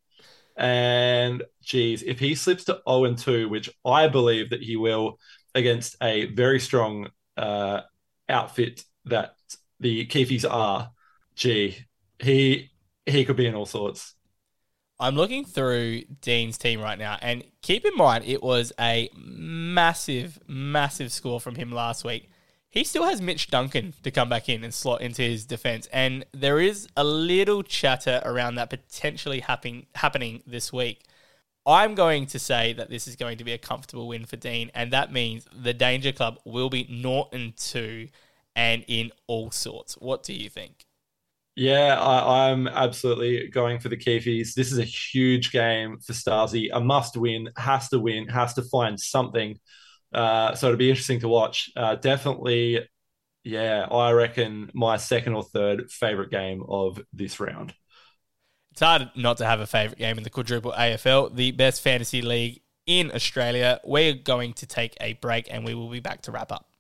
And 0.57 1.45
geez, 1.63 2.03
if 2.03 2.19
he 2.19 2.35
slips 2.35 2.65
to 2.65 2.81
0 2.89 3.05
and 3.05 3.19
2, 3.19 3.49
which 3.49 3.71
I 3.85 4.09
believe 4.09 4.51
that 4.51 4.63
he 4.63 4.77
will 4.77 5.19
against 5.55 5.97
a 6.03 6.27
very 6.27 6.59
strong 6.59 7.11
uh, 7.37 7.83
outfit 8.29 8.83
that 9.05 9.35
the 9.79 10.07
Keefies 10.07 10.45
are, 10.45 10.91
gee, 11.39 11.87
he 12.19 12.71
he 13.07 13.25
could 13.25 13.37
be 13.37 13.47
in 13.47 13.55
all 13.55 13.65
sorts. 13.65 14.15
I'm 15.01 15.15
looking 15.15 15.45
through 15.45 16.03
Dean's 16.21 16.59
team 16.59 16.81
right 16.81 16.99
now, 16.99 17.17
and 17.23 17.45
keep 17.63 17.85
in 17.85 17.97
mind 17.97 18.25
it 18.27 18.43
was 18.43 18.73
a 18.79 19.09
massive, 19.17 20.41
massive 20.49 21.13
score 21.13 21.41
from 21.41 21.55
him 21.55 21.71
last 21.71 22.05
week. 22.05 22.29
He 22.69 22.83
still 22.85 23.05
has 23.05 23.23
Mitch 23.23 23.49
Duncan 23.49 23.95
to 24.03 24.11
come 24.11 24.29
back 24.29 24.49
in 24.49 24.65
and 24.65 24.75
slot 24.75 25.01
into 25.01 25.23
his 25.23 25.47
defense, 25.47 25.89
and 25.93 26.27
there 26.33 26.61
is 26.61 26.89
a 26.97 27.05
little 27.05 27.63
chatter 27.63 28.21
around 28.25 28.57
that 28.57 28.71
potentially 28.71 29.41
happening 29.41 29.87
happening 29.95 30.43
this 30.47 30.73
week. 30.73 31.05
I'm 31.65 31.95
going 31.95 32.27
to 32.27 32.39
say 32.39 32.73
that 32.73 32.91
this 32.91 33.07
is 33.07 33.15
going 33.15 33.39
to 33.39 33.45
be 33.45 33.53
a 33.53 33.59
comfortable 33.59 34.09
win 34.09 34.25
for 34.27 34.37
Dean, 34.37 34.71
and 34.75 34.93
that 34.93 35.13
means 35.13 35.47
the 35.53 35.75
Danger 35.75 36.13
Club 36.13 36.41
will 36.45 36.71
be 36.71 36.89
Norton 36.91 37.55
two 37.57 38.09
and 38.57 38.85
in 38.89 39.13
all 39.29 39.53
sorts. 39.53 39.95
What 39.95 40.25
do 40.25 40.35
you 40.35 40.49
think? 40.51 40.88
Yeah, 41.59 42.01
I, 42.01 42.51
am 42.51 42.69
absolutely 42.69 43.49
going 43.49 43.81
for 43.81 43.89
the 43.89 43.97
Keefies. 43.97 44.55
This 44.55 44.71
is 44.71 44.79
a 44.79 44.85
huge 44.85 45.51
game 45.51 45.99
for 45.99 46.13
Stasi. 46.13 46.69
A 46.73 46.79
must 46.79 47.17
win, 47.17 47.49
has 47.57 47.89
to 47.89 47.99
win, 47.99 48.29
has 48.29 48.55
to 48.55 48.63
find 48.63 48.99
something. 48.99 49.59
Uh, 50.15 50.55
so 50.55 50.69
it'll 50.69 50.79
be 50.79 50.89
interesting 50.89 51.19
to 51.19 51.27
watch. 51.27 51.69
Uh, 51.77 51.97
definitely, 51.97 52.89
yeah, 53.43 53.89
I 53.91 54.13
reckon 54.13 54.71
my 54.73 54.99
second 54.99 55.35
or 55.35 55.43
third 55.43 55.91
favorite 55.91 56.31
game 56.31 56.63
of 56.69 57.01
this 57.13 57.41
round. 57.41 57.75
It's 58.71 58.81
hard 58.81 59.11
not 59.17 59.39
to 59.39 59.45
have 59.45 59.59
a 59.59 59.67
favorite 59.67 59.99
game 59.99 60.17
in 60.17 60.23
the 60.23 60.31
quadruple 60.31 60.71
AFL, 60.71 61.35
the 61.35 61.51
best 61.51 61.83
fantasy 61.83 62.23
league 62.23 62.61
in 62.87 63.11
Australia. 63.13 63.81
We're 63.83 64.15
going 64.15 64.53
to 64.55 64.67
take 64.67 64.97
a 65.01 65.15
break 65.15 65.49
and 65.51 65.65
we 65.65 65.75
will 65.75 65.91
be 65.91 65.99
back 65.99 66.23
to 66.23 66.31
wrap 66.31 66.53
up. 66.53 66.71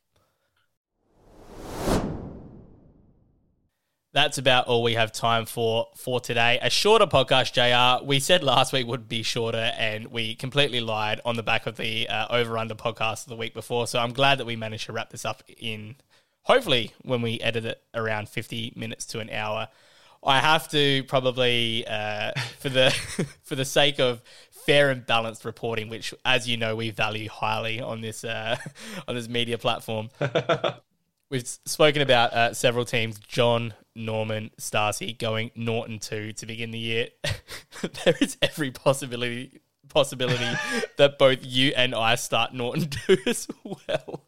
That's 4.18 4.36
about 4.36 4.66
all 4.66 4.82
we 4.82 4.94
have 4.94 5.12
time 5.12 5.46
for 5.46 5.86
for 5.94 6.18
today. 6.18 6.58
A 6.60 6.68
shorter 6.68 7.06
podcast, 7.06 7.52
JR. 7.52 8.04
We 8.04 8.18
said 8.18 8.42
last 8.42 8.72
week 8.72 8.88
would 8.88 9.08
be 9.08 9.22
shorter, 9.22 9.72
and 9.78 10.08
we 10.08 10.34
completely 10.34 10.80
lied 10.80 11.20
on 11.24 11.36
the 11.36 11.44
back 11.44 11.68
of 11.68 11.76
the 11.76 12.08
uh, 12.08 12.26
over 12.28 12.58
under 12.58 12.74
podcast 12.74 13.22
of 13.22 13.28
the 13.28 13.36
week 13.36 13.54
before. 13.54 13.86
So 13.86 14.00
I'm 14.00 14.12
glad 14.12 14.38
that 14.38 14.44
we 14.44 14.56
managed 14.56 14.86
to 14.86 14.92
wrap 14.92 15.10
this 15.10 15.24
up 15.24 15.44
in 15.56 15.94
hopefully 16.42 16.94
when 17.02 17.22
we 17.22 17.38
edit 17.38 17.64
it 17.64 17.80
around 17.94 18.28
50 18.28 18.72
minutes 18.74 19.06
to 19.06 19.20
an 19.20 19.30
hour. 19.30 19.68
I 20.24 20.40
have 20.40 20.68
to 20.70 21.04
probably 21.04 21.86
uh, 21.86 22.32
for 22.58 22.70
the 22.70 22.90
for 23.44 23.54
the 23.54 23.64
sake 23.64 24.00
of 24.00 24.20
fair 24.50 24.90
and 24.90 25.06
balanced 25.06 25.44
reporting, 25.44 25.88
which, 25.88 26.12
as 26.24 26.48
you 26.48 26.56
know, 26.56 26.74
we 26.74 26.90
value 26.90 27.28
highly 27.28 27.80
on 27.80 28.00
this 28.00 28.24
uh, 28.24 28.56
on 29.08 29.14
this 29.14 29.28
media 29.28 29.58
platform. 29.58 30.10
We've 31.30 31.46
spoken 31.46 32.00
about 32.00 32.32
uh, 32.32 32.54
several 32.54 32.86
teams. 32.86 33.18
John 33.18 33.74
Norman, 33.94 34.50
Stasi 34.58 35.18
going 35.18 35.50
Norton 35.54 35.98
two 35.98 36.32
to 36.32 36.46
begin 36.46 36.70
the 36.70 36.78
year. 36.78 37.08
there 38.04 38.14
is 38.20 38.38
every 38.40 38.70
possibility 38.70 39.60
possibility 39.88 40.50
that 40.96 41.18
both 41.18 41.38
you 41.42 41.72
and 41.76 41.94
I 41.94 42.14
start 42.14 42.54
Norton 42.54 42.88
two 42.88 43.18
as 43.26 43.46
well. 43.62 44.24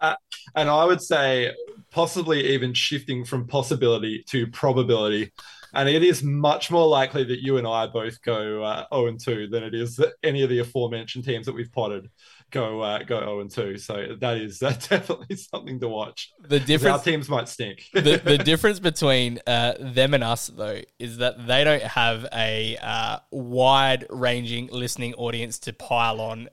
Uh, 0.00 0.14
and 0.54 0.68
I 0.68 0.84
would 0.84 1.02
say 1.02 1.52
possibly 1.90 2.54
even 2.54 2.74
shifting 2.74 3.24
from 3.24 3.46
possibility 3.46 4.24
to 4.28 4.46
probability 4.48 5.32
and 5.74 5.88
it 5.88 6.02
is 6.02 6.22
much 6.22 6.70
more 6.70 6.86
likely 6.86 7.24
that 7.24 7.42
you 7.42 7.58
and 7.58 7.66
I 7.66 7.86
both 7.86 8.22
go 8.22 8.62
uh, 8.62 8.86
0 8.92 9.08
and 9.08 9.20
2 9.20 9.48
than 9.48 9.62
it 9.62 9.74
is 9.74 9.96
that 9.96 10.14
any 10.22 10.42
of 10.42 10.50
the 10.50 10.60
aforementioned 10.60 11.24
teams 11.24 11.46
that 11.46 11.54
we've 11.54 11.72
potted 11.72 12.08
go 12.50 12.80
uh, 12.80 13.02
go 13.02 13.20
0 13.20 13.40
and 13.40 13.50
2. 13.50 13.78
So 13.78 14.16
that 14.20 14.36
is 14.38 14.62
uh, 14.62 14.70
definitely 14.70 15.36
something 15.36 15.80
to 15.80 15.88
watch. 15.88 16.32
The 16.40 16.60
difference 16.60 16.98
our 16.98 17.04
teams 17.04 17.28
might 17.28 17.48
stink. 17.48 17.84
the, 17.92 18.20
the 18.24 18.38
difference 18.44 18.80
between 18.80 19.40
uh, 19.46 19.74
them 19.78 20.14
and 20.14 20.24
us, 20.24 20.48
though, 20.48 20.80
is 20.98 21.18
that 21.18 21.46
they 21.46 21.64
don't 21.64 21.82
have 21.82 22.26
a 22.32 22.76
uh, 22.80 23.18
wide 23.30 24.06
ranging 24.10 24.68
listening 24.72 25.14
audience 25.14 25.58
to 25.60 25.72
pile 25.72 26.20
on 26.20 26.48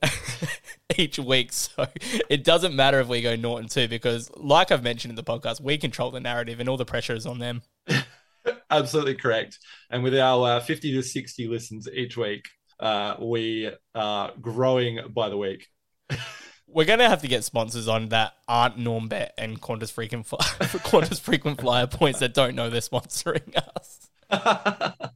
each 0.96 1.18
week. 1.18 1.52
So 1.52 1.86
it 2.28 2.44
doesn't 2.44 2.74
matter 2.74 3.00
if 3.00 3.08
we 3.08 3.22
go 3.22 3.36
Norton 3.36 3.68
too, 3.68 3.88
because, 3.88 4.30
like 4.36 4.70
I've 4.70 4.82
mentioned 4.82 5.10
in 5.10 5.16
the 5.16 5.24
podcast, 5.24 5.60
we 5.60 5.78
control 5.78 6.10
the 6.10 6.20
narrative 6.20 6.60
and 6.60 6.68
all 6.68 6.76
the 6.76 6.84
pressure 6.84 7.14
is 7.14 7.26
on 7.26 7.38
them. 7.38 7.62
Absolutely 8.70 9.14
correct. 9.14 9.58
And 9.90 10.02
with 10.02 10.16
our 10.16 10.58
uh, 10.58 10.60
50 10.60 10.92
to 10.92 11.02
60 11.02 11.48
listens 11.48 11.88
each 11.88 12.16
week, 12.16 12.44
uh, 12.78 13.16
we 13.20 13.70
are 13.94 14.32
growing 14.40 15.00
by 15.14 15.28
the 15.28 15.36
week. 15.36 15.66
We're 16.68 16.84
going 16.84 16.98
to 16.98 17.08
have 17.08 17.22
to 17.22 17.28
get 17.28 17.44
sponsors 17.44 17.88
on 17.88 18.10
that 18.10 18.34
aren't 18.46 18.76
Normbet 18.76 19.30
and 19.38 19.60
Qantas 19.60 19.90
frequent, 19.90 20.26
fly- 20.26 20.38
Qantas 20.40 21.20
frequent 21.20 21.60
flyer 21.60 21.86
points 21.86 22.18
that 22.18 22.34
don't 22.34 22.54
know 22.54 22.68
they're 22.68 22.80
sponsoring 22.80 23.56
us. 23.56 24.10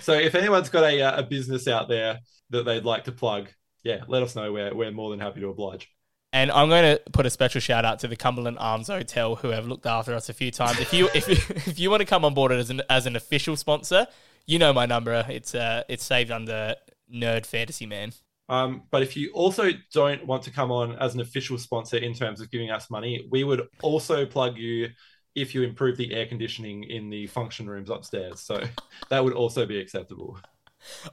so 0.00 0.14
if 0.14 0.34
anyone's 0.34 0.68
got 0.68 0.84
a, 0.84 1.00
uh, 1.02 1.20
a 1.20 1.22
business 1.22 1.68
out 1.68 1.88
there 1.88 2.20
that 2.50 2.64
they'd 2.64 2.84
like 2.84 3.04
to 3.04 3.12
plug, 3.12 3.48
yeah, 3.84 4.02
let 4.08 4.22
us 4.22 4.34
know. 4.34 4.52
We're, 4.52 4.74
we're 4.74 4.90
more 4.90 5.10
than 5.10 5.20
happy 5.20 5.40
to 5.40 5.48
oblige. 5.48 5.88
And 6.32 6.50
I'm 6.50 6.68
going 6.68 6.96
to 6.96 7.02
put 7.12 7.24
a 7.24 7.30
special 7.30 7.60
shout 7.60 7.84
out 7.84 8.00
to 8.00 8.08
the 8.08 8.16
Cumberland 8.16 8.58
Arms 8.60 8.88
Hotel 8.88 9.36
who 9.36 9.48
have 9.48 9.66
looked 9.66 9.86
after 9.86 10.14
us 10.14 10.28
a 10.28 10.34
few 10.34 10.50
times. 10.50 10.78
If 10.78 10.92
you 10.92 11.08
if 11.14 11.26
you, 11.26 11.36
if 11.66 11.78
you 11.78 11.90
want 11.90 12.00
to 12.00 12.06
come 12.06 12.24
on 12.24 12.34
board 12.34 12.52
as 12.52 12.68
an 12.70 12.82
as 12.90 13.06
an 13.06 13.16
official 13.16 13.56
sponsor, 13.56 14.06
you 14.46 14.58
know 14.58 14.72
my 14.72 14.84
number. 14.84 15.24
It's 15.28 15.54
uh 15.54 15.84
it's 15.88 16.04
saved 16.04 16.30
under 16.30 16.76
Nerd 17.12 17.46
Fantasy 17.46 17.86
Man. 17.86 18.12
Um, 18.48 18.84
but 18.90 19.02
if 19.02 19.16
you 19.16 19.30
also 19.34 19.70
don't 19.92 20.26
want 20.26 20.42
to 20.44 20.50
come 20.50 20.70
on 20.70 20.96
as 20.96 21.14
an 21.14 21.20
official 21.20 21.58
sponsor 21.58 21.98
in 21.98 22.14
terms 22.14 22.40
of 22.40 22.50
giving 22.50 22.70
us 22.70 22.90
money, 22.90 23.26
we 23.30 23.44
would 23.44 23.68
also 23.82 24.24
plug 24.24 24.56
you 24.56 24.88
if 25.34 25.54
you 25.54 25.62
improve 25.62 25.96
the 25.96 26.14
air 26.14 26.26
conditioning 26.26 26.84
in 26.84 27.10
the 27.10 27.26
function 27.26 27.68
rooms 27.68 27.90
upstairs. 27.90 28.40
So 28.40 28.62
that 29.10 29.22
would 29.22 29.34
also 29.34 29.66
be 29.66 29.78
acceptable. 29.78 30.38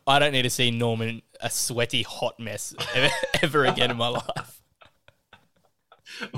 I 0.07 0.19
don't 0.19 0.31
need 0.31 0.43
to 0.43 0.49
see 0.49 0.71
Norman 0.71 1.21
a 1.41 1.49
sweaty 1.49 2.03
hot 2.03 2.39
mess 2.39 2.73
ever, 2.93 3.13
ever 3.43 3.65
again 3.65 3.91
in 3.91 3.97
my 3.97 4.09
life. 4.09 4.51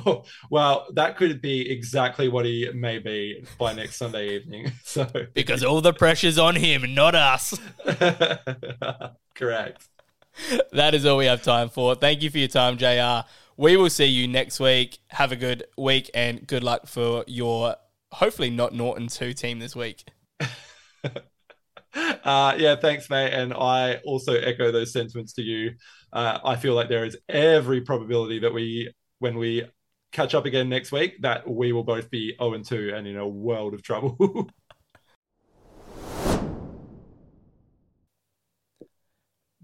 Oh, 0.06 0.24
well, 0.50 0.88
that 0.94 1.18
could 1.18 1.40
be 1.42 1.70
exactly 1.70 2.30
what 2.30 2.46
he 2.46 2.72
may 2.74 2.98
be 2.98 3.46
by 3.60 3.74
next 3.74 3.98
Sunday 3.98 4.36
evening. 4.36 4.72
So 4.84 5.06
because 5.34 5.62
all 5.64 5.82
the 5.82 5.94
pressure's 5.94 6.40
on 6.40 6.56
him, 6.56 6.96
not 6.96 7.14
us. 7.14 7.60
Correct. 9.36 9.88
That 10.72 10.94
is 10.94 11.06
all 11.06 11.18
we 11.18 11.26
have 11.26 11.42
time 11.42 11.70
for. 11.70 11.96
Thank 11.96 12.22
you 12.22 12.30
for 12.30 12.38
your 12.38 12.48
time, 12.48 12.78
JR. 12.78 13.28
We 13.58 13.76
will 13.76 13.90
see 13.90 14.06
you 14.06 14.28
next 14.28 14.60
week. 14.60 15.00
Have 15.08 15.32
a 15.32 15.36
good 15.36 15.66
week 15.78 16.10
and 16.14 16.46
good 16.46 16.64
luck 16.64 16.88
for 16.88 17.24
your 17.28 17.76
hopefully 18.12 18.50
not 18.50 18.74
Norton 18.74 19.08
2 19.08 19.34
team 19.34 19.60
this 19.60 19.76
week. 19.76 20.06
Uh, 22.24 22.56
yeah, 22.60 22.76
thanks, 22.76 23.10
mate. 23.10 23.34
And 23.34 23.54
I 23.54 23.96
also 24.06 24.34
echo 24.34 24.72
those 24.72 24.92
sentiments 24.92 25.34
to 25.34 25.42
you. 25.42 25.72
Uh, 26.14 26.38
I 26.44 26.56
feel 26.56 26.76
like 26.76 26.90
there 26.90 27.06
is 27.06 27.18
every 27.28 27.82
probability 27.82 28.40
that 28.40 28.54
we, 28.54 28.92
when 29.18 29.38
we 29.38 29.64
catch 30.12 30.36
up 30.36 30.46
again 30.46 30.70
next 30.70 30.92
week, 30.92 31.22
that 31.22 31.50
we 31.50 31.72
will 31.72 31.84
both 31.84 32.12
be 32.12 32.36
0 32.40 32.54
and 32.54 32.66
2 32.66 32.94
and 32.94 33.08
in 33.08 33.18
a 33.18 33.28
world 33.28 33.74
of 33.74 33.82
trouble. 33.82 34.16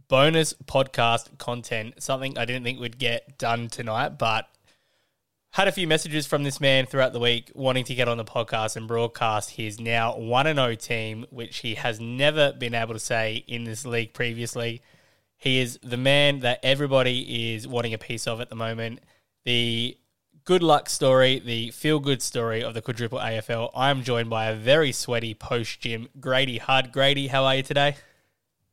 bonus 0.08 0.54
podcast 0.66 1.38
content, 1.38 2.02
something 2.02 2.38
I 2.38 2.46
didn't 2.46 2.64
think 2.64 2.80
would 2.80 2.98
get 2.98 3.38
done 3.38 3.68
tonight, 3.68 4.18
but 4.18 4.48
had 5.54 5.68
a 5.68 5.72
few 5.72 5.88
messages 5.88 6.26
from 6.26 6.44
this 6.44 6.60
man 6.60 6.88
throughout 6.88 7.14
the 7.14 7.20
week 7.20 7.52
wanting 7.54 7.84
to 7.86 7.94
get 7.94 8.08
on 8.08 8.18
the 8.18 8.26
podcast 8.26 8.76
and 8.76 8.88
broadcast 8.88 9.52
his 9.52 9.80
now 9.80 10.18
1 10.18 10.56
0 10.56 10.76
team, 10.76 11.26
which 11.30 11.58
he 11.60 11.76
has 11.76 12.00
never 12.00 12.54
been 12.54 12.74
able 12.74 12.94
to 12.94 13.00
say 13.00 13.44
in 13.48 13.64
this 13.64 13.86
league 13.86 14.14
previously. 14.14 14.82
He 15.38 15.60
is 15.60 15.78
the 15.84 15.98
man 15.98 16.40
that 16.40 16.60
everybody 16.64 17.54
is 17.54 17.68
wanting 17.68 17.94
a 17.94 18.00
piece 18.00 18.28
of 18.28 18.42
at 18.42 18.50
the 18.50 18.56
moment. 18.56 19.02
The 19.46 19.96
good 20.44 20.64
luck 20.64 20.90
story, 20.90 21.38
the 21.38 21.70
feel 21.70 22.00
good 22.00 22.22
story 22.22 22.64
of 22.64 22.74
the 22.74 22.82
quadruple 22.82 23.20
AFL. 23.20 23.70
I'm 23.76 24.04
joined 24.04 24.30
by 24.30 24.46
a 24.46 24.56
very 24.56 24.92
sweaty 24.92 25.34
post 25.34 25.82
gym 25.82 26.10
Grady 26.20 26.58
Hud. 26.58 26.92
Grady, 26.92 27.28
how 27.28 27.46
are 27.46 27.58
you 27.58 27.64
today? 27.64 27.96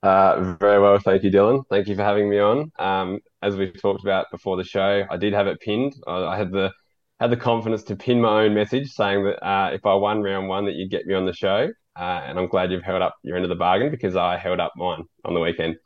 Uh, 0.03 0.57
very 0.59 0.81
well, 0.81 0.99
thank 0.99 1.23
you, 1.23 1.31
Dylan. 1.31 1.63
Thank 1.69 1.87
you 1.89 1.95
for 1.95 2.03
having 2.03 2.31
me 2.31 2.39
on. 2.39 2.73
Um, 2.79 3.19
as 3.43 3.57
we 3.57 3.71
talked 3.71 4.03
about 4.03 4.31
before 4.31 4.57
the 4.57 4.65
show, 4.65 5.05
I 5.11 5.17
did 5.17 5.33
have 5.35 5.47
it 5.47 5.61
pinned. 5.61 5.95
I, 6.07 6.25
I 6.25 6.37
had 6.37 6.51
the 6.53 6.73
had 7.21 7.31
the 7.31 7.37
confidence 7.37 7.83
to 7.85 7.97
pin 7.97 8.19
my 8.21 8.45
own 8.45 8.55
message 8.55 8.89
saying 8.89 9.25
that 9.25 9.47
uh, 9.47 9.71
if 9.75 9.85
I 9.85 9.93
won 9.95 10.23
round 10.23 10.49
one, 10.49 10.65
that 10.65 10.75
you'd 10.75 10.91
get 10.91 11.05
me 11.05 11.15
on 11.15 11.27
the 11.27 11.35
show. 11.35 11.69
Uh, 11.95 12.23
and 12.25 12.39
I'm 12.39 12.49
glad 12.49 12.73
you've 12.73 12.83
held 12.83 13.03
up 13.03 13.15
your 13.23 13.37
end 13.37 13.45
of 13.45 13.51
the 13.51 13.57
bargain 13.57 13.91
because 13.91 14.17
I 14.17 14.39
held 14.39 14.59
up 14.59 14.73
mine 14.75 15.05
on 15.25 15.35
the 15.35 15.41
weekend. 15.41 15.77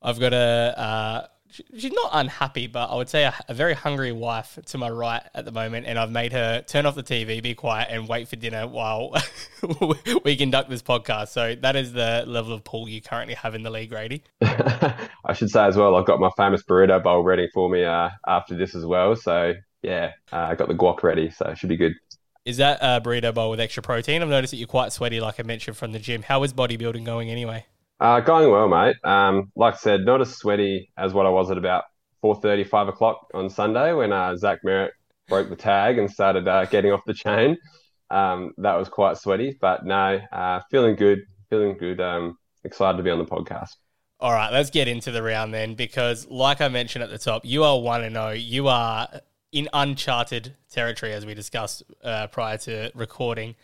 I've 0.00 0.18
got 0.18 0.32
a 0.32 0.74
uh, 0.78 1.26
she's 1.50 1.92
not 1.92 2.10
unhappy, 2.12 2.66
but 2.66 2.90
I 2.90 2.96
would 2.96 3.08
say 3.08 3.24
a, 3.24 3.34
a, 3.48 3.54
very 3.54 3.74
hungry 3.74 4.12
wife 4.12 4.58
to 4.66 4.78
my 4.78 4.90
right 4.90 5.22
at 5.34 5.44
the 5.44 5.52
moment, 5.52 5.86
and 5.86 5.98
I've 5.98 6.10
made 6.10 6.32
her 6.32 6.62
turn 6.62 6.86
off 6.86 6.94
the 6.94 7.02
TV, 7.02 7.42
be 7.42 7.54
quiet, 7.54 7.88
and 7.90 8.08
wait 8.08 8.28
for 8.28 8.36
dinner 8.36 8.66
while 8.66 9.14
we 10.24 10.36
conduct 10.36 10.70
this 10.70 10.82
podcast. 10.82 11.28
So 11.28 11.54
that 11.56 11.76
is 11.76 11.92
the 11.92 12.24
level 12.26 12.52
of 12.52 12.64
pull 12.64 12.88
you 12.88 13.00
currently 13.00 13.34
have 13.34 13.54
in 13.54 13.62
the 13.62 13.70
league, 13.70 13.90
Grady. 13.90 14.22
I 14.42 15.32
should 15.34 15.50
say 15.50 15.64
as 15.64 15.76
well, 15.76 15.96
I've 15.96 16.06
got 16.06 16.20
my 16.20 16.30
famous 16.36 16.62
burrito 16.62 17.02
bowl 17.02 17.22
ready 17.22 17.48
for 17.52 17.68
me 17.68 17.84
uh, 17.84 18.10
after 18.26 18.56
this 18.56 18.74
as 18.74 18.84
well. 18.84 19.16
So 19.16 19.54
yeah, 19.82 20.12
uh, 20.32 20.36
I 20.36 20.54
got 20.54 20.68
the 20.68 20.74
guac 20.74 21.02
ready, 21.02 21.30
so 21.30 21.46
it 21.46 21.58
should 21.58 21.68
be 21.68 21.76
good. 21.76 21.94
Is 22.44 22.56
that 22.58 22.78
a 22.80 23.00
burrito 23.00 23.34
bowl 23.34 23.50
with 23.50 23.60
extra 23.60 23.82
protein? 23.82 24.22
I've 24.22 24.28
noticed 24.28 24.52
that 24.52 24.56
you're 24.56 24.66
quite 24.66 24.92
sweaty, 24.92 25.20
like 25.20 25.38
I 25.38 25.42
mentioned 25.42 25.76
from 25.76 25.92
the 25.92 25.98
gym. 25.98 26.22
How 26.22 26.42
is 26.44 26.52
bodybuilding 26.52 27.04
going 27.04 27.30
anyway? 27.30 27.66
Uh, 28.00 28.20
going 28.20 28.50
well, 28.50 28.68
mate. 28.68 28.96
Um, 29.04 29.50
like 29.56 29.74
I 29.74 29.76
said, 29.78 30.04
not 30.04 30.20
as 30.20 30.34
sweaty 30.36 30.90
as 30.96 31.12
what 31.12 31.26
I 31.26 31.30
was 31.30 31.50
at 31.50 31.58
about 31.58 31.84
4.30, 32.24 32.68
5 32.68 32.88
o'clock 32.88 33.26
on 33.34 33.50
Sunday 33.50 33.92
when 33.92 34.12
uh, 34.12 34.36
Zach 34.36 34.60
Merrett 34.64 34.90
broke 35.28 35.48
the 35.48 35.56
tag 35.56 35.98
and 35.98 36.10
started 36.10 36.46
uh, 36.46 36.64
getting 36.66 36.92
off 36.92 37.00
the 37.06 37.14
chain. 37.14 37.56
Um, 38.10 38.52
that 38.58 38.76
was 38.76 38.88
quite 38.88 39.18
sweaty, 39.18 39.58
but 39.60 39.84
no, 39.84 40.20
uh, 40.32 40.60
feeling 40.70 40.96
good, 40.96 41.20
feeling 41.50 41.76
good. 41.76 42.00
Um, 42.00 42.38
excited 42.64 42.96
to 42.98 43.02
be 43.02 43.10
on 43.10 43.18
the 43.18 43.24
podcast. 43.24 43.70
All 44.20 44.32
right, 44.32 44.52
let's 44.52 44.70
get 44.70 44.88
into 44.88 45.10
the 45.10 45.22
round 45.22 45.54
then, 45.54 45.74
because 45.74 46.26
like 46.28 46.60
I 46.60 46.68
mentioned 46.68 47.04
at 47.04 47.10
the 47.10 47.18
top, 47.18 47.44
you 47.44 47.62
are 47.64 47.80
1 47.80 48.04
and 48.04 48.14
0. 48.14 48.30
You 48.30 48.68
are 48.68 49.08
in 49.52 49.68
uncharted 49.72 50.54
territory, 50.70 51.12
as 51.12 51.24
we 51.24 51.34
discussed 51.34 51.82
uh, 52.02 52.26
prior 52.28 52.58
to 52.58 52.90
recording. 52.94 53.54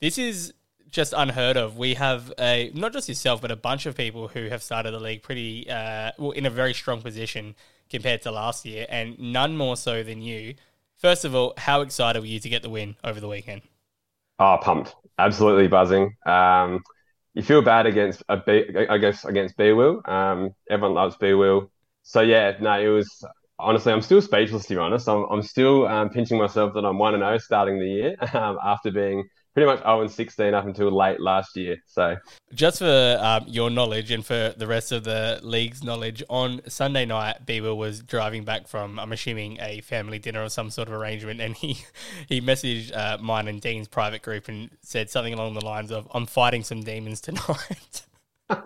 This 0.00 0.18
is 0.18 0.54
just 0.90 1.14
unheard 1.16 1.56
of. 1.56 1.76
We 1.76 1.94
have 1.94 2.32
a 2.38 2.70
not 2.74 2.92
just 2.92 3.08
yourself, 3.08 3.40
but 3.40 3.50
a 3.50 3.56
bunch 3.56 3.86
of 3.86 3.96
people 3.96 4.28
who 4.28 4.48
have 4.48 4.62
started 4.62 4.92
the 4.92 5.00
league 5.00 5.22
pretty 5.22 5.68
uh, 5.70 6.12
well 6.18 6.32
in 6.32 6.46
a 6.46 6.50
very 6.50 6.74
strong 6.74 7.02
position 7.02 7.54
compared 7.90 8.22
to 8.22 8.30
last 8.30 8.64
year, 8.64 8.86
and 8.88 9.18
none 9.18 9.56
more 9.56 9.76
so 9.76 10.02
than 10.02 10.22
you. 10.22 10.54
First 10.96 11.24
of 11.24 11.34
all, 11.34 11.54
how 11.56 11.80
excited 11.80 12.20
were 12.20 12.26
you 12.26 12.40
to 12.40 12.48
get 12.48 12.62
the 12.62 12.70
win 12.70 12.96
over 13.02 13.20
the 13.20 13.28
weekend? 13.28 13.62
Oh, 14.38 14.58
pumped! 14.60 14.94
Absolutely 15.18 15.68
buzzing. 15.68 16.14
Um, 16.26 16.82
you 17.34 17.42
feel 17.42 17.62
bad 17.62 17.86
against 17.86 18.22
a 18.28 18.38
B, 18.38 18.64
I 18.88 18.98
guess 18.98 19.24
against 19.24 19.56
B 19.56 19.72
Will. 19.72 20.02
Um, 20.04 20.54
everyone 20.68 20.94
loves 20.94 21.16
B 21.16 21.34
Will. 21.34 21.70
So 22.02 22.20
yeah, 22.22 22.56
no, 22.60 22.80
it 22.80 22.88
was 22.88 23.24
honestly, 23.58 23.92
I'm 23.92 24.00
still 24.02 24.22
speechless 24.22 24.66
to 24.66 24.74
be 24.74 24.78
honest. 24.78 25.08
I'm, 25.08 25.24
I'm 25.30 25.42
still 25.42 25.86
um, 25.86 26.10
pinching 26.10 26.38
myself 26.38 26.74
that 26.74 26.84
I'm 26.84 26.98
one 26.98 27.14
and 27.14 27.22
zero 27.22 27.34
oh 27.34 27.38
starting 27.38 27.78
the 27.78 27.86
year 27.86 28.16
um, 28.34 28.58
after 28.64 28.90
being 28.90 29.28
pretty 29.54 29.66
much 29.66 29.80
0 29.80 30.02
and 30.02 30.10
16 30.10 30.54
up 30.54 30.66
until 30.66 30.90
late 30.90 31.20
last 31.20 31.56
year. 31.56 31.76
So, 31.86 32.16
just 32.54 32.78
for 32.78 33.18
um, 33.20 33.44
your 33.48 33.70
knowledge 33.70 34.10
and 34.10 34.24
for 34.24 34.54
the 34.56 34.66
rest 34.66 34.92
of 34.92 35.04
the 35.04 35.40
league's 35.42 35.82
knowledge, 35.82 36.22
on 36.28 36.60
Sunday 36.68 37.04
night, 37.04 37.46
Bieber 37.46 37.76
was 37.76 38.00
driving 38.00 38.44
back 38.44 38.68
from, 38.68 38.98
I'm 38.98 39.12
assuming, 39.12 39.58
a 39.60 39.80
family 39.80 40.18
dinner 40.18 40.42
or 40.42 40.48
some 40.48 40.70
sort 40.70 40.88
of 40.88 40.94
arrangement, 40.94 41.40
and 41.40 41.56
he 41.56 41.78
he 42.28 42.40
messaged 42.40 42.96
uh, 42.96 43.18
mine 43.18 43.48
and 43.48 43.60
Dean's 43.60 43.88
private 43.88 44.22
group 44.22 44.48
and 44.48 44.70
said 44.82 45.10
something 45.10 45.34
along 45.34 45.54
the 45.54 45.64
lines 45.64 45.90
of, 45.90 46.08
"I'm 46.14 46.26
fighting 46.26 46.62
some 46.62 46.82
demons 46.82 47.20
tonight." 47.20 48.02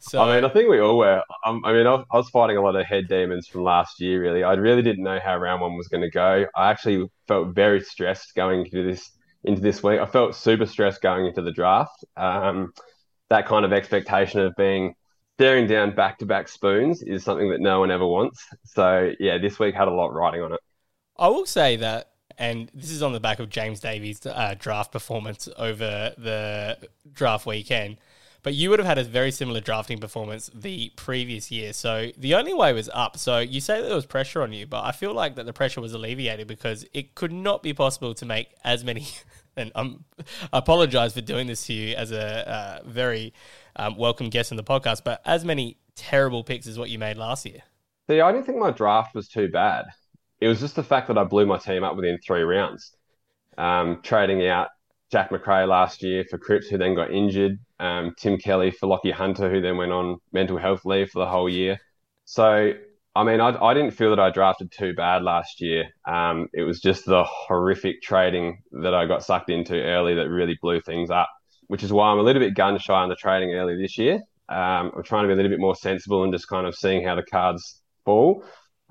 so 0.00 0.20
I 0.22 0.34
mean, 0.34 0.44
I 0.44 0.48
think 0.48 0.68
we 0.68 0.80
all 0.80 0.98
were. 0.98 1.22
Um, 1.44 1.62
I 1.64 1.72
mean, 1.72 1.86
I, 1.86 2.04
I 2.10 2.16
was 2.16 2.28
fighting 2.28 2.56
a 2.56 2.62
lot 2.62 2.76
of 2.76 2.86
head 2.86 3.08
demons 3.08 3.46
from 3.46 3.62
last 3.62 4.00
year. 4.00 4.20
Really, 4.20 4.42
I 4.42 4.54
really 4.54 4.82
didn't 4.82 5.04
know 5.04 5.18
how 5.22 5.36
round 5.36 5.60
one 5.60 5.76
was 5.76 5.88
going 5.88 6.02
to 6.02 6.10
go. 6.10 6.46
I 6.54 6.70
actually 6.70 7.08
felt 7.26 7.54
very 7.54 7.80
stressed 7.80 8.34
going 8.34 8.64
into 8.64 8.82
this 8.82 9.10
into 9.46 9.62
this 9.62 9.82
week. 9.82 10.00
I 10.00 10.06
felt 10.06 10.34
super 10.34 10.66
stressed 10.66 11.00
going 11.00 11.26
into 11.26 11.42
the 11.42 11.52
draft. 11.52 12.04
Um, 12.16 12.72
that 13.30 13.46
kind 13.46 13.64
of 13.64 13.72
expectation 13.72 14.40
of 14.40 14.54
being 14.56 14.94
staring 15.36 15.66
down 15.66 15.94
back 15.94 16.18
to 16.18 16.26
back 16.26 16.48
spoons 16.48 17.02
is 17.02 17.24
something 17.24 17.50
that 17.50 17.60
no 17.60 17.80
one 17.80 17.90
ever 17.90 18.06
wants. 18.06 18.46
So 18.64 19.12
yeah, 19.18 19.38
this 19.38 19.58
week 19.58 19.74
had 19.74 19.88
a 19.88 19.92
lot 19.92 20.12
riding 20.12 20.42
on 20.42 20.52
it. 20.52 20.60
I 21.18 21.28
will 21.28 21.46
say 21.46 21.76
that 21.76 22.12
and 22.38 22.70
this 22.74 22.90
is 22.90 23.02
on 23.02 23.12
the 23.12 23.20
back 23.20 23.38
of 23.38 23.48
James 23.48 23.80
Davies' 23.80 24.24
uh, 24.26 24.54
draft 24.58 24.92
performance 24.92 25.48
over 25.56 26.12
the 26.18 26.78
draft 27.12 27.46
weekend. 27.46 27.96
But 28.46 28.54
you 28.54 28.70
would 28.70 28.78
have 28.78 28.86
had 28.86 28.98
a 28.98 29.02
very 29.02 29.32
similar 29.32 29.58
drafting 29.58 29.98
performance 29.98 30.52
the 30.54 30.92
previous 30.94 31.50
year. 31.50 31.72
So 31.72 32.12
the 32.16 32.36
only 32.36 32.54
way 32.54 32.72
was 32.72 32.88
up. 32.94 33.16
So 33.16 33.40
you 33.40 33.60
say 33.60 33.80
that 33.80 33.88
there 33.88 33.96
was 33.96 34.06
pressure 34.06 34.40
on 34.40 34.52
you, 34.52 34.68
but 34.68 34.84
I 34.84 34.92
feel 34.92 35.12
like 35.12 35.34
that 35.34 35.46
the 35.46 35.52
pressure 35.52 35.80
was 35.80 35.94
alleviated 35.94 36.46
because 36.46 36.86
it 36.94 37.16
could 37.16 37.32
not 37.32 37.64
be 37.64 37.74
possible 37.74 38.14
to 38.14 38.24
make 38.24 38.54
as 38.62 38.84
many. 38.84 39.08
And 39.58 39.72
I'm, 39.74 40.04
I 40.52 40.58
apologize 40.58 41.14
for 41.14 41.22
doing 41.22 41.46
this 41.46 41.66
to 41.66 41.72
you 41.72 41.96
as 41.96 42.12
a 42.12 42.48
uh, 42.48 42.80
very 42.84 43.32
um, 43.74 43.96
welcome 43.96 44.28
guest 44.28 44.50
in 44.50 44.58
the 44.58 44.62
podcast, 44.62 45.02
but 45.02 45.22
as 45.24 45.46
many 45.46 45.78
terrible 45.94 46.44
picks 46.44 46.66
as 46.66 46.78
what 46.78 46.90
you 46.90 46.98
made 46.98 47.16
last 47.16 47.46
year. 47.46 47.62
See, 48.06 48.20
I 48.20 48.30
didn't 48.32 48.44
think 48.44 48.58
my 48.58 48.70
draft 48.70 49.14
was 49.14 49.28
too 49.28 49.48
bad. 49.48 49.86
It 50.42 50.48
was 50.48 50.60
just 50.60 50.76
the 50.76 50.82
fact 50.82 51.08
that 51.08 51.16
I 51.16 51.24
blew 51.24 51.46
my 51.46 51.56
team 51.56 51.84
up 51.84 51.96
within 51.96 52.18
three 52.18 52.42
rounds. 52.42 52.92
Um, 53.56 54.00
trading 54.02 54.46
out 54.46 54.68
Jack 55.10 55.30
Macrae 55.30 55.66
last 55.66 56.02
year 56.02 56.24
for 56.28 56.38
Cripps, 56.38 56.68
who 56.68 56.78
then 56.78 56.94
got 56.94 57.12
injured. 57.12 57.58
Um, 57.78 58.14
Tim 58.18 58.38
Kelly 58.38 58.70
for 58.70 58.88
Lachie 58.88 59.12
Hunter, 59.12 59.50
who 59.50 59.60
then 59.60 59.76
went 59.76 59.92
on 59.92 60.18
mental 60.32 60.58
health 60.58 60.84
leave 60.84 61.10
for 61.10 61.20
the 61.20 61.30
whole 61.30 61.48
year. 61.48 61.78
So, 62.24 62.72
I 63.14 63.24
mean, 63.24 63.40
I, 63.40 63.56
I 63.62 63.74
didn't 63.74 63.92
feel 63.92 64.10
that 64.10 64.20
I 64.20 64.30
drafted 64.30 64.72
too 64.72 64.94
bad 64.94 65.22
last 65.22 65.60
year. 65.60 65.84
Um, 66.06 66.48
it 66.52 66.62
was 66.62 66.80
just 66.80 67.06
the 67.06 67.24
horrific 67.24 68.02
trading 68.02 68.62
that 68.82 68.94
I 68.94 69.06
got 69.06 69.24
sucked 69.24 69.50
into 69.50 69.80
early 69.80 70.14
that 70.16 70.28
really 70.28 70.58
blew 70.60 70.80
things 70.80 71.10
up, 71.10 71.28
which 71.68 71.84
is 71.84 71.92
why 71.92 72.10
I'm 72.10 72.18
a 72.18 72.22
little 72.22 72.40
bit 72.40 72.54
gun 72.54 72.78
shy 72.78 72.94
on 72.94 73.08
the 73.08 73.14
trading 73.14 73.54
early 73.54 73.76
this 73.80 73.96
year. 73.96 74.14
Um, 74.48 74.92
I'm 74.96 75.02
trying 75.04 75.24
to 75.24 75.28
be 75.28 75.34
a 75.34 75.36
little 75.36 75.50
bit 75.50 75.60
more 75.60 75.76
sensible 75.76 76.24
and 76.24 76.32
just 76.32 76.48
kind 76.48 76.66
of 76.66 76.74
seeing 76.74 77.06
how 77.06 77.14
the 77.14 77.22
cards 77.22 77.80
fall. 78.04 78.44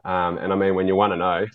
Um, 0.05 0.37
and 0.37 0.53
I 0.53 0.55
mean, 0.55 0.75
when 0.75 0.87
you 0.87 0.95
want 0.95 1.11
to 1.13 1.17
know, 1.17 1.45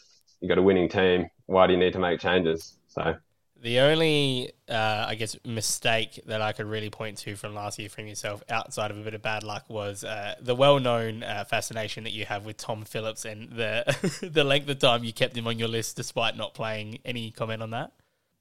you've 0.40 0.48
got 0.48 0.58
a 0.58 0.62
winning 0.62 0.88
team. 0.88 1.26
Why 1.46 1.66
do 1.66 1.72
you 1.72 1.78
need 1.78 1.92
to 1.94 1.98
make 1.98 2.20
changes? 2.20 2.76
So 2.88 3.14
the 3.62 3.80
only, 3.80 4.52
uh, 4.68 5.04
I 5.08 5.14
guess, 5.14 5.36
mistake 5.44 6.20
that 6.26 6.40
I 6.40 6.52
could 6.52 6.66
really 6.66 6.90
point 6.90 7.18
to 7.18 7.36
from 7.36 7.54
last 7.54 7.78
year 7.78 7.88
from 7.88 8.06
yourself, 8.06 8.42
outside 8.48 8.90
of 8.90 8.98
a 8.98 9.02
bit 9.02 9.14
of 9.14 9.22
bad 9.22 9.42
luck, 9.42 9.64
was 9.68 10.02
uh, 10.02 10.34
the 10.40 10.54
well-known 10.54 11.22
uh, 11.22 11.44
fascination 11.44 12.04
that 12.04 12.12
you 12.12 12.24
have 12.24 12.44
with 12.44 12.56
Tom 12.56 12.84
Phillips 12.84 13.24
and 13.24 13.50
the 13.50 14.28
the 14.32 14.44
length 14.44 14.68
of 14.68 14.78
time 14.78 15.04
you 15.04 15.12
kept 15.12 15.36
him 15.36 15.46
on 15.46 15.58
your 15.58 15.68
list 15.68 15.96
despite 15.96 16.36
not 16.36 16.54
playing. 16.54 16.98
Any 17.04 17.30
comment 17.30 17.62
on 17.62 17.70
that? 17.70 17.92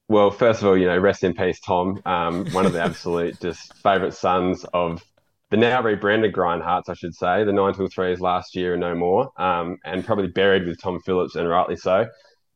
Well, 0.07 0.31
first 0.31 0.61
of 0.61 0.67
all, 0.67 0.77
you 0.77 0.87
know, 0.87 0.97
rest 0.97 1.23
in 1.23 1.33
peace, 1.33 1.59
Tom. 1.59 2.01
Um, 2.05 2.45
one 2.51 2.65
of 2.65 2.73
the 2.73 2.81
absolute 2.81 3.39
just 3.41 3.73
favourite 3.75 4.13
sons 4.13 4.65
of 4.73 5.03
the 5.51 5.57
now 5.57 5.81
rebranded 5.81 6.33
Grindhearts, 6.33 6.89
I 6.89 6.93
should 6.93 7.13
say. 7.13 7.43
The 7.43 7.51
nine 7.51 7.73
till 7.73 7.87
threes 7.87 8.21
last 8.21 8.55
year 8.55 8.73
and 8.73 8.81
no 8.81 8.95
more, 8.95 9.31
um, 9.37 9.77
and 9.83 10.05
probably 10.05 10.27
buried 10.27 10.65
with 10.65 10.81
Tom 10.81 10.99
Phillips, 11.01 11.35
and 11.35 11.47
rightly 11.47 11.75
so. 11.75 12.07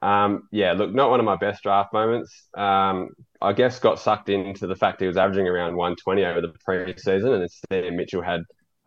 Um, 0.04 0.50
yeah, 0.52 0.74
look, 0.74 0.94
not 0.94 1.10
one 1.10 1.22
of 1.22 1.26
my 1.26 1.38
best 1.38 1.64
draft 1.64 1.94
moments. 1.94 2.50
Um, 2.58 3.12
I 3.42 3.54
guess 3.54 3.80
got 3.80 4.00
sucked 4.00 4.28
into 4.28 4.68
the 4.68 4.76
fact 4.76 5.00
he 5.00 5.08
was 5.08 5.16
averaging 5.16 5.48
around 5.48 5.78
120 5.78 6.26
over 6.26 6.42
the 6.42 6.54
preseason, 6.68 7.34
and 7.34 7.44
instead 7.44 7.94
Mitchell 7.94 8.22
had 8.22 8.42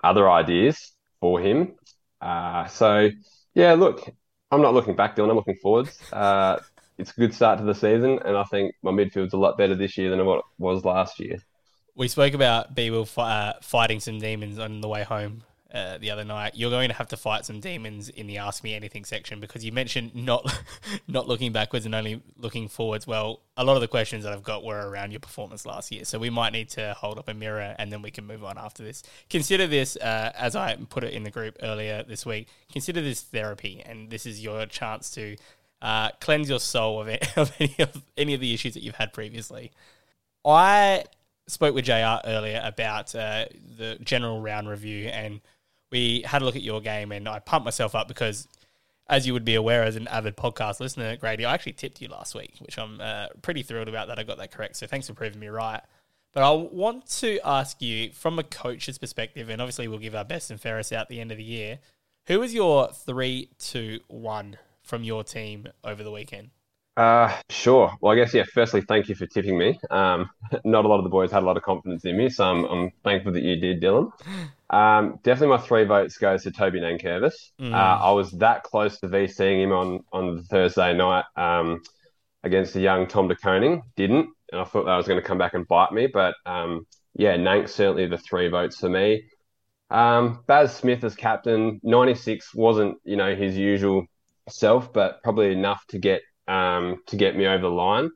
other 0.05 0.29
ideas 0.31 0.93
for 1.21 1.41
him. 1.41 1.75
Uh, 2.21 2.67
so, 2.67 3.09
yeah, 3.55 3.73
look, 3.73 4.07
I'm 4.51 4.61
not 4.61 4.75
looking 4.75 4.95
back, 4.95 5.17
Dylan. 5.17 5.31
I'm 5.31 5.37
looking 5.37 5.57
forwards. 5.63 5.99
Uh, 6.13 6.59
it's 6.99 7.13
a 7.13 7.15
good 7.15 7.33
start 7.33 7.61
to 7.61 7.65
the 7.65 7.75
season, 7.75 8.19
and 8.23 8.37
I 8.37 8.45
think 8.45 8.75
my 8.83 8.91
midfield's 8.91 9.33
a 9.33 9.39
lot 9.39 9.57
better 9.57 9.75
this 9.75 9.97
year 9.97 10.11
than 10.11 10.25
what 10.27 10.41
it 10.41 10.45
was 10.59 10.85
last 10.85 11.19
year. 11.19 11.39
We 11.95 12.09
spoke 12.09 12.35
about 12.35 12.75
B 12.75 12.91
Will 12.91 13.09
uh, 13.17 13.55
fighting 13.63 14.01
some 14.01 14.19
demons 14.19 14.59
on 14.59 14.83
the 14.83 14.89
way 14.89 15.03
home 15.03 15.45
uh, 15.77 15.99
the 15.99 16.11
other 16.11 16.25
night, 16.25 16.53
you're 16.55 16.71
going 16.71 16.89
to 16.89 16.95
have 16.95 17.09
to 17.09 17.17
fight 17.17 17.45
some 17.45 17.61
demons 17.61 18.09
in 18.09 18.27
the 18.27 18.39
Ask 18.39 18.65
Me 18.65 18.75
Anything 18.75 19.05
section 19.05 19.41
because 19.41 19.63
you 19.63 19.73
mentioned 19.73 20.15
not 20.15 20.59
not 21.09 21.29
looking 21.29 21.53
backwards 21.53 21.85
and 21.85 21.95
only 21.95 22.23
looking 22.39 22.69
forwards. 22.69 23.07
Well, 23.07 23.41
a 23.57 23.65
lot 23.65 23.75
of 23.75 23.83
the 23.83 23.89
questions 23.89 24.25
that 24.25 24.33
I've 24.33 24.43
got 24.43 24.65
were 24.65 24.89
around 24.89 25.11
your 25.11 25.21
performance 25.21 25.67
last 25.67 25.93
year, 25.93 26.07
so 26.07 26.19
we 26.19 26.31
might 26.31 26.53
need 26.53 26.71
to 26.71 26.95
hold 26.95 27.19
up 27.19 27.29
a 27.29 27.35
mirror 27.35 27.75
and 27.79 27.93
then 27.93 28.01
we 28.01 28.11
can 28.11 28.27
move 28.27 28.43
on 28.43 28.57
after 28.57 28.83
this. 28.83 29.03
Consider 29.29 29.67
this, 29.67 29.97
uh, 29.97 30.33
as 30.35 30.57
I 30.57 30.75
put 30.89 31.05
it 31.05 31.13
in 31.13 31.25
the 31.25 31.31
group 31.31 31.59
earlier 31.63 32.03
this 32.03 32.25
week. 32.25 32.49
Consider 32.73 33.03
this 33.03 33.21
therapy, 33.21 33.83
and 33.85 34.09
this 34.09 34.25
is 34.25 34.43
your 34.43 34.65
chance 34.65 35.11
to 35.11 35.37
uh, 35.83 36.11
cleanse 36.21 36.49
your 36.49 36.61
soul 36.61 37.03
of, 37.03 37.09
it, 37.09 37.27
of 37.37 37.53
any 37.61 37.77
of 37.79 38.03
any 38.17 38.35
of 38.35 38.41
the 38.41 38.55
issues 38.55 38.75
that 38.75 38.83
you've 38.83 38.95
had 38.95 39.13
previously. 39.13 39.73
I 40.43 41.05
spoke 41.49 41.75
with 41.75 41.85
JR 41.85 42.19
earlier 42.25 42.61
about 42.65 43.15
uh, 43.15 43.47
the 43.77 43.99
general 44.03 44.41
round 44.41 44.69
review 44.69 45.09
and 45.09 45.41
we 45.97 46.23
had 46.27 46.43
a 46.43 46.45
look 46.45 46.57
at 46.57 46.63
your 46.63 46.83
game 46.83 47.11
and 47.11 47.27
I 47.27 47.39
pumped 47.39 47.65
myself 47.65 47.95
up 47.95 48.07
because, 48.07 48.47
as 49.09 49.27
you 49.27 49.33
would 49.33 49.47
be 49.47 49.55
aware 49.55 49.83
as 49.83 49.97
an 49.97 50.07
avid 50.09 50.37
podcast 50.37 50.79
listener, 50.79 51.17
Grady, 51.17 51.47
I 51.47 51.55
actually 51.55 51.73
tipped 51.73 52.03
you 52.03 52.09
last 52.09 52.35
week, 52.35 52.55
which 52.61 52.79
I'm 52.79 53.01
uh, 53.01 53.29
pretty 53.41 53.63
thrilled 53.63 53.89
about 53.89 54.09
that 54.09 54.19
I 54.19 54.23
got 54.23 54.37
that 54.37 54.51
correct. 54.51 54.77
So 54.77 54.87
thanks 54.87 55.07
for 55.07 55.15
proving 55.15 55.41
me 55.41 55.49
right. 55.49 55.81
But 56.35 56.43
I 56.43 56.51
want 56.51 57.07
to 57.21 57.39
ask 57.47 57.81
you 57.81 58.13
from 58.13 58.39
a 58.39 58.43
coach's 58.43 58.99
perspective, 58.99 59.49
and 59.49 59.63
obviously 59.63 59.89
we'll 59.89 59.99
give 59.99 60.15
our 60.15 60.25
best 60.25 60.51
and 60.51 60.61
fairest 60.61 60.93
out 60.93 61.03
at 61.03 61.09
the 61.09 61.19
end 61.19 61.33
of 61.33 61.39
the 61.39 61.45
year. 61.45 61.79
Who 62.27 62.41
was 62.41 62.53
your 62.53 62.93
three, 62.93 63.49
two, 63.59 64.01
one 64.09 64.59
from 64.83 65.03
your 65.03 65.25
team 65.25 65.67
over 65.83 66.05
the 66.05 66.11
weekend? 66.11 66.51
Uh, 66.95 67.35
sure. 67.49 67.91
Well, 68.03 68.13
I 68.13 68.17
guess 68.17 68.35
yeah. 68.35 68.45
Firstly, 68.53 68.83
thank 68.83 69.09
you 69.09 69.15
for 69.15 69.27
tipping 69.27 69.57
me. 69.57 69.81
Um, 69.91 70.29
not 70.65 70.85
a 70.85 70.89
lot 70.89 70.99
of 70.99 71.05
the 71.05 71.11
boys 71.11 71.31
had 71.31 71.43
a 71.43 71.47
lot 71.47 71.57
of 71.57 71.63
confidence 71.63 72.05
in 72.05 72.19
me, 72.19 72.29
so 72.29 72.45
I'm, 72.45 72.65
I'm 72.65 72.93
thankful 73.03 73.33
that 73.33 73.43
you 73.43 73.57
did, 73.57 73.81
Dylan. 73.81 74.13
Um, 74.69 75.21
definitely, 75.23 75.57
my 75.57 75.63
three 75.63 75.85
votes 75.85 76.19
goes 76.19 76.43
to 76.43 76.51
Toby 76.51 76.81
Nankervis. 76.81 77.53
Mm. 77.61 77.73
Uh, 77.73 78.05
I 78.05 78.11
was 78.13 78.33
that 78.33 78.65
close 78.65 78.99
to 79.01 79.09
VCing 79.09 79.63
him 79.63 79.73
on 79.73 80.01
on 80.13 80.43
Thursday 80.45 80.93
night 80.93 81.25
um, 81.37 81.83
against 82.43 82.75
the 82.75 82.81
young 82.81 83.07
Tom 83.07 83.29
De 83.29 83.37
Koning. 83.37 83.83
Didn't, 83.97 84.29
and 84.51 84.61
I 84.61 84.65
thought 84.65 84.87
that 84.87 84.97
was 84.97 85.07
going 85.07 85.21
to 85.21 85.27
come 85.27 85.39
back 85.39 85.55
and 85.55 85.69
bite 85.69 85.93
me. 85.93 86.09
But 86.09 86.35
um, 86.45 86.87
yeah, 87.15 87.37
Nank 87.37 87.69
certainly 87.69 88.07
the 88.07 88.19
three 88.19 88.49
votes 88.49 88.79
for 88.79 88.89
me. 88.89 89.25
Um, 89.89 90.43
Baz 90.49 90.75
Smith 90.75 91.05
as 91.05 91.15
captain, 91.15 91.81
96 91.85 92.55
wasn't 92.55 92.97
you 93.05 93.17
know 93.17 93.37
his 93.37 93.57
usual 93.57 94.07
self, 94.49 94.93
but 94.93 95.23
probably 95.23 95.53
enough 95.53 95.85
to 95.89 95.99
get 95.99 96.23
um, 96.49 97.03
to 97.07 97.17
get 97.17 97.37
me 97.37 97.47
over 97.47 97.63
the 97.63 97.69
line. 97.69 98.11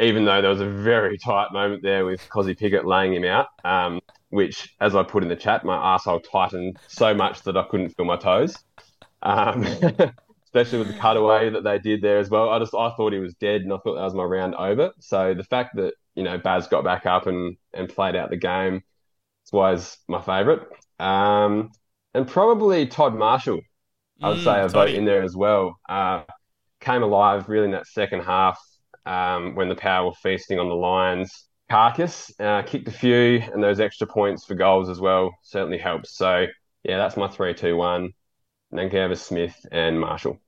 Even 0.00 0.24
though 0.24 0.40
there 0.40 0.50
was 0.50 0.62
a 0.62 0.68
very 0.68 1.18
tight 1.24 1.48
moment 1.52 1.82
there 1.82 2.06
with 2.06 2.26
Kozzy 2.30 2.56
Pickett 2.56 2.86
laying 2.86 3.12
him 3.12 3.24
out, 3.24 3.48
um, 3.64 4.00
which, 4.30 4.74
as 4.80 4.94
I 4.94 5.02
put 5.02 5.22
in 5.22 5.28
the 5.28 5.36
chat, 5.36 5.64
my 5.64 5.76
arsehole 5.76 6.24
tightened 6.30 6.78
so 6.88 7.14
much 7.14 7.42
that 7.42 7.56
I 7.56 7.64
couldn't 7.64 7.90
feel 7.90 8.06
my 8.06 8.16
toes. 8.16 8.56
Um, 9.22 9.66
especially 10.44 10.78
with 10.78 10.88
the 10.88 11.00
cutaway 11.00 11.48
that 11.50 11.62
they 11.62 11.78
did 11.78 12.02
there 12.02 12.18
as 12.18 12.28
well. 12.28 12.50
I 12.50 12.58
just 12.58 12.74
I 12.74 12.90
thought 12.96 13.12
he 13.12 13.20
was 13.20 13.34
dead, 13.34 13.62
and 13.62 13.72
I 13.72 13.76
thought 13.78 13.94
that 13.94 14.04
was 14.04 14.14
my 14.14 14.24
round 14.24 14.54
over. 14.56 14.92
So 14.98 15.34
the 15.34 15.44
fact 15.44 15.76
that 15.76 15.94
you 16.14 16.24
know 16.24 16.38
Baz 16.38 16.66
got 16.66 16.84
back 16.84 17.06
up 17.06 17.26
and 17.26 17.56
and 17.72 17.88
played 17.88 18.16
out 18.16 18.30
the 18.30 18.36
game 18.36 18.82
was 19.52 19.98
my 20.08 20.20
favourite. 20.20 20.60
Um, 20.98 21.70
and 22.14 22.26
probably 22.26 22.86
Todd 22.86 23.14
Marshall, 23.14 23.60
I 24.22 24.30
would 24.30 24.38
mm, 24.38 24.44
say 24.44 24.60
a 24.60 24.68
vote 24.68 24.90
in 24.90 25.04
there 25.04 25.22
as 25.22 25.36
well. 25.36 25.78
Uh, 25.88 26.22
came 26.80 27.02
alive 27.02 27.48
really 27.48 27.66
in 27.66 27.72
that 27.72 27.86
second 27.86 28.20
half 28.20 28.58
um, 29.06 29.54
when 29.54 29.68
the 29.68 29.74
power 29.74 30.06
were 30.06 30.14
feasting 30.14 30.58
on 30.58 30.68
the 30.68 30.74
Lions. 30.74 31.46
Carcass 31.70 32.32
uh, 32.40 32.62
kicked 32.62 32.88
a 32.88 32.92
few, 32.92 33.42
and 33.52 33.62
those 33.62 33.78
extra 33.78 34.06
points 34.06 34.44
for 34.44 34.54
goals 34.54 34.88
as 34.88 35.00
well 35.00 35.30
certainly 35.42 35.78
helps. 35.78 36.10
So, 36.16 36.46
yeah, 36.82 36.98
that's 36.98 37.16
my 37.16 37.28
3 37.28 37.54
2 37.54 37.76
1. 37.76 38.12
Nankervis, 38.72 39.18
Smith, 39.18 39.66
and 39.70 39.98
Marshall. 39.98 40.38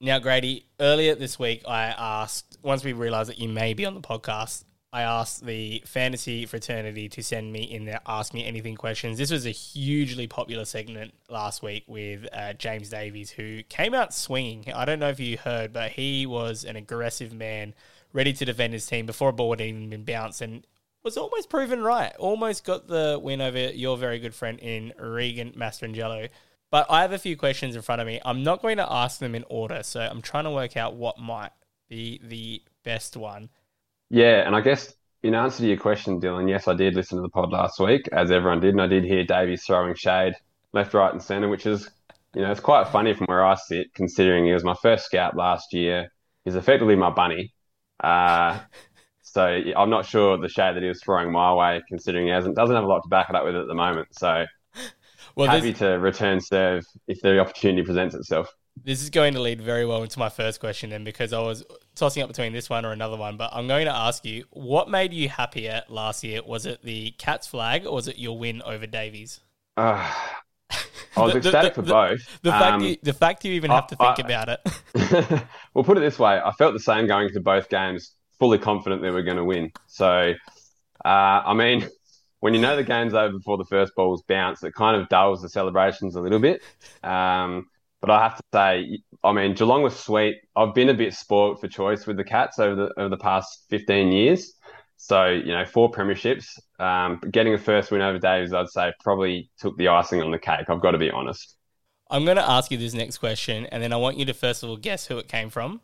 Now, 0.00 0.18
Grady, 0.18 0.66
earlier 0.78 1.14
this 1.14 1.38
week, 1.38 1.62
I 1.66 1.86
asked, 1.86 2.58
once 2.62 2.84
we 2.84 2.92
realised 2.92 3.28
that 3.30 3.38
you 3.38 3.48
may 3.48 3.74
be 3.74 3.84
on 3.84 3.94
the 3.94 4.00
podcast, 4.00 4.64
I 4.92 5.02
asked 5.02 5.44
the 5.44 5.82
fantasy 5.86 6.46
fraternity 6.46 7.08
to 7.10 7.22
send 7.22 7.52
me 7.52 7.62
in 7.62 7.84
their 7.84 8.00
Ask 8.06 8.34
Me 8.34 8.44
Anything 8.44 8.76
questions. 8.76 9.18
This 9.18 9.30
was 9.30 9.46
a 9.46 9.50
hugely 9.50 10.26
popular 10.26 10.64
segment 10.64 11.14
last 11.28 11.62
week 11.62 11.84
with 11.86 12.26
uh, 12.32 12.54
James 12.54 12.88
Davies, 12.88 13.30
who 13.30 13.62
came 13.64 13.94
out 13.94 14.12
swinging. 14.12 14.72
I 14.74 14.84
don't 14.84 14.98
know 14.98 15.10
if 15.10 15.20
you 15.20 15.38
heard, 15.38 15.72
but 15.72 15.92
he 15.92 16.26
was 16.26 16.64
an 16.64 16.76
aggressive 16.76 17.32
man, 17.32 17.74
ready 18.12 18.32
to 18.32 18.44
defend 18.44 18.72
his 18.72 18.86
team 18.86 19.06
before 19.06 19.30
a 19.30 19.32
ball 19.32 19.52
had 19.52 19.60
even 19.60 19.90
been 19.90 20.04
bounced, 20.04 20.40
and 20.40 20.66
was 21.02 21.16
almost 21.16 21.48
proven 21.48 21.82
right. 21.82 22.14
Almost 22.18 22.64
got 22.64 22.88
the 22.88 23.18
win 23.22 23.40
over 23.40 23.70
your 23.70 23.96
very 23.96 24.18
good 24.18 24.34
friend 24.34 24.58
in 24.60 24.92
Regan 24.98 25.52
Mastrangelo. 25.52 26.28
But 26.70 26.86
I 26.88 27.02
have 27.02 27.12
a 27.12 27.18
few 27.18 27.36
questions 27.36 27.74
in 27.74 27.82
front 27.82 28.00
of 28.00 28.06
me. 28.06 28.20
I'm 28.24 28.42
not 28.42 28.62
going 28.62 28.76
to 28.76 28.92
ask 28.92 29.18
them 29.18 29.34
in 29.34 29.44
order, 29.48 29.82
so 29.82 30.00
I'm 30.00 30.22
trying 30.22 30.44
to 30.44 30.50
work 30.50 30.76
out 30.76 30.94
what 30.94 31.18
might 31.18 31.50
be 31.88 32.20
the 32.22 32.62
best 32.84 33.16
one. 33.16 33.48
Yeah, 34.08 34.46
and 34.46 34.54
I 34.54 34.60
guess 34.60 34.94
in 35.22 35.34
answer 35.34 35.58
to 35.58 35.66
your 35.66 35.76
question, 35.76 36.20
Dylan, 36.20 36.48
yes, 36.48 36.68
I 36.68 36.74
did 36.74 36.94
listen 36.94 37.16
to 37.16 37.22
the 37.22 37.28
pod 37.28 37.50
last 37.50 37.80
week, 37.80 38.08
as 38.12 38.30
everyone 38.30 38.60
did, 38.60 38.70
and 38.70 38.82
I 38.82 38.86
did 38.86 39.04
hear 39.04 39.24
Davies 39.24 39.64
throwing 39.64 39.94
shade 39.94 40.34
left, 40.72 40.94
right, 40.94 41.12
and 41.12 41.22
centre, 41.22 41.48
which 41.48 41.66
is, 41.66 41.90
you 42.34 42.42
know, 42.42 42.50
it's 42.50 42.60
quite 42.60 42.88
funny 42.88 43.12
from 43.14 43.26
where 43.26 43.44
I 43.44 43.56
sit, 43.56 43.92
considering 43.94 44.46
he 44.46 44.52
was 44.52 44.64
my 44.64 44.76
first 44.80 45.06
scout 45.06 45.36
last 45.36 45.72
year. 45.72 46.12
He's 46.44 46.54
effectively 46.54 46.96
my 46.96 47.10
bunny. 47.10 47.52
Uh, 48.02 48.60
so 49.22 49.42
I'm 49.44 49.90
not 49.90 50.06
sure 50.06 50.38
the 50.38 50.48
shade 50.48 50.74
that 50.76 50.82
he 50.82 50.88
was 50.88 51.02
throwing 51.02 51.30
my 51.30 51.52
way, 51.54 51.82
considering 51.88 52.26
he 52.26 52.32
hasn't 52.32 52.56
doesn't 52.56 52.74
have 52.74 52.84
a 52.84 52.88
lot 52.88 53.02
to 53.02 53.08
back 53.08 53.28
it 53.30 53.36
up 53.36 53.44
with 53.44 53.56
at 53.56 53.66
the 53.66 53.74
moment. 53.74 54.08
So 54.12 54.44
well, 55.36 55.48
happy 55.48 55.72
to 55.74 55.86
return 55.98 56.40
serve 56.40 56.84
if 57.06 57.20
the 57.20 57.38
opportunity 57.38 57.82
presents 57.84 58.14
itself 58.14 58.52
This 58.82 59.02
is 59.02 59.10
going 59.10 59.34
to 59.34 59.40
lead 59.40 59.60
very 59.60 59.84
well 59.86 60.02
into 60.02 60.18
my 60.18 60.28
first 60.28 60.60
question 60.60 60.90
then 60.90 61.04
because 61.04 61.32
I 61.32 61.40
was 61.40 61.64
tossing 61.94 62.22
up 62.22 62.28
between 62.28 62.52
this 62.52 62.70
one 62.70 62.84
or 62.84 62.92
another 62.92 63.16
one, 63.16 63.36
but 63.36 63.50
I'm 63.52 63.68
going 63.68 63.86
to 63.86 63.94
ask 63.94 64.24
you 64.24 64.44
what 64.50 64.88
made 64.88 65.12
you 65.12 65.28
happier 65.28 65.82
last 65.88 66.24
year? 66.24 66.42
Was 66.44 66.66
it 66.66 66.82
the 66.82 67.12
Cats 67.12 67.46
flag 67.46 67.86
or 67.86 67.94
was 67.94 68.08
it 68.08 68.18
your 68.18 68.38
win 68.38 68.62
over 68.62 68.86
Davies? 68.86 69.40
Uh, 69.76 70.10
I 71.16 71.22
was 71.22 71.32
The- 71.34 71.40
the- 71.40 71.48
ecstatic 71.48 71.74
the- 71.74 71.82
for 71.82 71.88
both. 71.88 72.42
The 72.42 72.50
fact 72.52 72.74
Um, 72.74 72.80
you, 72.82 72.96
the 73.02 73.12
fact 73.12 73.44
you 73.44 73.52
even 73.52 73.70
have 73.70 73.86
to 73.88 73.96
think 73.96 74.18
I- 74.18 74.22
about 74.22 74.48
it. 74.48 75.42
well, 75.74 75.84
put 75.84 75.96
it 75.96 76.00
this 76.00 76.18
way: 76.18 76.40
I 76.44 76.50
felt 76.52 76.72
the 76.72 76.80
same 76.80 77.06
going 77.06 77.28
into 77.28 77.40
both 77.40 77.68
games, 77.68 78.14
fully 78.38 78.58
confident 78.58 79.02
that 79.02 79.12
we're 79.12 79.22
going 79.22 79.36
to 79.36 79.44
win. 79.44 79.72
So, 79.86 80.34
uh, 81.04 81.08
I 81.08 81.54
mean, 81.54 81.88
when 82.40 82.54
you 82.54 82.60
know 82.60 82.76
the 82.76 82.84
game's 82.84 83.14
over 83.14 83.32
before 83.36 83.58
the 83.58 83.64
first 83.64 83.94
ball's 83.96 84.22
bounced, 84.22 84.64
it 84.64 84.74
kind 84.74 85.00
of 85.00 85.08
dulls 85.08 85.42
the 85.42 85.48
celebrations 85.48 86.16
a 86.16 86.20
little 86.20 86.38
bit. 86.38 86.62
Um, 87.02 87.66
but 88.00 88.10
I 88.10 88.22
have 88.22 88.36
to 88.36 88.42
say, 88.54 88.98
I 89.22 89.32
mean, 89.32 89.54
Geelong 89.54 89.82
was 89.82 89.94
sweet. 89.94 90.36
I've 90.56 90.74
been 90.74 90.88
a 90.88 90.94
bit 90.94 91.12
spoilt 91.12 91.60
for 91.60 91.68
choice 91.68 92.06
with 92.06 92.16
the 92.16 92.24
Cats 92.24 92.58
over 92.58 92.74
the 92.74 93.00
over 93.00 93.08
the 93.10 93.18
past 93.18 93.66
fifteen 93.68 94.10
years. 94.12 94.54
So, 95.02 95.28
you 95.28 95.52
know, 95.52 95.64
four 95.64 95.90
premierships. 95.90 96.58
Um, 96.78 97.20
getting 97.30 97.54
a 97.54 97.58
first 97.58 97.90
win 97.90 98.02
over 98.02 98.18
Davies, 98.18 98.52
I'd 98.52 98.68
say, 98.68 98.92
probably 99.00 99.48
took 99.58 99.74
the 99.78 99.88
icing 99.88 100.20
on 100.20 100.30
the 100.30 100.38
cake. 100.38 100.68
I've 100.68 100.82
got 100.82 100.90
to 100.90 100.98
be 100.98 101.10
honest. 101.10 101.56
I'm 102.10 102.26
going 102.26 102.36
to 102.36 102.48
ask 102.48 102.70
you 102.70 102.76
this 102.76 102.92
next 102.92 103.16
question, 103.16 103.64
and 103.66 103.82
then 103.82 103.94
I 103.94 103.96
want 103.96 104.18
you 104.18 104.26
to 104.26 104.34
first 104.34 104.62
of 104.62 104.68
all 104.68 104.76
guess 104.76 105.06
who 105.06 105.16
it 105.16 105.26
came 105.26 105.48
from, 105.48 105.80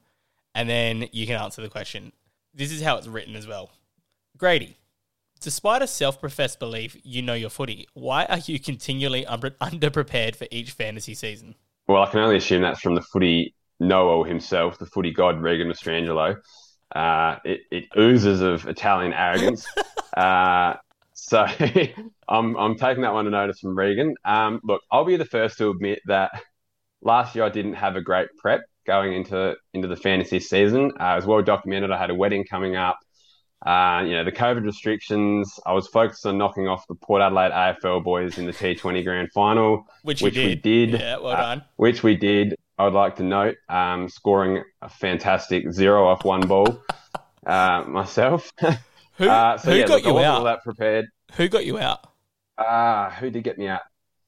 and 0.54 0.68
then 0.68 1.08
you 1.12 1.26
can 1.26 1.40
answer 1.40 1.62
the 1.62 1.70
question. 1.70 2.12
This 2.52 2.70
is 2.70 2.82
how 2.82 2.98
it's 2.98 3.06
written 3.06 3.34
as 3.36 3.46
well. 3.46 3.70
Grady, 4.36 4.76
despite 5.40 5.80
a 5.80 5.86
self 5.86 6.20
professed 6.20 6.58
belief 6.58 6.94
you 7.02 7.22
know 7.22 7.32
your 7.32 7.48
footy, 7.48 7.88
why 7.94 8.26
are 8.26 8.40
you 8.44 8.60
continually 8.60 9.24
under- 9.24 9.50
underprepared 9.62 10.36
for 10.36 10.46
each 10.50 10.72
fantasy 10.72 11.14
season? 11.14 11.54
Well, 11.88 12.02
I 12.02 12.10
can 12.10 12.20
only 12.20 12.36
assume 12.36 12.60
that's 12.60 12.80
from 12.80 12.96
the 12.96 13.02
footy 13.02 13.54
Noel 13.80 14.24
himself, 14.24 14.78
the 14.78 14.86
footy 14.86 15.10
god 15.10 15.40
Regan 15.40 15.68
Mastrangelo. 15.68 16.36
Uh, 16.94 17.36
it, 17.44 17.60
it 17.70 17.84
oozes 17.98 18.40
of 18.40 18.66
Italian 18.66 19.12
arrogance. 19.12 19.66
uh, 20.16 20.74
so 21.14 21.46
I'm, 22.28 22.56
I'm 22.56 22.76
taking 22.76 23.02
that 23.02 23.12
one 23.12 23.24
to 23.24 23.30
notice 23.30 23.58
from 23.60 23.76
Regan. 23.76 24.14
Um, 24.24 24.60
look, 24.64 24.82
I'll 24.90 25.04
be 25.04 25.16
the 25.16 25.24
first 25.24 25.58
to 25.58 25.70
admit 25.70 26.00
that 26.06 26.30
last 27.02 27.34
year 27.34 27.44
I 27.44 27.48
didn't 27.48 27.74
have 27.74 27.96
a 27.96 28.00
great 28.00 28.28
prep 28.38 28.60
going 28.86 29.14
into 29.14 29.54
into 29.74 29.88
the 29.88 29.96
fantasy 29.96 30.38
season. 30.40 30.92
Uh, 31.00 31.12
it 31.12 31.16
was 31.16 31.26
well 31.26 31.42
documented. 31.42 31.90
I 31.90 31.98
had 31.98 32.10
a 32.10 32.14
wedding 32.14 32.44
coming 32.44 32.76
up. 32.76 32.98
Uh, 33.64 34.02
you 34.06 34.12
know, 34.12 34.22
the 34.22 34.30
COVID 34.32 34.64
restrictions. 34.64 35.58
I 35.66 35.72
was 35.72 35.88
focused 35.88 36.24
on 36.26 36.38
knocking 36.38 36.68
off 36.68 36.86
the 36.88 36.94
Port 36.94 37.22
Adelaide 37.22 37.50
AFL 37.52 38.04
boys 38.04 38.38
in 38.38 38.46
the 38.46 38.52
T20 38.52 39.02
Grand 39.02 39.28
Final 39.32 39.86
Which, 40.02 40.22
which 40.22 40.36
you 40.36 40.42
we 40.42 40.54
did. 40.54 40.62
did. 40.92 41.00
Yeah, 41.00 41.16
well 41.18 41.32
Uh, 41.32 41.36
done. 41.36 41.64
which 41.76 42.02
we 42.02 42.16
did. 42.16 42.54
I 42.78 42.84
would 42.84 42.92
like 42.92 43.16
to 43.16 43.22
note, 43.22 43.56
um, 43.68 44.08
scoring 44.08 44.62
a 44.82 44.88
fantastic 44.88 45.72
zero 45.72 46.06
off 46.08 46.24
one 46.24 46.46
ball 46.46 46.82
uh, 47.46 47.84
myself. 47.86 48.52
Who, 49.18 49.28
uh, 49.30 49.56
so 49.56 49.70
who 49.70 49.78
yeah, 49.78 49.86
got 49.86 49.94
look, 49.94 50.04
I 50.04 50.08
you 50.08 50.14
wasn't 50.14 50.34
all 50.34 50.40
out? 50.40 50.44
that 50.44 50.62
prepared. 50.62 51.06
Who 51.36 51.48
got 51.48 51.64
you 51.64 51.78
out? 51.78 52.06
Uh, 52.58 53.08
who 53.12 53.30
did 53.30 53.44
get 53.44 53.56
me 53.56 53.66
out? 53.66 53.80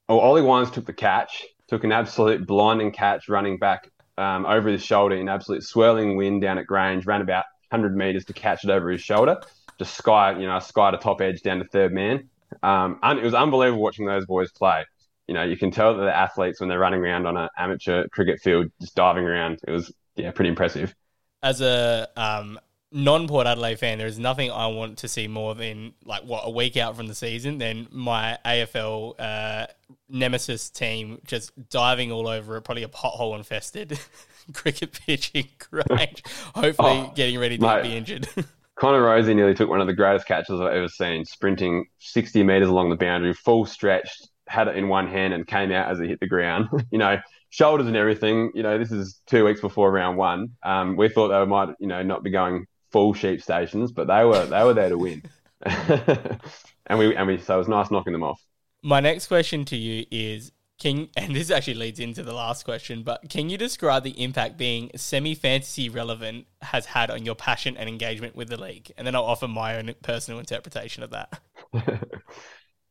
Oh, 0.08 0.18
Ollie 0.18 0.40
Wines 0.40 0.70
took 0.70 0.86
the 0.86 0.94
catch, 0.94 1.44
took 1.68 1.84
an 1.84 1.92
absolute 1.92 2.46
blinding 2.46 2.90
catch 2.92 3.28
running 3.28 3.58
back 3.58 3.90
um, 4.16 4.46
over 4.46 4.70
his 4.70 4.82
shoulder 4.82 5.14
in 5.14 5.28
absolute 5.28 5.62
swirling 5.62 6.16
wind 6.16 6.40
down 6.40 6.56
at 6.56 6.66
Grange, 6.66 7.04
ran 7.04 7.20
about 7.20 7.44
100 7.68 7.94
metres 7.94 8.24
to 8.26 8.32
catch 8.32 8.64
it 8.64 8.70
over 8.70 8.90
his 8.90 9.02
shoulder. 9.02 9.38
Just 9.78 9.94
sky, 9.94 10.38
you 10.38 10.46
know, 10.46 10.58
sky 10.58 10.90
to 10.90 10.96
top 10.96 11.20
edge 11.20 11.42
down 11.42 11.58
to 11.58 11.64
third 11.66 11.92
man. 11.92 12.30
Um, 12.62 12.98
and 13.02 13.18
it 13.18 13.24
was 13.24 13.34
unbelievable 13.34 13.82
watching 13.82 14.06
those 14.06 14.24
boys 14.24 14.50
play. 14.52 14.86
You 15.28 15.34
know, 15.34 15.44
you 15.44 15.56
can 15.56 15.70
tell 15.70 15.94
that 15.94 16.00
they're 16.00 16.10
athletes 16.10 16.60
when 16.60 16.68
they're 16.68 16.78
running 16.78 17.00
around 17.00 17.26
on 17.26 17.36
an 17.36 17.48
amateur 17.58 18.08
cricket 18.08 18.40
field, 18.40 18.70
just 18.80 18.94
diving 18.94 19.24
around. 19.24 19.60
It 19.66 19.70
was, 19.70 19.92
yeah, 20.16 20.30
pretty 20.32 20.48
impressive. 20.48 20.94
As 21.42 21.60
a 21.60 22.08
um, 22.16 22.58
non 22.90 23.28
Port 23.28 23.46
Adelaide 23.46 23.78
fan, 23.78 23.98
there 23.98 24.06
is 24.08 24.18
nothing 24.18 24.50
I 24.50 24.66
want 24.68 24.98
to 24.98 25.08
see 25.08 25.28
more 25.28 25.54
than 25.54 25.94
like 26.04 26.24
what 26.24 26.42
a 26.44 26.50
week 26.50 26.76
out 26.76 26.96
from 26.96 27.06
the 27.06 27.14
season 27.14 27.58
than 27.58 27.86
my 27.92 28.38
AFL 28.44 29.14
uh, 29.20 29.66
nemesis 30.08 30.70
team 30.70 31.20
just 31.26 31.52
diving 31.68 32.10
all 32.10 32.26
over 32.26 32.56
it, 32.56 32.62
probably 32.62 32.82
a 32.82 32.88
pothole 32.88 33.36
infested 33.36 33.98
cricket 34.52 34.98
pitch 35.06 35.30
in 35.34 35.46
Grange, 35.58 36.24
hopefully 36.54 37.06
Oh, 37.06 37.12
getting 37.14 37.38
ready 37.38 37.58
to 37.58 37.62
mate. 37.66 37.82
be 37.82 37.96
injured. 37.96 38.28
Connor 38.76 39.02
Rozee 39.02 39.34
nearly 39.34 39.54
took 39.54 39.68
one 39.68 39.80
of 39.80 39.86
the 39.86 39.92
greatest 39.94 40.26
catches 40.26 40.60
I've 40.60 40.72
ever 40.72 40.88
seen, 40.88 41.24
sprinting 41.24 41.86
60 41.98 42.42
metres 42.44 42.68
along 42.68 42.90
the 42.90 42.96
boundary, 42.96 43.34
full 43.34 43.66
stretched, 43.66 44.28
had 44.48 44.68
it 44.68 44.76
in 44.76 44.88
one 44.88 45.08
hand 45.08 45.34
and 45.34 45.46
came 45.46 45.70
out 45.72 45.90
as 45.90 45.98
he 45.98 46.06
hit 46.06 46.20
the 46.20 46.26
ground. 46.26 46.68
you 46.90 46.98
know, 46.98 47.18
shoulders 47.50 47.86
and 47.86 47.96
everything. 47.96 48.50
You 48.54 48.62
know, 48.62 48.78
this 48.78 48.92
is 48.92 49.20
two 49.26 49.44
weeks 49.44 49.60
before 49.60 49.90
round 49.90 50.16
one. 50.16 50.50
Um, 50.62 50.96
we 50.96 51.08
thought 51.08 51.28
they 51.28 51.44
might, 51.46 51.74
you 51.78 51.86
know, 51.86 52.02
not 52.02 52.22
be 52.22 52.30
going 52.30 52.66
full 52.90 53.14
sheep 53.14 53.42
stations, 53.42 53.92
but 53.92 54.06
they 54.06 54.24
were 54.24 54.46
they 54.46 54.64
were 54.64 54.74
there 54.74 54.88
to 54.88 54.98
win. 54.98 55.22
and 55.64 56.98
we 56.98 57.14
and 57.14 57.26
we 57.26 57.38
so 57.38 57.54
it 57.54 57.58
was 57.58 57.68
nice 57.68 57.90
knocking 57.90 58.12
them 58.12 58.22
off. 58.22 58.40
My 58.82 59.00
next 59.00 59.26
question 59.26 59.64
to 59.66 59.76
you 59.76 60.06
is 60.10 60.52
can 60.78 61.08
and 61.16 61.34
this 61.34 61.50
actually 61.50 61.74
leads 61.74 62.00
into 62.00 62.22
the 62.22 62.32
last 62.32 62.64
question, 62.64 63.02
but 63.02 63.28
can 63.28 63.50
you 63.50 63.58
describe 63.58 64.04
the 64.04 64.22
impact 64.22 64.56
being 64.56 64.90
semi 64.96 65.34
fantasy 65.34 65.88
relevant 65.88 66.46
has 66.62 66.86
had 66.86 67.10
on 67.10 67.24
your 67.24 67.34
passion 67.34 67.76
and 67.76 67.88
engagement 67.88 68.36
with 68.36 68.48
the 68.48 68.60
league? 68.60 68.92
And 68.96 69.06
then 69.06 69.14
I'll 69.14 69.24
offer 69.24 69.48
my 69.48 69.76
own 69.76 69.94
personal 70.02 70.40
interpretation 70.40 71.02
of 71.02 71.10
that. 71.10 71.40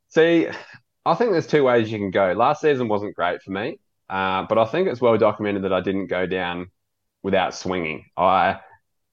See, 0.09 0.47
I 1.07 1.15
think 1.15 1.31
there's 1.31 1.47
two 1.47 1.63
ways 1.63 1.89
you 1.89 1.97
can 1.97 2.11
go. 2.11 2.33
Last 2.33 2.61
season 2.61 2.89
wasn't 2.89 3.15
great 3.15 3.41
for 3.41 3.51
me, 3.51 3.79
uh, 4.09 4.45
but 4.49 4.57
I 4.57 4.65
think 4.65 4.89
it's 4.89 4.99
well 4.99 5.17
documented 5.17 5.63
that 5.63 5.71
I 5.71 5.79
didn't 5.79 6.07
go 6.07 6.25
down 6.25 6.69
without 7.23 7.55
swinging. 7.55 8.05
I 8.17 8.59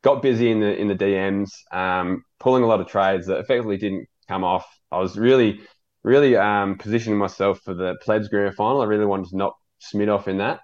got 0.02 0.20
busy 0.20 0.50
in 0.50 0.58
the 0.58 0.76
in 0.76 0.88
the 0.88 0.96
DMs, 0.96 1.50
um, 1.70 2.24
pulling 2.40 2.64
a 2.64 2.66
lot 2.66 2.80
of 2.80 2.88
trades 2.88 3.28
that 3.28 3.38
effectively 3.38 3.76
didn't 3.76 4.08
come 4.28 4.42
off. 4.42 4.66
I 4.90 4.98
was 4.98 5.16
really, 5.16 5.60
really 6.02 6.36
um, 6.36 6.78
positioning 6.78 7.18
myself 7.18 7.60
for 7.64 7.74
the 7.74 7.94
Plebs 8.02 8.26
Grand 8.28 8.56
Final. 8.56 8.82
I 8.82 8.86
really 8.86 9.06
wanted 9.06 9.28
to 9.30 9.36
knock 9.36 9.56
Smith 9.78 10.08
off 10.08 10.26
in 10.26 10.38
that. 10.38 10.60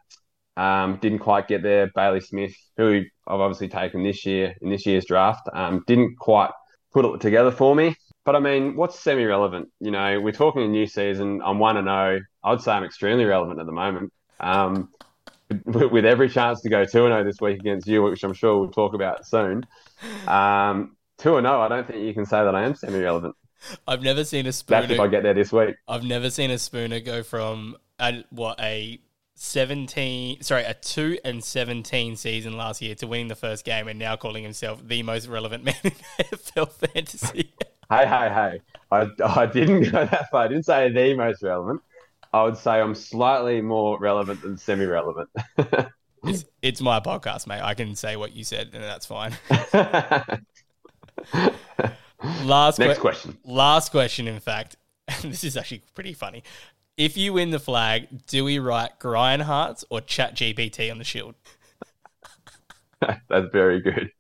Um, 0.57 0.99
didn't 1.01 1.21
quite 1.21 1.47
get 1.47 1.63
there. 1.63 1.93
Bailey 1.95 2.21
Smith, 2.21 2.55
who 2.77 3.03
I've 3.29 3.41
obviously 3.41 3.69
taken 3.69 4.03
this 4.03 4.27
year 4.27 4.55
in 4.61 4.69
this 4.69 4.85
year's 4.85 5.05
draft, 5.05 5.49
um, 5.55 5.85
didn't 5.87 6.17
quite 6.19 6.51
put 6.93 7.05
it 7.05 7.21
together 7.21 7.53
for 7.53 7.77
me. 7.77 7.95
But 8.25 8.37
I 8.37 8.41
mean, 8.41 8.77
what's 8.77 8.99
semi-relevant? 9.01 9.71
You 9.81 9.91
know, 9.91 10.21
we're 10.21 10.33
talking 10.33 10.63
a 10.63 10.69
new 10.69 10.87
season. 10.87 11.41
I'm 11.43 11.59
one 11.59 11.77
and 11.77 11.87
zero. 11.87 12.21
I'd 12.45 12.61
say 12.61 12.73
I'm 12.73 12.85
extremely 12.85 13.25
relevant 13.25 13.61
at 13.61 13.67
the 13.67 13.73
moment. 13.73 14.13
Um, 14.39 14.91
with 15.65 16.05
every 16.05 16.29
chance 16.29 16.61
to 16.63 16.69
go 16.69 16.85
two 16.85 17.07
and 17.07 17.13
zero 17.13 17.25
this 17.25 17.41
week 17.41 17.59
against 17.59 17.87
you, 17.87 18.03
which 18.03 18.23
I'm 18.23 18.35
sure 18.35 18.59
we'll 18.59 18.71
talk 18.71 18.95
about 18.95 19.27
soon. 19.27 19.67
Um, 20.27 20.97
two 21.19 21.37
and 21.37 21.47
zero. 21.47 21.61
I 21.61 21.69
don't 21.69 21.87
think 21.87 22.05
you 22.05 22.15
can 22.15 22.27
say 22.27 22.43
that 22.45 22.55
I 22.55 22.65
am 22.65 22.75
semi-relevant. 22.75 23.35
I've 23.87 24.03
never 24.03 24.25
seen 24.25 24.47
a 24.47 24.53
spooner. 24.53 24.83
That's 24.83 24.93
if 24.93 25.01
I 25.01 25.07
get 25.07 25.23
there 25.23 25.35
this 25.35 25.53
week. 25.53 25.77
I've 25.89 26.05
never 26.05 26.31
seen 26.31 26.51
a 26.51 26.59
spooner 26.59 27.01
go 27.01 27.23
from 27.23 27.77
a, 28.01 28.25
what 28.31 28.61
a 28.61 29.01
seventeen, 29.35 30.43
sorry, 30.43 30.65
a 30.65 30.75
two 30.75 31.19
and 31.25 31.43
seventeen 31.43 32.17
season 32.17 32.57
last 32.57 32.81
year 32.81 32.95
to 32.97 33.07
winning 33.07 33.29
the 33.29 33.35
first 33.35 33.65
game, 33.65 33.89
and 33.89 33.99
now 33.99 34.17
calling 34.17 34.43
himself 34.43 34.87
the 34.87 35.03
most 35.03 35.27
relevant 35.27 35.65
man 35.65 35.75
in 35.85 35.91
AFL 35.91 36.71
fantasy. 36.71 37.53
Hey, 37.91 38.07
hey, 38.07 38.31
hey! 38.33 38.61
I, 38.93 39.09
I 39.25 39.47
didn't 39.47 39.91
go 39.91 40.05
that 40.07 40.31
far. 40.31 40.45
I 40.45 40.49
didn't 40.49 40.65
say 40.65 40.93
the 40.93 41.15
most 41.15 41.43
relevant. 41.43 41.83
I 42.33 42.45
would 42.45 42.57
say 42.57 42.81
I'm 42.81 42.95
slightly 42.95 43.61
more 43.61 43.99
relevant 43.99 44.43
than 44.43 44.57
semi-relevant. 44.57 45.29
it's, 46.25 46.45
it's 46.63 46.81
my 46.81 47.01
podcast, 47.01 47.49
mate. 47.49 47.61
I 47.61 47.75
can 47.75 47.97
say 47.97 48.15
what 48.15 48.33
you 48.33 48.45
said, 48.45 48.71
and 48.73 48.85
that's 48.85 49.07
fine. 49.07 49.33
Last 52.45 52.79
Next 52.79 52.95
que- 52.95 53.01
question. 53.01 53.39
Last 53.45 53.91
question, 53.91 54.29
in 54.29 54.39
fact. 54.39 54.77
this 55.23 55.43
is 55.43 55.57
actually 55.57 55.83
pretty 55.95 56.13
funny. 56.13 56.45
If 56.97 57.17
you 57.17 57.33
win 57.33 57.51
the 57.51 57.59
flag, 57.59 58.27
do 58.27 58.45
we 58.45 58.59
write 58.59 59.01
Grind 59.01 59.43
Hearts 59.43 59.85
or 59.91 60.01
Chat 60.01 60.37
GPT 60.37 60.91
on 60.91 60.99
the 60.99 61.05
shield? 61.05 61.35
That's 63.01 63.51
very 63.53 63.81
good. 63.81 64.11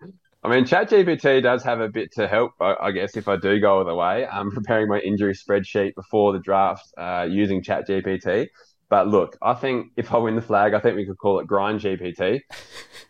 I 0.42 0.48
mean, 0.48 0.64
ChatGPT 0.64 1.42
does 1.42 1.62
have 1.64 1.80
a 1.80 1.88
bit 1.88 2.12
to 2.12 2.26
help, 2.26 2.52
I, 2.60 2.92
guess, 2.92 3.16
if 3.16 3.28
I 3.28 3.36
do 3.36 3.60
go 3.60 3.78
all 3.78 3.84
the 3.84 3.94
way. 3.94 4.26
I'm 4.26 4.50
preparing 4.50 4.88
my 4.88 4.98
injury 4.98 5.34
spreadsheet 5.34 5.94
before 5.94 6.32
the 6.32 6.38
draft 6.38 6.90
uh, 6.96 7.26
using 7.28 7.62
ChatGPT. 7.62 8.48
But 8.88 9.06
look, 9.06 9.36
I 9.42 9.54
think 9.54 9.92
if 9.96 10.12
I 10.12 10.18
win 10.18 10.36
the 10.36 10.42
flag, 10.42 10.72
I 10.72 10.80
think 10.80 10.96
we 10.96 11.06
could 11.06 11.18
call 11.18 11.40
it 11.40 11.46
Grind 11.46 11.80
GPT. 11.80 12.40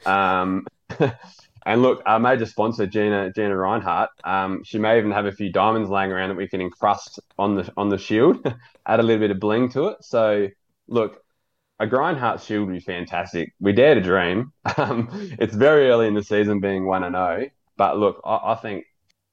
Um, 0.04 0.66
and 1.66 1.82
look, 1.82 2.02
our 2.04 2.18
major 2.18 2.46
sponsor, 2.46 2.86
Gina 2.86 3.32
Gina 3.32 3.54
Rinehart, 3.54 4.08
um, 4.24 4.62
she 4.62 4.78
may 4.78 4.98
even 4.98 5.12
have 5.12 5.26
a 5.26 5.32
few 5.32 5.50
diamonds 5.50 5.88
laying 5.88 6.12
around 6.12 6.28
that 6.30 6.36
we 6.36 6.48
can 6.48 6.60
encrust 6.60 7.20
on 7.38 7.54
the 7.54 7.72
on 7.76 7.88
the 7.88 7.96
shield, 7.96 8.44
add 8.86 9.00
a 9.00 9.02
little 9.02 9.20
bit 9.20 9.30
of 9.30 9.40
bling 9.40 9.70
to 9.70 9.86
it. 9.88 10.04
So, 10.04 10.48
look, 10.86 11.22
a 11.80 11.86
Grindheart 11.86 12.46
shield 12.46 12.68
would 12.68 12.74
be 12.74 12.80
fantastic. 12.80 13.54
We 13.58 13.72
dare 13.72 13.94
to 13.94 14.00
dream. 14.00 14.52
Um, 14.76 15.08
it's 15.38 15.54
very 15.54 15.90
early 15.90 16.06
in 16.06 16.14
the 16.14 16.22
season, 16.22 16.60
being 16.60 16.86
one 16.86 17.02
and 17.02 17.14
zero. 17.14 17.46
But 17.76 17.98
look, 17.98 18.20
I, 18.24 18.52
I 18.52 18.54
think 18.54 18.84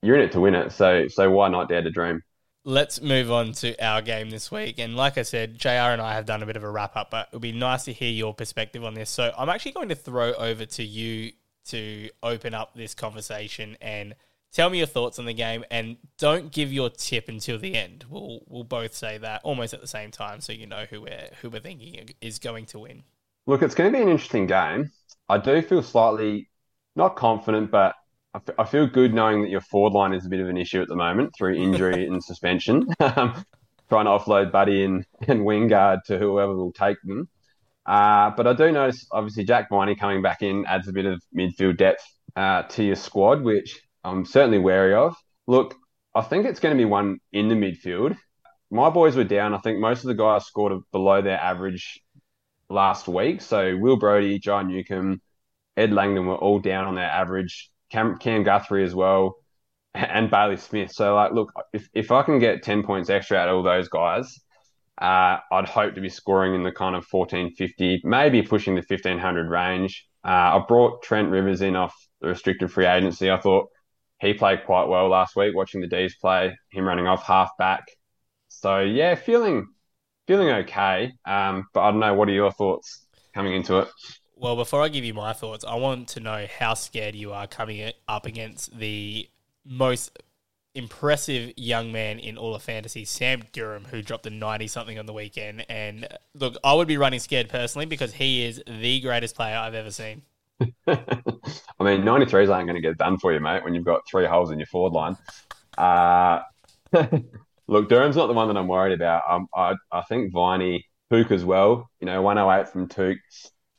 you're 0.01 0.15
in 0.15 0.23
it 0.23 0.31
to 0.31 0.39
win 0.39 0.55
it. 0.55 0.71
So 0.71 1.07
so 1.07 1.29
why 1.29 1.49
not 1.49 1.69
dare 1.69 1.83
to 1.83 1.91
dream? 1.91 2.23
let's 2.67 3.01
move 3.01 3.31
on 3.31 3.53
to 3.53 3.81
our 3.83 4.01
game 4.01 4.29
this 4.29 4.51
week. 4.51 4.77
And 4.77 4.93
like 4.93 5.17
I 5.17 5.21
said, 5.21 5.57
JR 5.57 5.69
and 5.69 6.01
I 6.01 6.15
have 6.15 6.25
done 6.25 6.43
a 6.43 6.45
bit 6.45 6.57
of 6.57 6.63
a 6.63 6.69
wrap 6.69 6.97
up, 6.97 7.09
but 7.09 7.27
it 7.27 7.35
would 7.35 7.41
be 7.41 7.53
nice 7.53 7.85
to 7.85 7.93
hear 7.93 8.11
your 8.11 8.33
perspective 8.33 8.83
on 8.83 8.93
this. 8.93 9.09
So 9.09 9.33
I'm 9.37 9.47
actually 9.47 9.71
going 9.71 9.87
to 9.87 9.95
throw 9.95 10.33
over 10.33 10.65
to 10.65 10.83
you 10.83 11.31
to 11.67 12.09
open 12.21 12.53
up 12.53 12.75
this 12.75 12.93
conversation 12.93 13.77
and 13.81 14.15
tell 14.57 14.71
me 14.71 14.79
your 14.79 14.87
thoughts 14.87 15.19
on 15.19 15.25
the 15.25 15.33
game 15.35 15.63
and 15.69 15.97
don't 16.17 16.51
give 16.51 16.73
your 16.73 16.89
tip 16.89 17.29
until 17.29 17.59
the 17.59 17.75
end. 17.75 18.05
We'll 18.09 18.41
we'll 18.47 18.63
both 18.63 18.95
say 18.95 19.19
that 19.19 19.41
almost 19.43 19.71
at 19.75 19.81
the 19.81 19.87
same 19.87 20.09
time 20.09 20.41
so 20.41 20.51
you 20.51 20.65
know 20.65 20.85
who 20.89 21.01
we're 21.01 21.29
who 21.41 21.51
we're 21.51 21.59
thinking 21.59 22.09
is 22.21 22.39
going 22.39 22.65
to 22.67 22.79
win. 22.79 23.03
Look, 23.45 23.61
it's 23.61 23.75
going 23.75 23.91
to 23.91 23.95
be 23.95 24.01
an 24.01 24.09
interesting 24.09 24.47
game. 24.47 24.91
I 25.29 25.37
do 25.37 25.61
feel 25.61 25.83
slightly 25.83 26.49
not 26.95 27.15
confident, 27.15 27.69
but 27.69 27.93
I 28.57 28.65
feel 28.65 28.87
good 28.87 29.13
knowing 29.13 29.43
that 29.43 29.49
your 29.49 29.61
forward 29.61 29.93
line 29.93 30.13
is 30.13 30.25
a 30.25 30.29
bit 30.29 30.39
of 30.39 30.49
an 30.49 30.57
issue 30.57 30.81
at 30.81 30.87
the 30.87 30.95
moment 30.95 31.33
through 31.37 31.53
injury 31.53 32.07
and 32.07 32.23
suspension. 32.23 32.87
Um, 32.99 33.45
trying 33.89 34.03
to 34.03 34.11
offload 34.11 34.51
Buddy 34.51 34.83
and, 34.83 35.05
and 35.29 35.41
Wingard 35.41 36.03
to 36.07 36.17
whoever 36.17 36.53
will 36.53 36.73
take 36.73 36.97
them. 37.03 37.29
Uh, 37.85 38.31
but 38.31 38.45
I 38.45 38.51
do 38.51 38.69
notice, 38.69 39.07
obviously, 39.13 39.45
Jack 39.45 39.69
Viney 39.69 39.95
coming 39.95 40.21
back 40.21 40.41
in 40.41 40.65
adds 40.65 40.89
a 40.89 40.91
bit 40.91 41.05
of 41.05 41.23
midfield 41.33 41.77
depth 41.77 42.03
uh, 42.35 42.63
to 42.63 42.83
your 42.83 42.97
squad, 42.97 43.43
which 43.43 43.86
I'm 44.07 44.25
certainly 44.25 44.59
wary 44.59 44.93
of. 44.93 45.15
Look, 45.47 45.75
I 46.15 46.21
think 46.21 46.45
it's 46.45 46.59
going 46.59 46.75
to 46.75 46.81
be 46.81 46.85
one 46.85 47.19
in 47.31 47.49
the 47.49 47.55
midfield. 47.55 48.17
My 48.71 48.89
boys 48.89 49.15
were 49.15 49.23
down. 49.23 49.53
I 49.53 49.59
think 49.59 49.79
most 49.79 50.03
of 50.03 50.07
the 50.07 50.13
guys 50.13 50.45
scored 50.45 50.81
below 50.91 51.21
their 51.21 51.39
average 51.39 52.01
last 52.69 53.07
week. 53.07 53.41
So 53.41 53.77
Will 53.77 53.97
Brodie, 53.97 54.39
John 54.39 54.67
Newcombe, 54.67 55.21
Ed 55.75 55.93
Langdon 55.93 56.25
were 56.25 56.35
all 56.35 56.59
down 56.59 56.85
on 56.85 56.95
their 56.95 57.09
average. 57.09 57.69
Cam, 57.89 58.17
Cam 58.17 58.43
Guthrie 58.43 58.83
as 58.83 58.95
well, 58.95 59.35
and 59.93 60.29
Bailey 60.29 60.57
Smith. 60.57 60.91
So 60.91 61.15
like, 61.15 61.33
look, 61.33 61.51
if 61.73 61.87
if 61.93 62.11
I 62.11 62.23
can 62.23 62.39
get 62.39 62.63
ten 62.63 62.83
points 62.83 63.09
extra 63.09 63.37
out 63.37 63.49
of 63.49 63.55
all 63.55 63.63
those 63.63 63.87
guys, 63.87 64.39
uh, 65.01 65.37
I'd 65.51 65.69
hope 65.69 65.95
to 65.95 66.01
be 66.01 66.09
scoring 66.09 66.55
in 66.55 66.63
the 66.63 66.71
kind 66.71 66.95
of 66.95 67.05
1450, 67.09 68.01
maybe 68.03 68.41
pushing 68.41 68.75
the 68.75 68.83
1500 68.87 69.49
range. 69.49 70.07
Uh, 70.25 70.59
I 70.59 70.63
brought 70.67 71.03
Trent 71.03 71.29
Rivers 71.29 71.61
in 71.61 71.75
off 71.75 71.95
the 72.19 72.27
restricted 72.27 72.71
free 72.71 72.87
agency. 72.87 73.29
I 73.29 73.39
thought 73.39 73.69
he 74.19 74.33
played 74.33 74.65
quite 74.65 74.87
well 74.87 75.09
last 75.09 75.35
week, 75.35 75.55
watching 75.55 75.81
the 75.81 75.87
D's 75.87 76.15
play, 76.15 76.57
him 76.71 76.85
running 76.85 77.07
off 77.07 77.23
half 77.23 77.51
back. 77.57 77.85
So 78.49 78.79
yeah, 78.79 79.15
feeling 79.15 79.67
feeling 80.25 80.49
okay. 80.49 81.13
Um, 81.25 81.67
but 81.73 81.81
I 81.81 81.91
don't 81.91 81.99
know. 81.99 82.13
What 82.13 82.29
are 82.29 82.33
your 82.33 82.51
thoughts 82.51 83.05
coming 83.33 83.53
into 83.53 83.79
it? 83.79 83.87
Well, 84.35 84.55
before 84.55 84.83
I 84.83 84.89
give 84.89 85.03
you 85.03 85.13
my 85.13 85.33
thoughts, 85.33 85.65
I 85.65 85.75
want 85.75 86.09
to 86.09 86.19
know 86.19 86.45
how 86.59 86.75
scared 86.75 87.15
you 87.15 87.33
are 87.33 87.47
coming 87.47 87.91
up 88.07 88.25
against 88.25 88.77
the 88.77 89.27
most 89.65 90.19
impressive 90.75 91.53
young 91.57 91.91
man 91.91 92.19
in 92.19 92.37
all 92.37 92.53
of 92.53 92.61
fantasy, 92.61 93.03
Sam 93.03 93.41
Durham, 93.51 93.85
who 93.85 94.03
dropped 94.03 94.27
a 94.27 94.29
90 94.29 94.67
something 94.67 94.99
on 94.99 95.07
the 95.07 95.13
weekend. 95.13 95.65
And 95.69 96.07
look, 96.35 96.55
I 96.63 96.73
would 96.73 96.87
be 96.87 96.97
running 96.97 97.19
scared 97.19 97.49
personally 97.49 97.87
because 97.87 98.13
he 98.13 98.45
is 98.45 98.61
the 98.67 98.99
greatest 98.99 99.35
player 99.35 99.57
I've 99.57 99.73
ever 99.73 99.89
seen. 99.89 100.21
I 100.87 101.83
mean, 101.83 102.03
93s 102.03 102.49
aren't 102.49 102.67
going 102.67 102.81
to 102.81 102.87
get 102.87 102.97
done 102.97 103.17
for 103.19 103.33
you, 103.33 103.39
mate, 103.39 103.63
when 103.63 103.73
you've 103.73 103.85
got 103.85 104.01
three 104.09 104.25
holes 104.25 104.51
in 104.51 104.59
your 104.59 104.67
forward 104.67 104.93
line. 104.93 105.15
Uh, 105.77 106.41
look, 107.67 107.89
Durham's 107.89 108.15
not 108.15 108.27
the 108.27 108.33
one 108.33 108.47
that 108.47 108.57
I'm 108.57 108.67
worried 108.67 108.93
about. 108.93 109.23
Um, 109.29 109.47
I, 109.55 109.75
I 109.91 110.01
think 110.03 110.33
Viney, 110.33 110.85
Touk 111.11 111.31
as 111.31 111.45
well, 111.45 111.89
you 111.99 112.05
know, 112.05 112.21
108 112.21 112.69
from 112.69 112.87
Touk. 112.87 113.17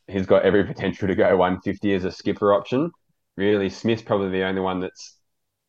He's 0.07 0.27
got 0.27 0.45
every 0.45 0.65
potential 0.73 1.09
to 1.09 1.15
go 1.15 1.37
150 1.37 1.95
as 1.95 2.05
a 2.05 2.13
skipper 2.13 2.53
option. 2.53 2.91
Really, 3.37 3.69
Smith's 3.71 4.03
probably 4.03 4.31
the 4.31 4.45
only 4.45 4.61
one 4.61 4.81
that's 4.81 5.17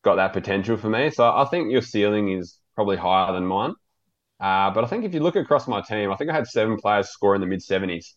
got 0.02 0.16
that 0.16 0.32
potential 0.32 0.76
for 0.76 0.88
me. 0.88 1.10
So 1.10 1.24
I 1.30 1.44
think 1.46 1.70
your 1.70 1.82
ceiling 1.82 2.32
is 2.32 2.58
probably 2.74 2.96
higher 2.96 3.32
than 3.32 3.46
mine. 3.46 3.74
Uh, 4.40 4.70
but 4.70 4.84
I 4.84 4.86
think 4.86 5.04
if 5.04 5.12
you 5.12 5.20
look 5.20 5.36
across 5.36 5.68
my 5.68 5.82
team, 5.82 6.10
I 6.10 6.16
think 6.16 6.30
I 6.30 6.34
had 6.34 6.46
seven 6.46 6.78
players 6.78 7.10
score 7.10 7.34
in 7.34 7.40
the 7.40 7.46
mid 7.46 7.60
70s. 7.62 8.14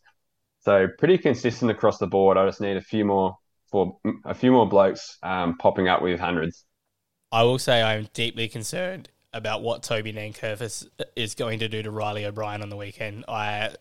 So 0.63 0.87
pretty 0.97 1.17
consistent 1.17 1.71
across 1.71 1.97
the 1.97 2.07
board. 2.07 2.37
I 2.37 2.45
just 2.45 2.61
need 2.61 2.77
a 2.77 2.81
few 2.81 3.03
more 3.03 3.37
for 3.69 3.97
a 4.25 4.33
few 4.33 4.51
more 4.51 4.67
blokes 4.67 5.17
um, 5.23 5.57
popping 5.57 5.87
up 5.87 6.01
with 6.01 6.19
hundreds. 6.19 6.63
I 7.31 7.43
will 7.43 7.59
say 7.59 7.81
I'm 7.81 8.07
deeply 8.13 8.47
concerned 8.47 9.09
about 9.33 9.61
what 9.61 9.83
Toby 9.83 10.13
Nankervis 10.13 10.87
is 11.15 11.35
going 11.35 11.59
to 11.59 11.67
do 11.67 11.81
to 11.81 11.91
Reilly 11.91 12.25
O'Brien 12.25 12.61
on 12.61 12.69
the 12.69 12.77
weekend. 12.77 13.25
I 13.27 13.71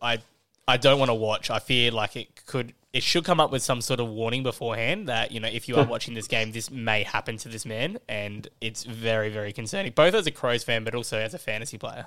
I 0.00 0.18
I 0.66 0.78
don't 0.78 0.98
want 0.98 1.10
to 1.10 1.14
watch. 1.14 1.50
I 1.50 1.58
fear 1.58 1.90
like 1.90 2.16
it 2.16 2.44
could 2.46 2.72
it 2.92 3.02
should 3.02 3.24
come 3.24 3.38
up 3.38 3.52
with 3.52 3.62
some 3.62 3.80
sort 3.80 4.00
of 4.00 4.08
warning 4.08 4.42
beforehand 4.42 5.08
that 5.08 5.30
you 5.30 5.38
know 5.38 5.48
if 5.48 5.68
you 5.68 5.76
are 5.76 5.84
watching 5.88 6.14
this 6.14 6.26
game, 6.26 6.52
this 6.52 6.70
may 6.70 7.04
happen 7.04 7.36
to 7.38 7.48
this 7.48 7.64
man, 7.64 7.98
and 8.08 8.48
it's 8.60 8.82
very 8.82 9.28
very 9.28 9.52
concerning. 9.52 9.92
Both 9.92 10.14
as 10.14 10.26
a 10.26 10.32
Crows 10.32 10.64
fan, 10.64 10.82
but 10.82 10.94
also 10.94 11.18
as 11.18 11.34
a 11.34 11.38
fantasy 11.38 11.78
player. 11.78 12.06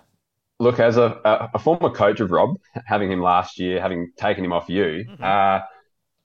Look, 0.59 0.79
as 0.79 0.95
a, 0.95 1.49
a 1.53 1.59
former 1.59 1.89
coach 1.89 2.21
of 2.21 2.31
Rob, 2.31 2.55
having 2.85 3.11
him 3.11 3.21
last 3.21 3.59
year, 3.59 3.81
having 3.81 4.11
taken 4.15 4.45
him 4.45 4.53
off 4.53 4.69
you, 4.69 5.05
mm-hmm. 5.05 5.23
uh, 5.23 5.59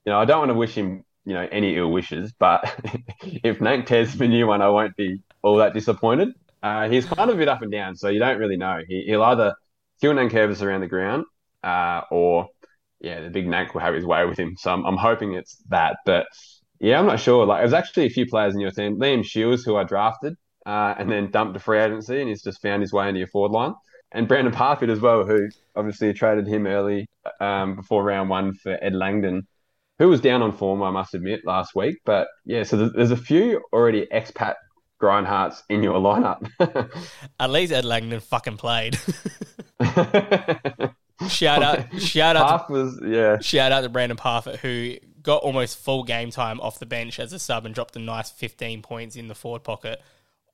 you 0.04 0.12
know, 0.12 0.20
I 0.20 0.24
don't 0.24 0.38
want 0.38 0.50
to 0.50 0.54
wish 0.54 0.74
him, 0.74 1.04
you 1.24 1.34
know, 1.34 1.48
any 1.50 1.76
ill 1.76 1.90
wishes. 1.90 2.32
But 2.38 2.62
if 3.22 3.58
Nank 3.58 3.86
tears 3.86 4.14
the 4.14 4.28
new 4.28 4.46
one, 4.46 4.62
I 4.62 4.68
won't 4.68 4.96
be 4.96 5.20
all 5.42 5.56
that 5.56 5.74
disappointed. 5.74 6.28
Uh, 6.62 6.88
he's 6.88 7.06
kind 7.06 7.28
of 7.28 7.36
a 7.36 7.38
bit 7.38 7.48
up 7.48 7.62
and 7.62 7.72
down, 7.72 7.96
so 7.96 8.08
you 8.08 8.20
don't 8.20 8.38
really 8.38 8.56
know. 8.56 8.80
He, 8.86 9.06
will 9.08 9.24
either 9.24 9.54
kill 10.00 10.12
Nankervis 10.12 10.62
around 10.62 10.82
the 10.82 10.86
ground, 10.86 11.24
uh, 11.64 12.02
or 12.10 12.48
yeah, 13.00 13.22
the 13.22 13.30
big 13.30 13.46
Nank 13.46 13.74
will 13.74 13.80
have 13.80 13.94
his 13.94 14.04
way 14.04 14.24
with 14.26 14.38
him. 14.38 14.56
So 14.58 14.70
I'm, 14.70 14.84
I'm 14.84 14.96
hoping 14.96 15.34
it's 15.34 15.56
that. 15.70 15.96
But 16.06 16.26
yeah, 16.78 17.00
I'm 17.00 17.06
not 17.06 17.18
sure. 17.18 17.46
Like, 17.46 17.62
there's 17.62 17.72
actually 17.72 18.06
a 18.06 18.10
few 18.10 18.26
players 18.26 18.54
in 18.54 18.60
your 18.60 18.70
team, 18.70 18.98
Liam 18.98 19.24
Shiels, 19.24 19.64
who 19.64 19.76
I 19.76 19.82
drafted 19.82 20.36
uh, 20.66 20.94
and 20.98 21.10
then 21.10 21.30
dumped 21.30 21.54
to 21.54 21.60
free 21.60 21.80
agency, 21.80 22.20
and 22.20 22.28
he's 22.28 22.42
just 22.42 22.62
found 22.62 22.82
his 22.82 22.92
way 22.92 23.08
into 23.08 23.18
your 23.18 23.28
forward 23.28 23.52
line 23.52 23.74
and 24.12 24.26
Brandan 24.26 24.52
Parfitt 24.52 24.90
as 24.90 25.00
well, 25.00 25.24
who 25.24 25.48
obviously 25.76 26.12
traded 26.12 26.46
him 26.46 26.66
early 26.66 27.08
um, 27.40 27.76
before 27.76 28.02
round 28.04 28.28
one 28.28 28.54
for 28.54 28.76
Ed 28.82 28.94
Langdon, 28.94 29.46
who 29.98 30.08
was 30.08 30.20
down 30.20 30.42
on 30.42 30.52
form, 30.52 30.82
I 30.82 30.90
must 30.90 31.14
admit, 31.14 31.44
last 31.44 31.74
week. 31.74 31.98
But 32.04 32.28
yeah, 32.44 32.64
so 32.64 32.88
there's 32.88 33.10
a 33.10 33.16
few 33.16 33.62
already 33.72 34.06
expat 34.12 34.54
grindhearts 35.00 35.62
in 35.68 35.82
your 35.82 35.98
lineup. 35.98 36.48
At 37.40 37.50
least 37.50 37.72
Ed 37.72 37.84
Langdon 37.84 38.20
fucking 38.20 38.56
played. 38.56 38.98
shout 41.28 41.62
out, 41.62 42.00
shout 42.00 42.36
out, 42.36 42.48
Parf 42.48 42.66
to, 42.66 42.72
was 42.72 43.00
yeah. 43.04 43.38
Shout 43.40 43.72
out 43.72 43.82
to 43.82 43.88
Brandan 43.88 44.16
Parfitt 44.16 44.56
who 44.56 44.96
got 45.22 45.42
almost 45.42 45.78
full 45.78 46.02
game 46.02 46.30
time 46.30 46.60
off 46.60 46.78
the 46.78 46.86
bench 46.86 47.20
as 47.20 47.32
a 47.32 47.38
sub 47.38 47.66
and 47.66 47.74
dropped 47.74 47.94
a 47.96 47.98
nice 47.98 48.30
15 48.30 48.82
points 48.82 49.16
in 49.16 49.28
the 49.28 49.34
forward 49.34 49.62
pocket. 49.62 50.00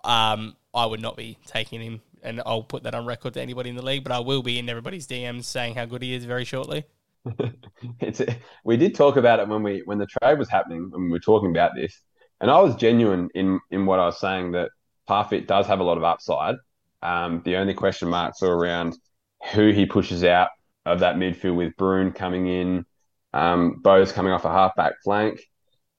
Um, 0.05 0.57
I 0.75 0.87
would 0.87 1.01
not 1.01 1.17
be 1.17 1.39
taking 1.47 1.81
him 1.81 2.03
and 2.23 2.43
I'll 2.45 2.63
put 2.63 2.83
that 2.85 2.95
on 2.95 3.07
record 3.07 3.35
to 3.35 3.41
anybody 3.41 3.71
in 3.71 3.77
the 3.77 3.85
league, 3.85 4.03
but 4.03 4.13
I 4.13 4.21
will 4.21 4.43
be 4.43 4.59
in 4.59 4.69
everybody's 4.69 5.07
DMs 5.07 5.45
saying 5.45 5.75
how 5.75 5.85
good 5.85 6.03
he 6.03 6.15
is 6.15 6.25
very 6.25 6.45
shortly. 6.45 6.85
it's 8.01 8.23
we 8.65 8.77
did 8.77 8.95
talk 8.95 9.17
about 9.17 9.41
it 9.41 9.49
when 9.49 9.63
we 9.63 9.83
when 9.85 9.99
the 9.99 10.07
trade 10.07 10.39
was 10.39 10.49
happening 10.49 10.91
and 10.95 11.05
we 11.05 11.11
were 11.11 11.19
talking 11.19 11.51
about 11.51 11.73
this, 11.75 12.01
and 12.41 12.51
I 12.51 12.61
was 12.61 12.77
genuine 12.77 13.29
in 13.35 13.61
in 13.71 13.87
what 13.87 13.99
I 13.99 14.07
was 14.07 14.21
saying 14.21 14.53
that 14.53 14.71
Parfitt 15.09 15.47
does 15.47 15.67
have 15.67 15.81
a 15.81 15.85
lot 15.85 15.99
of 15.99 16.05
upside. 16.05 16.57
Um, 17.03 17.43
the 17.45 17.57
only 17.57 17.75
question 17.75 18.09
marks 18.09 18.43
are 18.43 18.53
around 18.53 18.97
who 19.53 19.71
he 19.71 19.87
pushes 19.87 20.25
out 20.25 20.49
of 20.85 21.01
that 21.01 21.17
midfield 21.17 21.57
with 21.57 21.77
Bruhn 21.77 22.15
coming 22.15 22.47
in, 22.47 22.85
um, 23.33 23.81
Bowes 23.83 24.13
coming 24.13 24.33
off 24.33 24.45
a 24.45 24.51
halfback 24.51 24.95
flank. 25.05 25.41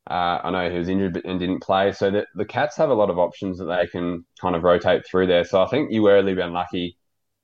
Uh, 0.10 0.40
I 0.44 0.52
know 0.52 0.70
he 0.70 0.78
was 0.78 0.88
injured 0.88 1.22
and 1.26 1.40
didn't 1.40 1.62
play, 1.62 1.92
so 1.92 2.10
the, 2.10 2.26
the 2.36 2.46
Cats 2.46 2.78
have 2.78 2.90
a 2.90 2.94
lot 2.94 3.10
of 3.10 3.20
options 3.20 3.58
that 3.58 3.66
they 3.66 3.88
can 3.88 4.26
kind 4.40 4.56
of 4.56 4.64
rotate 4.64 5.06
through 5.06 5.28
there. 5.28 5.44
So 5.44 5.62
I 5.62 5.68
think 5.68 5.92
you 5.92 6.02
were 6.04 6.18
a 6.18 6.22
little 6.22 6.36
bit 6.36 6.46
unlucky 6.46 6.98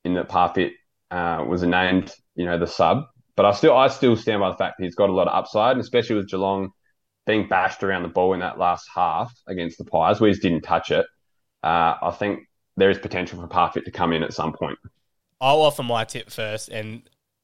in 0.06 0.14
that 0.14 0.30
Parfitt 0.30 0.72
uh, 1.12 1.44
was 1.48 1.64
named, 1.64 2.14
you 2.36 2.46
know, 2.46 2.58
the 2.58 2.68
sub. 2.68 3.04
But 3.36 3.46
I 3.46 3.52
still, 3.52 3.76
I 3.76 3.88
still 3.88 4.16
stand 4.16 4.40
by 4.40 4.50
the 4.50 4.56
fact 4.56 4.76
that 4.78 4.86
he's 4.86 4.96
got 4.96 5.10
a 5.10 5.14
lot 5.14 5.28
of 5.28 5.34
upside, 5.34 5.74
and 5.74 5.82
especially 5.82 6.16
with 6.16 6.30
Geelong 6.30 6.70
being 7.26 7.48
bashed 7.48 7.84
around 7.84 8.04
the 8.04 8.10
ball 8.10 8.34
in 8.34 8.42
that 8.42 8.58
last 8.58 8.88
half 8.94 9.34
against 9.48 9.78
the 9.78 9.86
Pies, 9.86 10.22
we 10.22 10.30
just 10.30 10.42
didn't 10.42 10.62
touch 10.62 10.92
it. 10.92 11.06
Uh, 11.64 11.96
I 12.02 12.12
think 12.18 12.42
there 12.78 12.90
is 12.90 13.00
potential 13.00 13.42
for 13.42 13.48
Parfitt 13.48 13.86
to 13.86 13.92
come 13.92 14.14
in 14.14 14.24
at 14.24 14.34
some 14.34 14.54
point. 14.54 14.78
I'll 15.42 15.62
offer 15.62 15.84
my 15.84 16.06
tip 16.06 16.30
first, 16.30 16.70
and 16.70 17.02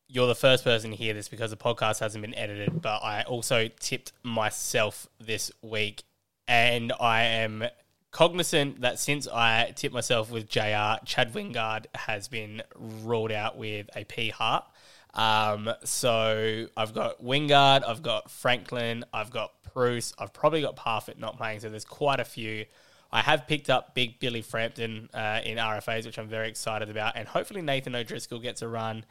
you're 0.09 0.27
the 0.27 0.35
first 0.35 0.63
person 0.63 0.89
to 0.89 0.95
hear 0.95 1.13
this 1.13 1.29
because 1.29 1.51
the 1.51 1.57
podcast 1.57 1.99
hasn't 1.99 2.23
been 2.23 2.35
edited, 2.35 2.81
but 2.81 3.03
I 3.03 3.21
also 3.23 3.69
tipped 3.79 4.11
myself 4.23 5.07
this 5.19 5.51
week. 5.61 6.03
And 6.47 6.91
I 6.99 7.21
am 7.21 7.65
cognizant 8.09 8.81
that 8.81 8.97
since 8.97 9.27
I 9.27 9.71
tipped 9.75 9.93
myself 9.93 10.31
with 10.31 10.49
JR, 10.49 10.97
Chad 11.05 11.31
Wingard 11.33 11.85
has 11.93 12.27
been 12.27 12.63
ruled 12.75 13.31
out 13.31 13.55
with 13.55 13.87
a 13.95 14.03
P 14.03 14.29
heart. 14.29 14.65
Um, 15.13 15.71
so 15.83 16.67
I've 16.75 16.93
got 16.95 17.23
Wingard, 17.23 17.83
I've 17.87 18.01
got 18.01 18.31
Franklin, 18.31 19.05
I've 19.13 19.29
got 19.29 19.51
Bruce, 19.73 20.13
I've 20.17 20.33
probably 20.33 20.61
got 20.61 20.75
Parfitt 20.75 21.19
not 21.19 21.37
playing, 21.37 21.59
so 21.59 21.69
there's 21.69 21.85
quite 21.85 22.19
a 22.19 22.25
few. 22.25 22.65
I 23.11 23.21
have 23.21 23.47
picked 23.47 23.69
up 23.69 23.95
Big 23.95 24.19
Billy 24.19 24.41
Frampton 24.41 25.09
uh, 25.13 25.41
in 25.43 25.57
RFAs, 25.57 26.05
which 26.05 26.17
I'm 26.17 26.27
very 26.27 26.47
excited 26.47 26.89
about, 26.89 27.15
and 27.15 27.27
hopefully 27.27 27.61
Nathan 27.61 27.95
O'Driscoll 27.95 28.39
gets 28.39 28.63
a 28.63 28.67
run. 28.67 29.05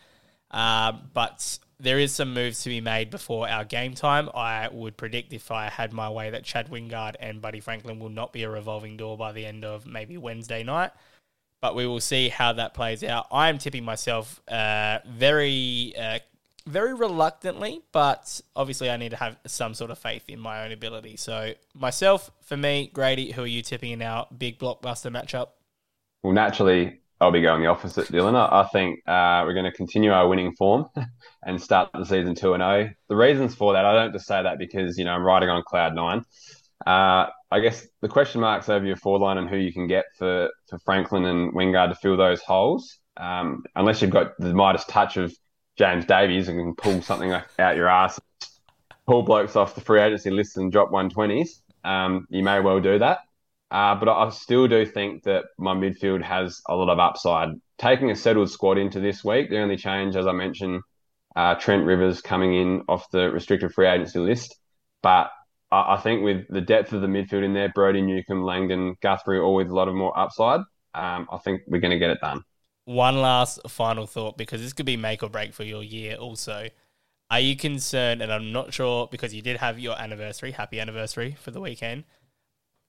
Uh, 0.51 0.93
but 1.13 1.59
there 1.81 1.99
is 1.99 2.13
some 2.13 2.35
moves 2.35 2.63
to 2.63 2.69
be 2.69 2.81
made 2.81 3.11
before 3.11 3.49
our 3.49 3.65
game 3.65 3.95
time. 3.95 4.29
I 4.35 4.69
would 4.73 4.97
predict 4.97 5.33
if 5.33 5.51
I 5.51 5.69
had 5.69 5.93
my 5.93 6.09
way 6.11 6.31
that 6.31 6.45
Chad 6.45 6.71
Wingard 6.71 7.15
and 7.21 7.41
Buddy 7.41 7.61
Franklin 7.61 7.99
will 8.01 8.09
not 8.09 8.33
be 8.33 8.43
a 8.43 8.51
revolving 8.51 8.97
door 8.97 9.17
by 9.17 9.33
the 9.33 9.47
end 9.47 9.65
of 9.65 9.87
maybe 9.87 10.17
Wednesday 10.17 10.63
night. 10.63 10.91
but 11.61 11.75
we 11.75 11.87
will 11.87 12.01
see 12.01 12.29
how 12.29 12.53
that 12.53 12.75
plays 12.75 13.03
out. 13.03 13.27
I 13.33 13.49
am 13.49 13.59
tipping 13.59 13.85
myself 13.85 14.41
uh, 14.49 14.99
very, 15.07 15.93
uh, 15.99 16.21
very 16.67 16.95
reluctantly, 16.95 17.83
but 17.93 18.41
obviously 18.55 18.91
I 18.91 18.97
need 18.97 19.11
to 19.11 19.17
have 19.17 19.37
some 19.47 19.75
sort 19.75 19.91
of 19.91 19.99
faith 19.99 20.25
in 20.29 20.39
my 20.39 20.65
own 20.65 20.73
ability. 20.73 21.17
So 21.17 21.55
myself, 21.75 22.31
for 22.43 22.57
me, 22.57 22.91
Grady, 22.93 23.33
who 23.33 23.43
are 23.43 23.47
you 23.47 23.63
tipping 23.63 23.93
in 23.93 24.03
our 24.03 24.29
big 24.37 24.59
blockbuster 24.59 25.11
matchup? 25.11 25.49
Well, 26.23 26.33
naturally, 26.33 27.01
I'll 27.21 27.33
be 27.33 27.41
going 27.41 27.63
the 27.63 27.69
opposite, 27.69 28.07
Dylan. 28.09 28.37
I, 28.37 28.61
I 28.61 28.69
think 28.69 29.01
uh, 29.07 29.43
we're 29.45 29.55
going 29.55 29.65
to 29.65 29.73
continue 29.73 30.13
our 30.13 30.29
winning 30.29 30.55
form 30.55 30.87
and 31.43 31.61
start 31.61 31.91
the 31.93 32.05
season 32.05 32.35
2 32.35 32.55
and 32.55 32.61
0. 32.61 32.91
The 33.09 33.17
reasons 33.17 33.55
for 33.55 33.73
that, 33.73 33.85
I 33.85 33.93
don't 33.93 34.13
just 34.13 34.27
say 34.27 34.43
that 34.43 34.59
because, 34.59 34.99
you 34.99 35.05
know, 35.05 35.13
I'm 35.13 35.23
riding 35.23 35.49
on 35.49 35.63
cloud 35.67 35.95
nine. 35.95 36.25
Uh, 36.87 37.27
I 37.51 37.61
guess 37.61 37.87
the 38.03 38.09
question 38.09 38.41
marks 38.41 38.69
over 38.69 38.87
your 38.87 38.97
forward 38.97 39.25
line 39.25 39.39
and 39.39 39.49
who 39.49 39.57
you 39.57 39.73
can 39.73 39.89
get 39.89 40.05
for, 40.17 40.51
for 40.69 40.79
Franklin 40.81 41.25
and 41.25 41.53
Wingard 41.55 41.89
to 41.89 41.97
fill 41.97 42.17
those 42.17 42.41
holes, 42.41 42.99
um, 43.17 43.65
unless 43.75 44.01
you've 44.01 44.13
got 44.13 44.39
the 44.39 44.55
Midas 44.55 44.85
touch 44.85 45.17
of 45.17 45.35
James 45.77 46.05
Davies 46.05 46.49
and 46.49 46.59
can 46.59 46.75
pull 46.75 47.03
something 47.03 47.33
out 47.33 47.77
your 47.77 47.89
ass, 47.89 48.21
pull 49.07 49.23
blokes 49.23 49.57
off 49.57 49.75
the 49.75 49.81
free 49.81 50.01
agency 50.01 50.31
list 50.31 50.57
and 50.57 50.71
drop 50.71 50.91
120s, 50.91 51.49
um, 51.85 52.27
you 52.31 52.45
may 52.45 52.61
well 52.61 52.81
do 52.81 52.99
that. 53.01 53.21
Uh, 53.71 53.95
but 53.95 54.09
I 54.09 54.31
still 54.31 54.67
do 54.67 54.87
think 54.87 55.25
that 55.25 55.45
my 55.59 55.75
midfield 55.75 56.23
has 56.23 56.61
a 56.69 56.75
lot 56.75 56.89
of 56.89 56.99
upside. 56.99 57.51
Taking 57.77 58.11
a 58.11 58.17
settled 58.17 58.51
squad 58.51 58.79
into 58.79 58.99
this 58.99 59.23
week, 59.23 59.51
the 59.51 59.59
only 59.59 59.77
change, 59.77 60.17
as 60.17 60.27
I 60.27 60.33
mentioned, 60.33 60.81
uh, 61.37 61.55
Trent 61.55 61.85
Rivers 61.85 62.23
coming 62.23 62.55
in 62.55 62.83
off 62.89 63.11
the 63.11 63.31
restricted 63.31 63.73
free 63.73 63.87
agency 63.87 64.19
list. 64.19 64.57
But 65.03 65.31
I, 65.71 65.95
I 65.95 66.01
think 66.01 66.25
with 66.25 66.47
the 66.49 66.63
depth 66.63 66.93
of 66.93 67.03
the 67.03 67.07
midfield 67.07 67.45
in 67.45 67.53
there, 67.53 67.71
Brodie, 67.75 68.01
Newcombe, 68.01 68.43
Langdon, 68.43 68.97
Guthrie, 69.03 69.39
all 69.39 69.55
with 69.55 69.69
a 69.69 69.75
lot 69.75 69.89
of 69.89 69.95
more 69.95 70.19
upside, 70.19 70.61
um, 70.95 71.29
I 71.31 71.39
think 71.45 71.63
we're 71.67 71.81
going 71.81 71.93
to 71.93 71.99
get 71.99 72.11
it 72.11 72.21
done. 72.21 72.43
One 72.87 73.21
last 73.21 73.61
final 73.69 74.07
thought 74.07 74.39
because 74.39 74.63
this 74.63 74.73
could 74.73 74.87
be 74.87 74.97
make 74.97 75.23
or 75.23 75.29
break 75.29 75.53
for 75.53 75.65
your 75.65 75.83
year 75.83 76.17
also. 76.17 76.71
Are 77.31 77.41
you 77.41 77.55
concerned, 77.55 78.23
and 78.23 78.33
I'm 78.33 78.51
not 78.51 78.73
sure 78.73 79.07
because 79.11 79.35
you 79.35 79.43
did 79.43 79.59
have 79.59 79.79
your 79.79 80.01
anniversary, 80.01 80.53
happy 80.53 80.81
anniversary 80.81 81.37
for 81.39 81.51
the 81.51 81.61
weekend, 81.61 82.05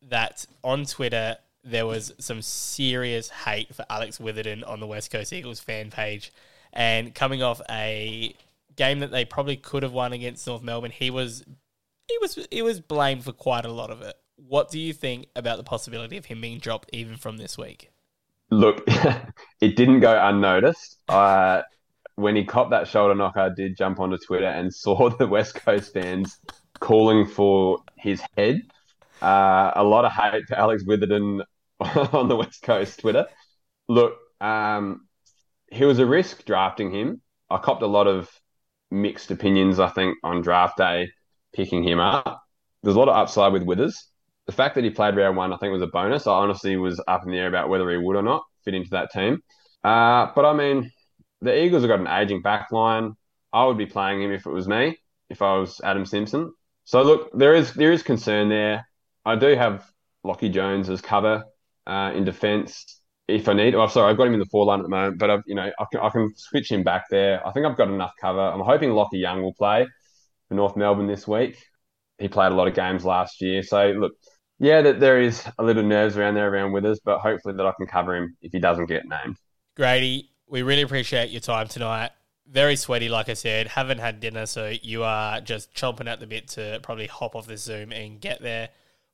that 0.01 0.45
on 0.63 0.85
Twitter 0.85 1.37
there 1.63 1.85
was 1.85 2.13
some 2.19 2.41
serious 2.41 3.29
hate 3.29 3.73
for 3.75 3.85
Alex 3.89 4.19
Witherden 4.19 4.63
on 4.63 4.79
the 4.79 4.87
West 4.87 5.11
Coast 5.11 5.33
Eagles 5.33 5.59
fan 5.59 5.91
page. 5.91 6.31
And 6.71 7.13
coming 7.13 7.43
off 7.43 7.61
a 7.69 8.33
game 8.75 8.99
that 8.99 9.11
they 9.11 9.25
probably 9.25 9.57
could 9.57 9.83
have 9.83 9.91
won 9.91 10.13
against 10.13 10.47
North 10.47 10.63
Melbourne, 10.63 10.91
he 10.91 11.09
was 11.09 11.43
he 12.07 12.17
was 12.19 12.47
he 12.49 12.61
was 12.61 12.79
blamed 12.79 13.23
for 13.23 13.33
quite 13.33 13.65
a 13.65 13.71
lot 13.71 13.91
of 13.91 14.01
it. 14.01 14.15
What 14.35 14.71
do 14.71 14.79
you 14.79 14.93
think 14.93 15.27
about 15.35 15.57
the 15.57 15.63
possibility 15.63 16.17
of 16.17 16.25
him 16.25 16.41
being 16.41 16.59
dropped 16.59 16.89
even 16.93 17.17
from 17.17 17.37
this 17.37 17.57
week? 17.57 17.91
Look, 18.51 18.83
it 19.61 19.75
didn't 19.75 19.99
go 19.99 20.19
unnoticed. 20.19 20.97
Uh, 21.07 21.63
when 22.15 22.35
he 22.35 22.43
copped 22.45 22.71
that 22.71 22.87
shoulder 22.87 23.15
knock, 23.15 23.37
I 23.37 23.49
did 23.49 23.77
jump 23.77 23.99
onto 23.99 24.17
Twitter 24.17 24.47
and 24.47 24.73
saw 24.73 25.09
the 25.09 25.27
West 25.27 25.55
Coast 25.55 25.93
fans 25.93 26.39
calling 26.79 27.25
for 27.27 27.83
his 27.97 28.21
head. 28.37 28.61
Uh, 29.21 29.71
a 29.75 29.83
lot 29.83 30.05
of 30.05 30.11
hate 30.11 30.47
to 30.47 30.57
Alex 30.57 30.83
Witherden 30.85 31.41
on 31.79 32.27
the 32.27 32.35
West 32.35 32.61
Coast 32.61 32.99
Twitter. 32.99 33.25
Look, 33.87 34.17
um, 34.39 35.07
he 35.71 35.85
was 35.85 35.99
a 35.99 36.05
risk 36.05 36.45
drafting 36.45 36.91
him. 36.91 37.21
I 37.49 37.57
copped 37.57 37.81
a 37.81 37.87
lot 37.87 38.07
of 38.07 38.29
mixed 38.91 39.31
opinions, 39.31 39.79
I 39.79 39.89
think, 39.89 40.17
on 40.23 40.41
draft 40.41 40.77
day 40.77 41.09
picking 41.53 41.83
him 41.83 41.99
up. 41.99 42.41
There's 42.83 42.95
a 42.95 42.99
lot 42.99 43.09
of 43.09 43.15
upside 43.15 43.53
with 43.53 43.63
Withers. 43.63 44.07
The 44.45 44.51
fact 44.53 44.75
that 44.75 44.83
he 44.83 44.89
played 44.89 45.15
round 45.15 45.37
one, 45.37 45.53
I 45.53 45.57
think, 45.57 45.71
was 45.71 45.81
a 45.81 45.87
bonus. 45.87 46.25
I 46.25 46.31
honestly 46.31 46.75
was 46.77 47.01
up 47.07 47.23
in 47.25 47.31
the 47.31 47.37
air 47.37 47.47
about 47.47 47.69
whether 47.69 47.89
he 47.91 47.97
would 47.97 48.15
or 48.15 48.21
not 48.21 48.43
fit 48.63 48.73
into 48.73 48.89
that 48.91 49.11
team. 49.11 49.39
Uh, 49.83 50.27
but 50.35 50.45
I 50.45 50.53
mean, 50.53 50.91
the 51.41 51.57
Eagles 51.63 51.83
have 51.83 51.89
got 51.89 51.99
an 51.99 52.07
aging 52.07 52.41
back 52.41 52.71
line. 52.71 53.13
I 53.53 53.65
would 53.65 53.77
be 53.77 53.85
playing 53.85 54.23
him 54.23 54.31
if 54.31 54.45
it 54.45 54.51
was 54.51 54.67
me, 54.67 54.97
if 55.29 55.41
I 55.41 55.57
was 55.57 55.79
Adam 55.83 56.05
Simpson. 56.05 56.53
So 56.85 57.03
look, 57.03 57.31
there 57.37 57.55
is 57.55 57.73
there 57.73 57.91
is 57.91 58.03
concern 58.03 58.49
there. 58.49 58.87
I 59.29 59.35
do 59.35 59.55
have 59.55 59.89
Lachie 60.25 60.51
Jones 60.51 60.89
as 60.89 61.01
cover 61.01 61.45
uh, 61.87 62.11
in 62.15 62.25
defence 62.25 63.01
if 63.27 63.47
I 63.47 63.53
need. 63.53 63.75
Oh, 63.75 63.87
sorry, 63.87 64.11
I've 64.11 64.17
got 64.17 64.27
him 64.27 64.33
in 64.33 64.39
the 64.39 64.45
four 64.47 64.65
line 64.65 64.79
at 64.79 64.83
the 64.83 64.89
moment, 64.89 65.19
but 65.19 65.29
I've 65.29 65.43
you 65.45 65.55
know 65.55 65.69
I 65.79 65.85
can, 65.91 66.01
I 66.01 66.09
can 66.09 66.33
switch 66.35 66.71
him 66.71 66.83
back 66.83 67.05
there. 67.09 67.45
I 67.45 67.51
think 67.51 67.65
I've 67.65 67.77
got 67.77 67.87
enough 67.87 68.13
cover. 68.19 68.41
I'm 68.41 68.61
hoping 68.61 68.89
Lachie 68.89 69.21
Young 69.21 69.41
will 69.41 69.53
play 69.53 69.87
for 70.47 70.55
North 70.55 70.75
Melbourne 70.75 71.07
this 71.07 71.27
week. 71.27 71.63
He 72.17 72.27
played 72.27 72.51
a 72.51 72.55
lot 72.55 72.67
of 72.67 72.73
games 72.73 73.05
last 73.05 73.39
year, 73.41 73.63
so 73.63 73.91
look, 73.91 74.13
yeah, 74.59 74.81
that 74.81 74.99
there 74.99 75.21
is 75.21 75.45
a 75.57 75.63
little 75.63 75.83
nerves 75.83 76.17
around 76.17 76.33
there 76.33 76.51
around 76.51 76.73
with 76.73 76.85
us, 76.85 76.99
but 77.03 77.19
hopefully 77.19 77.55
that 77.55 77.65
I 77.65 77.71
can 77.77 77.87
cover 77.87 78.15
him 78.15 78.35
if 78.41 78.51
he 78.51 78.59
doesn't 78.59 78.87
get 78.87 79.03
named. 79.05 79.37
Grady, 79.75 80.31
we 80.47 80.63
really 80.63 80.81
appreciate 80.81 81.29
your 81.29 81.39
time 81.39 81.67
tonight. 81.67 82.11
Very 82.45 82.75
sweaty, 82.75 83.07
like 83.09 83.29
I 83.29 83.35
said. 83.35 83.67
Haven't 83.67 83.99
had 83.99 84.19
dinner, 84.19 84.47
so 84.47 84.73
you 84.81 85.03
are 85.03 85.39
just 85.39 85.73
chomping 85.73 86.07
at 86.07 86.19
the 86.19 86.27
bit 86.27 86.47
to 86.49 86.79
probably 86.81 87.05
hop 87.07 87.35
off 87.35 87.45
the 87.45 87.57
Zoom 87.57 87.93
and 87.93 88.19
get 88.19 88.41
there. 88.41 88.69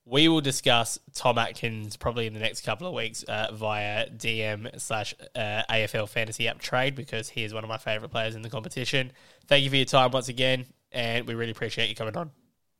We 0.07 0.27
will 0.27 0.41
discuss 0.41 0.99
Tom 1.15 1.39
Atkins 1.39 1.97
probably 1.97 2.27
in 2.27 2.35
the 2.35 2.39
next 2.39 2.61
couple 2.61 2.85
of 2.85 2.93
weeks 2.93 3.23
uh, 3.23 3.47
via 3.51 4.07
DM 4.07 4.79
slash 4.79 5.15
uh, 5.35 5.63
AFL 5.67 6.07
Fantasy 6.07 6.47
App 6.47 6.59
Trade 6.59 6.93
because 6.93 7.29
he 7.29 7.43
is 7.43 7.55
one 7.55 7.63
of 7.63 7.69
my 7.69 7.77
favourite 7.77 8.11
players 8.11 8.35
in 8.35 8.43
the 8.43 8.49
competition. 8.49 9.11
Thank 9.47 9.63
you 9.63 9.71
for 9.71 9.77
your 9.77 9.85
time 9.85 10.11
once 10.11 10.29
again, 10.29 10.65
and 10.91 11.25
we 11.25 11.33
really 11.33 11.49
appreciate 11.49 11.89
you 11.89 11.95
coming 11.95 12.15
on. 12.15 12.29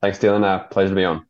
Thanks, 0.04 0.20
Dylan. 0.20 0.44
Uh, 0.44 0.66
pleasure 0.66 0.90
to 0.90 0.96
be 0.96 1.04
on. 1.04 1.26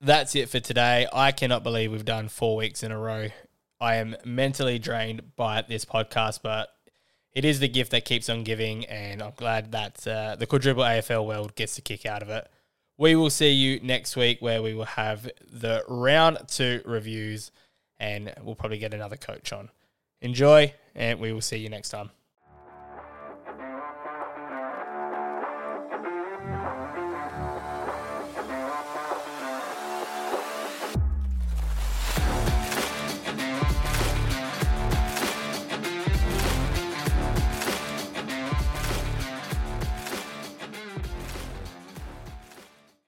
That's 0.00 0.34
it 0.34 0.48
for 0.48 0.60
today. 0.60 1.06
I 1.12 1.30
cannot 1.30 1.62
believe 1.62 1.92
we've 1.92 2.06
done 2.06 2.28
four 2.28 2.56
weeks 2.56 2.82
in 2.82 2.90
a 2.90 2.98
row. 2.98 3.28
I 3.80 3.96
am 3.96 4.16
mentally 4.24 4.78
drained 4.78 5.36
by 5.36 5.60
this 5.60 5.84
podcast, 5.84 6.40
but 6.42 6.73
it 7.34 7.44
is 7.44 7.60
the 7.60 7.68
gift 7.68 7.90
that 7.90 8.04
keeps 8.04 8.28
on 8.28 8.44
giving, 8.44 8.84
and 8.86 9.22
I'm 9.22 9.32
glad 9.36 9.72
that 9.72 10.06
uh, 10.06 10.36
the 10.36 10.46
quadruple 10.46 10.84
AFL 10.84 11.26
world 11.26 11.54
gets 11.56 11.76
a 11.78 11.82
kick 11.82 12.06
out 12.06 12.22
of 12.22 12.28
it. 12.28 12.48
We 12.96 13.16
will 13.16 13.30
see 13.30 13.50
you 13.50 13.80
next 13.80 14.14
week 14.14 14.40
where 14.40 14.62
we 14.62 14.72
will 14.72 14.84
have 14.84 15.28
the 15.50 15.84
round 15.88 16.38
two 16.46 16.80
reviews 16.84 17.50
and 17.98 18.32
we'll 18.42 18.54
probably 18.54 18.78
get 18.78 18.94
another 18.94 19.16
coach 19.16 19.52
on. 19.52 19.70
Enjoy, 20.20 20.72
and 20.94 21.18
we 21.20 21.32
will 21.32 21.40
see 21.40 21.56
you 21.56 21.68
next 21.68 21.90
time. 21.90 22.10